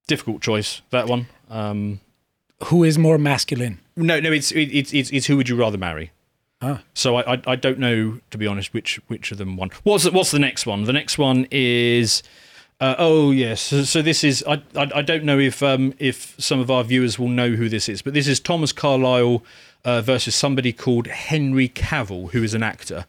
difficult 0.08 0.42
choice 0.42 0.82
that 0.90 1.08
one. 1.08 1.28
Um, 1.50 2.00
Who 2.66 2.84
is 2.84 2.98
more 2.98 3.20
masculine? 3.20 3.80
no, 3.96 4.20
no, 4.20 4.32
it's 4.32 4.52
it, 4.52 4.70
it's 4.74 4.92
it's 4.92 5.12
it's 5.12 5.28
who 5.28 5.38
would 5.38 5.50
you 5.50 5.56
rather 5.56 5.78
marry? 5.78 6.10
Ah. 6.64 6.82
So 6.94 7.18
I, 7.18 7.34
I 7.34 7.42
I 7.46 7.56
don't 7.58 7.78
know 7.78 8.20
to 8.32 8.38
be 8.38 8.48
honest 8.48 8.74
which 8.74 8.96
which 9.08 9.32
of 9.34 9.38
them 9.38 9.58
won. 9.58 9.70
What's 9.84 10.10
what's 10.10 10.32
the 10.32 10.40
next 10.40 10.66
one? 10.66 10.86
The 10.86 10.94
next 10.94 11.18
one 11.18 11.46
is 11.52 12.24
uh, 12.80 12.96
oh 12.98 13.32
yes. 13.32 13.62
So, 13.62 13.84
so 13.84 14.02
this 14.02 14.24
is 14.24 14.44
I, 14.48 14.64
I 14.76 14.90
I 14.96 15.02
don't 15.02 15.26
know 15.26 15.40
if 15.40 15.62
um 15.62 15.94
if 16.00 16.36
some 16.40 16.62
of 16.62 16.72
our 16.72 16.86
viewers 16.86 17.20
will 17.20 17.28
know 17.28 17.52
who 17.52 17.68
this 17.68 17.90
is, 17.90 18.02
but 18.02 18.14
this 18.14 18.28
is 18.28 18.40
Thomas 18.40 18.72
Carlyle 18.72 19.44
uh, 19.84 20.02
versus 20.02 20.36
somebody 20.36 20.72
called 20.72 21.08
Henry 21.08 21.68
Cavill, 21.68 22.32
who 22.32 22.42
is 22.44 22.54
an 22.54 22.64
actor. 22.64 23.06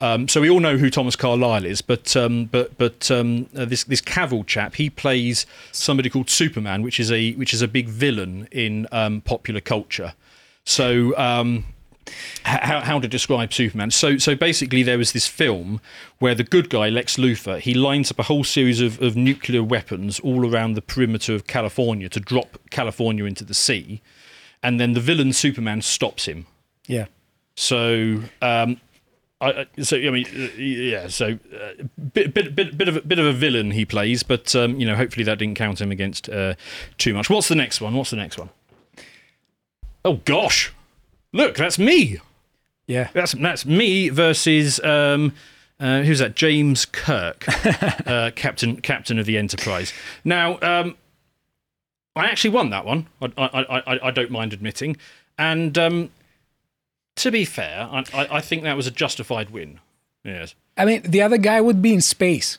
Um, 0.00 0.28
so 0.28 0.40
we 0.40 0.50
all 0.50 0.60
know 0.60 0.76
who 0.76 0.90
Thomas 0.90 1.14
Carlyle 1.16 1.64
is, 1.64 1.80
but 1.82 2.16
um, 2.16 2.46
but 2.46 2.76
but 2.76 3.08
um, 3.10 3.48
uh, 3.56 3.64
this 3.64 3.84
this 3.84 4.00
Cavill 4.00 4.44
chap, 4.44 4.74
he 4.74 4.90
plays 4.90 5.46
somebody 5.70 6.10
called 6.10 6.28
Superman, 6.28 6.82
which 6.82 6.98
is 6.98 7.12
a 7.12 7.32
which 7.34 7.54
is 7.54 7.62
a 7.62 7.68
big 7.68 7.88
villain 7.88 8.48
in 8.50 8.88
um, 8.90 9.20
popular 9.20 9.60
culture. 9.60 10.14
So 10.64 11.16
um, 11.16 11.64
how, 12.44 12.80
how 12.80 13.00
to 13.00 13.08
describe 13.08 13.52
Superman. 13.52 13.90
So 13.90 14.18
so 14.18 14.34
basically 14.34 14.82
there 14.82 14.98
was 14.98 15.12
this 15.12 15.26
film 15.26 15.80
where 16.18 16.34
the 16.34 16.44
good 16.44 16.70
guy 16.70 16.88
Lex 16.88 17.16
Luthor 17.16 17.58
he 17.58 17.74
lines 17.74 18.10
up 18.10 18.18
a 18.18 18.24
whole 18.24 18.44
series 18.44 18.80
of, 18.80 19.00
of 19.02 19.16
nuclear 19.16 19.62
weapons 19.62 20.20
all 20.20 20.48
around 20.48 20.74
the 20.74 20.82
perimeter 20.82 21.34
of 21.34 21.46
California 21.46 22.08
to 22.08 22.20
drop 22.20 22.58
California 22.70 23.24
into 23.24 23.44
the 23.44 23.54
sea, 23.54 24.02
and 24.62 24.80
then 24.80 24.92
the 24.92 25.00
villain 25.00 25.32
Superman 25.32 25.82
stops 25.82 26.26
him. 26.26 26.46
Yeah. 26.86 27.06
So 27.56 28.22
um, 28.42 28.80
I, 29.40 29.66
so 29.82 29.96
I 29.96 30.10
mean 30.10 30.26
uh, 30.26 30.48
yeah 30.56 31.08
so 31.08 31.38
uh, 31.54 31.84
bit 32.12 32.32
bit 32.32 32.54
bit 32.54 32.78
bit 32.78 32.88
of 32.88 32.96
a, 32.96 33.00
bit 33.02 33.18
of 33.18 33.26
a 33.26 33.32
villain 33.32 33.70
he 33.72 33.84
plays, 33.84 34.22
but 34.22 34.54
um, 34.56 34.80
you 34.80 34.86
know 34.86 34.96
hopefully 34.96 35.24
that 35.24 35.38
didn't 35.38 35.56
count 35.56 35.80
him 35.80 35.90
against 35.90 36.28
uh, 36.28 36.54
too 36.96 37.12
much. 37.12 37.28
What's 37.28 37.48
the 37.48 37.54
next 37.54 37.80
one? 37.80 37.94
What's 37.94 38.10
the 38.10 38.16
next 38.16 38.38
one? 38.38 38.48
Oh 40.04 40.20
gosh, 40.24 40.72
look 41.36 41.56
that's 41.56 41.78
me. 41.78 42.18
Yeah. 42.86 43.08
That's 43.12 43.32
that's 43.32 43.66
me 43.66 44.08
versus 44.10 44.80
um, 44.80 45.32
uh, 45.80 46.02
who's 46.02 46.20
that? 46.20 46.34
James 46.36 46.84
Kirk, 46.86 47.44
uh, 48.06 48.30
captain 48.34 48.80
captain 48.80 49.18
of 49.18 49.26
the 49.26 49.36
Enterprise. 49.36 49.92
Now, 50.24 50.58
um, 50.62 50.96
I 52.14 52.26
actually 52.26 52.50
won 52.50 52.70
that 52.70 52.84
one. 52.84 53.06
I 53.20 53.26
I, 53.36 53.46
I, 53.62 53.82
I- 53.96 54.06
I 54.08 54.10
don't 54.10 54.30
mind 54.30 54.52
admitting, 54.52 54.96
and 55.38 55.76
um, 55.76 56.10
to 57.16 57.30
be 57.30 57.44
fair, 57.44 57.88
I, 57.90 58.04
I 58.14 58.36
I 58.36 58.40
think 58.40 58.62
that 58.62 58.76
was 58.76 58.86
a 58.86 58.90
justified 58.90 59.50
win. 59.50 59.80
Yes. 60.24 60.54
I 60.76 60.84
mean, 60.84 61.02
the 61.02 61.22
other 61.22 61.38
guy 61.38 61.60
would 61.60 61.80
be 61.82 61.92
in 61.94 62.00
space. 62.00 62.58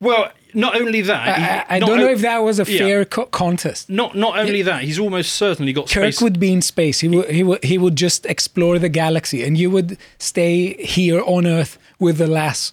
Well, 0.00 0.30
not 0.56 0.74
only 0.74 1.02
that, 1.02 1.66
I, 1.70 1.76
I, 1.76 1.78
don't 1.78 1.98
know 1.98 2.08
if 2.08 2.22
that 2.22 2.38
was 2.38 2.58
a 2.58 2.64
yeah. 2.64 2.78
fair 2.78 3.04
co- 3.04 3.26
contest. 3.26 3.90
Not 3.90 4.16
not 4.16 4.38
only 4.38 4.62
that, 4.62 4.82
he's 4.82 4.98
almost 4.98 5.32
certainly 5.32 5.72
got 5.72 5.90
Kirk 5.90 6.14
space. 6.14 6.22
would 6.22 6.40
be 6.40 6.52
in 6.52 6.62
space. 6.62 7.00
He 7.00 7.08
would 7.08 7.30
he 7.30 7.42
would 7.42 7.62
he 7.62 7.76
would 7.76 7.94
just 7.94 8.24
explore 8.26 8.78
the 8.78 8.88
galaxy, 8.88 9.44
and 9.44 9.58
you 9.58 9.70
would 9.70 9.98
stay 10.18 10.72
here 10.82 11.22
on 11.22 11.46
Earth 11.46 11.78
with 11.98 12.16
the 12.16 12.26
lass. 12.26 12.72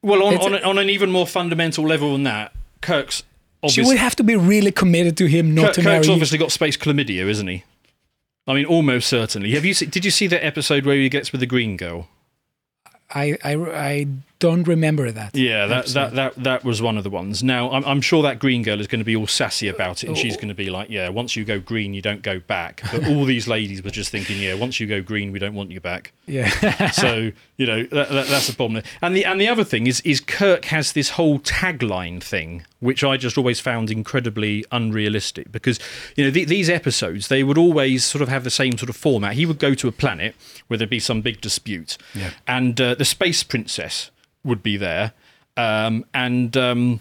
Well, 0.00 0.22
on, 0.22 0.36
on, 0.36 0.62
on 0.62 0.78
an 0.78 0.88
even 0.88 1.10
more 1.10 1.26
fundamental 1.26 1.84
level 1.84 2.12
than 2.12 2.22
that, 2.22 2.52
Kirk's 2.80 3.24
She 3.68 3.82
would 3.82 3.96
have 3.96 4.14
to 4.16 4.22
be 4.22 4.36
really 4.36 4.70
committed 4.70 5.16
to 5.16 5.26
him 5.26 5.54
not 5.54 5.66
Kirk, 5.66 5.74
to 5.74 5.82
marry. 5.82 5.96
Kirk's 5.98 6.08
obviously 6.08 6.38
got 6.38 6.52
space 6.52 6.76
chlamydia, 6.76 7.26
isn't 7.26 7.48
he? 7.48 7.64
I 8.46 8.54
mean, 8.54 8.66
almost 8.66 9.08
certainly. 9.08 9.52
Have 9.52 9.64
you 9.64 9.74
se- 9.74 9.86
did 9.86 10.04
you 10.04 10.10
see 10.10 10.26
that 10.28 10.44
episode 10.44 10.86
where 10.86 10.96
he 10.96 11.08
gets 11.08 11.32
with 11.32 11.40
the 11.40 11.46
green 11.46 11.76
girl? 11.76 12.08
I, 13.10 13.36
I, 13.42 13.54
I 13.54 14.06
don't 14.44 14.68
remember 14.68 15.10
that. 15.10 15.34
Yeah, 15.34 15.66
that, 15.66 15.86
that 15.86 16.14
that 16.14 16.34
that 16.44 16.64
was 16.64 16.82
one 16.82 16.98
of 16.98 17.04
the 17.04 17.08
ones. 17.10 17.42
Now, 17.42 17.70
I'm, 17.70 17.82
I'm 17.84 18.00
sure 18.02 18.22
that 18.24 18.38
green 18.38 18.62
girl 18.62 18.78
is 18.78 18.86
going 18.86 18.98
to 18.98 19.04
be 19.04 19.16
all 19.16 19.26
sassy 19.26 19.68
about 19.68 20.04
it, 20.04 20.08
and 20.08 20.18
she's 20.18 20.36
going 20.36 20.48
to 20.48 20.54
be 20.54 20.68
like, 20.68 20.90
"Yeah, 20.90 21.08
once 21.08 21.34
you 21.34 21.44
go 21.46 21.58
green, 21.60 21.94
you 21.94 22.02
don't 22.02 22.20
go 22.22 22.40
back." 22.40 22.82
But 22.92 23.06
all 23.08 23.24
these 23.24 23.48
ladies 23.48 23.82
were 23.82 23.90
just 23.90 24.10
thinking, 24.10 24.38
"Yeah, 24.40 24.54
once 24.54 24.78
you 24.80 24.86
go 24.86 25.00
green, 25.00 25.32
we 25.32 25.38
don't 25.38 25.54
want 25.54 25.70
you 25.70 25.80
back." 25.80 26.12
Yeah. 26.26 26.90
so 26.90 27.32
you 27.56 27.66
know 27.66 27.84
that, 27.84 28.08
that, 28.10 28.26
that's 28.26 28.48
the 28.48 28.54
problem. 28.54 28.82
And 29.00 29.16
the 29.16 29.24
and 29.24 29.40
the 29.40 29.48
other 29.48 29.64
thing 29.64 29.86
is 29.86 30.00
is 30.02 30.20
Kirk 30.20 30.66
has 30.66 30.92
this 30.92 31.10
whole 31.10 31.38
tagline 31.38 32.22
thing, 32.22 32.66
which 32.80 33.02
I 33.02 33.16
just 33.16 33.38
always 33.38 33.60
found 33.60 33.90
incredibly 33.90 34.64
unrealistic 34.70 35.50
because 35.52 35.78
you 36.16 36.24
know 36.24 36.30
the, 36.30 36.44
these 36.44 36.68
episodes 36.68 37.28
they 37.28 37.42
would 37.42 37.56
always 37.58 38.04
sort 38.04 38.20
of 38.20 38.28
have 38.28 38.44
the 38.44 38.50
same 38.50 38.76
sort 38.76 38.90
of 38.90 38.96
format. 38.96 39.34
He 39.34 39.46
would 39.46 39.58
go 39.58 39.74
to 39.74 39.88
a 39.88 39.92
planet 39.92 40.34
where 40.66 40.76
there'd 40.76 40.90
be 40.90 41.00
some 41.00 41.22
big 41.22 41.40
dispute, 41.40 41.96
Yeah. 42.14 42.30
and 42.46 42.78
uh, 42.80 42.94
the 42.94 43.04
space 43.04 43.42
princess 43.42 44.10
would 44.44 44.62
be 44.62 44.76
there, 44.76 45.12
um, 45.56 46.04
and 46.14 46.56
um, 46.56 47.00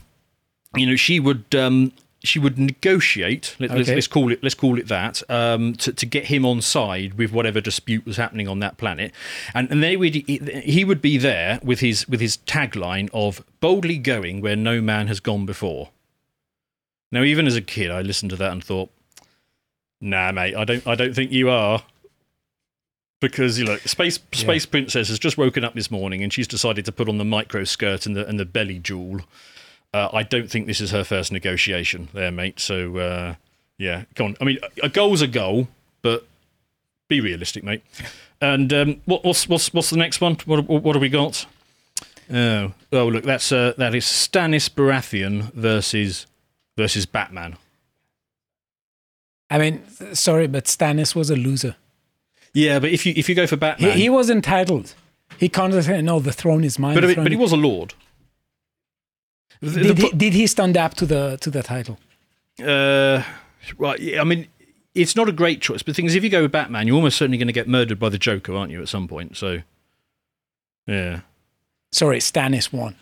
you 0.76 0.86
know 0.86 0.96
she 0.96 1.20
would. 1.20 1.54
Um, 1.56 1.91
she 2.26 2.39
would 2.39 2.58
negotiate. 2.58 3.54
Let, 3.60 3.72
Okay. 3.72 3.96
let's 3.96 4.08
call 4.08 4.32
it. 4.32 4.41
Let's 4.41 4.56
call 4.56 4.80
it 4.80 4.88
that. 4.88 5.22
Um, 5.30 5.74
to, 5.74 5.91
to 5.91 6.06
get 6.06 6.28
him 6.28 6.46
on 6.46 6.62
side 6.62 7.16
with 7.16 7.34
whatever 7.34 7.60
dispute 7.60 8.06
was 8.06 8.16
happening 8.16 8.48
on 8.48 8.60
that 8.60 8.78
planet, 8.78 9.12
and 9.54 9.70
and 9.70 9.84
they 9.84 9.98
would 9.98 10.16
he 10.16 10.86
would 10.86 11.02
be 11.02 11.18
there 11.18 11.60
with 11.62 11.82
his 11.82 12.08
with 12.08 12.22
his 12.22 12.38
tagline 12.38 13.10
of 13.14 13.44
boldly 13.60 13.98
going 13.98 14.39
where 14.39 14.56
no 14.56 14.80
man 14.82 15.08
has 15.08 15.20
gone 15.20 15.46
before. 15.46 15.89
Now, 17.12 17.24
even 17.24 17.46
as 17.46 17.58
a 17.58 17.62
kid, 17.62 17.91
I 17.91 18.02
listened 18.02 18.30
to 18.30 18.38
that 18.38 18.54
and 18.54 18.64
thought, 18.64 18.89
"Nah, 20.00 20.32
mate, 20.32 20.56
I 20.56 20.64
don't. 20.64 20.88
I 20.88 20.96
don't 20.96 21.14
think 21.14 21.34
you 21.34 21.50
are." 21.50 21.84
Because 23.24 23.58
you 23.58 23.64
know, 23.64 23.78
space 23.78 24.20
space 24.34 24.66
princess 24.66 25.08
has 25.08 25.18
just 25.18 25.38
woken 25.38 25.64
up 25.64 25.76
this 25.76 25.90
morning 25.90 26.22
and 26.22 26.34
she's 26.34 26.46
decided 26.46 26.84
to 26.84 26.92
put 26.92 27.08
on 27.08 27.20
the 27.20 27.24
micro 27.24 27.64
skirt 27.64 28.06
and 28.06 28.18
the 28.18 28.28
and 28.28 28.38
the 28.38 28.46
belly 28.46 28.80
jewel. 28.80 29.22
Uh, 29.94 30.10
I 30.12 30.24
don't 30.24 30.52
think 30.52 30.68
this 30.68 30.82
is 30.82 30.92
her 30.92 31.06
first 31.06 31.32
negotiation 31.32 32.10
there, 32.14 32.32
mate. 32.32 32.60
So, 32.60 32.98
uh, 32.98 33.36
yeah, 33.78 34.04
come 34.16 34.28
on. 34.28 34.38
I 34.42 34.44
mean, 34.44 34.58
a 34.82 34.90
goal's 34.90 35.22
a 35.22 35.28
goal, 35.28 35.70
but 36.02 36.28
be 37.08 37.22
realistic, 37.22 37.64
mate. 37.64 37.82
And 38.42 38.74
um, 38.74 39.02
what, 39.06 39.24
what's 39.24 39.48
what's 39.48 39.74
what's 39.74 39.90
the 39.90 39.98
next 39.98 40.20
one? 40.20 40.36
What 40.46 40.68
what 40.68 40.94
have 40.94 41.02
we 41.02 41.08
got? 41.08 41.46
Oh, 42.30 42.74
oh, 42.92 43.08
look, 43.08 43.24
that's 43.24 43.54
uh, 43.54 43.74
that 43.78 43.96
is 43.96 44.04
Stannis 44.04 44.70
Baratheon 44.70 45.54
versus 45.54 46.26
versus 46.76 47.06
Batman. 47.06 47.56
I 49.50 49.60
mean, 49.60 49.82
sorry, 50.14 50.48
but 50.48 50.66
Stannis 50.66 51.16
was 51.16 51.30
a 51.30 51.38
loser. 51.38 51.78
Yeah, 52.54 52.80
but 52.80 52.91
if 52.91 53.06
you 53.06 53.14
if 53.16 53.28
you 53.30 53.36
go 53.36 53.47
for 53.47 53.58
Batman, 53.58 53.97
he 53.97 54.10
was 54.10 54.30
entitled. 54.30 54.93
He 55.38 55.49
can't 55.49 55.74
say, 55.84 56.01
no, 56.01 56.20
the 56.20 56.32
throne 56.32 56.64
is 56.64 56.78
mine. 56.78 56.93
but 56.93 57.01
the 57.01 57.08
but, 57.08 57.14
throne 57.16 57.26
but 57.26 57.32
he 57.32 57.38
is-" 57.38 57.41
was 57.41 57.51
a 57.51 57.58
lord. 57.58 57.95
The- 59.62 59.82
Did, 59.84 59.97
he, 59.97 60.10
did 60.12 60.34
he 60.34 60.45
stand 60.47 60.78
up 60.78 60.93
to 60.95 61.06
the 61.06 61.38
to 61.41 61.49
the 61.49 61.64
title? 61.64 61.97
Uh, 62.64 63.24
well, 63.78 63.95
yeah, 63.99 64.22
I 64.22 64.24
mean, 64.26 64.47
it's 64.93 65.16
not 65.16 65.30
a 65.30 65.32
great 65.32 65.62
choice. 65.62 65.82
But 65.82 65.88
the 65.88 65.93
thing 65.95 66.06
is, 66.06 66.16
if 66.16 66.24
you 66.24 66.30
go 66.30 66.43
with 66.43 66.51
Batman, 66.51 66.86
you're 66.86 66.95
almost 66.97 67.18
certainly 67.18 67.38
going 67.38 67.47
to 67.47 67.54
get 67.54 67.68
murdered 67.68 67.97
by 67.97 68.10
the 68.10 68.20
Joker, 68.20 68.54
aren't 68.56 68.72
you? 68.72 68.82
At 68.82 68.89
some 68.89 69.08
point, 69.08 69.38
so 69.38 69.62
yeah. 70.86 71.22
Sorry, 71.91 72.20
Stannis 72.20 72.74
won. 72.74 72.95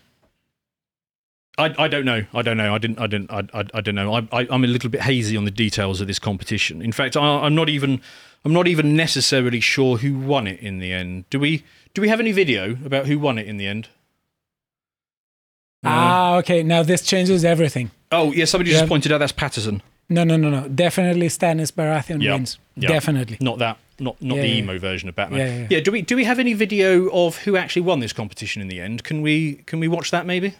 I, 1.58 1.74
I 1.78 1.88
don't 1.88 2.06
know. 2.06 2.24
I 2.34 2.42
don't 2.42 2.58
know. 2.58 2.74
I 2.74 2.78
didn't. 2.78 3.00
I 3.00 3.08
didn't. 3.08 3.32
I, 3.32 3.40
I, 3.54 3.66
I 3.74 3.82
don't 3.82 3.96
know. 3.96 4.14
I, 4.14 4.28
I, 4.32 4.48
I'm 4.50 4.64
a 4.64 4.68
little 4.68 4.90
bit 4.90 5.02
hazy 5.02 5.36
on 5.36 5.44
the 5.46 5.52
details 5.52 6.00
of 6.02 6.08
this 6.08 6.18
competition. 6.20 6.82
In 6.82 6.92
fact, 6.92 7.18
I, 7.18 7.22
I'm 7.22 7.56
not 7.56 7.70
even. 7.70 8.02
I'm 8.44 8.54
not 8.54 8.68
even 8.68 8.96
necessarily 8.96 9.60
sure 9.60 9.98
who 9.98 10.18
won 10.18 10.48
it 10.48 10.60
in 10.62 10.80
the 10.80 10.92
end. 10.94 11.30
Do 11.30 11.40
we? 11.40 11.64
Do 11.94 12.02
we 12.02 12.08
have 12.08 12.20
any 12.20 12.32
video 12.32 12.72
about 12.86 13.06
who 13.06 13.20
won 13.20 13.38
it 13.38 13.48
in 13.48 13.58
the 13.58 13.68
end? 13.68 13.90
Ah, 15.84 16.36
okay. 16.38 16.64
Now 16.64 16.84
this 16.84 17.02
changes 17.02 17.44
everything. 17.44 17.92
Oh, 18.12 18.32
yeah. 18.32 18.46
Somebody 18.46 18.72
Yeah. 18.72 18.80
just 18.80 18.90
pointed 18.90 19.12
out 19.12 19.18
that's 19.18 19.32
Pattinson. 19.34 19.82
No, 20.10 20.24
no, 20.24 20.38
no, 20.38 20.50
no. 20.50 20.68
Definitely 20.68 21.28
Stannis 21.28 21.72
Baratheon 21.72 22.22
Yeah. 22.22 22.34
wins. 22.34 22.60
Yeah. 22.76 22.90
Definitely. 22.90 23.38
Not 23.42 23.60
that. 23.60 23.78
Not 24.00 24.22
not 24.22 24.36
Yeah, 24.38 24.42
the 24.44 24.48
yeah. 24.48 24.56
emo 24.56 24.80
version 24.80 25.10
of 25.10 25.16
Batman. 25.16 25.68
Yeah. 25.70 25.80
Do 25.80 25.92
we? 25.92 26.02
Do 26.02 26.16
we 26.16 26.24
have 26.26 26.40
any 26.40 26.54
video 26.54 27.10
of 27.12 27.38
who 27.40 27.56
actually 27.56 27.84
won 27.84 28.00
this 28.00 28.14
competition 28.14 28.62
in 28.62 28.68
the 28.68 28.80
end? 28.80 29.04
Can 29.04 29.22
we? 29.22 29.56
Can 29.66 29.80
we 29.80 29.88
watch 29.88 30.12
that 30.12 30.26
maybe? 30.26 30.56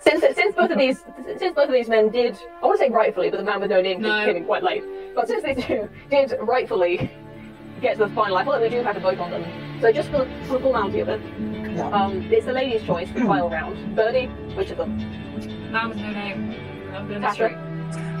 Since, 0.00 0.22
since 0.34 0.56
both 0.56 0.72
of 0.72 0.78
these 0.78 1.04
since 1.38 1.54
both 1.54 1.68
of 1.68 1.72
these 1.72 1.88
men 1.88 2.08
did 2.10 2.36
I 2.60 2.66
want 2.66 2.80
to 2.80 2.84
say 2.86 2.90
rightfully, 2.90 3.30
but 3.30 3.36
the 3.36 3.44
man 3.44 3.60
with 3.60 3.70
no 3.70 3.80
name 3.80 4.02
No. 4.02 4.24
came 4.24 4.36
in 4.36 4.44
quite 4.44 4.64
late. 4.64 4.82
But 5.14 5.28
since 5.28 5.44
they 5.44 5.54
two 5.68 5.88
did 6.10 6.34
rightfully 6.40 7.12
get 7.80 7.98
to 7.98 8.06
the 8.06 8.14
final, 8.14 8.36
I 8.36 8.42
feel 8.42 8.54
like 8.54 8.62
we 8.62 8.68
do 8.70 8.82
have 8.82 8.96
to 8.96 9.00
vote 9.00 9.18
on 9.18 9.30
them. 9.30 9.80
So 9.80 9.92
just 9.92 10.10
for, 10.10 10.28
for 10.46 10.54
the 10.54 10.58
formality 10.60 10.98
of 10.98 11.08
it, 11.10 11.20
um, 11.92 12.22
it's 12.32 12.46
the 12.46 12.52
ladies' 12.52 12.82
choice 12.82 13.08
for 13.08 13.20
the 13.20 13.26
final 13.26 13.48
round. 13.58 13.94
Birdie, 13.94 14.26
which 14.56 14.70
of 14.72 14.78
them? 14.78 14.96
Man 15.70 15.88
with 15.90 15.98
no 15.98 16.10
name. 16.10 16.54
I'm 16.92 17.08
gonna 17.08 17.20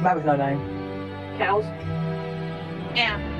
Man 0.00 0.16
with 0.16 0.24
no 0.24 0.36
name. 0.36 1.38
Cows. 1.38 1.64
Yeah. 2.94 3.33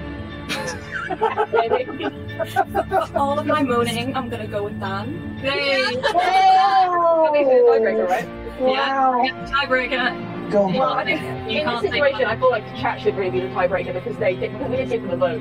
Maybe. 1.52 1.84
For 2.54 3.18
all 3.18 3.38
of 3.38 3.46
my 3.46 3.62
moaning, 3.62 4.14
I'm 4.16 4.28
gonna 4.28 4.46
go 4.46 4.64
with 4.64 4.78
Dan. 4.80 5.36
Hey! 5.38 5.96
That 6.04 7.40
a 7.40 7.44
tiebreaker, 7.80 8.06
right? 8.08 8.28
Yeah. 8.60 9.24
yeah. 9.24 9.46
Tiebreaker. 9.50 10.50
Go 10.50 10.62
on. 10.64 10.74
Well, 10.74 10.92
I 10.94 11.04
think 11.04 11.20
You 11.50 11.60
in 11.60 11.66
this 11.66 11.80
situation, 11.80 12.24
I 12.26 12.36
feel 12.36 12.50
like 12.50 12.64
the 12.70 12.76
chat 12.80 13.00
should 13.00 13.16
really 13.16 13.30
be 13.30 13.40
the 13.40 13.48
tiebreaker 13.48 13.92
because 13.94 14.16
they 14.18 14.36
did, 14.36 14.52
because 14.52 14.70
we 14.70 14.76
did 14.76 14.88
give 14.90 15.02
them 15.02 15.10
a 15.10 15.16
vote. 15.16 15.40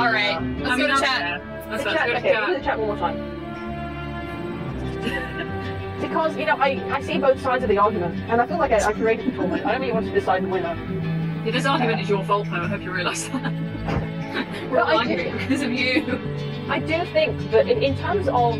Alright, 0.00 0.36
Uh, 0.36 0.40
let's 0.40 0.70
I 0.70 0.70
go 0.70 0.76
mean, 0.76 0.78
to 0.78 0.86
that's 0.88 1.00
chat. 1.00 1.42
Let's 1.70 1.82
The 1.84 1.90
let's 1.90 1.98
chat, 1.98 2.06
go 2.06 2.12
to 2.12 2.18
okay, 2.18 2.32
we'll 2.32 2.46
do 2.46 2.52
chat. 2.52 2.60
the 2.60 2.64
chat 2.64 2.78
one 2.78 2.88
more 2.88 2.96
time. 2.96 3.16
because 6.00 6.36
you 6.36 6.46
know, 6.46 6.56
I, 6.56 6.68
I 6.96 7.00
see 7.02 7.18
both 7.18 7.40
sides 7.40 7.62
of 7.64 7.68
the 7.68 7.78
argument, 7.78 8.18
and 8.30 8.40
I 8.40 8.46
feel 8.46 8.58
like 8.58 8.72
I, 8.72 8.78
I 8.88 8.92
created 8.92 9.26
the 9.26 9.32
tournament. 9.32 9.66
I 9.66 9.72
don't 9.72 9.80
really 9.82 9.92
want 9.92 10.06
to 10.06 10.12
decide 10.12 10.44
the 10.44 10.48
winner. 10.48 10.74
Yeah, 11.44 11.50
this 11.52 11.66
argument 11.66 12.00
is 12.00 12.08
your 12.08 12.24
fault, 12.24 12.46
though. 12.50 12.62
I 12.62 12.68
hope 12.68 12.80
you 12.82 12.92
realise 12.92 13.26
that. 13.28 13.52
We're 14.70 14.76
But 14.76 14.88
all 14.88 14.98
I 14.98 15.04
do- 15.06 15.32
because 15.38 15.62
of 15.68 15.72
you. 15.72 16.18
I 16.68 16.78
do 16.78 17.04
think 17.12 17.38
that 17.50 17.68
in, 17.68 17.82
in 17.82 17.96
terms 17.98 18.28
of 18.28 18.58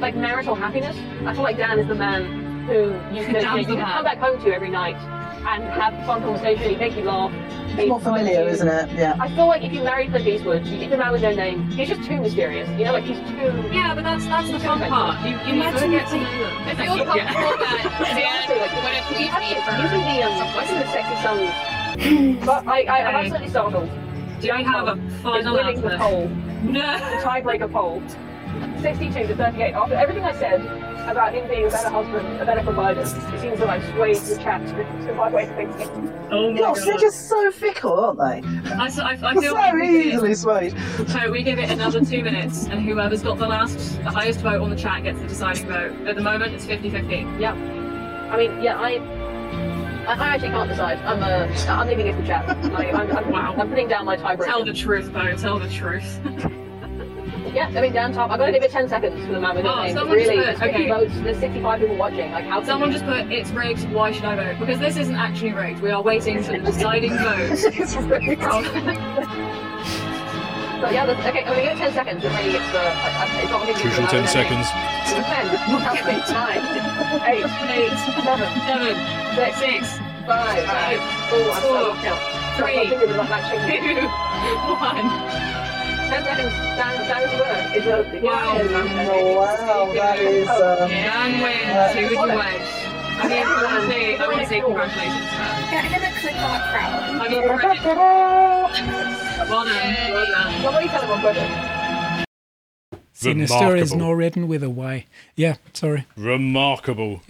like 0.00 0.14
marital 0.16 0.54
happiness, 0.54 0.96
I 1.24 1.32
feel 1.34 1.42
like 1.42 1.56
Dan 1.56 1.78
is 1.78 1.86
the 1.88 1.94
man 1.94 2.64
who 2.66 2.92
you 3.16 3.24
can, 3.26 3.34
Dan's 3.34 3.60
you 3.68 3.76
can 3.76 3.84
come 3.84 4.04
back 4.04 4.18
home 4.18 4.38
to 4.44 4.54
every 4.54 4.70
night 4.70 4.96
and 5.46 5.62
have 5.64 5.94
fun 6.06 6.22
conversation. 6.22 6.70
He 6.70 6.76
makes 6.76 6.96
you 6.96 7.04
laugh. 7.04 7.32
A 7.72 7.76
bit 7.76 7.88
more 7.88 8.00
familiar, 8.00 8.48
isn't 8.48 8.66
it? 8.68 8.90
Yeah. 8.96 9.16
I 9.20 9.28
feel 9.36 9.46
like 9.46 9.62
if 9.62 9.72
you 9.72 9.82
married 9.82 10.10
Clint 10.10 10.26
Eastwood, 10.26 10.66
you 10.66 10.78
get 10.78 10.90
the 10.90 10.96
man 10.96 11.12
with 11.12 11.22
no 11.22 11.34
name. 11.34 11.68
He's 11.70 11.88
just 11.88 12.02
too 12.04 12.16
mysterious. 12.20 12.68
You 12.70 12.84
know, 12.86 12.92
like 12.92 13.04
he's 13.04 13.18
too. 13.18 13.52
Yeah, 13.70 13.94
but 13.94 14.02
that's 14.02 14.24
that's 14.26 14.50
the 14.50 14.58
fun 14.60 14.80
part. 14.80 15.20
You, 15.24 15.36
you 15.46 15.62
need 15.62 15.76
to 15.78 15.88
get 15.88 16.08
to 16.08 16.16
know 16.16 16.38
them. 16.38 16.68
I 16.68 16.74
feel 16.74 17.04
comfortable 17.04 17.14
that 17.14 17.86
Honestly, 18.00 18.58
like, 18.58 18.70
Dan 18.70 18.82
would 18.82 18.94
have 18.96 19.20
you 19.20 19.28
have 19.28 19.42
leave 19.42 19.60
to, 19.60 19.70
me 19.70 19.88
for 19.88 19.96
you 19.96 20.02
be 20.02 20.22
um, 20.22 20.32
I 20.56 20.66
see 20.66 20.78
the 20.78 20.88
sexy 20.90 21.16
sons. 21.22 22.40
but 22.46 22.66
I, 22.66 22.82
I, 22.82 23.02
I'm 23.02 23.06
Okay. 23.06 23.24
absolutely 23.26 23.48
startled. 23.48 23.90
Do 24.40 24.52
we 24.54 24.62
have 24.64 24.88
a 24.88 24.92
Is 24.92 25.22
final 25.22 25.54
winning 25.54 25.80
the 25.80 25.92
answer? 25.92 25.98
poll, 25.98 26.28
No. 26.62 26.80
the 26.98 27.16
tiebreaker 27.24 27.72
poll, 27.72 28.02
62 28.82 29.26
to 29.28 29.36
38. 29.36 29.72
After 29.72 29.94
everything 29.94 30.24
I 30.24 30.32
said 30.38 30.60
about 31.10 31.32
him 31.34 31.48
being 31.48 31.66
a 31.66 31.70
better 31.70 31.88
husband, 31.88 32.40
a 32.40 32.44
better 32.44 32.62
provider, 32.62 33.00
it 33.00 33.06
seems 33.40 33.58
that 33.60 33.68
I've 33.68 33.84
swayed 33.94 34.16
the 34.16 34.36
chat 34.42 34.66
to 34.66 35.14
my 35.14 35.30
way 35.30 35.44
of 35.48 35.54
thinking. 35.56 36.12
Oh 36.30 36.52
my 36.52 36.58
Gosh, 36.58 36.78
they're 36.84 36.94
god. 36.94 37.00
just 37.00 37.28
so 37.28 37.50
fickle, 37.50 37.98
aren't 37.98 38.18
they? 38.18 38.70
I, 38.72 38.86
s- 38.86 38.98
I, 38.98 39.12
I 39.12 39.32
feel 39.34 39.42
so 39.42 39.52
like 39.54 39.74
we 39.74 39.80
give 39.88 39.94
it- 39.94 40.06
easily 40.14 40.34
swayed. 40.34 40.74
So 41.08 41.30
we 41.30 41.42
give 41.42 41.58
it 41.58 41.70
another 41.70 42.04
two 42.04 42.22
minutes, 42.22 42.66
and 42.66 42.82
whoever's 42.82 43.22
got 43.22 43.38
the 43.38 43.46
last, 43.46 43.96
the 44.02 44.10
highest 44.10 44.40
vote 44.40 44.60
on 44.60 44.70
the 44.70 44.76
chat 44.76 45.04
gets 45.04 45.18
the 45.20 45.28
deciding 45.28 45.66
vote. 45.68 45.92
At 46.06 46.16
the 46.16 46.22
moment, 46.22 46.52
it's 46.54 46.66
50-50. 46.66 47.40
Yeah. 47.40 47.52
I 48.32 48.36
mean, 48.36 48.60
yeah, 48.62 48.76
I. 48.78 48.98
I 50.06 50.14
I 50.14 50.28
actually 50.34 50.50
can't 50.50 50.68
decide. 50.68 50.98
I'm 50.98 51.22
uh, 51.22 51.72
I'm 51.72 51.88
leaving 51.88 52.06
it 52.06 52.16
to 52.16 52.26
chat. 52.26 52.46
Like, 52.72 52.94
I'm, 52.94 53.10
I'm, 53.16 53.30
Wow. 53.30 53.54
I'm 53.58 53.68
putting 53.68 53.88
down 53.88 54.04
my 54.04 54.16
tiebreaker. 54.16 54.44
Tell 54.46 54.64
the 54.64 54.72
truth, 54.72 55.12
Bo. 55.12 55.34
Tell 55.36 55.58
the 55.58 55.68
truth. 55.68 56.20
Yeah, 57.54 57.68
I 57.68 57.80
mean, 57.80 57.92
down 57.94 58.12
top. 58.12 58.30
I'm 58.30 58.38
going 58.38 58.52
to 58.52 58.58
give 58.58 58.64
it 58.68 58.72
10 58.72 58.86
seconds 58.86 59.24
for 59.24 59.32
the 59.32 59.40
man 59.40 59.56
with 59.56 59.64
Oh, 59.64 59.82
name. 59.84 59.94
someone 59.96 60.16
Really, 60.18 60.36
put- 60.44 60.58
50 60.58 60.64
okay. 60.66 60.88
votes. 60.88 61.14
There's 61.22 61.38
65 61.38 61.80
people 61.80 61.96
watching. 61.96 62.30
Like, 62.30 62.44
how 62.44 62.62
Someone 62.62 62.92
just 62.92 63.06
put, 63.06 63.32
it's 63.32 63.50
rigged, 63.50 63.90
why 63.92 64.12
should 64.12 64.26
I 64.26 64.36
vote? 64.36 64.58
Because 64.60 64.78
this 64.78 64.98
isn't 64.98 65.14
actually 65.14 65.52
rigged. 65.54 65.80
We 65.80 65.90
are 65.90 66.02
waiting 66.02 66.42
for 66.42 66.52
the 66.52 66.58
deciding 66.58 67.12
vote. 67.16 67.56
It's 70.76 70.82
rigged. 70.82 70.82
from- 70.82 70.82
So 70.82 70.90
yeah, 70.92 71.06
that's, 71.06 71.26
okay. 71.26 71.40
I'm 71.44 71.52
going 71.56 71.64
to 71.64 71.72
give 71.72 71.78
10 71.78 71.92
seconds. 71.92 72.20
It 72.24 72.28
really 72.36 72.52
gets. 72.52 72.68
Uh, 72.74 72.78
I- 72.78 73.24
I- 73.24 73.40
it's 73.42 73.50
not 73.50 73.60
going 73.62 73.72
to 73.74 73.80
give 73.80 73.82
Crucial 73.82 74.04
the 74.06 74.12
man 74.12 74.12
10 74.12 74.22
with 74.22 74.28
no 74.28 74.36
name. 74.36 74.46
seconds. 74.46 74.66
10, 75.06 75.24
count 75.80 76.00
me, 76.06 76.16
9, 76.20 76.60
8, 77.26 77.44
Eight, 77.76 77.96
7, 78.22 78.48
seven, 78.66 78.94
6, 79.36 79.56
six, 79.58 79.80
5, 80.26 80.66
Five, 80.66 81.00
4, 81.30 81.38
four, 81.62 81.94
three, 82.58 82.76
I'm 82.76 82.88
thinking 82.88 83.10
about 83.14 83.28
that 83.30 83.42
change. 83.46 83.78
two, 83.86 84.10
one. 84.76 85.06
Ten 86.10 86.22
seconds 86.22 86.54
down, 86.78 86.94
down 87.06 87.22
to 87.22 87.36
work. 87.38 87.64
It's 87.74 87.86
a 87.86 88.20
Wow. 88.22 88.58
Oh, 88.58 89.36
wow, 89.36 89.92
that 89.94 90.18
is. 90.18 90.48
Um, 90.48 90.88
Dan 90.90 91.30
wins. 91.42 91.94
Who 91.94 92.16
would 92.20 92.30
you 92.30 92.36
wedge? 92.36 92.70
I 93.18 93.28
mean, 93.28 93.42
I 93.46 93.48
want 93.62 93.82
to 93.82 93.88
say, 93.90 94.16
I 94.16 94.26
want 94.28 94.40
to 94.40 94.46
say 94.46 94.60
congratulations 94.60 95.20
to 95.20 95.36
her. 95.36 95.50
Yeah, 95.72 95.82
I'm 95.82 95.90
gonna 95.92 96.12
click 96.20 96.36
on 96.36 96.54
a 96.54 96.62
crowd. 96.70 97.00
I 97.16 97.28
mean, 97.28 97.42
credit. 97.58 99.25
Well 99.48 99.64
done. 99.64 100.12
Well 100.12 100.26
done. 100.26 100.62
Somebody 100.62 100.88
tell 100.88 101.02
him 101.02 101.10
one 101.10 101.20
question. 101.20 102.24
Sinister 103.12 103.76
is 103.76 103.94
not 103.94 104.10
written 104.12 104.46
with 104.48 104.62
a 104.62 104.70
Y. 104.70 105.06
Yeah, 105.34 105.56
sorry. 105.72 106.04
Remarkable. 106.16 107.22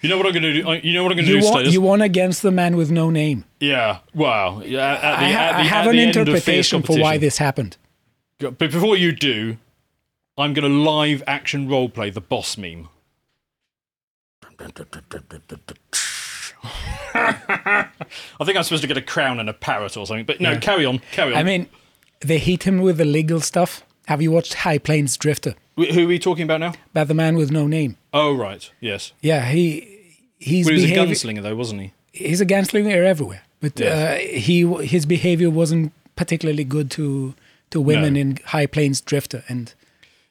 You 0.00 0.08
know 0.08 0.16
what 0.16 0.26
I'm 0.26 0.32
going 0.32 0.42
to 0.42 0.52
do? 0.62 0.68
I- 0.68 0.76
You 0.80 0.94
know 0.94 1.02
what 1.04 1.12
I'm 1.12 1.16
going 1.18 1.26
to 1.28 1.32
You 1.34 1.40
do, 1.40 1.46
won, 1.50 1.64
you 1.66 1.80
won 1.82 2.00
against 2.02 2.42
the 2.42 2.50
man 2.50 2.76
with 2.76 2.90
no 2.90 3.10
name. 3.10 3.44
Yeah. 3.60 3.98
Wow. 4.14 4.62
Yeah. 4.62 4.94
At 4.94 5.00
the, 5.00 5.06
I, 5.26 5.30
ha- 5.32 5.40
at 5.40 5.52
the, 5.52 5.58
I 5.58 5.62
have 5.64 5.84
at 5.86 5.90
an 5.90 5.96
the 5.96 6.02
end 6.02 6.16
of 6.16 6.26
fierce 6.42 6.72
interpretation 6.72 6.82
for 6.82 6.92
why 6.94 6.98
competition. 6.98 7.20
this 7.20 7.38
happened. 7.38 7.76
But 8.38 8.58
before 8.58 8.96
you 8.96 9.12
do, 9.12 9.58
I'm 10.38 10.54
going 10.54 10.68
to 10.70 10.74
live 10.90 11.22
action 11.26 11.68
roleplay 11.68 12.12
the 12.14 12.22
boss 12.22 12.56
meme. 12.56 12.88
I 17.14 18.44
think 18.44 18.56
I'm 18.56 18.62
supposed 18.62 18.82
to 18.82 18.88
get 18.88 18.96
a 18.96 19.02
crown 19.02 19.40
and 19.40 19.48
a 19.48 19.52
parrot 19.52 19.96
or 19.96 20.06
something, 20.06 20.24
but 20.24 20.40
no, 20.40 20.52
Yeah. 20.52 20.58
carry 20.58 20.84
on, 20.84 21.00
carry 21.12 21.32
on. 21.32 21.38
I 21.38 21.42
mean, 21.42 21.68
they 22.20 22.38
hit 22.38 22.64
him 22.64 22.80
with 22.80 22.98
the 22.98 23.04
legal 23.04 23.40
stuff. 23.40 23.84
Have 24.06 24.20
you 24.22 24.30
watched 24.32 24.54
High 24.54 24.78
Plains 24.78 25.16
Drifter? 25.16 25.54
Wh- 25.78 25.86
who 25.92 26.04
are 26.04 26.08
we 26.08 26.18
talking 26.18 26.44
about 26.44 26.60
now? 26.60 26.72
About 26.90 27.08
the 27.08 27.14
man 27.14 27.36
with 27.36 27.50
no 27.50 27.66
name. 27.66 27.96
Oh, 28.12 28.34
right, 28.34 28.70
yes. 28.80 29.12
Yeah, 29.20 29.46
he 29.50 29.86
he's 30.38 30.66
Well, 30.66 30.74
he 30.76 30.82
was 30.82 30.90
a 30.90 30.94
behavi- 30.94 31.10
gunslinger, 31.36 31.42
though, 31.42 31.56
wasn't 31.56 31.80
he? 31.82 31.92
He's 32.12 32.40
a 32.40 32.46
gunslinger 32.46 33.04
everywhere, 33.06 33.42
but 33.60 33.78
Yes. 33.78 33.92
uh, 33.92 34.38
he 34.38 34.66
his 34.84 35.06
behavior 35.06 35.50
wasn't 35.50 35.92
particularly 36.16 36.64
good 36.64 36.90
to 36.92 37.34
to 37.70 37.80
women 37.80 38.14
No. 38.14 38.20
in 38.20 38.38
High 38.46 38.66
Plains 38.66 39.00
Drifter, 39.00 39.44
and 39.48 39.72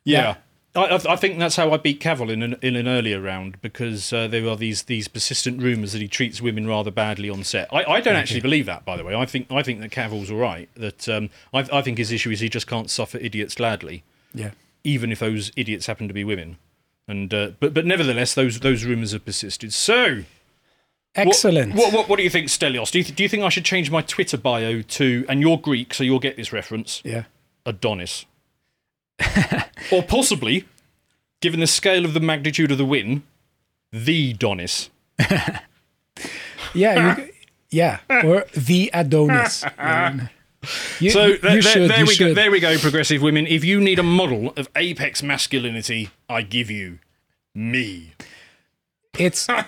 Yeah. 0.04 0.32
I, 0.32 0.36
I 0.80 1.14
I 1.14 1.16
think 1.16 1.40
that's 1.40 1.56
how 1.56 1.72
I 1.72 1.78
beat 1.78 2.00
Cavill 2.02 2.30
in 2.32 2.42
an, 2.44 2.56
in 2.62 2.76
an 2.76 2.88
earlier 2.88 3.22
round 3.22 3.62
because 3.62 4.12
uh, 4.14 4.28
there 4.28 4.48
are 4.48 4.56
these 4.56 4.84
these 4.84 5.08
persistent 5.08 5.62
rumours 5.62 5.94
that 5.94 6.02
he 6.02 6.08
treats 6.08 6.42
women 6.42 6.68
rather 6.68 6.92
badly 6.92 7.30
on 7.30 7.44
set. 7.44 7.68
I, 7.74 7.84
I 7.86 8.02
don't 8.02 8.16
actually 8.16 8.42
believe 8.50 8.66
that, 8.66 8.86
by 8.86 8.98
the 8.98 9.04
way. 9.04 9.16
I 9.16 9.26
think 9.26 9.52
I 9.52 9.64
think 9.64 9.80
that 9.82 9.92
Cavill's 9.92 10.32
all 10.32 10.38
right. 10.40 10.70
That 10.76 11.08
um, 11.10 11.30
I, 11.54 11.66
I 11.72 11.82
think 11.82 11.98
his 11.98 12.12
issue 12.12 12.32
is 12.32 12.40
he 12.40 12.50
just 12.50 12.68
can't 12.68 12.90
suffer 12.90 13.18
idiots 13.20 13.56
gladly. 13.56 14.04
Yeah. 14.34 14.52
Even 14.84 15.12
if 15.12 15.20
those 15.20 15.52
idiots 15.56 15.88
happen 15.88 16.08
to 16.08 16.14
be 16.14 16.24
women, 16.24 16.58
and 17.08 17.34
uh, 17.34 17.52
but 17.60 17.74
but 17.74 17.86
nevertheless, 17.86 18.34
those 18.34 18.60
those 18.60 18.84
rumours 18.86 19.12
have 19.12 19.26
persisted. 19.26 19.74
So. 19.74 20.24
what- 21.16 21.28
excellent. 21.28 21.76
What, 21.76 21.92
what, 21.94 22.08
what, 22.08 22.18
do 22.18 22.24
you 22.24 22.30
think, 22.30 22.48
Stelios? 22.48 22.92
Do 22.92 23.00
you, 23.00 23.04
th- 23.04 23.16
do 23.16 23.24
you 23.24 23.30
think 23.30 23.44
I 23.44 23.50
should 23.50 23.66
change 23.66 23.90
my 23.92 24.02
Twitter 24.02 24.38
bio 24.38 24.82
to, 24.82 25.26
and 25.28 25.42
you're 25.42 25.58
Greek, 25.58 25.94
so 25.94 26.04
you'll 26.04 26.20
get 26.20 26.38
this 26.38 26.54
reference, 26.54 27.02
Yeah. 27.04 27.24
Adonis? 27.66 28.26
or 29.92 30.04
possibly, 30.04 30.66
given 31.42 31.60
the 31.60 31.68
scale 31.68 32.06
of 32.06 32.14
the 32.14 32.20
magnitude 32.20 32.72
of 32.72 32.78
the 32.78 32.86
win, 32.86 33.24
the 33.92 34.34
Donis. 34.34 34.90
Yeah, 36.74 37.18
you, 37.18 37.30
yeah, 37.72 38.00
or 38.24 38.46
the 38.56 38.92
Adonis. 38.94 39.64
Um, 39.78 40.30
you, 41.00 41.10
so 41.10 41.26
you 41.28 41.38
there, 41.38 41.52
there- 41.54 41.62
should, 41.64 41.90
there 41.90 42.00
you 42.00 42.06
we 42.06 42.18
go. 42.18 42.34
There 42.34 42.52
we 42.52 42.60
go, 42.60 42.78
progressive 42.78 43.22
women. 43.24 43.48
If 43.48 43.64
you 43.64 43.80
need 43.80 43.98
a 43.98 44.04
model 44.04 44.54
of 44.56 44.70
apex 44.76 45.24
masculinity, 45.24 46.12
I 46.30 46.44
give 46.44 46.70
you 46.70 47.00
me. 47.56 48.14
It's 49.18 49.50
uh, 49.50 49.64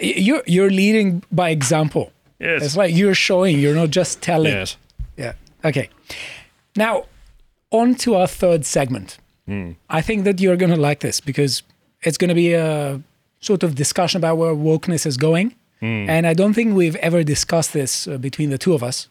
you're 0.00 0.42
you're 0.46 0.70
leading 0.70 1.22
by 1.30 1.50
example. 1.50 2.10
Yes. 2.40 2.64
It's 2.64 2.76
like 2.76 2.94
you're 2.96 3.14
showing. 3.14 3.60
You're 3.60 3.76
not 3.76 3.90
just 3.90 4.20
telling. 4.20 4.52
Yes. 4.52 4.76
Yeah. 5.16 5.34
Okay. 5.64 5.88
Now, 6.74 7.04
on 7.74 7.94
to 7.96 8.14
our 8.14 8.28
third 8.28 8.64
segment. 8.64 9.18
Hmm. 9.46 9.72
I 9.90 10.00
think 10.00 10.24
that 10.24 10.40
you're 10.40 10.56
going 10.56 10.70
to 10.70 10.80
like 10.80 11.00
this 11.00 11.20
because 11.20 11.62
it's 12.02 12.16
going 12.16 12.28
to 12.28 12.34
be 12.34 12.54
a 12.54 13.00
sort 13.40 13.62
of 13.62 13.74
discussion 13.74 14.18
about 14.18 14.38
where 14.38 14.54
wokeness 14.54 15.04
is 15.06 15.16
going. 15.16 15.54
Hmm. 15.80 16.08
And 16.08 16.26
I 16.26 16.34
don't 16.34 16.54
think 16.54 16.74
we've 16.74 16.96
ever 16.96 17.24
discussed 17.24 17.72
this 17.72 18.06
uh, 18.06 18.16
between 18.16 18.50
the 18.50 18.58
two 18.58 18.74
of 18.74 18.82
us. 18.82 19.08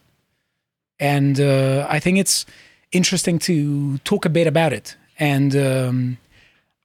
And 0.98 1.38
uh, 1.40 1.86
I 1.88 2.00
think 2.00 2.18
it's 2.18 2.46
interesting 2.90 3.38
to 3.40 3.98
talk 3.98 4.24
a 4.24 4.30
bit 4.30 4.46
about 4.46 4.72
it. 4.72 4.96
And 5.18 5.54
um, 5.54 6.18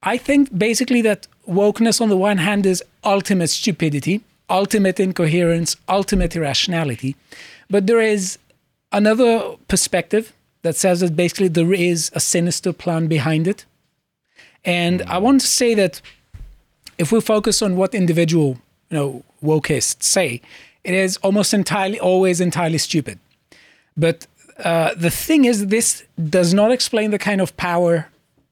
I 0.03 0.17
think 0.17 0.55
basically 0.57 1.01
that 1.03 1.27
wokeness, 1.47 2.01
on 2.01 2.09
the 2.09 2.17
one 2.17 2.38
hand, 2.38 2.65
is 2.65 2.84
ultimate 3.03 3.49
stupidity, 3.49 4.21
ultimate 4.49 4.99
incoherence, 4.99 5.75
ultimate 5.88 6.36
irrationality. 6.36 7.15
But 7.69 7.88
there 7.88 8.01
is 8.01 8.38
another 8.91 9.55
perspective 9.67 10.34
that 10.62 10.76
says 10.76 10.99
that 10.99 11.16
basically 11.16 11.47
there 11.47 11.74
is 11.74 12.12
a 12.14 12.20
sinister 12.20 12.74
plan 12.74 13.07
behind 13.07 13.47
it. 13.47 13.66
And 14.66 15.01
I 15.03 15.18
want 15.18 15.41
to 15.41 15.47
say 15.47 15.74
that 15.76 16.01
if 16.97 17.12
we 17.12 17.22
focus 17.22 17.62
on 17.62 17.78
what 17.78 17.95
individual, 17.95 18.57
you 18.89 18.97
know, 18.97 19.24
wokeists 19.43 20.03
say, 20.03 20.41
it 20.84 20.93
is 20.93 21.18
almost 21.18 21.53
entirely, 21.53 21.99
always 21.99 22.41
entirely 22.41 22.78
stupid. 22.78 23.20
But 23.95 24.28
uh, 24.64 24.93
the 24.95 25.10
thing 25.10 25.45
is, 25.45 25.68
this 25.68 26.03
does 26.30 26.53
not 26.53 26.72
explain 26.72 27.12
the 27.12 27.20
kind 27.20 27.39
of 27.39 27.55
power 27.55 28.10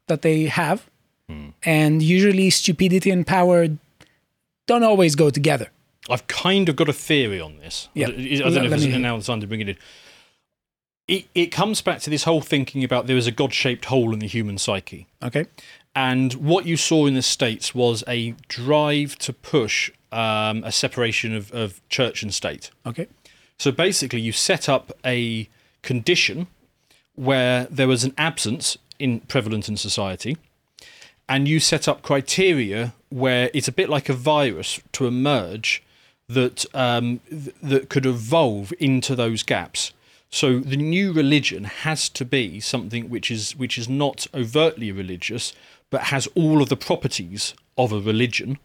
that 0.07 0.21
they 0.21 0.45
have. 0.45 0.85
And 1.63 2.01
usually, 2.01 2.49
stupidity 2.49 3.11
and 3.11 3.27
power 3.27 3.67
don't 4.65 4.83
always 4.83 5.13
go 5.15 5.29
together. 5.29 5.67
I've 6.09 6.25
kind 6.27 6.69
of 6.69 6.77
got 6.77 6.87
a 6.87 6.93
theory 6.93 7.41
on 7.41 7.57
this. 7.57 7.89
Yeah. 7.93 8.07
I, 8.07 8.11
I 8.11 8.13
don't 8.13 8.19
know 8.19 8.45
if 8.45 8.53
let 8.53 8.73
it's 8.73 8.85
me 8.85 8.91
hear. 8.91 8.99
now 8.99 9.17
the 9.17 9.23
time 9.23 9.41
to 9.41 9.47
bring 9.47 9.59
it 9.59 9.67
in. 9.67 9.77
It, 11.07 11.25
it 11.33 11.47
comes 11.47 11.81
back 11.81 12.01
to 12.01 12.09
this 12.09 12.25
whole 12.25 12.41
thinking 12.41 12.83
about 12.83 13.07
there 13.07 13.17
is 13.17 13.27
a 13.27 13.31
God 13.31 13.53
shaped 13.53 13.85
hole 13.85 14.13
in 14.13 14.19
the 14.19 14.27
human 14.27 14.57
psyche. 14.57 15.07
Okay. 15.23 15.45
And 15.95 16.33
what 16.33 16.65
you 16.65 16.77
saw 16.77 17.05
in 17.05 17.15
the 17.15 17.21
States 17.21 17.73
was 17.73 18.03
a 18.07 18.31
drive 18.47 19.17
to 19.19 19.33
push 19.33 19.89
um, 20.11 20.63
a 20.63 20.71
separation 20.71 21.33
of, 21.35 21.51
of 21.53 21.81
church 21.89 22.23
and 22.23 22.33
state. 22.33 22.71
Okay. 22.85 23.07
So 23.57 23.71
basically, 23.71 24.21
you 24.21 24.31
set 24.31 24.69
up 24.69 24.91
a 25.05 25.49
condition 25.81 26.47
where 27.15 27.65
there 27.65 27.87
was 27.87 28.03
an 28.03 28.13
absence 28.17 28.77
in 28.99 29.21
prevalent 29.21 29.67
in 29.67 29.77
society, 29.77 30.37
and 31.27 31.47
you 31.47 31.59
set 31.59 31.87
up 31.87 32.01
criteria 32.01 32.93
where 33.09 33.49
it's 33.53 33.67
a 33.67 33.71
bit 33.71 33.89
like 33.89 34.09
a 34.09 34.13
virus 34.13 34.79
to 34.91 35.07
emerge 35.07 35.83
that 36.29 36.65
um, 36.75 37.21
th- 37.29 37.55
that 37.63 37.89
could 37.89 38.05
evolve 38.05 38.73
into 38.79 39.15
those 39.15 39.43
gaps. 39.43 39.93
So 40.29 40.59
the 40.59 40.77
new 40.77 41.13
religion 41.13 41.63
has 41.63 42.09
to 42.09 42.25
be 42.25 42.59
something 42.59 43.09
which 43.09 43.31
is 43.31 43.55
which 43.55 43.77
is 43.77 43.87
not 43.87 44.27
overtly 44.33 44.91
religious, 44.91 45.53
but 45.89 46.03
has 46.03 46.27
all 46.35 46.61
of 46.61 46.69
the 46.69 46.77
properties 46.77 47.53
of 47.77 47.91
a 47.91 48.01
religion 48.01 48.59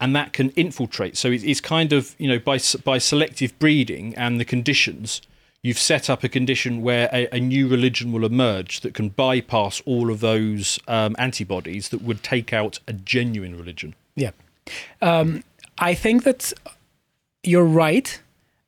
and 0.00 0.14
that 0.14 0.32
can 0.32 0.50
infiltrate. 0.50 1.16
So 1.16 1.30
it's 1.30 1.60
kind 1.60 1.92
of 1.92 2.14
you 2.18 2.28
know 2.28 2.38
by 2.38 2.58
by 2.84 2.98
selective 2.98 3.58
breeding 3.58 4.14
and 4.14 4.40
the 4.40 4.44
conditions, 4.44 5.22
you've 5.62 5.78
set 5.78 6.08
up 6.08 6.22
a 6.22 6.28
condition 6.28 6.82
where 6.82 7.08
a, 7.12 7.28
a 7.34 7.40
new 7.40 7.68
religion 7.68 8.12
will 8.12 8.24
emerge 8.24 8.80
that 8.80 8.94
can 8.94 9.08
bypass 9.08 9.82
all 9.84 10.10
of 10.10 10.20
those 10.20 10.78
um, 10.86 11.16
antibodies 11.18 11.88
that 11.88 12.02
would 12.02 12.22
take 12.22 12.52
out 12.52 12.78
a 12.86 12.92
genuine 12.92 13.56
religion. 13.56 13.94
Yeah. 14.14 14.30
Um, 15.02 15.42
I 15.78 15.94
think 15.94 16.24
that 16.24 16.52
you're 17.42 17.64
right, 17.64 18.20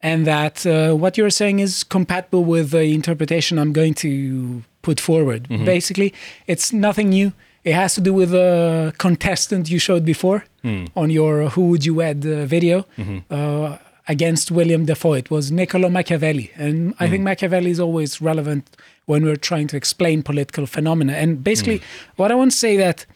and 0.02 0.26
that 0.26 0.64
uh, 0.66 0.94
what 0.94 1.16
you're 1.18 1.30
saying 1.42 1.58
is 1.60 1.84
compatible 1.84 2.44
with 2.44 2.70
the 2.70 2.84
interpretation 2.94 3.58
I'm 3.58 3.72
going 3.72 3.94
to 3.94 4.62
put 4.82 4.98
forward. 5.00 5.46
Mhm. 5.48 5.64
Basically, 5.64 6.12
it's 6.46 6.72
nothing 6.72 7.10
new. 7.10 7.32
It 7.64 7.74
has 7.74 7.94
to 7.94 8.00
do 8.00 8.12
with 8.14 8.32
a 8.34 8.92
contestant 8.98 9.70
you 9.70 9.78
showed 9.78 10.04
before 10.04 10.44
Hmm. 10.62 10.84
on 10.96 11.10
your 11.10 11.50
Who 11.50 11.62
Would 11.70 11.84
You 11.86 11.94
Wed 11.96 12.24
uh, 12.26 12.44
video 12.46 12.86
Mhm. 12.98 13.22
uh, 13.30 13.76
against 14.08 14.50
William 14.50 14.84
Dafoe. 14.86 15.14
It 15.14 15.30
was 15.30 15.50
Niccolo 15.50 15.88
Machiavelli. 15.90 16.50
And 16.56 16.94
I 16.98 17.08
think 17.08 17.22
Machiavelli 17.22 17.70
is 17.70 17.80
always 17.80 18.20
relevant 18.20 18.64
when 19.06 19.22
we're 19.24 19.36
trying 19.50 19.68
to 19.68 19.76
explain 19.76 20.22
political 20.22 20.66
phenomena. 20.66 21.12
And 21.22 21.44
basically, 21.44 21.80
what 22.16 22.30
I 22.32 22.34
want 22.34 22.50
to 22.52 22.56
say 22.56 22.76
that 22.78 23.06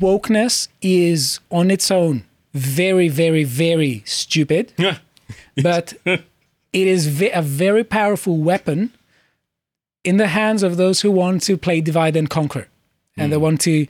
wokeness 0.00 0.68
is 0.80 1.40
on 1.50 1.70
its 1.70 1.90
own 1.90 2.24
very, 2.54 3.08
very, 3.08 3.44
very 3.44 4.02
stupid. 4.04 4.72
But 5.62 5.94
it 6.04 6.24
is 6.72 7.06
ve- 7.06 7.30
a 7.30 7.42
very 7.42 7.84
powerful 7.84 8.38
weapon 8.38 8.92
in 10.04 10.16
the 10.16 10.28
hands 10.28 10.62
of 10.62 10.76
those 10.76 11.02
who 11.02 11.10
want 11.10 11.42
to 11.42 11.56
play 11.56 11.80
divide 11.80 12.16
and 12.16 12.28
conquer. 12.28 12.68
And 13.16 13.30
they 13.30 13.36
mm. 13.36 13.42
want 13.42 13.60
to 13.62 13.86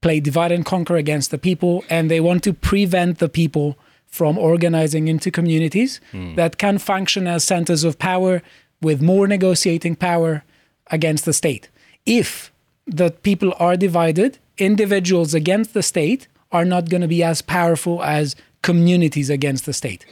play 0.00 0.20
divide 0.20 0.52
and 0.52 0.64
conquer 0.64 0.96
against 0.96 1.30
the 1.30 1.38
people, 1.38 1.84
and 1.90 2.10
they 2.10 2.20
want 2.20 2.42
to 2.44 2.52
prevent 2.52 3.18
the 3.18 3.28
people 3.28 3.76
from 4.06 4.38
organizing 4.38 5.08
into 5.08 5.30
communities 5.30 6.00
mm. 6.12 6.34
that 6.36 6.58
can 6.58 6.78
function 6.78 7.26
as 7.26 7.44
centers 7.44 7.84
of 7.84 7.98
power 7.98 8.42
with 8.80 9.02
more 9.02 9.26
negotiating 9.26 9.96
power 9.96 10.42
against 10.90 11.24
the 11.24 11.32
state. 11.32 11.68
If 12.06 12.52
the 12.86 13.10
people 13.10 13.52
are 13.58 13.76
divided, 13.76 14.38
individuals 14.58 15.34
against 15.34 15.74
the 15.74 15.82
state 15.82 16.28
are 16.52 16.64
not 16.64 16.88
going 16.88 17.02
to 17.02 17.08
be 17.08 17.22
as 17.22 17.42
powerful 17.42 18.02
as 18.02 18.36
communities 18.62 19.28
against 19.28 19.66
the 19.66 19.72
state. 19.72 20.06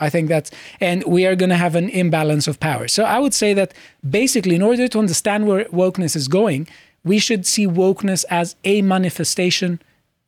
I 0.00 0.10
think 0.10 0.28
that's, 0.28 0.50
and 0.80 1.04
we 1.04 1.26
are 1.26 1.36
going 1.36 1.50
to 1.50 1.56
have 1.56 1.76
an 1.76 1.88
imbalance 1.88 2.48
of 2.48 2.58
power. 2.58 2.88
So 2.88 3.04
I 3.04 3.20
would 3.20 3.32
say 3.32 3.54
that 3.54 3.72
basically, 4.08 4.56
in 4.56 4.62
order 4.62 4.88
to 4.88 4.98
understand 4.98 5.46
where 5.46 5.64
wokeness 5.66 6.16
is 6.16 6.26
going, 6.26 6.66
we 7.04 7.18
should 7.18 7.46
see 7.46 7.66
wokeness 7.68 8.24
as 8.28 8.56
a 8.64 8.82
manifestation, 8.82 9.80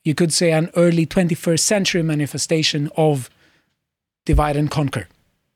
you 0.05 0.15
could 0.15 0.33
say 0.33 0.53
an 0.53 0.71
early 0.77 1.07
21st 1.07 1.61
century 1.61 2.03
manifestation 2.03 2.91
of 2.97 3.31
divide 4.25 4.57
and 4.57 4.71
conquer. 4.71 5.09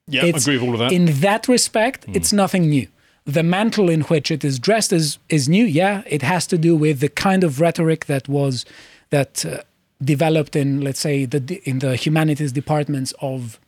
Yeah, 0.09 0.25
I 0.25 0.29
agree 0.29 0.57
with 0.57 0.67
all 0.67 0.75
of 0.75 0.81
that. 0.81 0.93
In 0.93 1.07
that 1.21 1.49
respect, 1.49 2.05
it's 2.09 2.33
nothing 2.33 2.69
new. 2.69 2.89
The 3.25 3.43
mantle 3.43 3.91
in 3.91 4.01
which 4.03 4.31
it 4.31 4.43
is 4.43 4.59
dressed 4.59 4.93
is 4.93 5.19
is 5.29 5.49
new. 5.49 5.65
Yeah, 5.65 6.03
it 6.07 6.23
has 6.23 6.47
to 6.47 6.57
do 6.57 6.75
with 6.75 7.01
the 7.01 7.11
kind 7.11 7.45
of 7.45 7.61
rhetoric 7.61 8.07
that 8.07 8.27
was 8.27 8.65
that 9.11 9.45
uh, 9.45 9.61
developed 10.03 10.55
in, 10.57 10.81
let's 10.81 11.01
say, 11.01 11.25
the 11.25 11.61
in 11.65 11.81
the 11.81 11.97
humanities 11.97 12.53
departments 12.53 13.13
of 13.21 13.59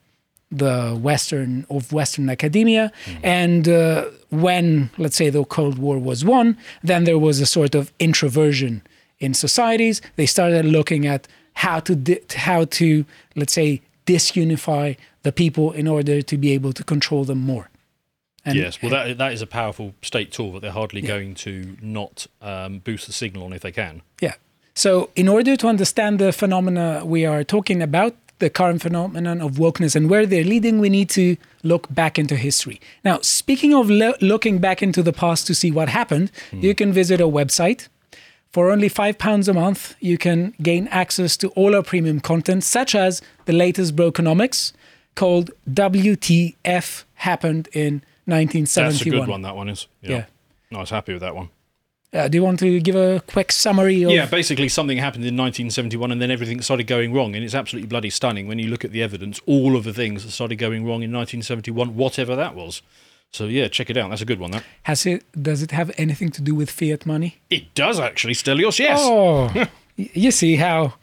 the 0.50 0.98
Western 1.00 1.66
of 1.70 1.92
Western 1.92 2.28
academia. 2.28 2.92
And 3.22 3.68
uh, 3.68 4.06
when, 4.30 4.90
let's 4.98 5.16
say, 5.16 5.30
the 5.30 5.44
Cold 5.44 5.78
War 5.78 5.98
was 5.98 6.24
won, 6.24 6.56
then 6.82 7.04
there 7.04 7.18
was 7.18 7.40
a 7.40 7.46
sort 7.46 7.74
of 7.74 7.92
introversion 7.98 8.82
in 9.18 9.34
societies. 9.34 10.00
They 10.16 10.26
started 10.26 10.64
looking 10.64 11.06
at 11.06 11.28
how 11.54 11.80
to 11.80 11.94
di- 11.94 12.20
how 12.34 12.64
to, 12.64 13.04
let's 13.36 13.52
say, 13.52 13.82
disunify 14.06 14.96
the 15.22 15.32
people 15.32 15.72
in 15.72 15.86
order 15.86 16.22
to 16.22 16.36
be 16.38 16.52
able 16.52 16.72
to 16.72 16.82
control 16.84 17.24
them 17.24 17.38
more. 17.40 17.70
And- 18.44 18.56
yes, 18.56 18.80
well, 18.80 18.90
that 18.90 19.18
that 19.18 19.32
is 19.32 19.42
a 19.42 19.46
powerful 19.46 19.94
state 20.02 20.32
tool 20.32 20.52
that 20.52 20.60
they're 20.60 20.72
hardly 20.72 21.02
going 21.02 21.34
to 21.34 21.76
not 21.82 22.26
um, 22.40 22.78
boost 22.78 23.06
the 23.06 23.12
signal 23.12 23.44
on 23.44 23.52
if 23.52 23.60
they 23.62 23.72
can. 23.72 24.02
Yeah. 24.20 24.34
So, 24.80 25.10
in 25.14 25.28
order 25.28 25.56
to 25.56 25.66
understand 25.66 26.18
the 26.18 26.32
phenomena 26.32 27.02
we 27.04 27.26
are 27.26 27.44
talking 27.44 27.82
about, 27.82 28.16
the 28.38 28.48
current 28.48 28.80
phenomenon 28.80 29.42
of 29.42 29.56
wokeness 29.56 29.94
and 29.94 30.08
where 30.08 30.24
they're 30.24 30.42
leading, 30.42 30.78
we 30.78 30.88
need 30.88 31.10
to 31.10 31.36
look 31.62 31.86
back 31.94 32.18
into 32.18 32.34
history. 32.34 32.80
Now, 33.04 33.20
speaking 33.20 33.74
of 33.74 33.90
lo- 33.90 34.14
looking 34.22 34.58
back 34.58 34.82
into 34.82 35.02
the 35.02 35.12
past 35.12 35.46
to 35.48 35.54
see 35.54 35.70
what 35.70 35.90
happened, 35.90 36.32
hmm. 36.50 36.60
you 36.60 36.74
can 36.74 36.94
visit 36.94 37.20
our 37.20 37.28
website. 37.28 37.88
For 38.52 38.70
only 38.70 38.88
five 38.88 39.18
pounds 39.18 39.48
a 39.48 39.52
month, 39.52 39.96
you 40.00 40.16
can 40.16 40.54
gain 40.62 40.88
access 40.88 41.36
to 41.36 41.48
all 41.48 41.76
our 41.76 41.82
premium 41.82 42.18
content, 42.18 42.64
such 42.64 42.94
as 42.94 43.20
the 43.44 43.52
latest 43.52 43.94
Brokenomics 43.94 44.72
called 45.14 45.50
WTF 45.68 47.04
Happened 47.16 47.68
in 47.74 48.00
1971. 48.24 48.88
That's 48.88 49.02
a 49.02 49.10
good 49.10 49.28
one. 49.28 49.42
That 49.42 49.56
one 49.56 49.68
is. 49.68 49.88
Yeah. 50.00 50.10
Yeah. 50.10 50.24
No, 50.70 50.78
I 50.78 50.80
was 50.80 50.88
happy 50.88 51.12
with 51.12 51.20
that 51.20 51.34
one. 51.34 51.50
Uh, 52.12 52.26
do 52.26 52.36
you 52.38 52.42
want 52.42 52.58
to 52.58 52.80
give 52.80 52.96
a 52.96 53.22
quick 53.28 53.52
summary 53.52 54.02
of 54.02 54.10
Yeah, 54.10 54.26
basically 54.26 54.68
something 54.68 54.98
happened 54.98 55.24
in 55.24 55.36
1971 55.36 56.10
and 56.10 56.20
then 56.20 56.30
everything 56.30 56.60
started 56.60 56.88
going 56.88 57.12
wrong. 57.12 57.36
And 57.36 57.44
it's 57.44 57.54
absolutely 57.54 57.86
bloody 57.86 58.10
stunning 58.10 58.48
when 58.48 58.58
you 58.58 58.68
look 58.68 58.84
at 58.84 58.90
the 58.90 59.00
evidence, 59.02 59.40
all 59.46 59.76
of 59.76 59.84
the 59.84 59.92
things 59.92 60.24
that 60.24 60.32
started 60.32 60.56
going 60.56 60.82
wrong 60.84 61.02
in 61.02 61.12
1971, 61.12 61.94
whatever 61.94 62.34
that 62.34 62.56
was. 62.56 62.82
So 63.30 63.44
yeah, 63.44 63.68
check 63.68 63.90
it 63.90 63.96
out. 63.96 64.10
That's 64.10 64.22
a 64.22 64.24
good 64.24 64.40
one. 64.40 64.50
That 64.50 64.64
Has 64.82 65.06
it? 65.06 65.22
Does 65.40 65.62
it 65.62 65.70
have 65.70 65.92
anything 65.96 66.30
to 66.32 66.42
do 66.42 66.52
with 66.52 66.68
fiat 66.68 67.06
money? 67.06 67.36
it 67.48 67.72
does 67.76 68.00
actually, 68.00 68.34
Stelios. 68.34 68.80
Yes, 68.80 68.98
Oh, 69.00 69.52
you 69.96 70.32
see 70.32 70.56
how 70.56 70.94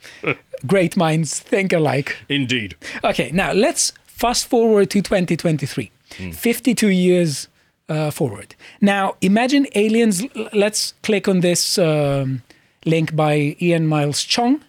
great 0.66 0.98
minds 0.98 1.40
think 1.40 1.72
alike. 1.72 2.18
indeed. 2.28 2.76
Okay, 3.02 3.32
now 3.32 3.54
let's 3.54 3.94
fast 4.08 4.48
forward 4.48 4.90
to 4.90 5.02
2023, 5.02 5.90
52 6.34 6.88
years 6.90 7.48
uh, 7.90 8.12
forward. 8.12 8.56
Now 8.82 9.16
imagine 9.22 9.68
aliens. 9.76 10.24
Let's 10.54 10.94
click 11.04 11.28
on 11.28 11.42
this 11.42 11.78
um, 11.78 12.44
link 12.86 13.16
by 13.16 13.56
Ian 13.62 13.88
Miles 13.88 14.24
Chong, 14.24 14.62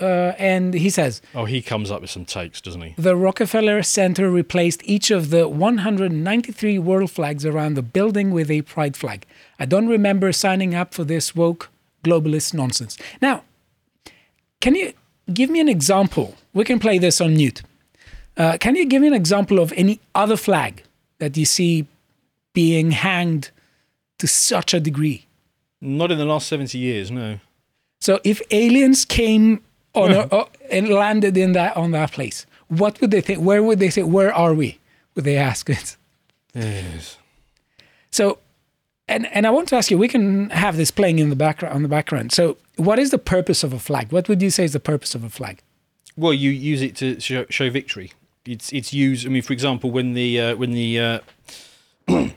uh, 0.00 0.32
and 0.38 0.74
he 0.74 0.90
says. 0.90 1.22
Oh, 1.34 1.44
he 1.44 1.62
comes 1.62 1.90
up 1.90 2.00
with 2.00 2.10
some 2.10 2.24
takes, 2.24 2.60
doesn't 2.60 2.82
he? 2.82 2.94
The 2.96 3.16
Rockefeller 3.16 3.82
Center 3.82 4.30
replaced 4.30 4.82
each 4.84 5.10
of 5.10 5.30
the 5.30 5.48
193 5.48 6.78
world 6.78 7.10
flags 7.10 7.44
around 7.44 7.74
the 7.74 7.82
building 7.82 8.30
with 8.30 8.50
a 8.50 8.62
pride 8.62 8.96
flag. 8.96 9.26
I 9.58 9.66
don't 9.66 9.88
remember 9.88 10.32
signing 10.32 10.74
up 10.74 10.94
for 10.94 11.04
this 11.04 11.34
woke 11.34 11.70
globalist 12.04 12.54
nonsense. 12.54 12.96
Now, 13.20 13.42
can 14.60 14.74
you 14.74 14.92
give 15.32 15.50
me 15.50 15.60
an 15.60 15.68
example? 15.68 16.34
We 16.54 16.64
can 16.64 16.78
play 16.78 16.98
this 16.98 17.20
on 17.20 17.34
mute. 17.34 17.62
Uh, 18.36 18.58
can 18.58 18.76
you 18.76 18.84
give 18.84 19.00
me 19.00 19.08
an 19.08 19.14
example 19.14 19.58
of 19.58 19.72
any 19.76 20.00
other 20.14 20.36
flag 20.36 20.82
that 21.18 21.36
you 21.36 21.46
see 21.46 21.86
being 22.56 22.90
hanged 22.92 23.50
to 24.18 24.26
such 24.26 24.72
a 24.72 24.80
degree? 24.80 25.26
Not 25.82 26.10
in 26.10 26.16
the 26.16 26.24
last 26.24 26.48
70 26.48 26.78
years, 26.78 27.10
no. 27.10 27.38
So 28.00 28.18
if 28.24 28.40
aliens 28.50 29.04
came 29.04 29.62
on 29.94 30.12
a, 30.12 30.20
uh, 30.20 30.46
and 30.70 30.88
landed 30.88 31.36
in 31.36 31.52
that 31.52 31.76
on 31.76 31.90
that 31.92 32.12
place, 32.12 32.46
what 32.68 33.00
would 33.00 33.10
they 33.10 33.20
think? 33.20 33.40
Where 33.40 33.62
would 33.62 33.78
they 33.78 33.90
say? 33.90 34.02
Where 34.02 34.32
are 34.32 34.54
we? 34.54 34.78
Would 35.14 35.24
they 35.24 35.36
ask 35.36 35.68
it? 35.68 35.96
Yes. 36.54 37.18
So, 38.10 38.38
and 39.06 39.26
and 39.34 39.46
I 39.46 39.50
want 39.50 39.68
to 39.68 39.76
ask 39.76 39.90
you. 39.90 39.98
We 39.98 40.08
can 40.08 40.50
have 40.50 40.76
this 40.76 40.90
playing 40.90 41.18
in 41.18 41.30
the 41.30 41.36
background 41.36 41.74
on 41.74 41.82
the 41.82 41.88
background. 41.88 42.32
So, 42.32 42.56
what 42.76 42.98
is 42.98 43.10
the 43.10 43.18
purpose 43.18 43.64
of 43.64 43.72
a 43.72 43.78
flag? 43.78 44.12
What 44.12 44.28
would 44.28 44.42
you 44.42 44.50
say 44.50 44.64
is 44.64 44.72
the 44.72 44.80
purpose 44.80 45.14
of 45.14 45.22
a 45.24 45.30
flag? 45.30 45.60
Well, 46.16 46.32
you 46.32 46.50
use 46.50 46.82
it 46.82 46.96
to 46.96 47.20
show, 47.20 47.44
show 47.50 47.70
victory. 47.70 48.12
It's 48.44 48.72
it's 48.72 48.92
used. 48.92 49.26
I 49.26 49.30
mean, 49.30 49.42
for 49.42 49.52
example, 49.52 49.90
when 49.90 50.14
the 50.14 50.40
uh, 50.40 50.56
when 50.56 50.72
the 50.72 51.00
uh, 51.00 51.18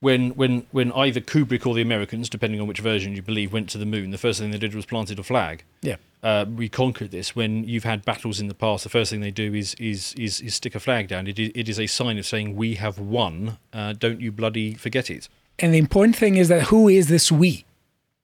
when 0.00 0.30
when 0.30 0.66
when 0.72 0.92
either 0.92 1.20
Kubrick 1.20 1.66
or 1.66 1.74
the 1.74 1.82
Americans, 1.82 2.28
depending 2.28 2.60
on 2.60 2.66
which 2.66 2.80
version 2.80 3.14
you 3.14 3.22
believe, 3.22 3.52
went 3.52 3.68
to 3.70 3.78
the 3.78 3.86
moon, 3.86 4.10
the 4.10 4.18
first 4.18 4.40
thing 4.40 4.50
they 4.50 4.58
did 4.58 4.74
was 4.74 4.86
planted 4.86 5.18
a 5.18 5.22
flag. 5.22 5.64
Yeah. 5.82 5.96
Uh, 6.22 6.44
we 6.56 6.68
conquered 6.68 7.10
this. 7.12 7.36
When 7.36 7.64
you've 7.64 7.84
had 7.84 8.04
battles 8.04 8.40
in 8.40 8.48
the 8.48 8.54
past, 8.54 8.82
the 8.84 8.90
first 8.90 9.10
thing 9.10 9.20
they 9.20 9.30
do 9.30 9.54
is 9.54 9.74
is 9.74 10.12
is, 10.14 10.40
is 10.40 10.54
stick 10.54 10.74
a 10.74 10.80
flag 10.80 11.08
down. 11.08 11.26
It 11.26 11.38
is, 11.38 11.50
it 11.54 11.68
is 11.68 11.78
a 11.80 11.86
sign 11.86 12.18
of 12.18 12.26
saying 12.26 12.56
we 12.56 12.74
have 12.74 12.98
won. 12.98 13.58
Uh, 13.72 13.92
don't 13.92 14.20
you 14.20 14.32
bloody 14.32 14.74
forget 14.74 15.10
it. 15.10 15.28
And 15.58 15.72
the 15.72 15.78
important 15.78 16.16
thing 16.16 16.36
is 16.36 16.48
that 16.48 16.64
who 16.64 16.88
is 16.88 17.06
this 17.08 17.32
we? 17.32 17.64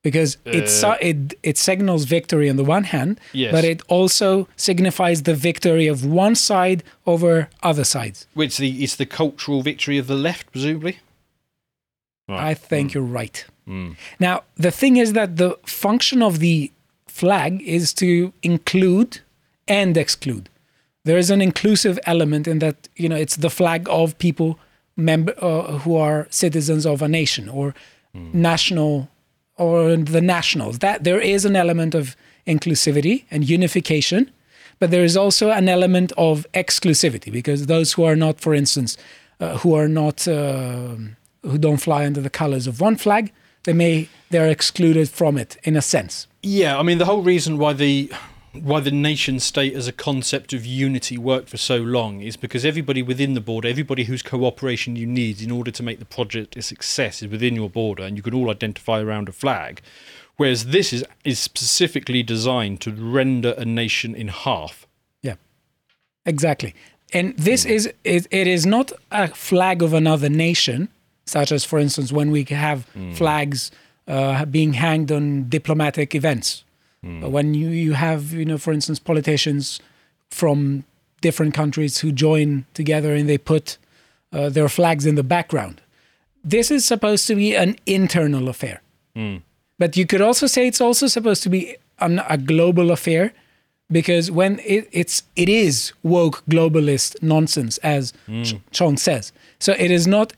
Because 0.03 0.37
it, 0.45 0.69
Uh, 0.85 0.97
it 1.01 1.35
it 1.43 1.57
signals 1.57 2.05
victory 2.05 2.51
on 2.51 2.57
the 2.57 2.65
one 2.65 2.85
hand, 2.85 3.21
Yes. 3.33 3.53
but 3.53 3.65
it 3.65 3.83
also 3.89 4.49
signifies 4.57 5.23
the 5.23 5.35
victory 5.35 5.87
of 5.87 6.05
one 6.05 6.35
side 6.35 6.83
over 7.07 7.49
other 7.63 7.85
sides. 7.85 8.27
Which 8.35 8.57
the 8.59 8.83
it's 8.83 8.97
the 8.97 9.07
cultural 9.07 9.63
victory 9.63 9.99
of 9.99 10.07
the 10.09 10.17
left, 10.17 10.51
presumably. 10.51 10.99
I 12.39 12.55
think 12.55 12.95
you're 12.95 13.03
right. 13.03 13.45
Mm. 13.69 13.97
Now, 14.19 14.43
the 14.57 14.71
thing 14.71 14.97
is 14.97 15.13
that 15.13 15.37
the 15.37 15.59
function 15.65 16.23
of 16.23 16.39
the 16.39 16.73
flag 17.07 17.63
is 17.63 17.93
to 17.95 18.33
include 18.43 19.21
and 19.69 19.97
exclude. 19.97 20.49
There 21.05 21.19
is 21.19 21.31
an 21.31 21.41
inclusive 21.43 21.99
element 22.07 22.47
in 22.47 22.59
that, 22.61 22.89
you 22.97 23.09
know, 23.09 23.17
it's 23.17 23.37
the 23.37 23.51
flag 23.51 23.89
of 23.89 24.17
people 24.19 24.59
member 24.97 25.35
uh, 25.43 25.79
who 25.79 25.97
are 25.97 26.27
citizens 26.31 26.87
of 26.87 27.03
a 27.03 27.09
nation 27.09 27.49
or 27.49 27.75
national 28.15 29.09
or 29.57 29.97
the 29.97 30.21
nationals. 30.21 30.79
That 30.81 31.05
there 31.05 31.21
is 31.21 31.45
an 31.45 31.57
element 31.57 31.95
of 31.95 32.17
inclusivity 32.47 33.25
and 33.31 33.49
unification, 33.49 34.31
but 34.79 34.91
there 34.91 35.05
is 35.05 35.17
also 35.17 35.51
an 35.51 35.69
element 35.69 36.13
of 36.17 36.47
exclusivity 36.55 37.33
because 37.33 37.67
those 37.67 37.93
who 37.93 38.05
are 38.05 38.17
not, 38.17 38.41
for 38.41 38.55
instance, 38.55 38.97
uh, 39.41 39.59
who 39.59 39.75
are 39.75 39.89
not 39.89 40.27
uh, 40.29 40.97
who 41.43 41.59
don't 41.59 41.79
fly 41.79 42.07
under 42.07 42.21
the 42.21 42.31
colors 42.31 42.67
of 42.67 42.81
one 42.81 42.97
flag, 42.97 43.33
they 43.65 43.73
may 43.73 44.09
they're 44.31 44.49
excluded 44.49 45.09
from 45.09 45.37
it 45.37 45.57
in 45.63 45.77
a 45.77 45.83
sense. 45.83 46.27
Yeah, 46.43 46.79
I 46.79 46.83
mean 46.83 46.99
the 46.99 47.05
whole 47.05 47.23
reason 47.23 47.59
why 47.59 47.73
the 47.73 48.13
why 48.53 48.81
the 48.81 48.91
nation 48.91 49.41
state 49.41 49.75
as 49.75 49.89
a 49.89 49.93
concept 49.93 50.53
of 50.53 50.67
unity 50.67 51.17
worked 51.17 51.49
for 51.49 51.57
so 51.57 51.79
long 51.79 52.21
is 52.21 52.37
because 52.37 52.65
everybody 52.65 53.03
within 53.03 53.33
the 53.33 53.41
border, 53.41 53.69
everybody 53.69 54.05
whose 54.05 54.23
cooperation 54.23 54.95
you 54.95 55.07
need 55.07 55.41
in 55.41 55.51
order 55.51 55.71
to 55.71 55.83
make 55.83 55.99
the 55.99 56.05
project 56.05 56.57
a 56.57 56.63
success 56.63 57.23
is 57.23 57.31
within 57.31 57.57
your 57.57 57.71
border 57.71 58.03
and 58.03 58.17
you 58.17 58.23
can 58.23 58.35
all 58.35 58.51
identify 58.51 59.01
around 59.01 59.29
a 59.29 59.33
flag. 59.33 59.81
Whereas 60.37 60.67
this 60.67 60.93
is 60.93 61.05
is 61.25 61.39
specifically 61.39 62.23
designed 62.23 62.81
to 62.83 62.93
render 62.93 63.55
a 63.57 63.65
nation 63.65 64.15
in 64.15 64.29
half. 64.29 64.87
Yeah, 65.23 65.37
exactly. 66.27 66.75
And 67.13 67.37
this 67.37 67.65
hmm. 67.65 67.71
is 67.71 67.87
it, 68.05 68.27
it 68.31 68.47
is 68.47 68.67
not 68.67 68.93
a 69.11 69.29
flag 69.29 69.83
of 69.83 69.95
another 69.95 70.29
nation, 70.29 70.89
such 71.25 71.53
as, 71.53 71.65
for 71.65 71.79
instance, 71.79 72.13
when 72.13 72.31
we 72.31 72.45
have 72.51 72.87
flags 73.15 73.71
uh, 74.09 74.45
being 74.47 74.73
hanged 74.75 75.11
on 75.13 75.49
diplomatic 75.49 76.15
events. 76.15 76.65
Uh, 77.05 77.29
When 77.31 77.55
you, 77.55 77.69
you 77.71 77.93
have, 77.95 78.33
you 78.33 78.45
know, 78.45 78.59
for 78.59 78.73
instance, 78.73 78.99
politicians 79.01 79.81
from 80.31 80.85
different 81.21 81.55
countries 81.55 81.99
who 81.99 82.11
join 82.13 82.65
together 82.75 83.15
and 83.15 83.29
they 83.29 83.39
put 83.39 83.79
uh, 84.33 84.49
their 84.49 84.69
flags 84.69 85.05
in 85.07 85.15
the 85.15 85.23
background. 85.23 85.81
This 86.45 86.71
is 86.71 86.85
supposed 86.85 87.27
to 87.29 87.35
be 87.37 87.55
an 87.57 87.77
internal 87.87 88.49
affair. 88.49 88.81
But 89.79 89.97
you 89.97 90.07
could 90.07 90.21
also 90.21 90.47
say 90.47 90.67
it's 90.67 90.81
also 90.81 91.07
supposed 91.07 91.43
to 91.45 91.49
be 91.51 91.77
an, 91.99 92.21
a 92.29 92.37
global 92.39 92.91
affair 92.91 93.33
because 93.91 94.31
when 94.31 94.59
it, 94.65 94.89
it's 94.93 95.23
it 95.37 95.49
is 95.49 95.93
woke 96.03 96.43
globalist 96.49 97.23
nonsense 97.23 97.79
as 97.79 98.13
Ch- 98.45 98.57
Chong 98.73 98.97
says. 98.97 99.33
So 99.59 99.73
it 99.79 99.91
is 99.91 100.07
not. 100.07 100.33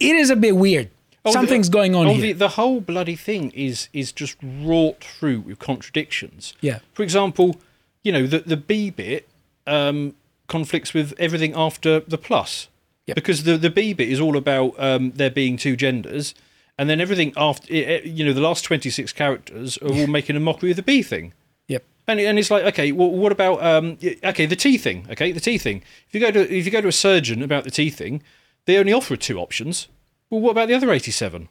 It 0.00 0.16
is 0.16 0.30
a 0.30 0.36
bit 0.36 0.56
weird. 0.56 0.90
Oh, 1.24 1.30
the- 1.30 1.32
Something's 1.32 1.68
going 1.68 1.94
on 1.94 2.06
oh, 2.06 2.14
here. 2.14 2.28
The, 2.28 2.32
the 2.32 2.48
whole 2.48 2.80
bloody 2.80 3.16
thing 3.16 3.50
is 3.50 3.88
is 3.92 4.10
just 4.12 4.36
wrought 4.42 5.04
through 5.04 5.40
with 5.40 5.58
contradictions. 5.58 6.54
Yeah. 6.60 6.78
For 6.94 7.02
example, 7.02 7.60
you 8.02 8.10
know 8.12 8.26
the 8.26 8.40
the 8.40 8.56
B 8.56 8.90
bit 8.90 9.28
um, 9.66 10.14
conflicts 10.48 10.94
with 10.94 11.14
everything 11.18 11.54
after 11.54 12.00
the 12.00 12.18
plus. 12.18 12.68
Because 13.14 13.42
the 13.42 13.56
the 13.56 13.70
B 13.70 13.92
bit 13.92 14.08
is 14.08 14.20
all 14.20 14.36
about 14.36 14.74
um, 14.78 15.12
there 15.12 15.30
being 15.30 15.56
two 15.56 15.76
genders, 15.76 16.34
and 16.78 16.88
then 16.88 17.00
everything 17.00 17.32
after 17.36 17.66
eh, 17.72 17.82
eh, 17.82 18.00
you 18.04 18.24
know 18.24 18.32
the 18.32 18.40
last 18.40 18.64
twenty 18.64 18.90
six 18.90 19.12
characters 19.12 19.78
are 19.78 19.88
all 19.88 20.06
making 20.06 20.36
a 20.36 20.40
mockery 20.40 20.70
of 20.70 20.76
the 20.76 20.82
B 20.82 21.02
thing. 21.02 21.32
Yep. 21.68 21.84
And, 22.06 22.20
and 22.20 22.38
it's 22.38 22.50
like 22.50 22.64
okay, 22.64 22.92
well, 22.92 23.10
what 23.10 23.32
about 23.32 23.62
um, 23.64 23.98
okay 24.24 24.46
the 24.46 24.56
T 24.56 24.78
thing? 24.78 25.06
Okay, 25.10 25.32
the 25.32 25.40
T 25.40 25.58
thing. 25.58 25.82
If 26.08 26.14
you 26.14 26.20
go 26.20 26.30
to 26.30 26.56
if 26.56 26.64
you 26.64 26.70
go 26.70 26.80
to 26.80 26.88
a 26.88 26.92
surgeon 26.92 27.42
about 27.42 27.64
the 27.64 27.70
T 27.70 27.90
thing, 27.90 28.22
they 28.66 28.76
only 28.78 28.92
offer 28.92 29.16
two 29.16 29.38
options. 29.38 29.88
Well, 30.30 30.40
what 30.40 30.50
about 30.52 30.68
the 30.68 30.74
other 30.74 30.90
eighty 30.92 31.10
seven? 31.10 31.48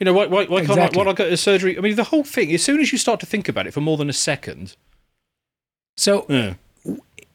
You 0.00 0.06
know, 0.06 0.14
why, 0.14 0.26
why, 0.26 0.46
why 0.46 0.64
can't 0.64 0.80
I, 0.80 0.88
why 0.92 1.04
not 1.04 1.16
go 1.16 1.28
to 1.30 1.36
surgery? 1.36 1.78
I 1.78 1.80
mean, 1.80 1.94
the 1.94 2.04
whole 2.04 2.24
thing. 2.24 2.52
As 2.52 2.62
soon 2.64 2.80
as 2.80 2.90
you 2.90 2.98
start 2.98 3.20
to 3.20 3.26
think 3.26 3.48
about 3.48 3.66
it 3.68 3.72
for 3.72 3.80
more 3.80 3.96
than 3.96 4.10
a 4.10 4.12
second, 4.12 4.74
So 5.96 6.26
yeah. 6.28 6.54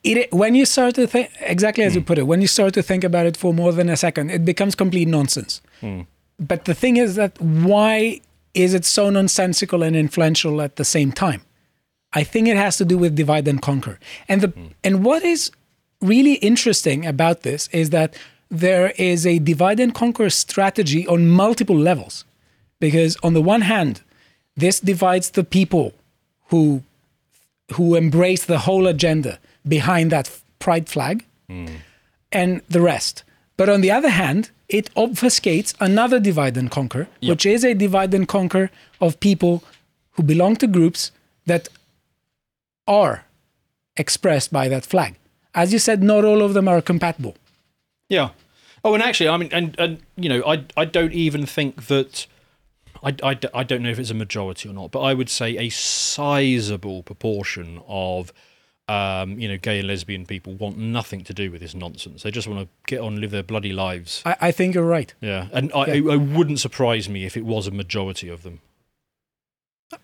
it 0.04 0.34
when 0.34 0.54
you 0.56 0.66
start 0.66 0.96
to 0.96 1.08
think 1.08 1.30
exactly 1.40 1.84
Hmm. 1.84 1.88
as 1.88 1.96
you 1.96 2.02
put 2.02 2.18
it, 2.18 2.24
when 2.24 2.42
you 2.42 2.48
start 2.48 2.74
to 2.74 2.84
think 2.84 3.04
about 3.04 3.26
it 3.26 3.38
for 3.38 3.54
more 3.54 3.72
than 3.72 3.90
a 3.90 3.96
second, 3.96 4.32
it 4.32 4.44
becomes 4.44 4.76
complete 4.76 5.08
nonsense. 5.08 5.62
Hmm. 5.80 6.02
But 6.40 6.66
the 6.66 6.74
thing 6.74 6.98
is 6.98 7.16
that 7.16 7.40
why 7.42 8.22
is 8.54 8.74
it 8.74 8.86
so 8.86 9.10
nonsensical 9.10 9.82
and 9.84 9.96
influential 9.96 10.62
at 10.62 10.76
the 10.76 10.86
same 10.86 11.12
time? 11.12 11.42
I 12.14 12.24
think 12.24 12.48
it 12.48 12.58
has 12.58 12.78
to 12.78 12.86
do 12.86 12.98
with 12.98 13.16
divide 13.16 13.48
and 13.48 13.62
conquer. 13.62 14.00
And 14.28 14.42
the 14.42 14.54
and 14.84 15.06
what 15.06 15.24
is 15.24 15.52
really 16.02 16.34
interesting 16.36 17.06
about 17.06 17.42
this 17.42 17.70
is 17.72 17.90
that 17.92 18.16
there 18.50 18.94
is 18.98 19.26
a 19.26 19.40
divide 19.40 19.80
and 19.80 19.94
conquer 19.94 20.30
strategy 20.30 21.08
on 21.08 21.28
multiple 21.28 21.78
levels. 21.78 22.26
Because 22.80 23.18
on 23.24 23.34
the 23.34 23.42
one 23.42 23.62
hand, 23.62 24.02
this 24.56 24.80
divides 24.80 25.32
the 25.32 25.44
people 25.44 25.94
who 26.50 26.84
who 27.74 27.96
embrace 27.96 28.46
the 28.46 28.60
whole 28.60 28.88
agenda 28.88 29.40
behind 29.68 30.10
that 30.12 30.32
pride 30.60 30.88
flag 30.88 31.26
hmm. 31.50 31.66
and 32.32 32.62
the 32.70 32.80
rest. 32.82 33.24
But 33.58 33.68
on 33.68 33.82
the 33.82 33.92
other 33.92 34.10
hand, 34.10 34.52
it 34.70 34.90
obfuscates 34.96 35.74
another 35.82 36.20
divide 36.20 36.56
and 36.56 36.72
conquer, 36.72 37.08
which 37.22 37.46
is 37.46 37.66
a 37.66 37.74
divide 37.74 38.14
and 38.14 38.28
conquer 38.28 38.72
of 39.02 39.20
people 39.20 39.64
who 40.12 40.24
belong 40.24 40.56
to 40.58 40.68
groups 40.68 41.12
that 41.46 41.68
are 42.88 43.26
expressed 43.98 44.54
by 44.54 44.68
that 44.70 44.86
flag. 44.86 45.16
As 45.54 45.74
you 45.74 45.80
said, 45.80 46.04
not 46.04 46.24
all 46.24 46.42
of 46.42 46.54
them 46.54 46.68
are 46.68 46.82
compatible. 46.82 47.36
Yeah. 48.10 48.30
Oh, 48.84 48.94
and 48.94 49.04
actually, 49.04 49.30
I 49.30 49.38
mean, 49.38 49.50
and, 49.52 49.76
and 49.80 50.00
you 50.16 50.30
know, 50.30 50.44
I 50.46 50.66
I 50.76 50.86
don't 50.86 51.14
even 51.14 51.46
think 51.46 51.88
that. 51.88 52.28
I, 53.04 53.16
I, 53.22 53.40
I 53.54 53.64
don't 53.64 53.84
know 53.84 53.92
if 53.92 54.00
it's 54.00 54.10
a 54.10 54.16
majority 54.16 54.68
or 54.68 54.74
not, 54.74 54.90
but 54.90 55.02
I 55.02 55.14
would 55.14 55.30
say 55.30 55.56
a 55.58 55.70
sizable 55.70 57.04
proportion 57.04 57.80
of, 57.88 58.34
um, 58.90 59.38
you 59.40 59.48
know, 59.48 59.58
gay 59.58 59.78
and 59.78 59.88
lesbian 59.88 60.26
people 60.26 60.56
want 60.56 60.80
nothing 60.80 61.24
to 61.26 61.34
do 61.34 61.52
with 61.52 61.62
this 61.62 61.76
nonsense. 61.76 62.24
They 62.24 62.32
just 62.32 62.48
want 62.48 62.62
to 62.62 62.68
get 62.88 63.00
on 63.00 63.22
live 63.22 63.30
their 63.30 63.44
bloody 63.44 63.72
lives. 63.72 64.24
I, 64.26 64.36
I 64.42 64.52
think 64.52 64.74
you're 64.74 64.84
right. 64.84 65.14
Yeah, 65.22 65.48
and 65.54 65.72
I, 65.74 65.86
Yeah. 65.94 66.12
I, 66.12 66.14
I 66.14 66.18
wouldn't 66.18 66.60
surprise 66.60 67.08
me 67.08 67.24
if 67.24 67.38
it 67.38 67.46
was 67.46 67.68
a 67.68 67.72
majority 67.72 68.30
of 68.30 68.42
them. 68.42 68.62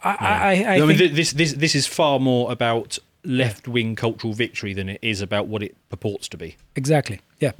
I, 0.04 0.16
I, 0.20 0.64
I, 0.64 0.76
I 0.76 0.80
mean, 0.80 0.88
think, 0.90 1.00
th- 1.00 1.12
this 1.14 1.32
this 1.34 1.54
this 1.54 1.74
is 1.76 1.88
far 1.88 2.20
more 2.20 2.52
about 2.52 3.00
left 3.26 3.68
wing 3.68 3.96
cultural 3.96 4.34
victory 4.34 4.74
than 4.74 4.88
it 4.88 5.00
is 5.02 5.20
about 5.20 5.48
what 5.48 5.64
it 5.64 5.76
purports 5.90 6.28
to 6.30 6.38
be. 6.38 6.58
Exactly. 6.76 7.22
Yeah. 7.44 7.52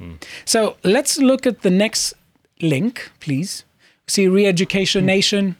So 0.44 0.58
let's 0.82 1.18
look 1.18 1.46
at 1.46 1.56
the 1.62 1.70
next 1.70 2.14
link, 2.60 3.10
please. 3.20 3.64
See, 4.06 4.28
Re-Education 4.28 5.06
Nation, 5.06 5.56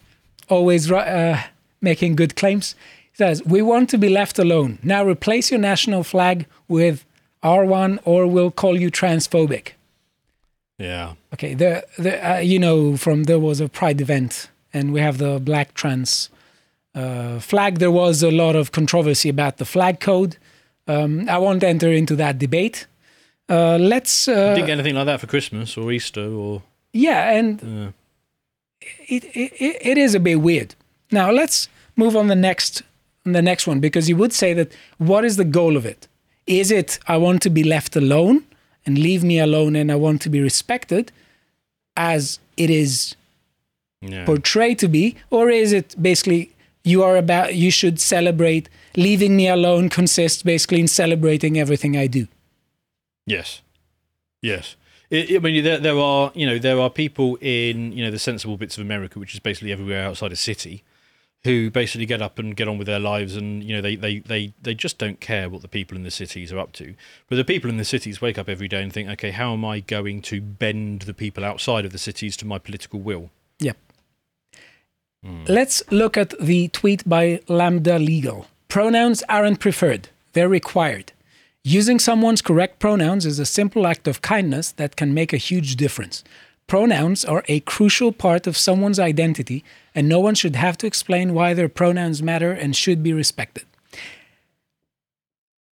always 0.49 0.91
uh, 0.91 1.43
making 1.81 2.17
good 2.17 2.33
claims. 2.37 2.75
It 3.13 3.19
says, 3.19 3.37
"We 3.45 3.61
want 3.63 3.91
to 3.91 3.99
be 3.99 4.09
left 4.09 4.39
alone. 4.39 4.79
Now 4.83 5.01
replace 5.15 5.47
your 5.53 5.61
national 5.61 6.03
flag 6.05 6.47
with 6.69 6.97
R1, 7.43 7.99
or 8.05 8.27
we'll 8.27 8.51
call 8.63 8.75
you 8.81 8.91
transphobic." 8.91 9.65
Yeah. 10.79 11.15
Okay. 11.35 11.55
The 11.55 11.85
the 11.99 12.13
uh, 12.31 12.39
you 12.53 12.59
know 12.59 12.97
from 12.97 13.25
there 13.25 13.39
was 13.49 13.61
a 13.61 13.69
Pride 13.69 14.01
event, 14.01 14.51
and 14.73 14.93
we 14.95 15.01
have 15.01 15.19
the 15.19 15.39
black 15.39 15.69
trans 15.75 16.31
uh, 16.95 17.39
flag. 17.41 17.79
There 17.79 17.91
was 18.05 18.23
a 18.23 18.31
lot 18.31 18.57
of 18.57 18.73
controversy 18.73 19.29
about 19.29 19.57
the 19.57 19.65
flag 19.65 20.01
code. 20.01 20.37
Um, 20.87 21.29
I 21.29 21.39
won't 21.39 21.63
enter 21.63 21.91
into 21.93 22.17
that 22.17 22.39
debate. 22.39 22.87
Uh, 23.49 23.77
let's. 23.79 24.29
Uh, 24.29 24.55
Didn't 24.55 24.67
get 24.67 24.73
anything 24.79 24.95
like 24.95 25.07
that 25.07 25.21
for 25.21 25.27
Christmas 25.27 25.77
or 25.77 25.93
Easter 25.93 26.27
or. 26.29 26.63
yeah, 26.93 27.31
and 27.39 27.61
Yeah. 27.63 27.91
it, 29.09 29.25
it 29.37 29.53
it 29.91 29.99
is 29.99 30.15
a 30.15 30.21
bit 30.21 30.37
weird. 30.41 30.75
Now 31.11 31.31
let's 31.31 31.69
move 31.97 32.17
on 32.17 32.29
the 32.29 32.35
next 32.37 32.83
on 33.27 33.33
the 33.33 33.43
next 33.43 33.67
one 33.67 33.81
because 33.81 34.09
you 34.09 34.17
would 34.17 34.33
say 34.33 34.55
that 34.55 34.73
what 34.99 35.25
is 35.25 35.37
the 35.37 35.45
goal 35.45 35.77
of 35.77 35.85
it? 35.87 36.09
Is 36.47 36.71
it 36.71 36.99
I 37.07 37.17
want 37.17 37.43
to 37.43 37.51
be 37.51 37.63
left 37.65 37.97
alone 37.97 38.45
and 38.87 38.99
leave 38.99 39.23
me 39.25 39.39
alone 39.39 39.77
and 39.77 39.91
I 39.91 39.97
want 39.97 40.23
to 40.23 40.31
be 40.31 40.41
respected 40.41 41.13
as 41.97 42.39
it 42.57 42.71
is 42.71 43.15
Yeah. 44.01 44.25
portrayed 44.27 44.79
to 44.79 44.89
be, 44.89 45.15
or 45.31 45.49
is 45.51 45.73
it 45.73 45.95
basically 46.01 46.51
you 46.85 47.03
are 47.03 47.17
about 47.17 47.55
you 47.55 47.71
should 47.71 47.99
celebrate 48.01 48.69
leaving 48.97 49.37
me 49.37 49.49
alone 49.49 49.89
consists 49.89 50.43
basically 50.43 50.81
in 50.81 50.89
celebrating 50.89 51.59
everything 51.59 51.97
I 51.97 52.07
do. 52.09 52.27
Yes. 53.27 53.63
Yes. 54.43 54.77
I 55.11 55.37
I 55.37 55.39
mean, 55.39 55.65
there, 55.65 55.79
there 55.79 55.99
are 55.99 56.33
you 56.35 56.47
know 56.47 56.59
there 56.59 56.81
are 56.81 56.91
people 56.91 57.37
in 57.41 57.93
you 57.93 58.05
know 58.05 58.11
the 58.11 58.19
sensible 58.19 58.57
bits 58.57 58.77
of 58.77 58.83
America, 58.83 59.19
which 59.19 59.35
is 59.35 59.41
basically 59.41 59.73
everywhere 59.73 60.05
outside 60.05 60.33
a 60.33 60.37
city, 60.37 60.83
who 61.45 61.71
basically 61.71 62.07
get 62.07 62.23
up 62.23 62.39
and 62.39 62.57
get 62.57 62.69
on 62.69 62.79
with 62.79 62.87
their 62.87 62.99
lives, 62.99 63.37
and 63.37 63.63
you 63.63 63.75
know 63.75 63.83
they, 63.83 63.97
they, 63.97 64.19
they, 64.21 64.53
they 64.61 64.75
just 64.75 64.99
don't 64.99 65.21
care 65.21 65.49
what 65.49 65.63
the 65.63 65.69
people 65.69 65.97
in 65.97 66.03
the 66.03 66.11
cities 66.11 66.53
are 66.53 66.59
up 66.59 66.73
to. 66.73 66.95
But 67.29 67.37
the 67.37 67.45
people 67.45 67.71
in 67.71 67.77
the 67.77 67.85
cities 67.85 68.21
wake 68.21 68.39
up 68.39 68.49
every 68.49 68.69
day 68.69 68.83
and 68.83 68.93
think, 68.93 69.09
okay, 69.11 69.31
how 69.31 69.53
am 69.53 69.65
I 69.65 69.81
going 69.81 70.23
to 70.23 70.41
bend 70.41 71.03
the 71.03 71.15
people 71.15 71.45
outside 71.45 71.85
of 71.85 71.93
the 71.93 71.99
cities 71.99 72.37
to 72.39 72.47
my 72.47 72.59
political 72.59 73.01
will? 73.01 73.31
Yep. 73.61 73.77
Hmm. 75.23 75.45
Let's 75.47 75.83
look 75.91 76.17
at 76.17 76.35
the 76.41 76.69
tweet 76.69 77.07
by 77.09 77.41
Lambda 77.47 77.99
Legal. 77.99 78.47
Pronouns 78.69 79.23
aren't 79.29 79.61
preferred, 79.61 80.09
they're 80.33 80.49
required. 80.49 81.13
Using 81.67 81.99
someone's 81.99 82.43
correct 82.43 82.79
pronouns 82.79 83.25
is 83.25 83.39
a 83.39 83.47
simple 83.47 83.87
act 83.87 84.07
of 84.07 84.21
kindness 84.21 84.71
that 84.73 84.97
can 84.97 85.15
make 85.15 85.33
a 85.33 85.39
huge 85.39 85.77
difference. 85.77 86.23
Pronouns 86.67 87.25
are 87.25 87.43
a 87.49 87.61
crucial 87.61 88.13
part 88.13 88.47
of 88.47 88.59
someone's 88.59 88.99
identity, 88.99 89.65
and 89.95 90.07
no 90.07 90.21
one 90.21 90.35
should 90.35 90.57
have 90.57 90.77
to 90.77 90.87
explain 90.87 91.33
why 91.33 91.55
their 91.55 91.71
pronouns 91.71 92.23
matter 92.23 92.53
and 92.53 92.77
should 92.77 93.03
be 93.03 93.15
respected. 93.15 93.65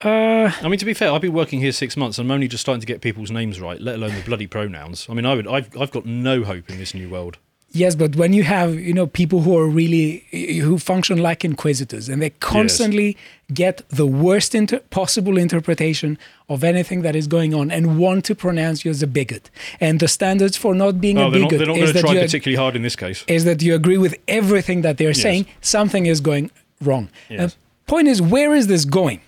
Uh, 0.03 0.51
I 0.62 0.68
mean, 0.68 0.78
to 0.78 0.86
be 0.86 0.95
fair, 0.95 1.12
I've 1.12 1.20
been 1.20 1.34
working 1.34 1.61
here 1.61 1.72
six 1.72 1.95
months, 1.95 2.16
and 2.16 2.26
I'm 2.26 2.34
only 2.34 2.49
just 2.49 2.62
starting 2.62 2.80
to 2.80 2.86
get 2.86 3.03
people's 3.03 3.30
names 3.30 3.61
right, 3.61 3.78
let 3.78 3.97
alone 3.97 4.14
the 4.14 4.22
bloody 4.22 4.47
pronouns. 4.47 5.07
I 5.11 5.12
mean, 5.12 5.26
I 5.26 5.34
would, 5.34 5.47
I've, 5.47 5.76
I've 5.76 5.90
got 5.90 6.07
no 6.07 6.43
hope 6.43 6.70
in 6.70 6.78
this 6.78 6.95
new 6.95 7.11
world. 7.11 7.36
Yes, 7.75 7.95
but 7.95 8.16
when 8.16 8.35
you 8.35 8.43
have 8.43 8.75
you 8.75 8.93
know 8.93 9.07
people 9.07 9.41
who 9.41 9.57
are 9.57 9.66
really 9.66 10.25
who 10.61 10.79
function 10.79 11.16
like 11.18 11.43
inquisitors 11.43 12.09
and 12.11 12.20
they 12.20 12.29
constantly 12.31 13.16
get 13.55 13.83
the 13.89 14.07
worst 14.07 14.55
inter- 14.55 14.81
possible 14.91 15.39
interpretation 15.39 16.18
of 16.51 16.62
anything 16.64 17.01
that 17.01 17.16
is 17.16 17.27
going 17.27 17.55
on 17.55 17.70
and 17.70 17.99
want 17.99 18.27
to 18.27 18.35
pronounce 18.35 18.85
you 18.85 18.91
as 18.91 19.03
a 19.03 19.07
bigot, 19.07 19.49
and 19.81 20.01
the 20.01 20.09
standards 20.09 20.55
for 20.55 20.75
not 20.75 21.01
being 21.01 21.16
Oh, 21.16 21.29
a 21.29 21.31
they're 21.31 21.41
not, 21.41 21.51
bigot 21.51 21.59
they're 21.66 21.75
not 21.75 21.79
is 21.79 21.93
that 21.95 22.01
try 22.01 22.12
you 22.12 22.20
particularly 22.20 22.57
hard 22.57 22.77
in 22.77 22.83
this 22.83 22.95
case. 22.97 23.25
is 23.27 23.45
that 23.45 23.62
you 23.62 23.75
agree 23.75 23.97
with 23.99 24.16
everything 24.29 24.83
that 24.83 24.99
they're 24.99 25.09
Yes. 25.16 25.23
saying. 25.23 25.47
Something 25.62 26.05
is 26.05 26.20
going 26.20 26.51
wrong. 26.83 27.09
Yes. 27.31 27.41
And 27.41 27.55
point 27.87 28.07
is, 28.09 28.20
where 28.20 28.55
is 28.55 28.66
this 28.66 28.85
going? 28.85 29.20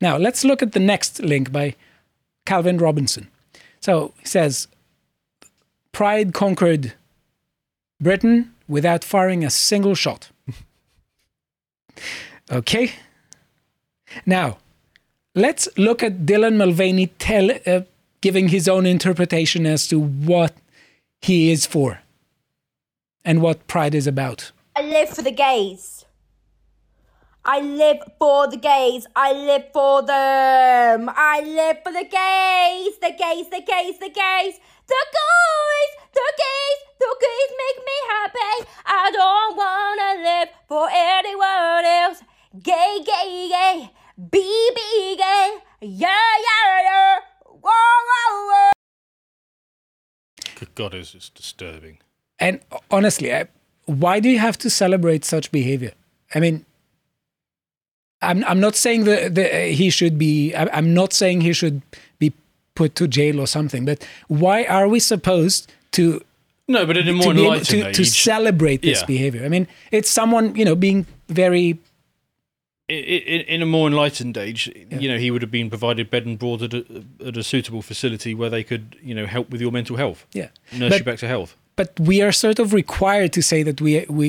Now 0.00 0.16
let's 0.16 0.42
look 0.42 0.62
at 0.62 0.72
the 0.72 0.80
next 0.80 1.20
link 1.22 1.52
by 1.52 1.74
Calvin 2.46 2.78
Robinson. 2.78 3.28
So 3.80 4.14
he 4.20 4.26
says, 4.26 4.68
"Pride 5.92 6.32
conquered 6.32 6.94
Britain 8.00 8.54
without 8.66 9.04
firing 9.04 9.44
a 9.44 9.50
single 9.50 9.94
shot." 9.94 10.30
okay. 12.50 12.92
Now, 14.24 14.58
let's 15.34 15.68
look 15.76 16.02
at 16.02 16.26
Dylan 16.26 16.56
Mulvaney 16.56 17.08
tell, 17.18 17.50
uh, 17.66 17.82
giving 18.20 18.48
his 18.48 18.68
own 18.68 18.86
interpretation 18.86 19.66
as 19.66 19.86
to 19.88 20.00
what 20.00 20.54
he 21.20 21.50
is 21.50 21.66
for 21.66 22.00
and 23.24 23.42
what 23.42 23.66
pride 23.66 23.94
is 23.94 24.06
about. 24.06 24.52
I 24.74 24.82
live 24.82 25.10
for 25.10 25.22
the 25.22 25.32
gays. 25.32 26.04
I 27.44 27.60
live 27.60 27.98
for 28.18 28.48
the 28.48 28.56
gays. 28.56 29.06
I 29.16 29.32
live 29.32 29.64
for 29.72 30.02
them. 30.02 31.10
I 31.14 31.40
live 31.40 31.78
for 31.82 31.92
the 31.92 32.04
gays. 32.04 32.98
The 33.00 33.14
gays, 33.16 33.48
the 33.48 33.62
gays, 33.66 33.98
the 33.98 34.10
gays. 34.10 34.60
The 34.88 35.02
gays, 35.18 35.90
the 36.14 36.28
gays, 36.42 36.78
the 36.98 37.12
gays 37.24 37.50
make 37.62 37.78
me 37.88 37.96
happy. 38.14 38.54
I 38.86 39.10
don't 39.12 39.56
wanna 39.62 40.10
live 40.28 40.48
for 40.66 40.88
anyone 40.90 41.84
else. 41.84 42.22
Gay, 42.62 43.00
gay, 43.04 43.48
gay. 43.50 43.90
Be, 44.30 44.70
be 44.74 45.16
gay. 45.16 45.58
Yeah, 45.82 46.30
yeah, 46.48 46.82
yeah. 46.82 47.18
Whoa, 47.44 47.94
whoa, 48.08 48.46
whoa. 48.50 48.72
Good 50.58 50.74
God, 50.74 50.94
it's, 50.94 51.14
it's 51.14 51.28
disturbing. 51.28 51.98
And 52.38 52.60
honestly, 52.90 53.32
I, 53.32 53.48
why 53.84 54.20
do 54.20 54.28
you 54.28 54.38
have 54.38 54.58
to 54.58 54.70
celebrate 54.70 55.24
such 55.24 55.52
behavior? 55.52 55.92
I 56.34 56.40
mean, 56.40 56.64
I'm 58.20 58.42
I'm 58.44 58.58
not 58.60 58.74
saying 58.74 59.04
that, 59.04 59.34
that 59.36 59.52
he 59.70 59.90
should 59.90 60.18
be. 60.18 60.54
I'm 60.54 60.92
not 60.92 61.12
saying 61.12 61.42
he 61.42 61.52
should 61.52 61.82
be 62.18 62.32
put 62.80 62.94
to 63.00 63.04
jail 63.18 63.36
or 63.40 63.46
something. 63.46 63.84
But 63.90 63.98
why 64.44 64.58
are 64.76 64.86
we 64.94 65.00
supposed 65.00 65.62
to? 65.96 66.02
No, 66.76 66.80
but 66.86 66.96
in 66.96 67.08
a 67.08 67.12
more 67.12 67.32
be 67.34 67.40
able 67.40 67.52
enlightened 67.54 67.94
to, 67.94 68.02
to 68.04 68.04
celebrate 68.04 68.80
this 68.82 69.00
Yeah. 69.00 69.06
behavior. 69.14 69.42
I 69.46 69.48
mean, 69.54 69.66
it's 69.98 70.10
someone 70.20 70.54
you 70.60 70.64
know 70.68 70.76
being 70.76 71.06
very 71.42 71.66
in 72.88 73.60
a 73.62 73.66
more 73.66 73.86
enlightened 73.86 74.38
age, 74.38 74.62
you 74.90 75.08
know, 75.10 75.18
he 75.18 75.30
would 75.30 75.42
have 75.42 75.50
been 75.50 75.68
provided 75.68 76.10
bed 76.10 76.24
and 76.24 76.38
board 76.38 76.62
at 76.62 76.72
a, 76.72 76.82
at 77.26 77.36
a 77.36 77.42
suitable 77.42 77.82
facility 77.82 78.34
where 78.34 78.48
they 78.48 78.64
could, 78.64 78.96
you 79.02 79.14
know, 79.14 79.26
help 79.26 79.50
with 79.50 79.60
your 79.60 79.70
mental 79.70 79.96
health. 79.96 80.24
Yeah. 80.32 80.48
Nurse 80.72 80.90
But- 80.90 80.98
you 81.00 81.04
back 81.04 81.18
to 81.18 81.28
health. 81.28 81.54
but 81.76 81.90
we 82.00 82.16
are 82.26 82.32
sort 82.32 82.58
of 82.58 82.72
required 82.82 83.30
to 83.32 83.42
say 83.42 83.62
that 83.68 83.78
we 83.80 83.92
we 84.22 84.28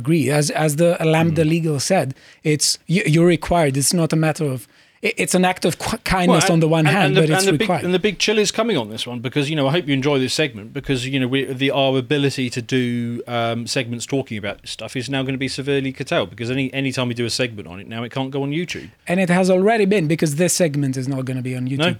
agree 0.00 0.24
as 0.38 0.50
as 0.64 0.76
the 0.76 0.90
lambda 1.14 1.42
Mm. 1.44 1.50
legal 1.54 1.78
said 1.80 2.06
it's 2.52 2.68
you, 2.94 3.02
you're 3.12 3.32
required 3.38 3.72
it's 3.80 3.92
not 4.00 4.10
a 4.12 4.16
matter 4.26 4.46
of 4.56 4.58
it's 5.00 5.34
an 5.34 5.44
act 5.44 5.64
of 5.64 5.78
kindness 5.78 6.44
Well, 6.44 6.52
on 6.54 6.60
the 6.60 6.68
one 6.68 6.86
and- 6.86 6.88
hand 6.96 7.06
and 7.06 7.16
the, 7.16 7.20
but 7.22 7.30
it's 7.30 7.46
and 7.46 7.48
the 7.48 7.58
required 7.58 7.78
Big, 7.80 7.84
and 7.84 7.94
the 7.94 7.98
big 7.98 8.18
chill 8.18 8.38
is 8.38 8.50
coming 8.50 8.76
on 8.76 8.90
this 8.90 9.06
one 9.06 9.20
because 9.20 9.48
you 9.48 9.54
know 9.56 9.68
I 9.68 9.70
hope 9.72 9.86
you 9.86 9.94
enjoy 9.94 10.18
this 10.18 10.34
segment 10.34 10.72
because 10.72 11.06
you 11.06 11.20
know 11.20 11.28
we, 11.28 11.44
the 11.44 11.70
our 11.70 11.96
ability 11.98 12.50
to 12.50 12.60
do 12.62 13.22
um, 13.28 13.66
segments 13.66 14.06
talking 14.06 14.36
about 14.38 14.60
this 14.62 14.70
stuff 14.72 14.96
is 14.96 15.08
now 15.08 15.22
going 15.22 15.34
to 15.34 15.38
be 15.38 15.48
severely 15.48 15.92
curtailed 15.92 16.30
because 16.30 16.50
any 16.50 16.72
any 16.74 16.90
time 16.92 17.08
we 17.08 17.14
do 17.14 17.24
a 17.26 17.30
segment 17.30 17.68
on 17.68 17.78
it 17.80 17.86
now 17.86 18.02
it 18.02 18.10
can't 18.12 18.30
go 18.30 18.42
on 18.42 18.50
YouTube. 18.50 18.90
and 19.06 19.20
it 19.20 19.28
has 19.30 19.48
already 19.50 19.84
been 19.84 20.08
because 20.08 20.36
this 20.36 20.52
segment 20.54 20.96
is 20.96 21.06
not 21.06 21.24
going 21.24 21.36
to 21.36 21.42
be 21.42 21.54
on 21.56 21.64
No, 21.64 21.70
youtube 21.70 21.98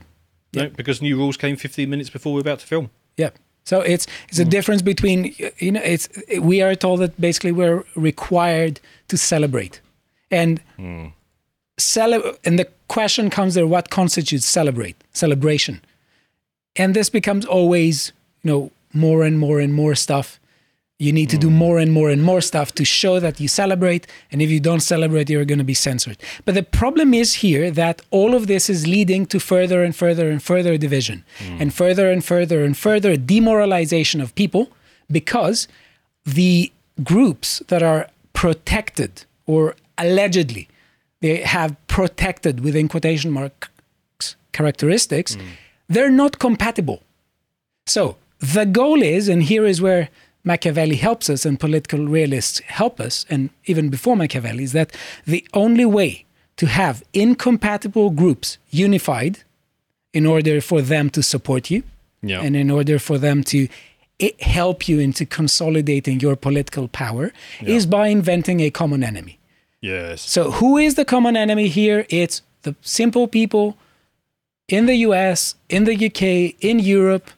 no, 0.55 0.69
because 0.71 1.01
new 1.03 1.17
rules 1.17 1.37
came 1.37 1.57
15 1.57 1.89
minutes 1.91 2.11
before 2.11 2.33
we 2.33 2.39
were 2.39 2.41
about 2.49 2.59
to 2.61 2.67
film. 2.67 2.91
Yeah. 3.17 3.31
So 3.65 3.81
it's 3.83 4.07
it's 4.31 4.39
a 4.39 4.45
Mm. 4.47 4.51
difference 4.51 4.81
between 4.83 5.35
you 5.59 5.73
know 5.73 5.83
it's 5.85 6.09
we 6.41 6.63
are 6.63 6.75
told 6.75 7.01
that 7.01 7.21
basically 7.21 7.53
we're 7.53 7.85
required 7.95 8.81
to 9.09 9.17
celebrate, 9.19 9.83
and 10.31 10.61
cele- 11.79 12.37
and 12.45 12.59
the 12.59 12.69
question 12.89 13.31
comes 13.31 13.55
there: 13.55 13.67
what 13.67 13.91
constitutes 13.91 14.47
celebrate 14.47 14.97
celebration? 15.13 15.81
And 16.77 16.95
this 16.95 17.11
becomes 17.11 17.47
always 17.47 18.13
you 18.43 18.51
know 18.51 18.71
more 18.93 19.23
and 19.25 19.39
more 19.39 19.61
and 19.61 19.75
more 19.75 19.95
stuff. 19.95 20.41
You 21.01 21.13
need 21.13 21.31
to 21.31 21.39
do 21.39 21.49
mm. 21.49 21.53
more 21.53 21.79
and 21.79 21.93
more 21.93 22.11
and 22.11 22.25
more 22.25 22.41
stuff 22.41 22.73
to 22.75 22.85
show 22.85 23.21
that 23.21 23.39
you 23.39 23.47
celebrate. 23.47 24.09
And 24.33 24.43
if 24.43 24.51
you 24.51 24.59
don't 24.59 24.81
celebrate, 24.81 25.31
you're 25.31 25.45
going 25.45 25.59
to 25.59 25.65
be 25.65 25.75
censored. 25.75 26.17
But 26.45 26.57
the 26.57 26.65
problem 26.65 27.15
is 27.15 27.35
here 27.35 27.71
that 27.71 28.03
all 28.11 28.35
of 28.35 28.49
this 28.49 28.69
is 28.69 28.89
leading 28.89 29.25
to 29.27 29.39
further 29.39 29.85
and 29.85 29.95
further 29.95 30.29
and 30.29 30.43
further 30.43 30.77
division 30.77 31.25
mm. 31.39 31.61
and 31.61 31.73
further 31.73 32.11
and 32.11 32.25
further 32.25 32.65
and 32.65 32.77
further 32.77 33.17
demoralization 33.17 34.21
of 34.21 34.35
people 34.35 34.73
because 35.09 35.69
the 36.25 36.73
groups 37.05 37.63
that 37.69 37.83
are 37.83 38.09
protected 38.33 39.25
or 39.47 39.77
allegedly 39.99 40.69
they 41.21 41.43
have 41.43 41.77
protected 41.87 42.61
within 42.61 42.89
quotation 42.89 43.31
marks 43.31 43.69
characteristics, 44.53 45.37
mm. 45.37 45.43
they're 45.89 46.11
not 46.11 46.39
compatible. 46.39 47.03
So 47.87 48.17
the 48.41 48.67
goal 48.67 49.03
is, 49.03 49.29
and 49.29 49.43
here 49.43 49.67
is 49.67 49.81
where 49.81 50.09
Machiavelli 50.45 50.97
helps 50.97 51.29
us 51.31 51.45
and 51.45 51.59
political 51.59 52.07
realists 52.07 52.61
help 52.61 53.01
us, 53.01 53.27
and 53.29 53.51
even 53.67 53.89
before 53.89 54.17
Machiavelli, 54.17 54.65
is 54.65 54.73
that 54.73 54.97
the 55.27 55.47
only 55.55 55.85
way 55.85 56.25
to 56.57 56.67
have 56.67 57.03
incompatible 57.13 58.11
groups 58.11 58.59
unified 58.71 59.41
in 60.13 60.27
order 60.27 60.61
for 60.61 60.83
them 60.83 61.11
to 61.11 61.23
support 61.23 61.71
you 61.71 61.83
Yeah. 62.23 62.41
and 62.41 62.57
in 62.57 62.71
order 62.71 62.99
for 62.99 63.19
them 63.19 63.45
to 63.45 63.69
help 64.41 64.89
you 64.89 64.99
into 64.99 65.25
consolidating 65.25 66.19
your 66.21 66.35
political 66.35 66.89
power 66.89 67.33
is 67.61 67.87
by 67.87 68.09
inventing 68.09 68.61
a 68.61 68.71
common 68.71 69.05
enemy. 69.05 69.38
Yes. 69.81 70.23
So, 70.23 70.51
who 70.51 70.77
is 70.77 70.95
the 70.95 71.05
common 71.05 71.37
enemy 71.37 71.69
here? 71.69 72.07
It's 72.09 72.43
the 72.63 72.75
simple 72.83 73.29
people 73.29 73.77
in 74.69 74.87
the 74.87 74.97
US, 74.97 75.55
in 75.69 75.85
the 75.85 75.95
UK, 75.95 76.55
in 76.61 76.79
Europe, 76.79 77.31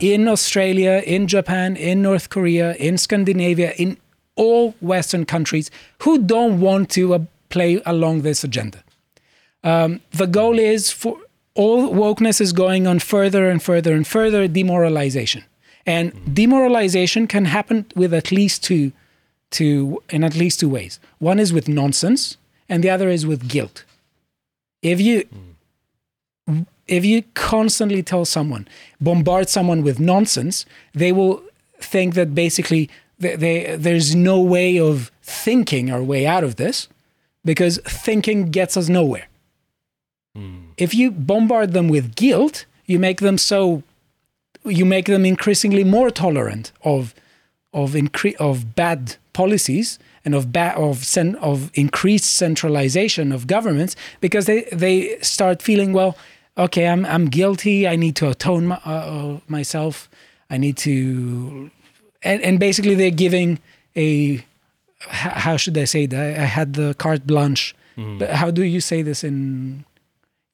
in 0.00 0.28
Australia, 0.28 1.02
in 1.06 1.26
Japan, 1.26 1.76
in 1.76 2.02
North 2.02 2.30
Korea, 2.30 2.74
in 2.74 2.98
Scandinavia, 2.98 3.72
in 3.76 3.96
all 4.36 4.74
Western 4.80 5.24
countries 5.24 5.70
who 6.02 6.18
don't 6.18 6.60
want 6.60 6.90
to 6.90 7.14
uh, 7.14 7.18
play 7.48 7.80
along 7.86 8.22
this 8.22 8.44
agenda. 8.44 8.82
Um, 9.62 10.00
the 10.10 10.26
goal 10.26 10.58
is 10.58 10.90
for 10.90 11.18
all 11.54 11.90
wokeness 11.90 12.40
is 12.40 12.52
going 12.52 12.86
on 12.86 12.98
further 12.98 13.48
and 13.48 13.62
further 13.62 13.94
and 13.94 14.06
further 14.06 14.46
demoralization, 14.48 15.44
and 15.86 16.12
demoralization 16.34 17.26
can 17.26 17.46
happen 17.46 17.86
with 17.94 18.12
at 18.12 18.32
least 18.32 18.64
two, 18.64 18.92
two 19.50 20.02
in 20.10 20.24
at 20.24 20.34
least 20.34 20.60
two 20.60 20.68
ways. 20.68 21.00
One 21.24 21.40
is 21.40 21.54
with 21.54 21.68
nonsense, 21.68 22.36
and 22.68 22.84
the 22.84 22.90
other 22.90 23.08
is 23.08 23.24
with 23.26 23.48
guilt. 23.48 23.84
If 24.82 25.00
you 25.00 25.16
if 26.86 27.02
you 27.02 27.22
constantly 27.32 28.02
tell 28.02 28.26
someone, 28.26 28.68
bombard 29.00 29.48
someone 29.48 29.82
with 29.82 29.98
nonsense, 29.98 30.66
they 30.92 31.12
will 31.12 31.42
think 31.80 32.12
that 32.14 32.34
basically 32.34 32.90
they, 33.18 33.36
they, 33.36 33.76
there's 33.76 34.14
no 34.14 34.38
way 34.38 34.78
of 34.78 35.10
thinking 35.22 35.90
our 35.90 36.02
way 36.02 36.26
out 36.26 36.44
of 36.44 36.56
this 36.56 36.88
because 37.42 37.78
thinking 37.86 38.50
gets 38.50 38.76
us 38.76 38.90
nowhere. 38.90 39.28
Hmm. 40.36 40.72
If 40.76 40.92
you 40.94 41.10
bombard 41.10 41.72
them 41.72 41.88
with 41.88 42.16
guilt, 42.16 42.66
you 42.84 42.98
make 42.98 43.20
them 43.20 43.38
so 43.38 43.82
you 44.64 44.84
make 44.84 45.06
them 45.06 45.24
increasingly 45.24 45.84
more 45.84 46.10
tolerant 46.10 46.72
of 46.82 47.14
of 47.72 47.92
incre- 47.92 48.36
of 48.36 48.74
bad 48.74 49.16
policies 49.32 49.98
and 50.24 50.34
of 50.34 50.52
ba- 50.52 50.74
of 50.76 51.04
cen- 51.04 51.36
of 51.36 51.70
increased 51.74 52.34
centralization 52.36 53.32
of 53.32 53.46
governments 53.46 53.96
because 54.20 54.46
they 54.46 54.62
they 54.72 55.18
start 55.20 55.62
feeling 55.62 55.92
well 55.92 56.16
okay 56.56 56.86
I'm 56.88 57.04
I'm 57.06 57.26
guilty 57.26 57.86
I 57.86 57.96
need 57.96 58.16
to 58.16 58.28
atone 58.28 58.66
my, 58.68 58.80
uh, 58.86 58.90
uh, 58.90 59.40
myself 59.48 60.08
I 60.50 60.56
need 60.58 60.76
to 60.78 61.70
and, 62.22 62.40
and 62.42 62.58
basically 62.58 62.94
they're 62.94 63.10
giving 63.10 63.58
a 63.96 64.44
how 65.08 65.58
should 65.58 65.76
I 65.76 65.84
say 65.84 66.06
that? 66.06 66.40
I 66.40 66.44
had 66.44 66.72
the 66.74 66.94
carte 66.94 67.26
blanche. 67.26 67.74
But 68.18 68.30
how 68.30 68.50
do 68.50 68.62
you 68.64 68.80
say 68.80 69.02
this 69.02 69.22
in 69.22 69.84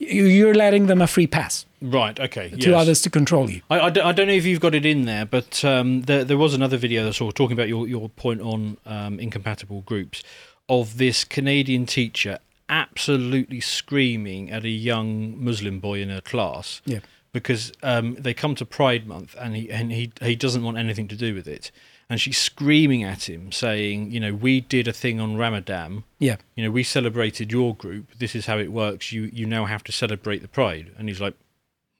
you're 0.00 0.54
letting 0.54 0.86
them 0.86 1.00
a 1.02 1.06
free 1.06 1.26
pass 1.26 1.66
Right. 1.82 2.18
Okay. 2.18 2.50
to 2.50 2.70
yes. 2.70 2.80
others 2.80 3.00
to 3.02 3.10
control 3.10 3.48
you 3.50 3.60
I, 3.70 3.80
I, 3.80 3.90
don't, 3.90 4.06
I 4.06 4.12
don't 4.12 4.26
know 4.28 4.34
if 4.34 4.44
you've 4.46 4.60
got 4.60 4.74
it 4.74 4.84
in 4.84 5.04
there, 5.06 5.24
but 5.24 5.64
um, 5.64 6.02
there, 6.02 6.24
there 6.24 6.36
was 6.38 6.52
another 6.54 6.76
video 6.76 7.04
that 7.04 7.14
sort 7.14 7.28
of 7.32 7.34
talking 7.34 7.56
about 7.56 7.68
your, 7.68 7.86
your 7.86 8.08
point 8.08 8.40
on 8.40 8.76
um, 8.86 9.18
incompatible 9.20 9.82
groups 9.82 10.22
of 10.68 10.98
this 10.98 11.24
Canadian 11.24 11.86
teacher 11.86 12.38
absolutely 12.68 13.60
screaming 13.60 14.50
at 14.50 14.64
a 14.64 14.68
young 14.68 15.42
Muslim 15.42 15.80
boy 15.80 16.00
in 16.00 16.08
her 16.08 16.20
class 16.20 16.80
Yeah. 16.86 17.00
because 17.32 17.72
um, 17.82 18.14
they 18.14 18.32
come 18.34 18.54
to 18.56 18.64
Pride 18.66 19.06
Month 19.06 19.34
and 19.40 19.56
he 19.56 19.70
and 19.70 19.90
he 19.92 20.12
he 20.22 20.36
doesn't 20.36 20.62
want 20.62 20.78
anything 20.78 21.08
to 21.08 21.16
do 21.16 21.34
with 21.34 21.48
it, 21.48 21.70
and 22.10 22.20
she's 22.20 22.36
screaming 22.36 23.04
at 23.04 23.28
him 23.28 23.52
saying, 23.52 24.10
you 24.10 24.18
know, 24.18 24.34
we 24.34 24.60
did 24.60 24.88
a 24.88 24.92
thing 24.92 25.20
on 25.20 25.36
Ramadan. 25.36 26.02
Yeah. 26.18 26.36
You 26.56 26.64
know, 26.64 26.70
we 26.72 26.82
celebrated 26.82 27.52
your 27.52 27.72
group. 27.74 28.18
This 28.18 28.34
is 28.34 28.46
how 28.46 28.58
it 28.58 28.72
works. 28.72 29.12
You 29.12 29.30
you 29.32 29.46
now 29.46 29.64
have 29.66 29.84
to 29.84 29.92
celebrate 29.92 30.42
the 30.42 30.48
Pride, 30.48 30.90
and 30.98 31.08
he's 31.08 31.20
like, 31.20 31.34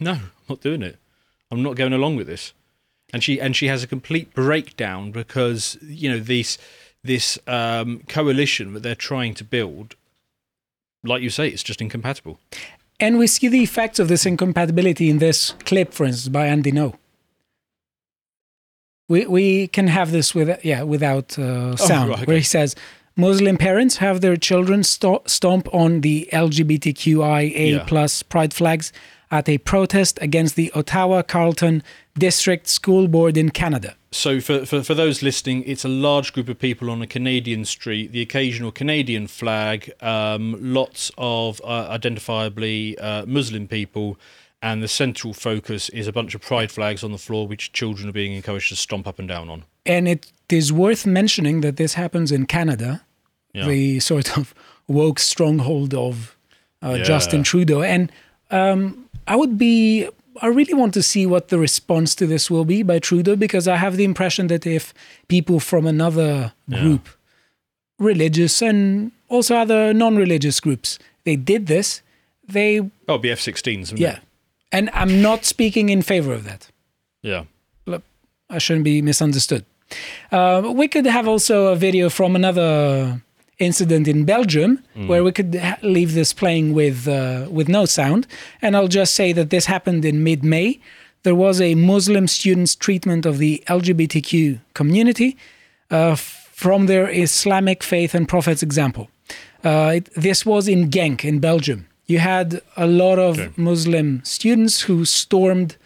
no, 0.01 0.12
I'm 0.12 0.31
not 0.49 0.61
doing 0.61 0.82
it. 0.82 0.99
I'm 1.51 1.62
not 1.62 1.77
going 1.77 1.93
along 1.93 2.16
with 2.16 2.27
this. 2.27 2.53
And 3.12 3.23
she 3.23 3.41
and 3.41 3.55
she 3.55 3.69
has 3.69 3.85
a 3.85 3.87
complete 3.87 4.35
breakdown 4.35 5.12
because 5.12 5.78
you 5.81 6.11
know 6.11 6.19
this 6.19 6.59
this 7.05 7.39
um, 7.47 8.03
coalition 8.09 8.74
that 8.74 8.82
they're 8.82 8.95
trying 8.95 9.35
to 9.35 9.45
build, 9.45 9.95
like 11.05 11.23
you 11.23 11.31
say, 11.31 11.49
it's 11.49 11.62
just 11.62 11.81
incompatible. 11.81 12.41
And 12.99 13.16
we 13.19 13.27
see 13.27 13.49
the 13.49 13.62
effects 13.62 13.99
of 13.99 14.09
this 14.09 14.27
incompatibility 14.27 15.09
in 15.09 15.19
this 15.19 15.53
clip, 15.65 15.95
for 15.95 16.05
instance, 16.05 16.28
by 16.28 16.47
Andy 16.47 16.73
Ngo. 16.73 16.95
We 19.11 19.27
we 19.27 19.66
can 19.77 19.89
have 19.89 20.09
this 20.12 20.35
with 20.37 20.49
yeah 20.65 20.82
without 20.85 21.28
uh, 21.39 21.77
sound, 21.77 22.11
right, 22.11 22.19
okay. 22.19 22.27
where 22.28 22.37
he 22.37 22.45
says 22.45 22.77
Muslim 23.16 23.57
parents 23.57 23.97
have 23.97 24.20
their 24.20 24.37
children 24.37 24.85
sto- 24.85 25.23
stomp 25.27 25.66
on 25.74 26.01
the 26.03 26.28
LGBTQIA 26.32 27.70
Yeah. 27.73 27.85
plus 27.87 28.23
pride 28.23 28.55
flags 28.55 28.93
at 29.31 29.49
a 29.49 29.59
protest 29.59 30.19
against 30.23 30.55
the 30.57 30.70
Ottawa 30.74 31.23
Carleton 31.23 31.82
District 32.19 32.66
School 32.69 33.09
Board 33.09 33.37
in 33.37 33.51
Canada. 33.51 33.97
So 34.12 34.41
for, 34.41 34.65
for 34.66 34.82
for 34.85 34.95
those 34.95 35.23
listening, 35.23 35.65
it's 35.66 35.85
a 35.85 35.89
large 35.89 36.32
group 36.32 36.49
of 36.49 36.59
people 36.59 36.91
on 36.91 37.03
a 37.03 37.07
Canadian 37.07 37.65
street, 37.65 38.12
the 38.12 38.23
occasional 38.23 38.73
Canadian 38.73 39.27
flag, 39.27 39.93
um, 40.01 40.57
lots 40.61 41.11
of 41.19 41.61
uh, 41.65 41.97
identifiably 41.99 42.95
uh, 43.01 43.24
Muslim 43.27 43.66
people, 43.69 44.16
and 44.62 44.82
the 44.82 44.89
central 44.89 45.32
focus 45.32 45.89
is 45.91 46.07
a 46.07 46.12
bunch 46.12 46.35
of 46.35 46.41
pride 46.41 46.70
flags 46.70 47.03
on 47.03 47.12
the 47.12 47.19
floor, 47.19 47.47
which 47.49 47.73
children 47.73 48.09
are 48.09 48.12
being 48.12 48.32
encouraged 48.35 48.69
to 48.69 48.77
stomp 48.77 49.07
up 49.07 49.19
and 49.19 49.28
down 49.28 49.49
on. 49.49 49.65
And 49.87 50.07
it 50.09 50.31
is 50.49 50.73
worth 50.73 51.07
mentioning 51.07 51.61
that 51.62 51.77
this 51.77 51.95
happens 51.95 52.31
in 52.32 52.47
Canada, 52.47 53.03
Yeah. 53.55 53.66
the 53.66 54.01
sort 54.01 54.37
of 54.39 54.55
woke 54.89 55.19
stronghold 55.19 55.95
of 55.95 56.37
uh, 56.82 56.95
Yeah. 56.99 57.05
Justin 57.05 57.43
Trudeau. 57.43 57.82
And 57.82 58.11
um, 58.51 59.07
I 59.27 59.37
would 59.37 59.57
be, 59.59 60.09
I 60.43 60.47
really 60.49 60.74
want 60.74 60.93
to 60.95 61.03
see 61.03 61.27
what 61.27 61.49
the 61.49 61.59
response 61.59 62.15
to 62.16 62.27
this 62.27 62.51
will 62.51 62.65
be 62.65 62.82
by 62.82 62.99
Trudeau 62.99 63.37
because 63.37 63.66
I 63.69 63.77
have 63.77 63.97
the 63.97 64.05
impression 64.05 64.47
that 64.49 64.66
if 64.66 64.93
people 65.28 65.61
from 65.61 65.87
another 65.87 66.53
Yeah. 66.69 66.81
group, 66.81 67.09
religious 67.99 68.62
and 68.62 69.12
also 69.28 69.57
other 69.57 69.93
non-religious 69.95 70.61
groups. 70.61 70.99
They 71.24 71.37
did 71.37 71.66
this. 71.66 72.03
They 72.49 72.81
Oh, 73.09 73.19
be 73.19 73.31
F-16s. 73.31 73.93
wouldn't 73.93 74.01
yeah, 74.01 74.16
it? 74.16 74.23
And 74.72 74.90
I'm 74.92 75.20
not 75.22 75.44
speaking 75.44 75.88
in 75.88 76.02
favor 76.02 76.32
of 76.32 76.44
that. 76.44 76.70
Yeah. 77.22 77.44
Look, 77.86 78.02
I 78.48 78.59
shouldn't 78.59 78.84
be 78.84 79.02
misunderstood. 79.02 79.64
Uh, 80.30 80.72
we 80.74 80.86
could 80.88 81.06
have 81.06 81.26
also 81.26 81.66
a 81.68 81.76
video 81.76 82.09
from 82.10 82.36
another 82.36 83.20
incident 83.59 84.09
in 84.09 84.24
Belgium 84.24 84.82
where 85.06 85.22
we 85.22 85.32
could 85.32 85.55
ha- 85.56 85.76
leave 85.82 86.14
this 86.14 86.32
playing 86.32 86.72
with 86.72 87.06
uh, 87.09 87.47
with 87.51 87.68
no 87.68 87.84
sound, 87.86 88.26
and 88.62 88.76
I'll 88.76 88.88
just 88.88 89.14
say 89.14 89.32
that 89.32 89.51
this 89.51 89.66
happened 89.66 90.05
in 90.05 90.22
mid-May. 90.24 90.78
There 91.22 91.34
was 91.34 91.60
a 91.60 91.74
Muslim 91.74 92.26
student's 92.28 92.74
treatment 92.74 93.26
of 93.26 93.36
the 93.38 93.62
LGBTQ 93.66 94.60
community 94.74 95.36
uh, 95.90 96.14
from 96.16 96.86
their 96.86 97.10
Islamic 97.10 97.82
faith 97.82 98.14
and 98.14 98.26
prophet's 98.28 98.62
example. 98.62 99.10
Uh, 99.62 99.92
it, 99.97 100.09
this 100.14 100.47
was 100.47 100.66
in 100.68 100.88
Genk 100.90 101.24
in 101.24 101.38
Belgium. 101.40 101.86
You 102.11 102.19
had 102.19 102.61
a 102.77 102.87
lot 102.87 103.19
of 103.19 103.57
Muslim 103.57 104.20
students 104.24 104.81
who 104.87 105.05
stormed 105.05 105.77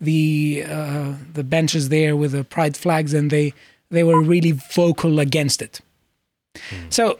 the 0.00 0.64
uh, 0.76 1.14
the 1.34 1.44
benches 1.44 1.88
there 1.88 2.14
with 2.14 2.32
the 2.32 2.44
pride 2.44 2.76
flags, 2.76 3.12
and 3.14 3.30
they 3.30 3.52
they 3.90 4.04
were 4.04 4.20
really 4.34 4.52
vocal 4.52 5.18
against 5.18 5.60
it. 5.60 5.80
So 6.90 7.18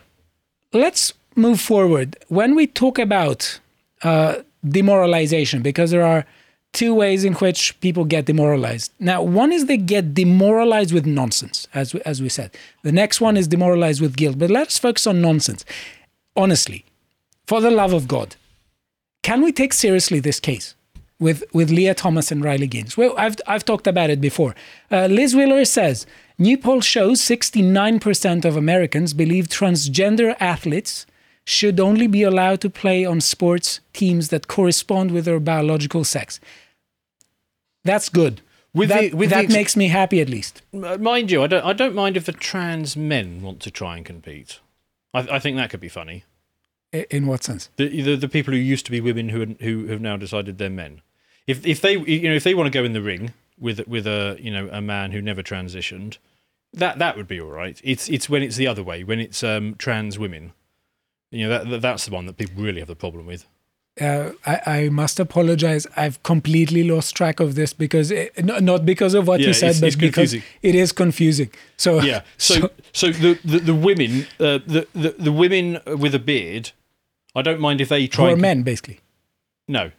let's 0.73 1.13
move 1.35 1.61
forward. 1.61 2.17
When 2.29 2.55
we 2.55 2.67
talk 2.67 2.99
about 2.99 3.61
uh, 4.03 4.43
demoralization, 4.79 5.63
because 5.63 5.91
there 5.91 6.07
are 6.07 6.25
two 6.73 6.95
ways 6.95 7.25
in 7.25 7.35
which 7.35 7.79
people 7.81 8.05
get 8.05 8.25
demoralized. 8.27 8.93
Now, 8.99 9.23
one 9.23 9.53
is 9.53 9.67
they 9.67 9.77
get 9.77 10.15
demoralized 10.15 10.93
with 10.93 11.07
nonsense, 11.07 11.69
as 11.75 11.95
we, 11.95 12.01
as 12.07 12.23
we 12.23 12.29
said. 12.29 12.51
The 12.83 12.93
next 12.93 13.21
one 13.21 13.37
is 13.37 13.47
demoralized 13.49 14.01
with 14.01 14.17
guilt. 14.17 14.39
But 14.39 14.51
let's 14.51 14.79
focus 14.79 15.07
on 15.07 15.21
nonsense. 15.21 15.65
Honestly, 16.35 16.85
for 17.47 17.61
the 17.61 17.71
love 17.71 17.93
of 17.93 18.09
God, 18.09 18.37
can 19.23 19.43
we 19.43 19.53
take 19.53 19.73
seriously 19.73 20.21
this 20.21 20.41
case 20.41 20.75
with 21.19 21.45
with 21.53 21.71
Lia 21.71 21.95
Thomas 21.95 22.31
and 22.33 22.43
Riley 22.45 22.67
Gaines? 22.67 22.97
Well, 22.97 23.15
I've 23.17 23.37
I've 23.47 23.65
talked 23.65 23.87
about 23.87 24.11
it 24.11 24.21
before. 24.21 24.55
Uh, 24.91 25.07
Liz 25.07 25.35
Wheeler 25.35 25.65
says 25.65 26.07
new 26.39 26.59
poll 26.59 26.81
shows 26.81 27.21
69% 27.21 28.45
of 28.45 28.57
Americans 28.57 29.15
believe 29.15 29.47
transgender 29.49 30.37
athletes 30.41 31.07
should 31.45 31.81
only 31.81 32.07
be 32.07 32.23
allowed 32.23 32.61
to 32.61 32.71
play 32.71 33.05
on 33.05 33.21
sports 33.21 33.81
teams 33.93 34.29
that 34.29 34.47
correspond 34.49 35.11
with 35.11 35.25
their 35.25 35.41
biological 35.41 36.05
sex. 36.05 36.39
That's 37.85 38.09
good. 38.09 38.41
With 38.75 38.89
that 38.89 39.01
the- 39.11 39.15
with 39.17 39.31
that 39.31 39.45
ex- 39.45 39.53
makes 39.53 39.77
me 39.77 39.89
happy 39.89 40.21
at 40.21 40.29
least. 40.29 40.63
Mind 40.73 41.31
you, 41.31 41.43
I 41.43 41.47
don't. 41.47 41.65
I 41.65 41.73
don't 41.73 41.95
mind 41.95 42.17
if 42.17 42.25
the 42.25 42.33
trans 42.33 42.97
men 42.97 43.43
want 43.43 43.61
to 43.61 43.71
try 43.71 43.97
and 43.97 44.07
compete. 44.07 44.61
I, 45.13 45.21
I 45.37 45.39
think 45.39 45.57
that 45.59 45.69
could 45.71 45.81
be 45.81 45.89
funny. 45.91 46.25
In 47.11 47.27
what 47.27 47.43
sense? 47.43 47.71
The, 47.77 48.03
the 48.03 48.17
the 48.17 48.29
people 48.29 48.53
who 48.53 48.61
used 48.61 48.85
to 48.87 48.91
be 48.93 49.01
women 49.01 49.31
who 49.31 49.43
are- 49.43 49.65
who 49.65 49.87
have 49.87 50.01
now 50.01 50.17
decided 50.17 50.59
they're 50.59 50.71
men. 50.71 51.01
If 51.47 51.67
if 51.67 51.81
they 51.81 51.97
you 51.97 52.29
know 52.29 52.35
if 52.35 52.45
they 52.45 52.55
want 52.55 52.73
to 52.73 52.79
go 52.79 52.85
in 52.85 52.93
the 52.93 53.03
ring 53.03 53.33
with 53.59 53.87
with 53.89 54.07
a 54.07 54.37
you 54.41 54.51
know 54.51 54.69
a 54.71 54.81
man 54.83 55.13
who 55.13 55.23
never 55.23 55.43
transitioned, 55.43 56.19
that 56.73 56.99
that 56.99 57.17
would 57.17 57.29
be 57.29 57.41
all 57.41 57.51
right. 57.51 57.81
It's 57.83 58.09
it's 58.09 58.29
when 58.29 58.43
it's 58.43 58.57
the 58.57 58.67
other 58.67 58.83
way 58.83 59.05
when 59.05 59.21
it's 59.21 59.43
um, 59.43 59.75
trans 59.79 60.19
women. 60.19 60.53
You 61.31 61.45
know 61.45 61.49
that, 61.49 61.71
that 61.71 61.81
that's 61.81 62.05
the 62.05 62.13
one 62.15 62.27
that 62.27 62.37
people 62.37 62.63
really 62.63 62.81
have 62.81 62.89
the 62.89 62.95
problem 62.97 63.25
with. 63.27 63.47
uh, 64.01 64.33
I, 64.47 64.61
I 64.67 64.89
must 64.91 65.19
apologize. 65.21 65.87
I've 65.97 66.23
completely 66.23 66.83
lost 66.85 67.15
track 67.17 67.41
of 67.41 67.55
this 67.55 67.73
because 67.75 68.11
it, 68.11 68.33
not 68.45 68.85
because 68.85 69.15
of 69.15 69.27
what 69.27 69.41
Yeah, 69.41 69.49
you 69.49 69.55
said, 69.55 69.71
it's- 69.71 69.81
but 69.81 69.87
it's 69.89 69.97
because 69.97 70.35
it 70.35 70.75
is 70.75 70.93
confusing. 70.93 71.51
So 71.79 72.01
yeah. 72.03 72.21
So 72.39 72.71
so, 72.93 73.07
the, 73.13 73.39
the 73.45 73.59
the 73.61 73.75
women 73.75 74.27
uh, 74.39 74.59
the, 74.67 74.87
the 74.95 75.15
the 75.19 75.33
women 75.33 75.81
with 75.99 76.15
a 76.15 76.19
beard, 76.19 76.73
I 77.35 77.43
don't 77.43 77.61
mind 77.61 77.81
if 77.81 77.89
they 77.89 78.07
try. 78.07 78.27
for 78.27 78.33
and- 78.33 78.43
men, 78.43 78.63
basically. 78.63 79.01
No, 79.69 79.91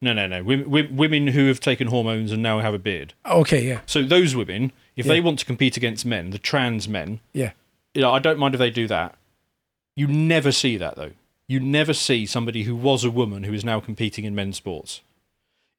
no, 0.00 0.12
no, 0.12 0.26
no. 0.26 0.42
Women, 0.42 0.96
women 0.96 1.26
who 1.28 1.46
have 1.48 1.60
taken 1.60 1.88
hormones 1.88 2.32
and 2.32 2.42
now 2.42 2.58
have 2.60 2.74
a 2.74 2.78
beard. 2.78 3.14
Okay, 3.24 3.66
yeah, 3.66 3.80
So 3.86 4.02
those 4.02 4.34
women, 4.36 4.72
if 4.96 5.06
Yeah. 5.06 5.12
they 5.14 5.20
want 5.20 5.38
to 5.38 5.44
compete 5.46 5.76
against 5.76 6.04
men, 6.04 6.30
the 6.30 6.38
trans 6.38 6.88
men, 6.88 7.20
yeah. 7.32 7.52
you 7.94 8.02
know, 8.02 8.10
I 8.12 8.18
don't 8.18 8.38
mind 8.38 8.54
if 8.54 8.58
they 8.58 8.70
do 8.70 8.86
that. 8.88 9.16
You 9.96 10.06
never 10.06 10.52
see 10.52 10.76
that 10.76 10.96
though. 10.96 11.12
You 11.48 11.60
never 11.60 11.92
see 11.92 12.24
somebody 12.26 12.64
who 12.64 12.74
was 12.74 13.04
a 13.04 13.10
woman 13.10 13.42
who 13.44 13.52
is 13.52 13.64
now 13.64 13.78
competing 13.80 14.24
in 14.24 14.34
men's 14.34 14.56
sports. 14.56 15.00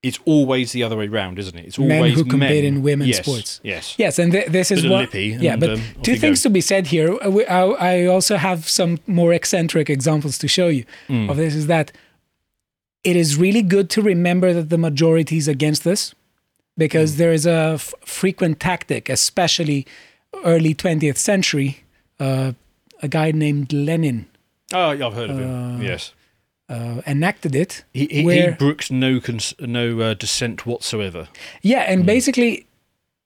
It's 0.04 0.20
always 0.26 0.74
the 0.74 0.84
other 0.84 0.98
way 0.98 1.08
round, 1.08 1.40
isn't 1.40 1.58
it? 1.58 1.66
It's 1.66 1.80
always 1.80 2.02
Men 2.02 2.12
who 2.12 2.26
compete 2.26 2.66
in 2.66 2.84
women's 2.84 3.12
Yes, 3.12 3.26
sports. 3.26 3.62
Yes. 3.64 3.96
Yes, 3.98 4.20
and 4.20 4.34
th- 4.34 4.48
this 4.48 4.70
is 4.70 4.86
what. 4.86 5.14
yeah, 5.14 5.54
and, 5.54 5.62
but 5.62 5.70
um, 5.72 5.82
two 6.02 6.18
things 6.18 6.42
go. 6.44 6.50
to 6.50 6.54
be 6.54 6.60
said 6.62 6.88
here. 6.88 7.18
Uh, 7.22 7.70
I, 7.80 8.06
also 8.08 8.36
have 8.36 8.68
some 8.68 9.00
more 9.08 9.32
eccentric 9.34 9.90
examples 9.90 10.38
to 10.40 10.48
show 10.50 10.68
you 10.68 10.84
Mm. 11.08 11.30
of 11.32 11.38
this. 11.38 11.56
Is 11.56 11.68
that 11.68 11.94
it 13.06 13.16
is 13.16 13.38
really 13.38 13.62
good 13.62 13.90
to 13.92 14.02
remember 14.02 14.52
that 14.54 14.70
the 14.70 14.78
majority 14.78 15.38
is 15.38 15.48
against 15.48 15.84
this, 15.86 16.10
Mm. 16.10 16.16
because 16.78 17.16
there 17.16 17.32
is 17.32 17.46
a 17.46 17.74
f- 17.76 17.94
frequent 18.04 18.60
tactic, 18.60 19.08
especially 19.08 19.86
early 20.44 20.74
20th 20.76 21.18
century. 21.18 21.78
Uh, 22.20 22.52
a 23.02 23.08
guy 23.08 23.32
named 23.32 23.72
Lenin 23.74 24.26
Oh, 24.74 24.90
I've 24.90 25.14
heard 25.14 25.30
of 25.30 25.38
him. 25.40 25.82
yes. 25.82 26.12
Uh, 26.76 27.02
enacted 27.14 27.54
it. 27.64 27.72
He, 27.94 28.06
he, 28.18 28.22
he 28.42 28.50
brooks 28.64 28.88
no 28.92 29.12
cons- 29.28 29.54
no 29.60 29.86
uh, 30.06 30.14
dissent 30.24 30.58
whatsoever. 30.66 31.28
Yeah, 31.72 31.84
and 31.92 32.06
basically, 32.06 32.52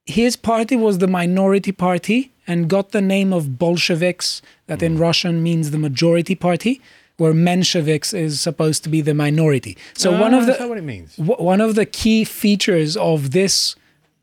his 0.05 0.35
party 0.51 0.75
was 0.75 0.97
the 0.97 1.07
minority 1.21 1.71
party 1.87 2.19
and 2.49 2.69
got 2.69 2.85
the 2.91 3.01
name 3.15 3.33
of 3.37 3.43
Bolsheviks, 3.63 4.41
that 4.67 4.81
in 4.81 4.97
Russian 4.97 5.35
means 5.43 5.71
the 5.71 5.77
majority 5.89 6.35
party, 6.35 6.73
where 7.17 7.33
Mensheviks 7.33 8.13
is 8.13 8.39
supposed 8.39 8.83
to 8.83 8.89
be 8.89 9.01
the 9.01 9.13
minority. 9.13 9.73
So 10.03 10.07
one 10.25 10.33
Ah, 10.33 10.39
of 10.39 10.45
the 10.45 10.53
what 10.67 10.77
it 10.77 10.83
means? 10.93 11.09
w- 11.17 11.43
one 11.53 11.61
of 11.67 11.71
the 11.75 11.85
key 12.01 12.23
features 12.25 12.95
of 12.95 13.31
this 13.31 13.75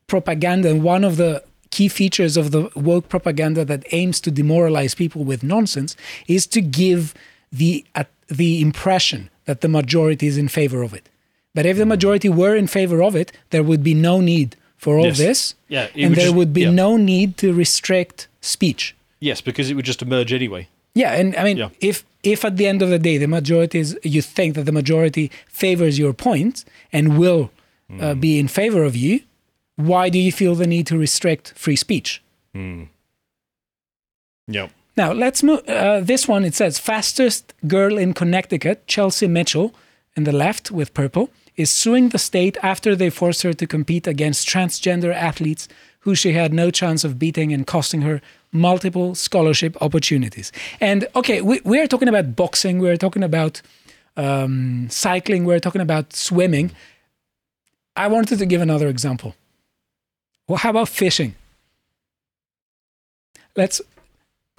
propaganda, 0.06 0.70
and 0.70 0.82
one 0.82 1.05
of 1.05 1.16
the 1.16 1.42
key 1.70 1.88
features 1.88 2.36
of 2.36 2.51
the 2.55 2.70
woke 2.76 3.09
propaganda 3.09 3.64
that 3.64 3.82
aims 3.90 4.20
to 4.20 4.30
demoralize 4.30 4.94
people 4.94 5.24
with 5.24 5.42
nonsense, 5.42 5.96
is 6.28 6.46
to 6.46 6.60
give 6.60 7.12
the 7.53 7.85
uh, 7.95 8.05
the 8.29 8.61
impression 8.61 9.31
that 9.45 9.61
the 9.61 9.69
majority 9.69 10.27
is 10.27 10.37
in 10.39 10.49
favor 10.49 10.83
of 10.83 10.93
it. 10.95 11.09
But 11.55 11.66
if 11.66 11.77
the 11.77 11.87
majority 11.87 12.29
were 12.29 12.57
in 12.57 12.66
favor 12.66 13.03
of 13.03 13.15
it, 13.15 13.31
there 13.51 13.62
would 13.62 13.83
be 13.85 13.95
no 13.95 14.21
need 14.21 14.57
for 14.77 14.99
all 14.99 15.07
Yes. 15.07 15.19
this, 15.19 15.55
Yeah, 15.69 15.89
and 15.95 16.15
there 16.16 16.27
just- 16.27 16.35
would 16.35 16.53
be 16.53 16.62
yeah. 16.62 16.71
no 16.71 16.97
need 16.97 17.37
to 17.39 17.53
restrict 17.53 18.29
speech. 18.41 18.95
Yes, 19.21 19.41
because 19.41 19.71
it 19.71 19.75
would 19.75 19.85
just 19.87 20.03
emerge 20.03 20.33
anyway. 20.33 20.69
Yeah, 20.95 21.12
and 21.21 21.35
I 21.37 21.45
mean, 21.45 21.57
Yeah. 21.59 21.71
if 21.81 22.05
if 22.23 22.45
at 22.45 22.57
the 22.57 22.66
end 22.66 22.83
of 22.83 22.89
the 22.89 22.99
day 22.99 23.19
the 23.19 23.27
majority 23.29 23.79
is, 23.79 23.99
you 24.03 24.23
think 24.23 24.55
that 24.55 24.65
the 24.65 24.73
majority 24.73 25.31
favors 25.49 25.99
your 25.99 26.12
point 26.15 26.65
and 26.93 27.19
will 27.19 27.51
Hmm. 27.89 28.01
uh, 28.01 28.15
be 28.15 28.39
in 28.39 28.49
favor 28.49 28.83
of 28.85 28.97
you, 28.97 29.21
why 29.77 30.09
do 30.09 30.19
you 30.19 30.33
feel 30.33 30.55
the 30.55 30.66
need 30.66 30.87
to 30.87 30.97
restrict 30.99 31.53
free 31.57 31.77
speech? 31.77 32.23
Hmm. 32.55 32.85
Yep. 34.49 34.71
Now 34.97 35.12
let's 35.12 35.43
move. 35.43 35.69
Uh, 35.69 36.01
this 36.01 36.29
one 36.29 36.45
it 36.45 36.55
says 36.55 36.79
fastest 36.79 37.53
girl 37.66 37.99
in 37.99 38.15
Connecticut, 38.15 38.87
Chelsea 38.87 39.27
Mitchell, 39.27 39.75
in 40.16 40.25
the 40.25 40.33
left 40.33 40.71
with 40.71 40.95
purple, 40.95 41.31
is 41.57 41.71
suing 41.71 42.11
the 42.11 42.19
state 42.19 42.57
after 42.62 42.95
they 42.95 43.11
forced 43.11 43.43
her 43.43 43.53
to 43.53 43.66
compete 43.66 44.07
against 44.07 44.49
transgender 44.49 45.12
athletes 45.12 45.69
who 46.01 46.15
she 46.15 46.35
had 46.35 46.53
no 46.53 46.71
chance 46.71 47.03
of 47.03 47.19
beating 47.19 47.53
and 47.53 47.66
costing 47.66 48.03
her 48.03 48.21
multiple 48.53 49.15
scholarship 49.15 49.77
opportunities. 49.83 50.53
And 50.81 51.07
okay, 51.16 51.41
we, 51.41 51.61
we 51.65 51.81
are 51.81 51.87
talking 51.87 52.09
about 52.09 52.37
boxing, 52.37 52.79
we 52.79 52.91
are 52.91 52.97
talking 52.97 53.25
about 53.25 53.62
um, 54.16 54.89
cycling, 54.91 55.45
we're 55.45 55.61
talking 55.61 55.81
about 55.81 56.12
swimming. 56.12 56.73
I 57.97 58.07
wanted 58.09 58.39
to 58.39 58.47
give 58.47 58.61
another 58.61 58.89
example. 58.89 59.35
Well, 60.47 60.59
how 60.59 60.71
about 60.71 60.89
fishing? 60.89 61.35
Let's 63.57 63.81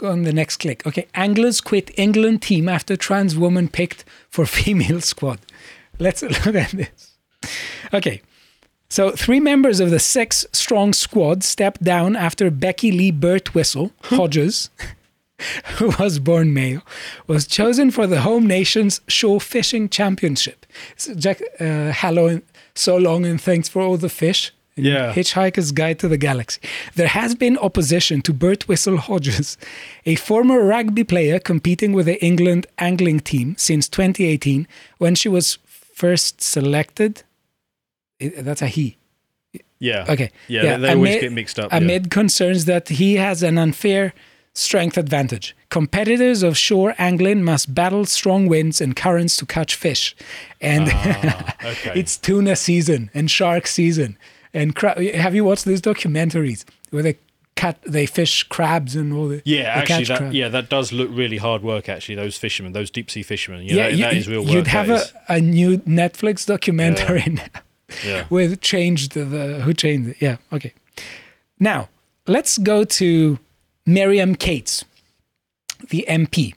on 0.03 0.23
the 0.23 0.33
next 0.33 0.57
click. 0.57 0.85
Okay, 0.85 1.07
anglers 1.15 1.61
quit 1.61 1.91
England 1.97 2.41
team 2.41 2.67
after 2.67 2.95
trans 2.95 3.35
woman 3.37 3.67
picked 3.67 4.03
for 4.29 4.45
female 4.59 5.01
squad. 5.01 5.39
Let's 5.99 6.21
look 6.45 6.55
at 6.55 6.71
this. 6.71 7.17
Okay, 7.93 8.21
so 8.89 9.11
three 9.11 9.39
members 9.39 9.79
of 9.79 9.89
the 9.89 9.99
six 9.99 10.45
strong 10.51 10.93
squad 10.93 11.43
stepped 11.43 11.83
down 11.83 12.15
after 12.15 12.49
Becky 12.49 12.91
Lee 12.91 13.11
Birtwistle 13.11 13.91
Hodges, 14.03 14.69
who 15.77 15.91
was 15.99 16.19
born 16.19 16.53
male, 16.53 16.81
was 17.27 17.47
chosen 17.47 17.91
for 17.91 18.07
the 18.07 18.21
home 18.21 18.47
nation's 18.47 19.01
shore 19.07 19.41
fishing 19.41 19.89
championship. 19.89 20.65
So 20.95 21.13
Jack, 21.13 21.41
uh, 21.59 21.91
hello 21.93 22.27
and 22.27 22.41
so 22.73 22.97
long 22.97 23.25
and 23.25 23.39
thanks 23.39 23.69
for 23.69 23.81
all 23.81 23.97
the 23.97 24.09
fish. 24.09 24.51
Yeah. 24.77 25.13
Hitchhiker's 25.13 25.71
Guide 25.71 25.99
to 25.99 26.07
the 26.09 26.17
Galaxy. 26.17 26.59
There 26.95 27.07
has 27.07 27.33
been 27.33 27.57
opposition 27.57 28.21
to 28.23 28.33
Birtwistle 28.33 28.97
Hodges, 28.97 29.57
a 30.05 30.15
former 30.15 30.63
rugby 30.63 31.03
player 31.05 31.39
competing 31.39 31.93
with 31.93 32.07
the 32.07 32.23
England 32.23 32.67
angling 32.77 33.21
team 33.21 33.55
since 33.57 33.87
2018 33.87 34.67
when 34.97 35.15
she 35.15 35.29
was 35.29 35.57
first 35.93 36.41
selected. 36.41 37.23
That's 38.19 38.61
a 38.61 38.67
he. 38.67 38.97
Yeah. 39.79 40.05
Okay. 40.09 40.31
Yeah, 40.47 40.77
they, 40.77 40.87
they 40.87 40.93
always 40.93 41.11
amid- 41.11 41.21
get 41.21 41.31
mixed 41.33 41.59
up. 41.59 41.71
yeah. 41.71 41.77
Amid 41.77 42.11
concerns 42.11 42.65
that 42.65 42.89
he 42.89 43.15
has 43.15 43.43
an 43.43 43.57
unfair 43.57 44.13
strength 44.53 44.97
advantage. 44.97 45.55
Competitors 45.69 46.41
of 46.43 46.57
shore 46.57 46.95
angling 46.97 47.43
must 47.43 47.73
battle 47.75 48.05
strong 48.05 48.47
winds 48.47 48.79
and 48.81 48.95
currents 48.95 49.35
to 49.37 49.45
catch 49.45 49.75
fish. 49.75 50.15
And 50.61 50.89
Ah, 50.91 51.55
okay. 51.63 51.91
it's 51.95 52.17
tuna 52.17 52.55
season 52.55 53.09
and 53.13 53.29
shark 53.29 53.67
season. 53.67 54.17
And 54.55 54.75
cra- 54.75 55.15
have 55.15 55.35
you 55.35 55.43
watched 55.45 55.65
these 55.65 55.81
documentaries 55.81 56.63
where 56.89 57.03
they 57.03 57.17
cat 57.55 57.77
they 57.87 58.05
fish 58.05 58.43
crabs 58.43 58.95
and 58.95 59.13
all 59.13 59.27
the 59.27 59.41
Yeah, 59.45 59.61
actually, 59.63 60.05
that, 60.05 60.17
crab? 60.17 60.33
yeah, 60.33 60.49
that 60.49 60.69
does 60.69 60.91
look 60.91 61.09
really 61.11 61.37
hard 61.37 61.61
work. 61.61 61.87
Actually, 61.87 62.15
those 62.15 62.37
fishermen, 62.37 62.73
those 62.73 62.89
deep 62.89 63.09
sea 63.11 63.21
fishermen, 63.23 63.61
yeah, 63.63 63.75
yeah, 63.75 63.83
that, 63.83 63.91
you, 63.93 64.03
that 64.03 64.13
is 64.15 64.27
real 64.27 64.41
work. 64.43 64.51
you'd 64.51 64.67
have 64.67 64.89
a, 64.89 64.95
is. 64.95 65.13
a 65.29 65.39
new 65.39 65.77
Netflix 65.79 66.45
documentary 66.45 67.23
now 67.27 67.43
Yeah. 68.05 68.25
with 68.29 68.59
changed 68.61 69.13
the 69.13 69.61
who 69.61 69.73
changed 69.73 70.09
it. 70.11 70.17
Yeah, 70.19 70.37
okay. 70.51 70.73
Now 71.59 71.87
let's 72.27 72.57
go 72.57 72.83
to 72.83 73.39
Miriam 73.85 74.35
Cates, 74.35 74.83
the 75.89 76.05
MP. 76.09 76.53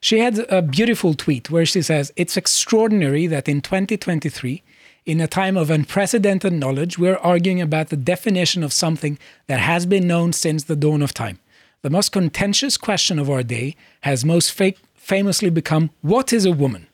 She 0.00 0.20
had 0.20 0.38
a 0.48 0.62
beautiful 0.62 1.12
tweet 1.14 1.50
where 1.50 1.66
she 1.66 1.82
says, 1.82 2.12
It's 2.14 2.36
extraordinary 2.36 3.26
that 3.26 3.48
in 3.48 3.60
2023, 3.60 4.62
in 5.08 5.22
a 5.22 5.26
time 5.26 5.56
of 5.56 5.70
unprecedented 5.70 6.52
knowledge, 6.52 6.98
we're 6.98 7.16
arguing 7.16 7.62
about 7.62 7.88
the 7.88 7.96
definition 7.96 8.62
of 8.62 8.74
something 8.74 9.18
that 9.46 9.58
has 9.58 9.86
been 9.86 10.06
known 10.06 10.34
since 10.34 10.64
the 10.64 10.76
dawn 10.76 11.00
of 11.00 11.14
time. 11.14 11.38
The 11.80 11.88
most 11.88 12.12
contentious 12.12 12.76
question 12.76 13.18
of 13.18 13.30
our 13.30 13.42
day 13.42 13.74
has 14.02 14.22
most 14.22 14.52
fa- 14.52 14.74
famously 14.94 15.48
become 15.48 15.90
What 16.02 16.30
is 16.30 16.44
a 16.44 16.52
woman? 16.52 16.88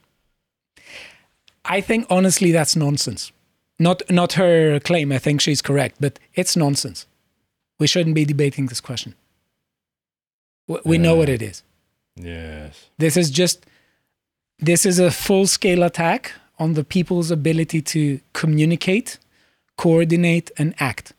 I 1.65 1.81
think 1.81 2.07
honestly 2.09 2.53
that's 2.53 2.77
nonsense. 2.77 3.33
Not 3.81 4.09
not 4.09 4.35
her 4.35 4.79
claim. 4.79 5.11
I 5.11 5.19
think 5.19 5.41
she's 5.41 5.61
correct, 5.61 5.97
but 5.99 6.21
it's 6.35 6.57
nonsense. 6.57 7.07
We 7.81 7.89
shouldn't 7.89 8.15
be 8.15 8.25
debating 8.25 8.67
this 8.67 8.81
question. 8.81 9.17
We, 10.69 10.79
we 10.85 10.99
know 10.99 11.17
what 11.17 11.29
it 11.29 11.43
is. 11.43 11.65
Yes. 12.15 12.91
This 12.97 13.17
is 13.17 13.29
just 13.31 13.67
this 14.61 14.87
is 14.87 15.01
a 15.01 15.11
full 15.11 15.49
scale 15.49 15.83
attack 15.83 16.33
on 16.59 16.75
the 16.75 16.85
people's 16.85 17.31
ability 17.31 17.81
to 17.83 18.21
communicate, 18.33 19.19
coordinate, 19.77 20.51
and 20.57 20.75
act. 20.79 21.13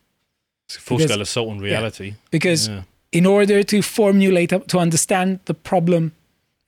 It's 0.67 0.77
a 0.77 0.79
full 0.81 0.97
Because- 0.97 1.11
scale 1.11 1.21
assault 1.21 1.49
on 1.49 1.57
yeah. 1.57 1.63
reality. 1.63 2.13
Because 2.31 2.67
Yeah. 2.67 2.83
in 3.11 3.25
order 3.25 3.63
to 3.63 3.81
formulate 3.81 4.49
to 4.67 4.77
understand 4.79 5.39
the 5.45 5.53
problem 5.53 6.13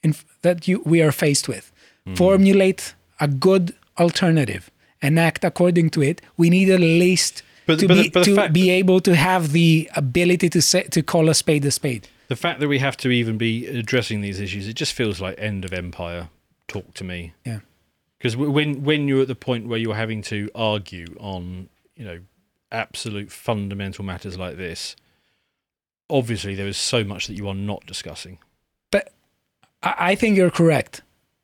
in, 0.04 0.14
that 0.42 0.68
you 0.68 0.82
we 0.86 1.02
are 1.02 1.12
faced 1.12 1.48
with, 1.48 1.72
Hmm. 2.06 2.16
formulate 2.16 2.94
a 3.20 3.28
good 3.28 3.74
alternative 3.98 4.70
and 5.02 5.20
act 5.20 5.44
according 5.44 5.90
to 5.92 6.02
it, 6.02 6.22
we 6.38 6.50
need 6.50 6.70
at 6.70 6.80
least 6.80 7.44
But- 7.66 7.80
to, 7.80 7.88
but 7.88 7.96
be, 8.04 8.10
but 8.10 8.24
to 8.26 8.36
fact- 8.36 8.54
be 8.54 8.70
able 8.70 9.00
to 9.02 9.16
have 9.16 9.52
the 9.52 9.90
ability 9.96 10.50
to 10.50 10.62
say, 10.62 10.84
to 10.84 11.02
call 11.02 11.30
a 11.30 11.34
spade 11.34 11.66
a 11.66 11.72
spade. 11.72 12.08
The 12.28 12.36
fact 12.36 12.60
that 12.60 12.68
we 12.68 12.80
have 12.80 12.98
to 12.98 13.10
even 13.10 13.38
be 13.38 13.66
addressing 13.68 14.22
these 14.22 14.40
issues, 14.40 14.68
it 14.68 14.76
just 14.76 14.94
feels 14.94 15.20
like 15.22 15.36
end 15.40 15.64
of 15.66 15.74
empire 15.74 16.30
talk 16.68 16.94
to 16.96 17.04
me. 17.04 17.34
Yeah. 17.46 17.60
Because 18.18 18.36
when 18.36 18.84
when 18.84 19.08
you're 19.08 19.22
at 19.22 19.28
the 19.28 19.36
point 19.36 19.68
where 19.68 19.78
you're 19.78 19.96
having 19.96 20.22
to 20.24 20.50
argue 20.56 21.16
on 21.20 21.70
you 21.96 22.06
know 22.06 22.20
absolute 22.72 23.32
fundamental 23.32 24.04
matters 24.04 24.38
like 24.38 24.58
this, 24.58 24.96
obviously 26.10 26.56
there 26.56 26.68
is 26.68 26.78
so 26.78 27.04
much 27.04 27.28
that 27.28 27.36
you 27.36 27.48
are 27.48 27.56
not 27.56 27.86
discussing. 27.86 28.40
But 28.92 29.12
I 29.84 29.94
I 30.00 30.16
think 30.16 30.38
you're 30.38 30.52
correct. 30.52 31.02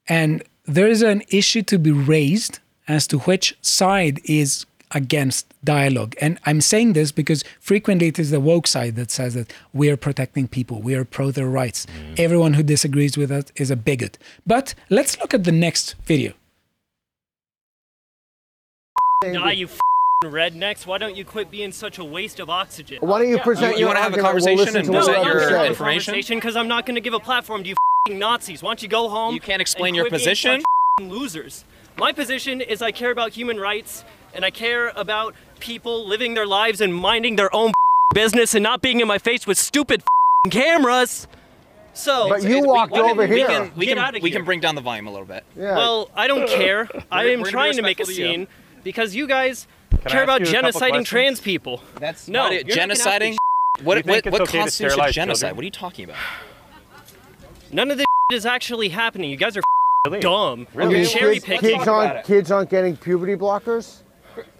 And 0.07 0.43
there 0.65 0.87
is 0.87 1.01
an 1.01 1.23
issue 1.29 1.61
to 1.63 1.77
be 1.77 1.91
raised 1.91 2.59
as 2.87 3.07
to 3.07 3.19
which 3.19 3.57
side 3.61 4.19
is 4.25 4.65
against 4.91 5.53
dialogue. 5.63 6.15
And 6.21 6.39
I'm 6.45 6.61
saying 6.61 6.93
this 6.93 7.11
because 7.11 7.43
frequently 7.59 8.07
it 8.07 8.19
is 8.19 8.31
the 8.31 8.39
woke 8.39 8.67
side 8.67 8.95
that 8.95 9.11
says 9.11 9.33
that 9.33 9.51
we 9.73 9.89
are 9.89 9.97
protecting 9.97 10.47
people, 10.47 10.81
we 10.81 10.95
are 10.95 11.05
pro 11.05 11.31
their 11.31 11.47
rights. 11.47 11.85
Mm. 11.85 12.19
Everyone 12.19 12.53
who 12.53 12.63
disagrees 12.63 13.17
with 13.17 13.31
us 13.31 13.45
is 13.55 13.71
a 13.71 13.75
bigot. 13.75 14.17
But 14.45 14.75
let's 14.89 15.19
look 15.19 15.33
at 15.33 15.43
the 15.43 15.51
next 15.51 15.95
video. 16.05 16.33
Die, 19.31 19.51
you 19.53 19.65
f***ing 19.67 20.31
rednecks. 20.31 20.85
Why 20.85 20.97
don't 20.97 21.15
you 21.15 21.23
quit 21.23 21.49
being 21.49 21.71
such 21.71 21.97
a 21.97 22.03
waste 22.03 22.39
of 22.39 22.49
oxygen? 22.49 22.97
Why 23.01 23.19
don't 23.19 23.29
you 23.29 23.39
present 23.39 23.73
You- 23.73 23.79
your 23.81 23.87
wanna 23.89 23.99
argument? 24.01 24.33
We'll 24.43 24.55
listen 24.55 24.83
to 24.85 24.91
No, 24.91 24.99
what 24.99 25.09
I'm 25.09 25.15
you 25.15 25.15
not 25.15 25.23
have 25.23 25.31
a 25.31 25.35
conversation 25.35 25.35
and 25.35 25.35
present 25.35 25.51
your 25.51 25.65
information? 25.65 26.37
because 26.37 26.55
I'm 26.55 26.67
not 26.67 26.85
going 26.85 26.95
to 26.95 27.01
give 27.01 27.13
a 27.13 27.19
platform 27.19 27.63
to 27.63 27.69
you 27.69 27.75
f***ing 28.07 28.19
Nazis. 28.19 28.61
Why 28.61 28.69
don't 28.69 28.83
you 28.83 28.89
go 28.89 29.07
home? 29.09 29.33
You 29.33 29.39
can't 29.39 29.61
explain 29.61 29.95
your 29.95 30.09
position? 30.09 30.61
Losers. 31.01 31.65
My 31.97 32.11
position 32.11 32.61
is 32.61 32.81
I 32.81 32.91
care 32.91 33.11
about 33.11 33.31
human 33.33 33.59
rights 33.59 34.03
and 34.33 34.43
I 34.43 34.49
care 34.51 34.91
about 34.95 35.35
people 35.59 36.07
living 36.07 36.33
their 36.33 36.47
lives 36.47 36.81
and 36.81 36.93
minding 36.93 37.35
their 37.35 37.53
own 37.55 37.71
business 38.13 38.53
and 38.55 38.63
not 38.63 38.81
being 38.81 38.99
in 38.99 39.07
my 39.07 39.17
face 39.17 39.45
with 39.47 39.57
stupid 39.57 40.01
f***ing 40.01 40.51
cameras. 40.51 41.27
So, 41.95 42.27
But 42.29 42.41
you 42.43 42.61
walked 42.65 42.91
we 42.91 42.99
can- 42.99 43.09
over 43.11 43.27
we 43.27 43.35
here. 43.35 43.47
Can, 43.47 43.71
we, 43.75 43.85
Get 43.85 43.97
can, 43.97 44.03
outta 44.03 44.19
we 44.21 44.29
here. 44.31 44.39
can 44.39 44.45
bring 44.45 44.59
down 44.59 44.73
the 44.73 44.81
volume 44.81 45.05
a 45.07 45.11
little 45.11 45.27
bit. 45.27 45.43
Yeah. 45.55 45.75
Well, 45.77 46.09
I 46.15 46.25
don't 46.27 46.47
care. 46.49 46.89
I 47.11 47.25
am 47.25 47.27
we're 47.27 47.35
gonna 47.37 47.43
be 47.45 47.51
trying 47.51 47.73
to 47.75 47.81
make 47.83 47.99
a 47.99 48.03
respectful 48.03 48.25
to 48.25 48.33
scene 48.33 48.47
because 48.83 49.15
you 49.15 49.27
guys 49.27 49.67
I 49.91 49.97
care 50.09 50.21
ask 50.21 50.23
about 50.23 50.41
you 50.41 50.47
a 50.47 50.51
couple 50.61 50.69
genociding 50.71 50.79
questions? 50.89 51.07
trans 51.09 51.41
people. 51.41 51.81
That's 51.99 52.27
no 52.27 52.43
not 52.43 52.53
it. 52.53 52.67
you're 52.67 52.75
not 52.77 52.89
gonna 52.89 52.93
have 52.95 53.03
to 53.03 53.09
Genociding? 53.29 53.33
sh- 53.33 53.37
What, 53.83 53.97
You 53.97 54.03
what, 54.03 54.05
think 54.05 54.25
it's 54.27 54.31
what 54.31 54.41
okay 54.41 54.51
to 54.51 54.57
constitutes 54.59 54.71
a 54.71 54.73
sterilize 54.95 55.15
genocide? 55.15 55.39
children? 55.41 55.55
What 55.55 55.61
are 55.61 55.65
you 55.65 55.71
talking 55.71 56.05
about? 56.05 56.17
None 57.71 57.91
of 57.91 57.97
this 57.97 58.05
is 58.31 58.45
actually 58.45 58.89
happening. 58.89 59.29
You 59.29 59.37
guys 59.37 59.57
are 59.57 59.61
dumb. 60.19 60.67
Really? 60.73 60.97
You're 60.99 61.05
cherry 61.07 61.33
kids, 61.35 61.45
picking. 61.45 61.77
kids 61.77 61.87
aren't 61.87 62.25
kids 62.25 62.51
aren't 62.51 62.69
getting 62.69 62.95
puberty 62.97 63.35
blockers. 63.35 63.99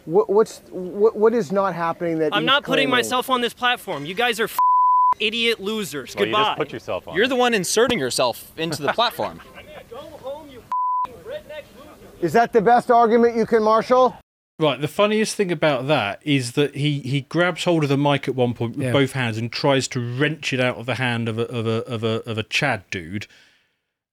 What, 0.05 0.29
what's 0.29 0.61
what, 0.69 1.15
what 1.15 1.33
is 1.33 1.51
not 1.51 1.73
happening 1.75 2.19
that 2.19 2.33
I'm 2.33 2.41
he's 2.43 2.45
not 2.47 2.63
putting 2.63 2.87
claiming? 2.87 2.91
myself 2.91 3.29
on 3.29 3.41
this 3.41 3.53
platform. 3.53 4.05
You 4.05 4.13
guys 4.15 4.39
are 4.39 4.45
f- 4.45 4.57
idiot 5.19 5.59
losers. 5.59 6.15
Well, 6.15 6.25
you 6.27 6.33
Goodbye. 6.33 6.49
just 6.49 6.57
put 6.57 6.73
yourself 6.73 7.07
on. 7.07 7.15
You're 7.15 7.27
the 7.27 7.35
one 7.35 7.53
inserting 7.53 7.99
yourself 7.99 8.51
into 8.57 8.81
the 8.81 8.91
platform. 8.93 9.39
Is 12.23 12.33
that 12.33 12.53
the 12.53 12.61
best 12.61 12.89
argument 12.89 13.35
you 13.35 13.45
can 13.45 13.63
marshal? 13.63 14.15
Right. 14.59 14.79
The 14.79 14.87
funniest 14.87 15.35
thing 15.35 15.51
about 15.51 15.87
that 15.87 16.21
is 16.23 16.53
that 16.53 16.75
he, 16.75 16.99
he 17.01 17.21
grabs 17.21 17.63
hold 17.65 17.83
of 17.83 17.89
the 17.89 17.97
mic 17.97 18.27
at 18.27 18.35
one 18.35 18.53
point 18.53 18.77
with 18.77 18.85
Yeah. 18.85 18.91
both 18.93 19.11
hands 19.11 19.37
and 19.37 19.51
tries 19.51 19.87
to 19.89 19.99
wrench 19.99 20.53
it 20.53 20.59
out 20.59 20.77
of 20.77 20.85
the 20.85 20.95
hand 20.95 21.27
of 21.27 21.37
a 21.39 21.43
of 21.49 21.67
a 21.67 21.83
of 21.85 22.03
a 22.03 22.21
of 22.29 22.37
a 22.37 22.43
Chad 22.43 22.83
dude, 22.91 23.27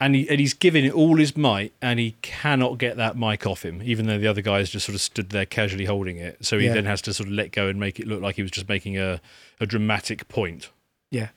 and 0.00 0.14
he 0.16 0.28
and 0.28 0.40
he's 0.40 0.54
giving 0.54 0.84
it 0.84 0.92
all 0.92 1.18
his 1.18 1.36
might, 1.36 1.72
and 1.80 2.00
he 2.00 2.16
cannot 2.22 2.78
get 2.78 2.96
that 2.96 3.16
mic 3.16 3.46
off 3.46 3.64
him, 3.64 3.80
even 3.84 4.06
though 4.06 4.18
the 4.18 4.26
other 4.26 4.40
guys 4.42 4.70
just 4.70 4.86
sort 4.86 4.94
of 4.94 5.00
stood 5.02 5.28
there 5.30 5.46
casually 5.46 5.84
holding 5.84 6.16
it. 6.16 6.44
So 6.44 6.58
he 6.58 6.66
Yeah. 6.66 6.72
then 6.74 6.86
has 6.86 7.02
to 7.02 7.14
sort 7.14 7.28
of 7.28 7.34
let 7.34 7.52
go 7.52 7.68
and 7.68 7.78
make 7.78 8.00
it 8.00 8.08
look 8.08 8.20
like 8.22 8.36
he 8.36 8.42
was 8.42 8.50
just 8.50 8.68
making 8.68 8.98
a 8.98 9.20
a 9.60 9.66
dramatic 9.66 10.26
point. 10.28 10.70
Yeah. 11.12 11.28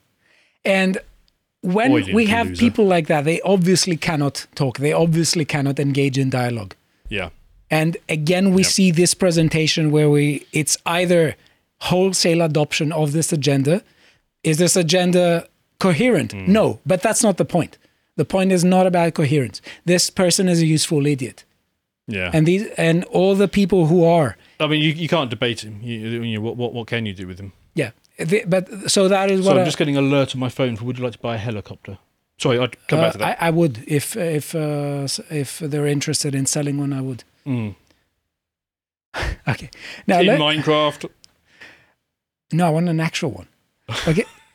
And 0.64 0.98
when 1.64 2.14
we 2.14 2.26
have 2.26 2.48
loser. 2.48 2.60
people 2.60 2.84
like 2.84 3.06
that, 3.06 3.24
they 3.24 3.40
obviously 3.40 3.96
cannot 3.96 4.46
talk. 4.54 4.78
They 4.78 4.92
obviously 4.92 5.44
cannot 5.44 5.78
engage 5.78 6.18
in 6.18 6.30
dialogue. 6.30 6.74
Yeah. 7.08 7.30
And 7.70 7.96
again, 8.08 8.52
we 8.52 8.62
see 8.62 8.90
this 8.90 9.14
presentation 9.14 9.90
where 9.90 10.10
we 10.10 10.46
it's 10.52 10.76
either 10.84 11.36
wholesale 11.80 12.42
adoption 12.42 12.92
of 12.92 13.12
this 13.12 13.32
agenda. 13.32 13.82
Is 14.42 14.58
this 14.58 14.76
agenda 14.76 15.48
coherent? 15.78 16.34
Mm. 16.34 16.48
No, 16.48 16.80
but 16.84 17.00
that's 17.00 17.22
not 17.22 17.38
the 17.38 17.44
point. 17.44 17.78
The 18.16 18.24
point 18.24 18.52
is 18.52 18.62
not 18.64 18.86
about 18.86 19.14
coherence. 19.14 19.60
This 19.86 20.10
person 20.10 20.48
is 20.48 20.60
a 20.60 20.66
useful 20.66 21.06
idiot. 21.06 21.44
Yeah. 22.06 22.30
And 22.34 22.46
these 22.46 22.66
and 22.76 23.04
all 23.04 23.34
the 23.34 23.48
people 23.48 23.86
who 23.86 24.04
are 24.04 24.36
I 24.60 24.66
mean, 24.66 24.82
you, 24.82 24.90
you 24.90 25.08
can't 25.08 25.30
debate 25.30 25.64
him. 25.64 25.80
You, 25.82 26.22
you 26.22 26.34
know, 26.36 26.42
what, 26.42 26.56
what 26.56 26.74
what 26.74 26.86
can 26.86 27.06
you 27.06 27.14
do 27.14 27.26
with 27.26 27.40
him? 27.40 27.52
yeah. 27.74 27.90
The- 28.18 28.44
but 28.46 28.90
so 28.90 29.08
that 29.08 29.30
is 29.30 29.40
So 29.44 29.46
what 29.50 29.56
I'm 29.56 29.62
I- 29.62 29.64
just 29.66 29.78
getting 29.78 29.96
an 29.96 30.04
alert 30.04 30.34
on 30.34 30.40
my 30.40 30.48
phone 30.48 30.76
for 30.76 30.84
would 30.84 30.98
you 30.98 31.04
like 31.04 31.14
to 31.14 31.18
buy 31.18 31.34
a 31.34 31.38
helicopter? 31.38 31.98
Sorry, 32.38 32.58
I'd 32.58 32.76
come 32.88 32.98
Uh, 32.98 33.02
back 33.02 33.12
to 33.12 33.18
that. 33.18 33.42
I, 33.42 33.46
I 33.48 33.50
would 33.50 33.84
if 33.86 34.16
if 34.16 34.54
uh, 34.54 35.06
if 35.30 35.58
they're 35.60 35.86
interested 35.86 36.34
in 36.34 36.46
selling 36.46 36.78
one. 36.78 36.92
I 36.92 37.00
would. 37.00 37.24
Mm. 37.46 37.74
Okay. 39.48 39.70
Now 40.06 40.20
In 40.20 40.26
let- 40.26 40.40
Minecraft. 40.40 41.08
No, 42.52 42.66
I 42.66 42.70
want 42.70 42.88
an 42.88 43.00
actual 43.00 43.30
one. 43.32 43.48
Okay. 44.06 44.24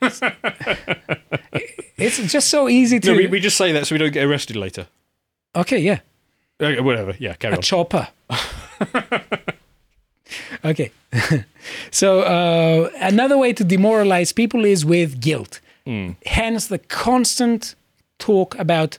it's 1.98 2.18
just 2.32 2.48
so 2.48 2.68
easy 2.68 2.98
to. 3.00 3.10
No, 3.10 3.16
we, 3.16 3.26
we 3.26 3.40
just 3.40 3.56
say 3.58 3.72
that 3.72 3.86
so 3.86 3.94
we 3.94 3.98
don't 3.98 4.12
get 4.12 4.24
arrested 4.24 4.56
later. 4.56 4.86
okay, 5.54 5.78
yeah. 5.78 5.98
Okay, 6.60 6.80
whatever. 6.80 7.14
Yeah, 7.18 7.34
carry 7.34 7.54
a 7.54 7.56
on. 7.56 7.62
chopper. 7.62 8.08
Okay. 10.64 10.90
so 11.90 12.20
uh, 12.20 12.90
another 13.00 13.36
way 13.36 13.52
to 13.52 13.64
demoralize 13.64 14.32
people 14.32 14.64
is 14.64 14.84
with 14.84 15.20
guilt. 15.20 15.60
Hmm. 15.86 16.12
Hence 16.26 16.66
the 16.66 16.78
constant 16.78 17.74
talk 18.18 18.58
about 18.58 18.98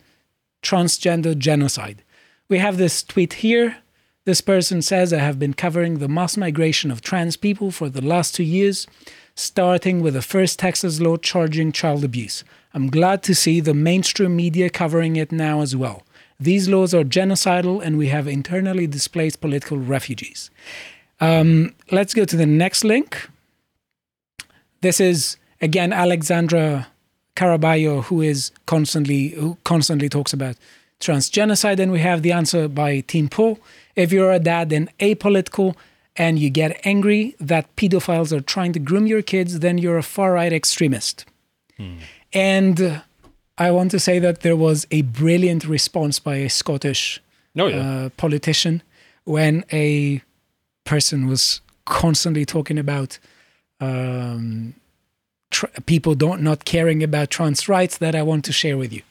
transgender 0.61 1.37
genocide. 1.37 2.03
We 2.49 2.57
have 2.57 2.77
this 2.77 3.03
tweet 3.03 3.33
here. 3.33 3.77
This 4.25 4.41
person 4.41 4.81
says, 4.81 5.13
I 5.13 5.19
have 5.19 5.39
been 5.39 5.53
covering 5.53 5.97
the 5.97 6.07
mass 6.07 6.37
migration 6.37 6.91
of 6.91 7.01
trans 7.01 7.37
people 7.37 7.71
for 7.71 7.89
the 7.89 8.01
last 8.01 8.35
two 8.35 8.43
years, 8.43 8.85
starting 9.35 10.01
with 10.01 10.13
the 10.13 10.21
first 10.21 10.59
Texas 10.59 10.99
law 10.99 11.17
charging 11.17 11.71
child 11.71 12.03
abuse. 12.03 12.43
I'm 12.73 12.89
glad 12.89 13.23
to 13.23 13.35
see 13.35 13.59
the 13.59 13.73
mainstream 13.73 14.35
media 14.35 14.69
covering 14.69 15.15
it 15.15 15.31
now 15.31 15.61
as 15.61 15.75
well. 15.75 16.03
These 16.39 16.69
laws 16.69 16.93
are 16.93 17.03
genocidal, 17.03 17.83
and 17.83 17.97
we 17.97 18.07
have 18.07 18.27
internally 18.27 18.87
displaced 18.87 19.41
political 19.41 19.77
refugees. 19.77 20.49
Um, 21.21 21.73
let's 21.91 22.13
go 22.13 22.25
to 22.25 22.35
the 22.35 22.45
next 22.45 22.83
link. 22.83 23.29
This 24.81 24.99
is 24.99 25.37
again 25.61 25.93
Alexandra 25.93 26.87
Caraballo, 27.35 28.03
who 28.05 28.21
is 28.21 28.51
constantly 28.65 29.29
who 29.29 29.57
constantly 29.63 30.09
talks 30.09 30.33
about 30.33 30.55
transgenocide, 30.99 31.79
and 31.79 31.91
we 31.91 31.99
have 31.99 32.21
the 32.23 32.31
answer 32.31 32.67
by 32.67 33.01
Tim 33.01 33.29
Pool. 33.29 33.59
If 33.95 34.11
you're 34.11 34.31
a 34.31 34.39
dad 34.39 34.71
and 34.73 34.89
apolitical 34.99 35.75
and 36.15 36.37
you 36.39 36.49
get 36.49 36.79
angry 36.85 37.35
that 37.39 37.73
pedophiles 37.75 38.31
are 38.31 38.41
trying 38.41 38.73
to 38.73 38.79
groom 38.79 39.07
your 39.07 39.21
kids, 39.21 39.59
then 39.59 39.77
you're 39.77 39.97
a 39.97 40.03
far 40.03 40.33
right 40.33 40.51
extremist. 40.53 41.25
And 42.33 42.79
uh, 42.79 42.99
I 43.57 43.71
want 43.71 43.89
to 43.91 43.99
say 43.99 44.19
that 44.19 44.41
there 44.41 44.55
was 44.55 44.85
a 44.91 45.01
brilliant 45.01 45.65
response 45.67 46.19
by 46.19 46.35
a 46.35 46.49
Scottish 46.49 47.19
Oh, 47.57 47.67
yeah. 47.67 47.77
uh, 48.05 48.09
politician 48.17 48.83
when 49.23 49.65
a 49.73 50.21
person 50.83 51.27
was 51.27 51.61
constantly 51.85 52.45
talking 52.45 52.77
about 52.77 53.19
um, 53.79 54.73
tr- 55.49 55.67
people 55.85 56.15
don't 56.15 56.41
not 56.41 56.65
caring 56.65 57.03
about 57.03 57.29
trans 57.29 57.67
rights 57.67 57.97
that 57.97 58.15
I 58.15 58.23
want 58.23 58.45
to 58.45 58.53
share 58.53 58.77
with 58.77 58.93
you. 58.93 59.01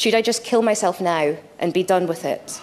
Should 0.00 0.14
I 0.14 0.22
just 0.22 0.44
kill 0.44 0.62
myself 0.62 1.00
now 1.00 1.36
and 1.58 1.74
be 1.74 1.82
done 1.82 2.06
with 2.06 2.24
it? 2.24 2.60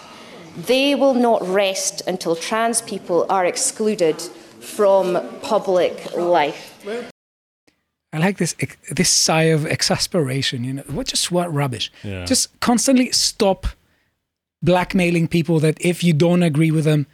They 0.56 0.96
will 0.96 1.14
not 1.14 1.46
rest 1.46 2.02
until 2.08 2.34
trans 2.34 2.82
people 2.82 3.26
are 3.30 3.46
excluded 3.46 4.20
from 4.60 5.24
public 5.40 6.16
life. 6.16 6.84
I 8.12 8.18
like 8.18 8.38
this 8.38 8.56
this 8.90 9.10
sigh 9.10 9.44
of 9.54 9.66
exasperation. 9.66 10.64
You 10.64 10.72
know, 10.74 10.82
what 10.88 11.06
just 11.06 11.30
what 11.30 11.52
rubbish. 11.52 11.92
Yeah. 12.02 12.24
Just 12.24 12.58
constantly 12.58 13.12
stop 13.12 13.68
blackmailing 14.62 15.28
people. 15.28 15.60
That 15.60 15.76
if 15.80 16.02
you 16.04 16.12
don't 16.12 16.42
agree 16.42 16.70
with 16.70 16.84
them, 16.84 17.06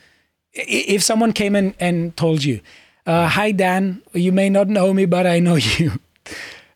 if 0.52 1.02
someone 1.02 1.32
came 1.32 1.56
in 1.56 1.74
and 1.80 2.16
told 2.16 2.44
you, 2.44 2.60
uh, 3.06 3.28
"Hi 3.28 3.52
Dan, 3.52 4.02
you 4.12 4.32
may 4.32 4.48
not 4.50 4.68
know 4.68 4.92
me, 4.94 5.06
but 5.06 5.26
I 5.26 5.38
know 5.40 5.56
you. 5.78 5.92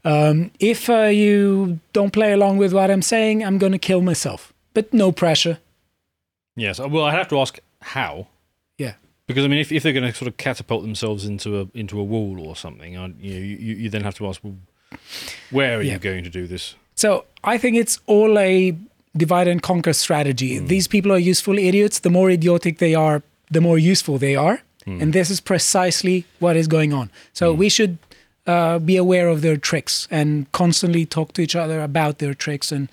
Um, 0.04 0.50
if 0.60 0.88
uh, 0.88 1.10
you 1.10 1.80
don't 1.92 2.12
play 2.12 2.32
along 2.32 2.58
with 2.58 2.72
what 2.72 2.90
I'm 2.90 3.02
saying, 3.02 3.44
I'm 3.44 3.58
going 3.58 3.72
to 3.72 3.78
kill 3.78 4.00
myself." 4.02 4.52
But 4.74 4.92
no 4.92 5.12
pressure. 5.12 5.58
Yes. 6.56 6.78
Well, 6.78 7.04
I 7.04 7.12
have 7.12 7.28
to 7.28 7.40
ask 7.40 7.58
how. 7.80 8.26
Yeah. 8.78 8.94
Because 9.26 9.44
I 9.44 9.48
mean, 9.48 9.58
if, 9.60 9.70
if 9.72 9.82
they're 9.82 9.92
going 9.92 10.10
to 10.10 10.16
sort 10.16 10.28
of 10.28 10.36
catapult 10.36 10.82
themselves 10.82 11.24
into 11.24 11.60
a 11.60 11.68
into 11.78 11.98
a 12.00 12.04
wall 12.04 12.40
or 12.40 12.56
something, 12.56 12.96
I, 12.96 13.06
you, 13.20 13.34
know, 13.34 13.40
you 13.40 13.74
you 13.76 13.90
then 13.90 14.02
have 14.02 14.14
to 14.16 14.26
ask, 14.26 14.40
well, 14.42 14.56
where 15.50 15.78
are 15.78 15.82
Yeah. 15.82 15.94
you 15.94 15.98
going 15.98 16.24
to 16.24 16.30
do 16.30 16.46
this? 16.46 16.74
So 16.94 17.24
I 17.44 17.58
think 17.58 17.76
it's 17.76 18.00
all 18.06 18.38
a 18.38 18.74
divide 19.18 19.48
and 19.48 19.60
conquer 19.62 19.92
strategy. 19.92 20.58
These 20.58 20.86
people 20.88 21.10
are 21.12 21.18
useful 21.32 21.58
idiots. 21.58 21.98
The 22.00 22.10
more 22.10 22.30
idiotic 22.30 22.78
they 22.78 22.94
are, 22.94 23.22
the 23.50 23.60
more 23.60 23.78
useful 23.78 24.18
they 24.18 24.36
are. 24.36 24.62
And 24.86 25.12
this 25.12 25.28
is 25.28 25.40
precisely 25.40 26.24
what 26.38 26.56
is 26.56 26.66
going 26.66 26.94
on. 26.94 27.10
So 27.34 27.52
we 27.52 27.68
should 27.68 27.98
uh, 28.46 28.78
be 28.78 28.96
aware 28.96 29.28
of 29.28 29.42
their 29.42 29.58
tricks 29.58 30.08
and 30.10 30.50
constantly 30.52 31.04
talk 31.04 31.34
to 31.34 31.42
each 31.42 31.54
other 31.54 31.82
about 31.82 32.18
their 32.20 32.32
tricks 32.32 32.72
and 32.72 32.88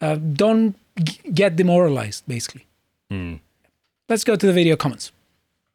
uh, 0.00 0.14
don't 0.14 0.76
g- 1.02 1.18
get 1.34 1.56
demoralized, 1.56 2.22
basically. 2.28 2.66
Let's 4.08 4.22
go 4.24 4.36
to 4.36 4.46
the 4.46 4.52
video 4.52 4.76
comments. 4.76 5.10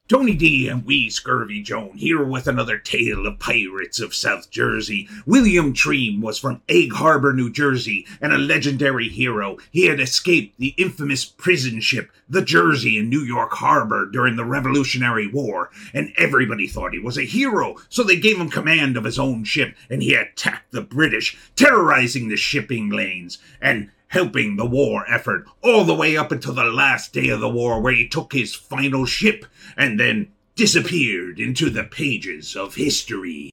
Tony 0.07 0.35
D 0.35 0.67
and 0.67 0.85
Wee 0.85 1.09
Scurvy 1.09 1.63
Joan 1.63 1.97
here 1.97 2.23
with 2.23 2.47
another 2.47 2.77
tale 2.77 3.25
of 3.25 3.39
pirates 3.39 3.99
of 3.99 4.13
South 4.13 4.51
Jersey. 4.51 5.09
William 5.25 5.73
Treem 5.73 6.21
was 6.21 6.37
from 6.37 6.61
Egg 6.69 6.93
Harbor, 6.93 7.33
New 7.33 7.51
Jersey, 7.51 8.05
and 8.21 8.31
a 8.31 8.37
legendary 8.37 9.09
hero. 9.09 9.57
He 9.71 9.87
had 9.87 9.99
escaped 9.99 10.59
the 10.59 10.75
infamous 10.77 11.25
prison 11.25 11.81
ship, 11.81 12.11
the 12.29 12.43
Jersey, 12.43 12.99
in 12.99 13.09
New 13.09 13.21
York 13.21 13.53
Harbor 13.53 14.05
during 14.05 14.35
the 14.35 14.45
Revolutionary 14.45 15.25
War, 15.25 15.71
and 15.91 16.13
everybody 16.17 16.67
thought 16.67 16.93
he 16.93 16.99
was 16.99 17.17
a 17.17 17.23
hero, 17.23 17.77
so 17.89 18.03
they 18.03 18.15
gave 18.15 18.37
him 18.37 18.51
command 18.51 18.97
of 18.97 19.05
his 19.05 19.17
own 19.17 19.43
ship, 19.43 19.75
and 19.89 20.03
he 20.03 20.13
attacked 20.13 20.71
the 20.71 20.81
British, 20.81 21.35
terrorizing 21.55 22.29
the 22.29 22.37
shipping 22.37 22.91
lanes, 22.91 23.39
and 23.59 23.89
helping 24.09 24.55
the 24.55 24.65
war 24.65 25.05
effort 25.11 25.45
all 25.63 25.83
the 25.83 25.93
way 25.95 26.15
up 26.15 26.31
until 26.31 26.53
the 26.53 26.63
last 26.65 27.13
day 27.13 27.29
of 27.29 27.39
the 27.39 27.49
war, 27.49 27.81
where 27.81 27.93
he 27.93 28.07
took 28.07 28.33
his 28.33 28.53
final 28.55 29.05
ship 29.05 29.45
and 29.75 29.99
then 29.99 30.27
disappeared 30.55 31.39
into 31.39 31.69
the 31.69 31.83
pages 31.83 32.55
of 32.55 32.75
history. 32.75 33.51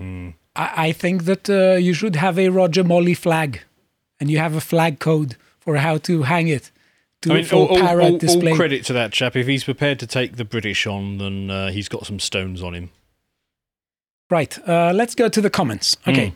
I, 0.00 0.32
I 0.56 0.92
think 0.92 1.24
that 1.24 1.48
uh, 1.50 1.76
you 1.76 1.92
should 1.94 2.16
have 2.16 2.38
a 2.38 2.48
Roger 2.50 2.84
Molly 2.84 3.14
flag 3.14 3.62
and 4.20 4.30
you 4.30 4.38
have 4.38 4.54
a 4.54 4.60
flag 4.60 4.98
code 5.00 5.36
for 5.58 5.76
how 5.76 5.98
to 5.98 6.22
hang 6.22 6.48
it 6.48 6.70
to, 7.22 7.32
I 7.32 7.34
mean, 7.36 7.44
for 7.44 7.56
all, 7.56 7.82
all- 7.82 8.00
all- 8.00 8.18
display. 8.18 8.52
all 8.52 8.56
credit 8.56 8.84
to 8.86 8.92
that 8.92 9.12
chap. 9.12 9.34
If 9.36 9.46
he's 9.46 9.64
prepared 9.64 9.98
to 10.00 10.06
take 10.06 10.36
the 10.36 10.44
British 10.44 10.86
on, 10.86 11.18
then 11.18 11.50
uh, 11.50 11.70
he's 11.70 11.88
got 11.88 12.06
some 12.06 12.20
stones 12.20 12.62
on 12.62 12.74
him. 12.74 12.90
Right. 14.30 14.56
Uh, 14.68 14.92
let's 14.94 15.14
go 15.14 15.28
to 15.28 15.40
the 15.40 15.50
comments. 15.50 15.96
Okay. 16.06 16.32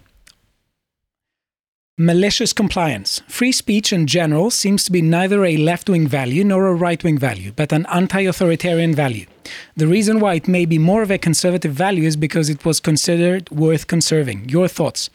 Malicious 1.99 2.55
compliance. 2.55 3.21
Free 3.29 3.53
speech 3.53 3.93
in 3.93 4.07
general 4.07 4.51
seems 4.51 4.83
to 4.85 4.93
be 4.93 5.03
neither 5.03 5.45
a 5.45 5.59
left 5.59 5.91
wing 5.91 6.07
value 6.07 6.43
nor 6.43 6.67
a 6.69 6.75
right 6.75 7.05
wing 7.05 7.19
value, 7.19 7.53
but 7.53 7.71
an 7.71 7.85
anti 7.93 8.23
authoritarian 8.23 8.95
value. 8.95 9.27
The 9.77 9.87
reason 9.87 10.19
why 10.19 10.35
it 10.35 10.49
may 10.49 10.65
be 10.65 10.79
more 10.79 11.03
of 11.03 11.11
a 11.11 11.19
conservative 11.19 11.75
value 11.75 12.05
is 12.05 12.17
because 12.17 12.49
it 12.49 12.65
was 12.65 12.81
considered 12.81 13.51
worth 13.51 13.89
conserving. 13.89 14.49
Your 14.49 14.69
thoughts? 14.69 15.11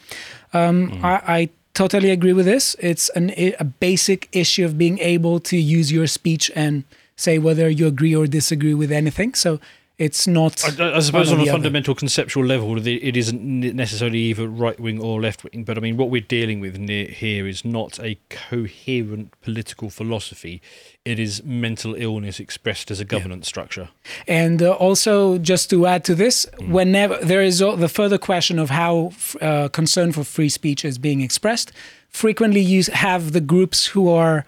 Um, 0.54 1.00
I, 1.04 1.22
I 1.28 1.50
totally 1.74 2.12
agree 2.12 2.34
with 2.34 2.46
this. 2.46 2.76
It's 2.80 3.10
an, 3.10 3.32
a 3.36 3.64
basic 3.64 4.30
issue 4.32 4.64
of 4.64 4.78
being 4.78 5.00
able 5.00 5.40
to 5.40 5.58
use 5.58 5.92
your 5.92 6.06
speech 6.06 6.52
and 6.54 6.84
say 7.16 7.40
whether 7.40 7.68
you 7.68 7.88
agree 7.88 8.16
or 8.16 8.28
disagree 8.28 8.76
with 8.76 8.92
anything. 8.92 9.34
So 9.34 9.60
it's 9.98 10.28
not. 10.28 10.64
I, 10.80 10.98
I 10.98 11.00
suppose 11.00 11.32
on 11.32 11.40
a 11.40 11.44
the 11.44 11.50
other. 11.50 11.54
fundamental 11.54 11.96
conceptual 11.96 12.46
level, 12.46 12.78
it 12.88 13.18
isn't 13.18 13.42
ne- 13.42 13.72
necessarily 13.74 14.20
either 14.20 14.48
right 14.48 14.80
wing 14.80 15.02
or 15.02 15.20
left 15.20 15.44
wing. 15.44 15.64
But 15.64 15.78
I 15.78 15.82
mean, 15.82 15.98
what 15.98 16.10
we're 16.10 16.22
dealing 16.22 16.60
with 16.60 16.78
ne- 16.78 17.12
here 17.12 17.48
is 17.48 17.66
not 17.66 18.00
a 18.00 18.20
coherent 18.30 19.40
political 19.42 19.90
philosophy. 19.90 20.62
It 21.04 21.20
is 21.20 21.44
mental 21.44 21.96
illness 21.96 22.40
expressed 22.40 22.92
as 22.92 23.00
a 23.00 23.06
governance 23.06 23.48
structure. 23.48 23.90
And 24.28 24.62
uh, 24.62 24.74
also, 24.74 25.38
just 25.40 25.70
to 25.72 25.88
add 25.88 26.04
to 26.06 26.16
this, 26.16 26.46
whenever 26.60 27.18
there 27.18 27.42
is 27.42 27.60
the 27.60 27.90
further 27.90 28.18
question 28.20 28.60
of 28.60 28.70
how 28.70 29.08
f- 29.08 29.36
uh, 29.42 29.70
concern 29.70 30.12
for 30.12 30.24
free 30.24 30.50
speech 30.50 30.86
is 30.86 30.98
being 31.00 31.22
expressed, 31.22 31.72
frequently 32.10 32.62
you 32.62 32.84
have 32.94 33.32
the 33.32 33.42
groups 33.42 33.88
who 33.88 34.10
are 34.10 34.46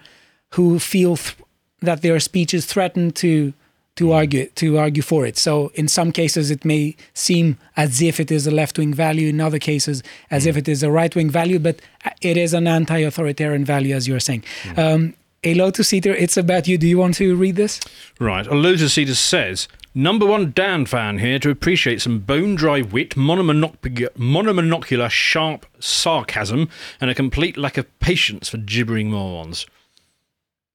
who 0.50 0.78
feel 0.78 1.16
th- 1.16 1.36
that 1.80 2.02
their 2.02 2.20
speech 2.20 2.52
is 2.54 2.66
threatened 2.66 3.16
to 3.16 3.52
to 3.96 4.12
argue 4.12 4.46
to 4.46 4.78
argue 4.78 5.02
for 5.02 5.26
it. 5.26 5.36
So 5.36 5.70
in 5.74 5.88
some 5.88 6.12
cases, 6.12 6.50
it 6.50 6.64
may 6.64 6.96
seem 7.14 7.58
as 7.76 8.00
if 8.00 8.18
it 8.20 8.30
is 8.30 8.46
a 8.46 8.50
left 8.50 8.78
wing 8.78 8.94
value. 8.94 9.28
In 9.28 9.40
other 9.40 9.58
cases, 9.58 10.02
as 10.30 10.46
if 10.46 10.56
it 10.56 10.68
is 10.68 10.82
a 10.82 10.90
right 10.90 11.14
wing 11.14 11.30
value, 11.30 11.58
but 11.58 11.80
uh, 12.04 12.10
it 12.22 12.36
is 12.36 12.54
an 12.54 12.66
anti-authoritarian 12.66 13.64
value, 13.64 13.94
as 13.94 14.08
you're 14.08 14.20
saying. 14.20 14.44
Um, 14.76 15.14
a 15.42 15.54
Lotus 15.54 15.92
Eater, 15.92 16.14
it's 16.14 16.36
about 16.36 16.68
you. 16.68 16.76
Do 16.76 16.86
you 16.86 16.98
want 16.98 17.14
to 17.14 17.34
read 17.34 17.56
this? 17.56 17.80
Right. 18.18 18.46
A 18.46 18.54
Lotus 18.54 18.98
Eater 18.98 19.14
says, 19.14 19.68
Number 19.94 20.24
one 20.24 20.52
Dan 20.52 20.86
fan 20.86 21.18
here 21.18 21.40
to 21.40 21.50
appreciate 21.50 22.00
some 22.00 22.20
bone 22.20 22.54
dry 22.54 22.80
wit, 22.80 23.16
monomonoc- 23.16 24.10
monomonocular 24.16 25.10
sharp 25.10 25.66
sarcasm, 25.80 26.68
and 27.00 27.10
a 27.10 27.14
complete 27.14 27.56
lack 27.56 27.76
of 27.76 27.98
patience 27.98 28.48
for 28.48 28.58
gibbering 28.58 29.10
morons. 29.10 29.66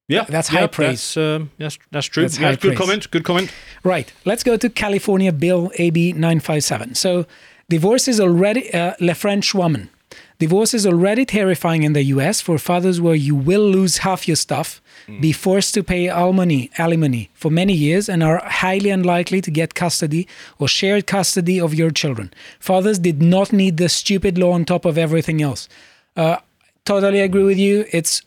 Yeah, 0.08 0.24
That's 0.28 0.52
yeah, 0.52 0.60
high 0.60 0.66
praise. 0.68 1.14
That's, 1.14 1.16
um, 1.16 1.50
that's, 1.58 1.78
that's 1.90 2.06
true. 2.06 2.22
That's 2.22 2.38
Yeah, 2.38 2.52
good 2.52 2.60
praise. 2.60 2.78
comment. 2.78 3.10
Good 3.10 3.24
comment. 3.24 3.50
Right. 3.82 4.12
Let's 4.24 4.44
go 4.44 4.56
to 4.56 4.68
California 4.70 5.32
Bill 5.32 5.72
AB 5.78 6.12
957. 6.12 6.94
So, 6.94 7.26
divorce 7.68 8.06
is 8.06 8.20
already 8.20 8.72
uh, 8.72 8.94
Le 9.00 9.14
French 9.14 9.52
woman. 9.52 9.90
Divorce 10.38 10.74
is 10.74 10.86
already 10.86 11.24
terrifying 11.24 11.82
in 11.82 11.92
the 11.92 12.02
US 12.04 12.40
for 12.40 12.58
fathers 12.58 13.00
where 13.00 13.14
you 13.14 13.34
will 13.34 13.62
lose 13.68 13.98
half 13.98 14.28
your 14.28 14.36
stuff, 14.36 14.80
be 15.20 15.32
forced 15.32 15.72
to 15.74 15.82
pay 15.82 16.08
alimony, 16.08 16.70
alimony 16.78 17.30
for 17.34 17.50
many 17.50 17.72
years, 17.72 18.08
and 18.08 18.22
are 18.22 18.42
highly 18.44 18.90
unlikely 18.90 19.40
to 19.40 19.50
get 19.50 19.74
custody 19.74 20.26
or 20.58 20.68
shared 20.68 21.06
custody 21.06 21.60
of 21.60 21.74
your 21.74 21.90
children. 21.90 22.32
Fathers 22.60 22.98
did 22.98 23.22
not 23.22 23.52
need 23.52 23.76
this 23.78 23.94
stupid 23.94 24.36
law 24.36 24.52
on 24.52 24.64
top 24.64 24.84
of 24.84 24.98
everything 24.98 25.40
else. 25.42 25.68
Uh, 26.16 26.36
totally 26.84 27.20
agree 27.20 27.44
with 27.44 27.58
you. 27.58 27.86
It's 27.92 28.22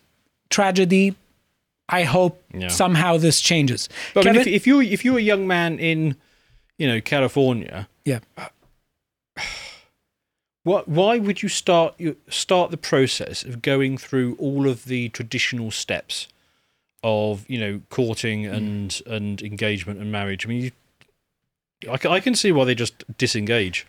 tragedy. 0.50 1.16
I 1.90 2.04
hope 2.04 2.42
Yeah. 2.54 2.68
somehow 2.70 3.18
this 3.18 3.42
changes. 3.42 3.90
But 4.14 4.28
I 4.28 4.32
mean, 4.32 4.42
if, 4.42 4.48
if 4.48 4.68
you 4.68 4.80
if 4.82 5.04
you're 5.04 5.18
a 5.18 5.22
young 5.22 5.48
man 5.48 5.80
in, 5.80 6.16
you 6.78 6.88
know, 6.88 7.02
California, 7.02 7.88
yeah. 8.06 8.20
What? 10.64 10.88
Why 10.88 11.18
would 11.20 11.42
you 11.42 11.50
start 11.50 11.96
you 11.98 12.18
start 12.28 12.70
the 12.70 12.78
process 12.78 13.44
of 13.44 13.62
going 13.62 13.98
through 13.98 14.36
all 14.40 14.68
of 14.68 14.86
the 14.86 15.10
traditional 15.10 15.72
steps 15.72 16.28
of 17.02 17.50
you 17.50 17.58
know 17.60 17.82
courting 17.90 18.44
mm. 18.44 18.54
and 18.54 19.02
and 19.08 19.42
engagement 19.42 20.00
and 20.00 20.12
marriage? 20.12 20.46
I 20.46 20.50
mean, 20.50 20.62
you, 20.66 20.72
I, 21.90 21.98
I 22.08 22.20
can 22.20 22.36
see 22.36 22.52
why 22.52 22.66
they 22.66 22.76
just 22.76 23.04
disengage. 23.18 23.88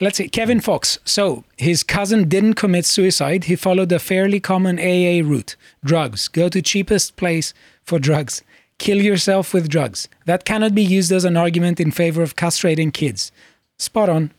Let's 0.00 0.18
see, 0.18 0.28
Kevin 0.28 0.60
Fox. 0.60 0.98
So 1.04 1.44
his 1.56 1.82
cousin 1.82 2.28
didn't 2.28 2.54
commit 2.54 2.86
suicide. 2.86 3.44
He 3.44 3.56
followed 3.56 3.90
a 3.90 3.98
fairly 3.98 4.38
common 4.38 4.78
AA 4.78 5.26
route 5.26 5.56
drugs. 5.84 6.28
Go 6.28 6.48
to 6.48 6.62
cheapest 6.62 7.16
place 7.16 7.52
for 7.82 7.98
drugs. 7.98 8.42
Kill 8.78 9.02
yourself 9.02 9.52
with 9.52 9.68
drugs. 9.68 10.08
That 10.26 10.44
cannot 10.44 10.74
be 10.74 10.84
used 10.84 11.10
as 11.10 11.24
an 11.24 11.36
argument 11.36 11.80
in 11.80 11.90
favor 11.90 12.22
of 12.22 12.36
castrating 12.36 12.92
kids. 12.92 13.32
Spot 13.76 14.08
on. 14.08 14.30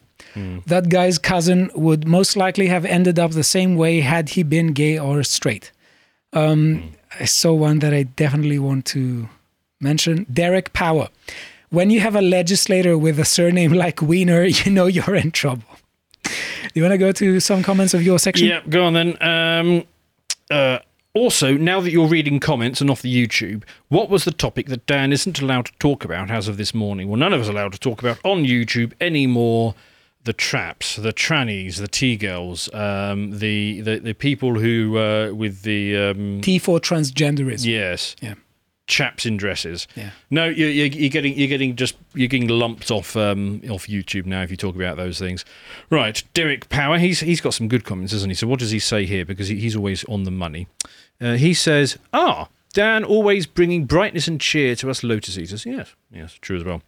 That 0.68 0.90
guy's 0.90 1.18
cousin 1.18 1.72
would 1.76 2.08
most 2.08 2.38
likely 2.38 2.68
have 2.68 2.86
ended 2.86 3.20
up 3.20 3.32
the 3.32 3.44
same 3.44 3.76
way 3.76 4.02
had 4.02 4.30
he 4.30 4.44
been 4.44 4.74
gay 4.74 4.98
or 4.98 5.24
straight. 5.24 5.72
Um, 6.34 6.92
I 7.20 7.26
saw 7.26 7.54
one 7.54 7.80
that 7.80 7.94
I 7.94 8.04
definitely 8.04 8.60
want 8.60 8.86
to 8.88 9.28
mention 9.82 10.26
Derek 10.32 10.72
Power. 10.72 11.10
When 11.70 11.90
you 11.90 12.00
have 12.00 12.16
a 12.16 12.22
legislator 12.22 12.98
with 12.98 13.20
a 13.20 13.26
surname 13.26 13.74
like 13.86 14.02
Wiener, 14.02 14.44
you 14.44 14.72
know 14.72 14.86
you're 14.88 15.16
in 15.16 15.32
trouble. 15.32 15.64
you 16.74 16.82
want 16.82 16.94
to 16.94 16.98
go 16.98 17.12
to 17.12 17.40
some 17.40 17.64
comments 17.64 17.94
of 17.94 18.04
your 18.04 18.20
section? 18.20 18.48
Yeah, 18.48 18.62
go 18.68 18.86
on 18.86 18.94
then. 18.94 19.18
Um, 19.22 19.84
uh, 20.50 20.80
also, 21.14 21.58
now 21.58 21.80
that 21.82 21.92
you're 21.92 22.08
reading 22.08 22.40
comments 22.40 22.82
and 22.82 22.90
off 22.90 23.02
the 23.02 23.14
YouTube, 23.14 23.64
what 23.88 24.10
was 24.10 24.26
the 24.26 24.32
topic 24.32 24.68
that 24.68 24.86
Dan 24.86 25.12
isn't 25.12 25.42
allowed 25.42 25.66
to 25.66 25.72
talk 25.80 26.06
about 26.06 26.30
as 26.30 26.48
of 26.48 26.58
this 26.58 26.74
morning? 26.74 27.08
Well, 27.08 27.18
none 27.20 27.34
of 27.34 27.42
us 27.42 27.48
are 27.48 27.52
allowed 27.52 27.74
to 27.74 27.80
talk 27.80 28.00
about 28.02 28.20
on 28.24 28.46
YouTube 28.46 28.94
anymore. 29.02 29.76
The 30.24 30.34
traps, 30.34 30.98
the 30.98 31.14
trannies, 31.14 31.78
the 31.78 31.88
T 31.88 32.16
girls, 32.18 32.72
um, 32.74 33.40
the, 33.40 33.82
the 33.82 34.00
the 34.00 34.14
people 34.14 34.60
who 34.60 34.98
uh, 34.98 35.32
with 35.34 35.62
the 35.64 35.96
um, 35.96 36.42
T 36.42 36.60
for 36.60 36.80
transgenderism. 36.80 37.66
Yes. 37.66 38.16
Yeah. 38.22 38.36
Chaps 38.90 39.26
in 39.28 39.38
dresses. 39.38 39.88
Yeah. 39.96 40.10
No, 40.32 40.46
you're, 40.46 40.68
you're, 40.68 40.88
you're 40.88 41.12
getting 41.12 41.38
you're 41.38 41.48
getting 41.48 41.76
just 41.76 41.96
you're 42.16 42.28
getting 42.28 42.48
lumped 42.50 42.90
off 42.90 43.16
um, 43.16 43.62
off 43.70 43.86
YouTube 43.88 44.26
now 44.26 44.42
if 44.42 44.50
you 44.50 44.58
talk 44.58 44.76
about 44.76 44.98
those 44.98 45.20
things. 45.20 45.46
Right, 45.92 46.22
Derek 46.34 46.68
Power. 46.70 46.98
He's 46.98 47.20
he's 47.20 47.40
got 47.40 47.54
some 47.54 47.68
good 47.68 47.86
comments, 47.86 48.14
hasn't 48.14 48.32
he? 48.32 48.36
So 48.36 48.48
what 48.48 48.58
does 48.58 48.72
he 48.72 48.80
say 48.80 49.06
here? 49.06 49.24
Because 49.26 49.48
he, 49.48 49.58
he's 49.60 49.76
always 49.76 50.04
on 50.06 50.24
the 50.24 50.32
money. 50.32 50.68
Uh, 51.22 51.34
he 51.36 51.54
says, 51.54 52.00
"Ah, 52.14 52.50
Dan 52.74 53.04
always 53.04 53.46
bringing 53.46 53.86
brightness 53.86 54.28
and 54.28 54.42
cheer 54.42 54.76
to 54.78 54.90
us 54.90 55.04
Lotus 55.04 55.38
Eaters." 55.38 55.68
Yes, 55.68 55.94
yes, 56.12 56.34
true 56.42 56.58
as 56.58 56.64
well. 56.64 56.82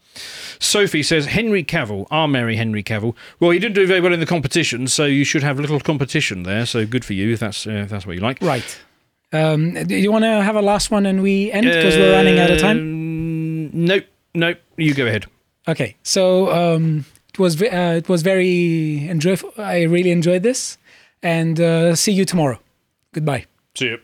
Sophie 0.58 1.04
says, 1.04 1.28
"Henry 1.28 1.64
Cavill, 1.64 2.08
our 2.10 2.28
merry 2.28 2.56
Henry 2.56 2.82
Cavill. 2.82 3.16
Well, 3.40 3.54
you 3.54 3.60
didn't 3.60 3.76
do 3.76 3.86
very 3.86 4.02
well 4.02 4.12
in 4.12 4.20
the 4.20 4.26
competition, 4.26 4.88
so 4.88 5.06
you 5.06 5.24
should 5.24 5.44
have 5.44 5.60
a 5.60 5.62
little 5.62 5.80
competition 5.80 6.44
there. 6.44 6.66
So 6.66 6.88
good 6.88 7.06
for 7.06 7.14
you 7.14 7.34
if 7.34 7.40
that's 7.40 7.68
uh, 7.68 7.84
if 7.86 7.90
that's 7.90 8.08
what 8.08 8.16
you 8.16 8.22
like." 8.22 8.42
Right. 8.42 8.80
Um, 9.34 9.74
do 9.86 9.96
you 9.96 10.12
want 10.12 10.24
to 10.24 10.44
have 10.44 10.56
a 10.56 10.62
last 10.62 10.92
one 10.92 11.06
and 11.06 11.22
we 11.22 11.52
end 11.52 11.66
because 11.66 11.96
we're 11.96 12.14
running 12.14 12.40
out 12.40 12.52
of 12.52 12.60
time? 12.60 12.78
Um, 12.78 13.70
nope, 13.74 14.06
nope. 14.34 14.58
You 14.78 14.94
go 14.94 15.06
ahead. 15.08 15.26
Okay, 15.68 15.96
so 16.04 16.52
um, 16.52 17.06
it 17.34 17.40
was 17.40 17.62
uh, 17.62 17.96
it 17.98 18.10
was 18.10 18.24
very 18.24 19.08
enjoyable. 19.08 19.54
I 19.58 19.84
really 19.84 20.12
enjoyed 20.12 20.44
this, 20.44 20.78
and 21.24 21.60
uh, 21.60 21.96
see 21.96 22.12
you 22.12 22.26
tomorrow. 22.26 22.60
Goodbye. 23.14 23.46
See 23.76 23.86
you. 23.86 24.00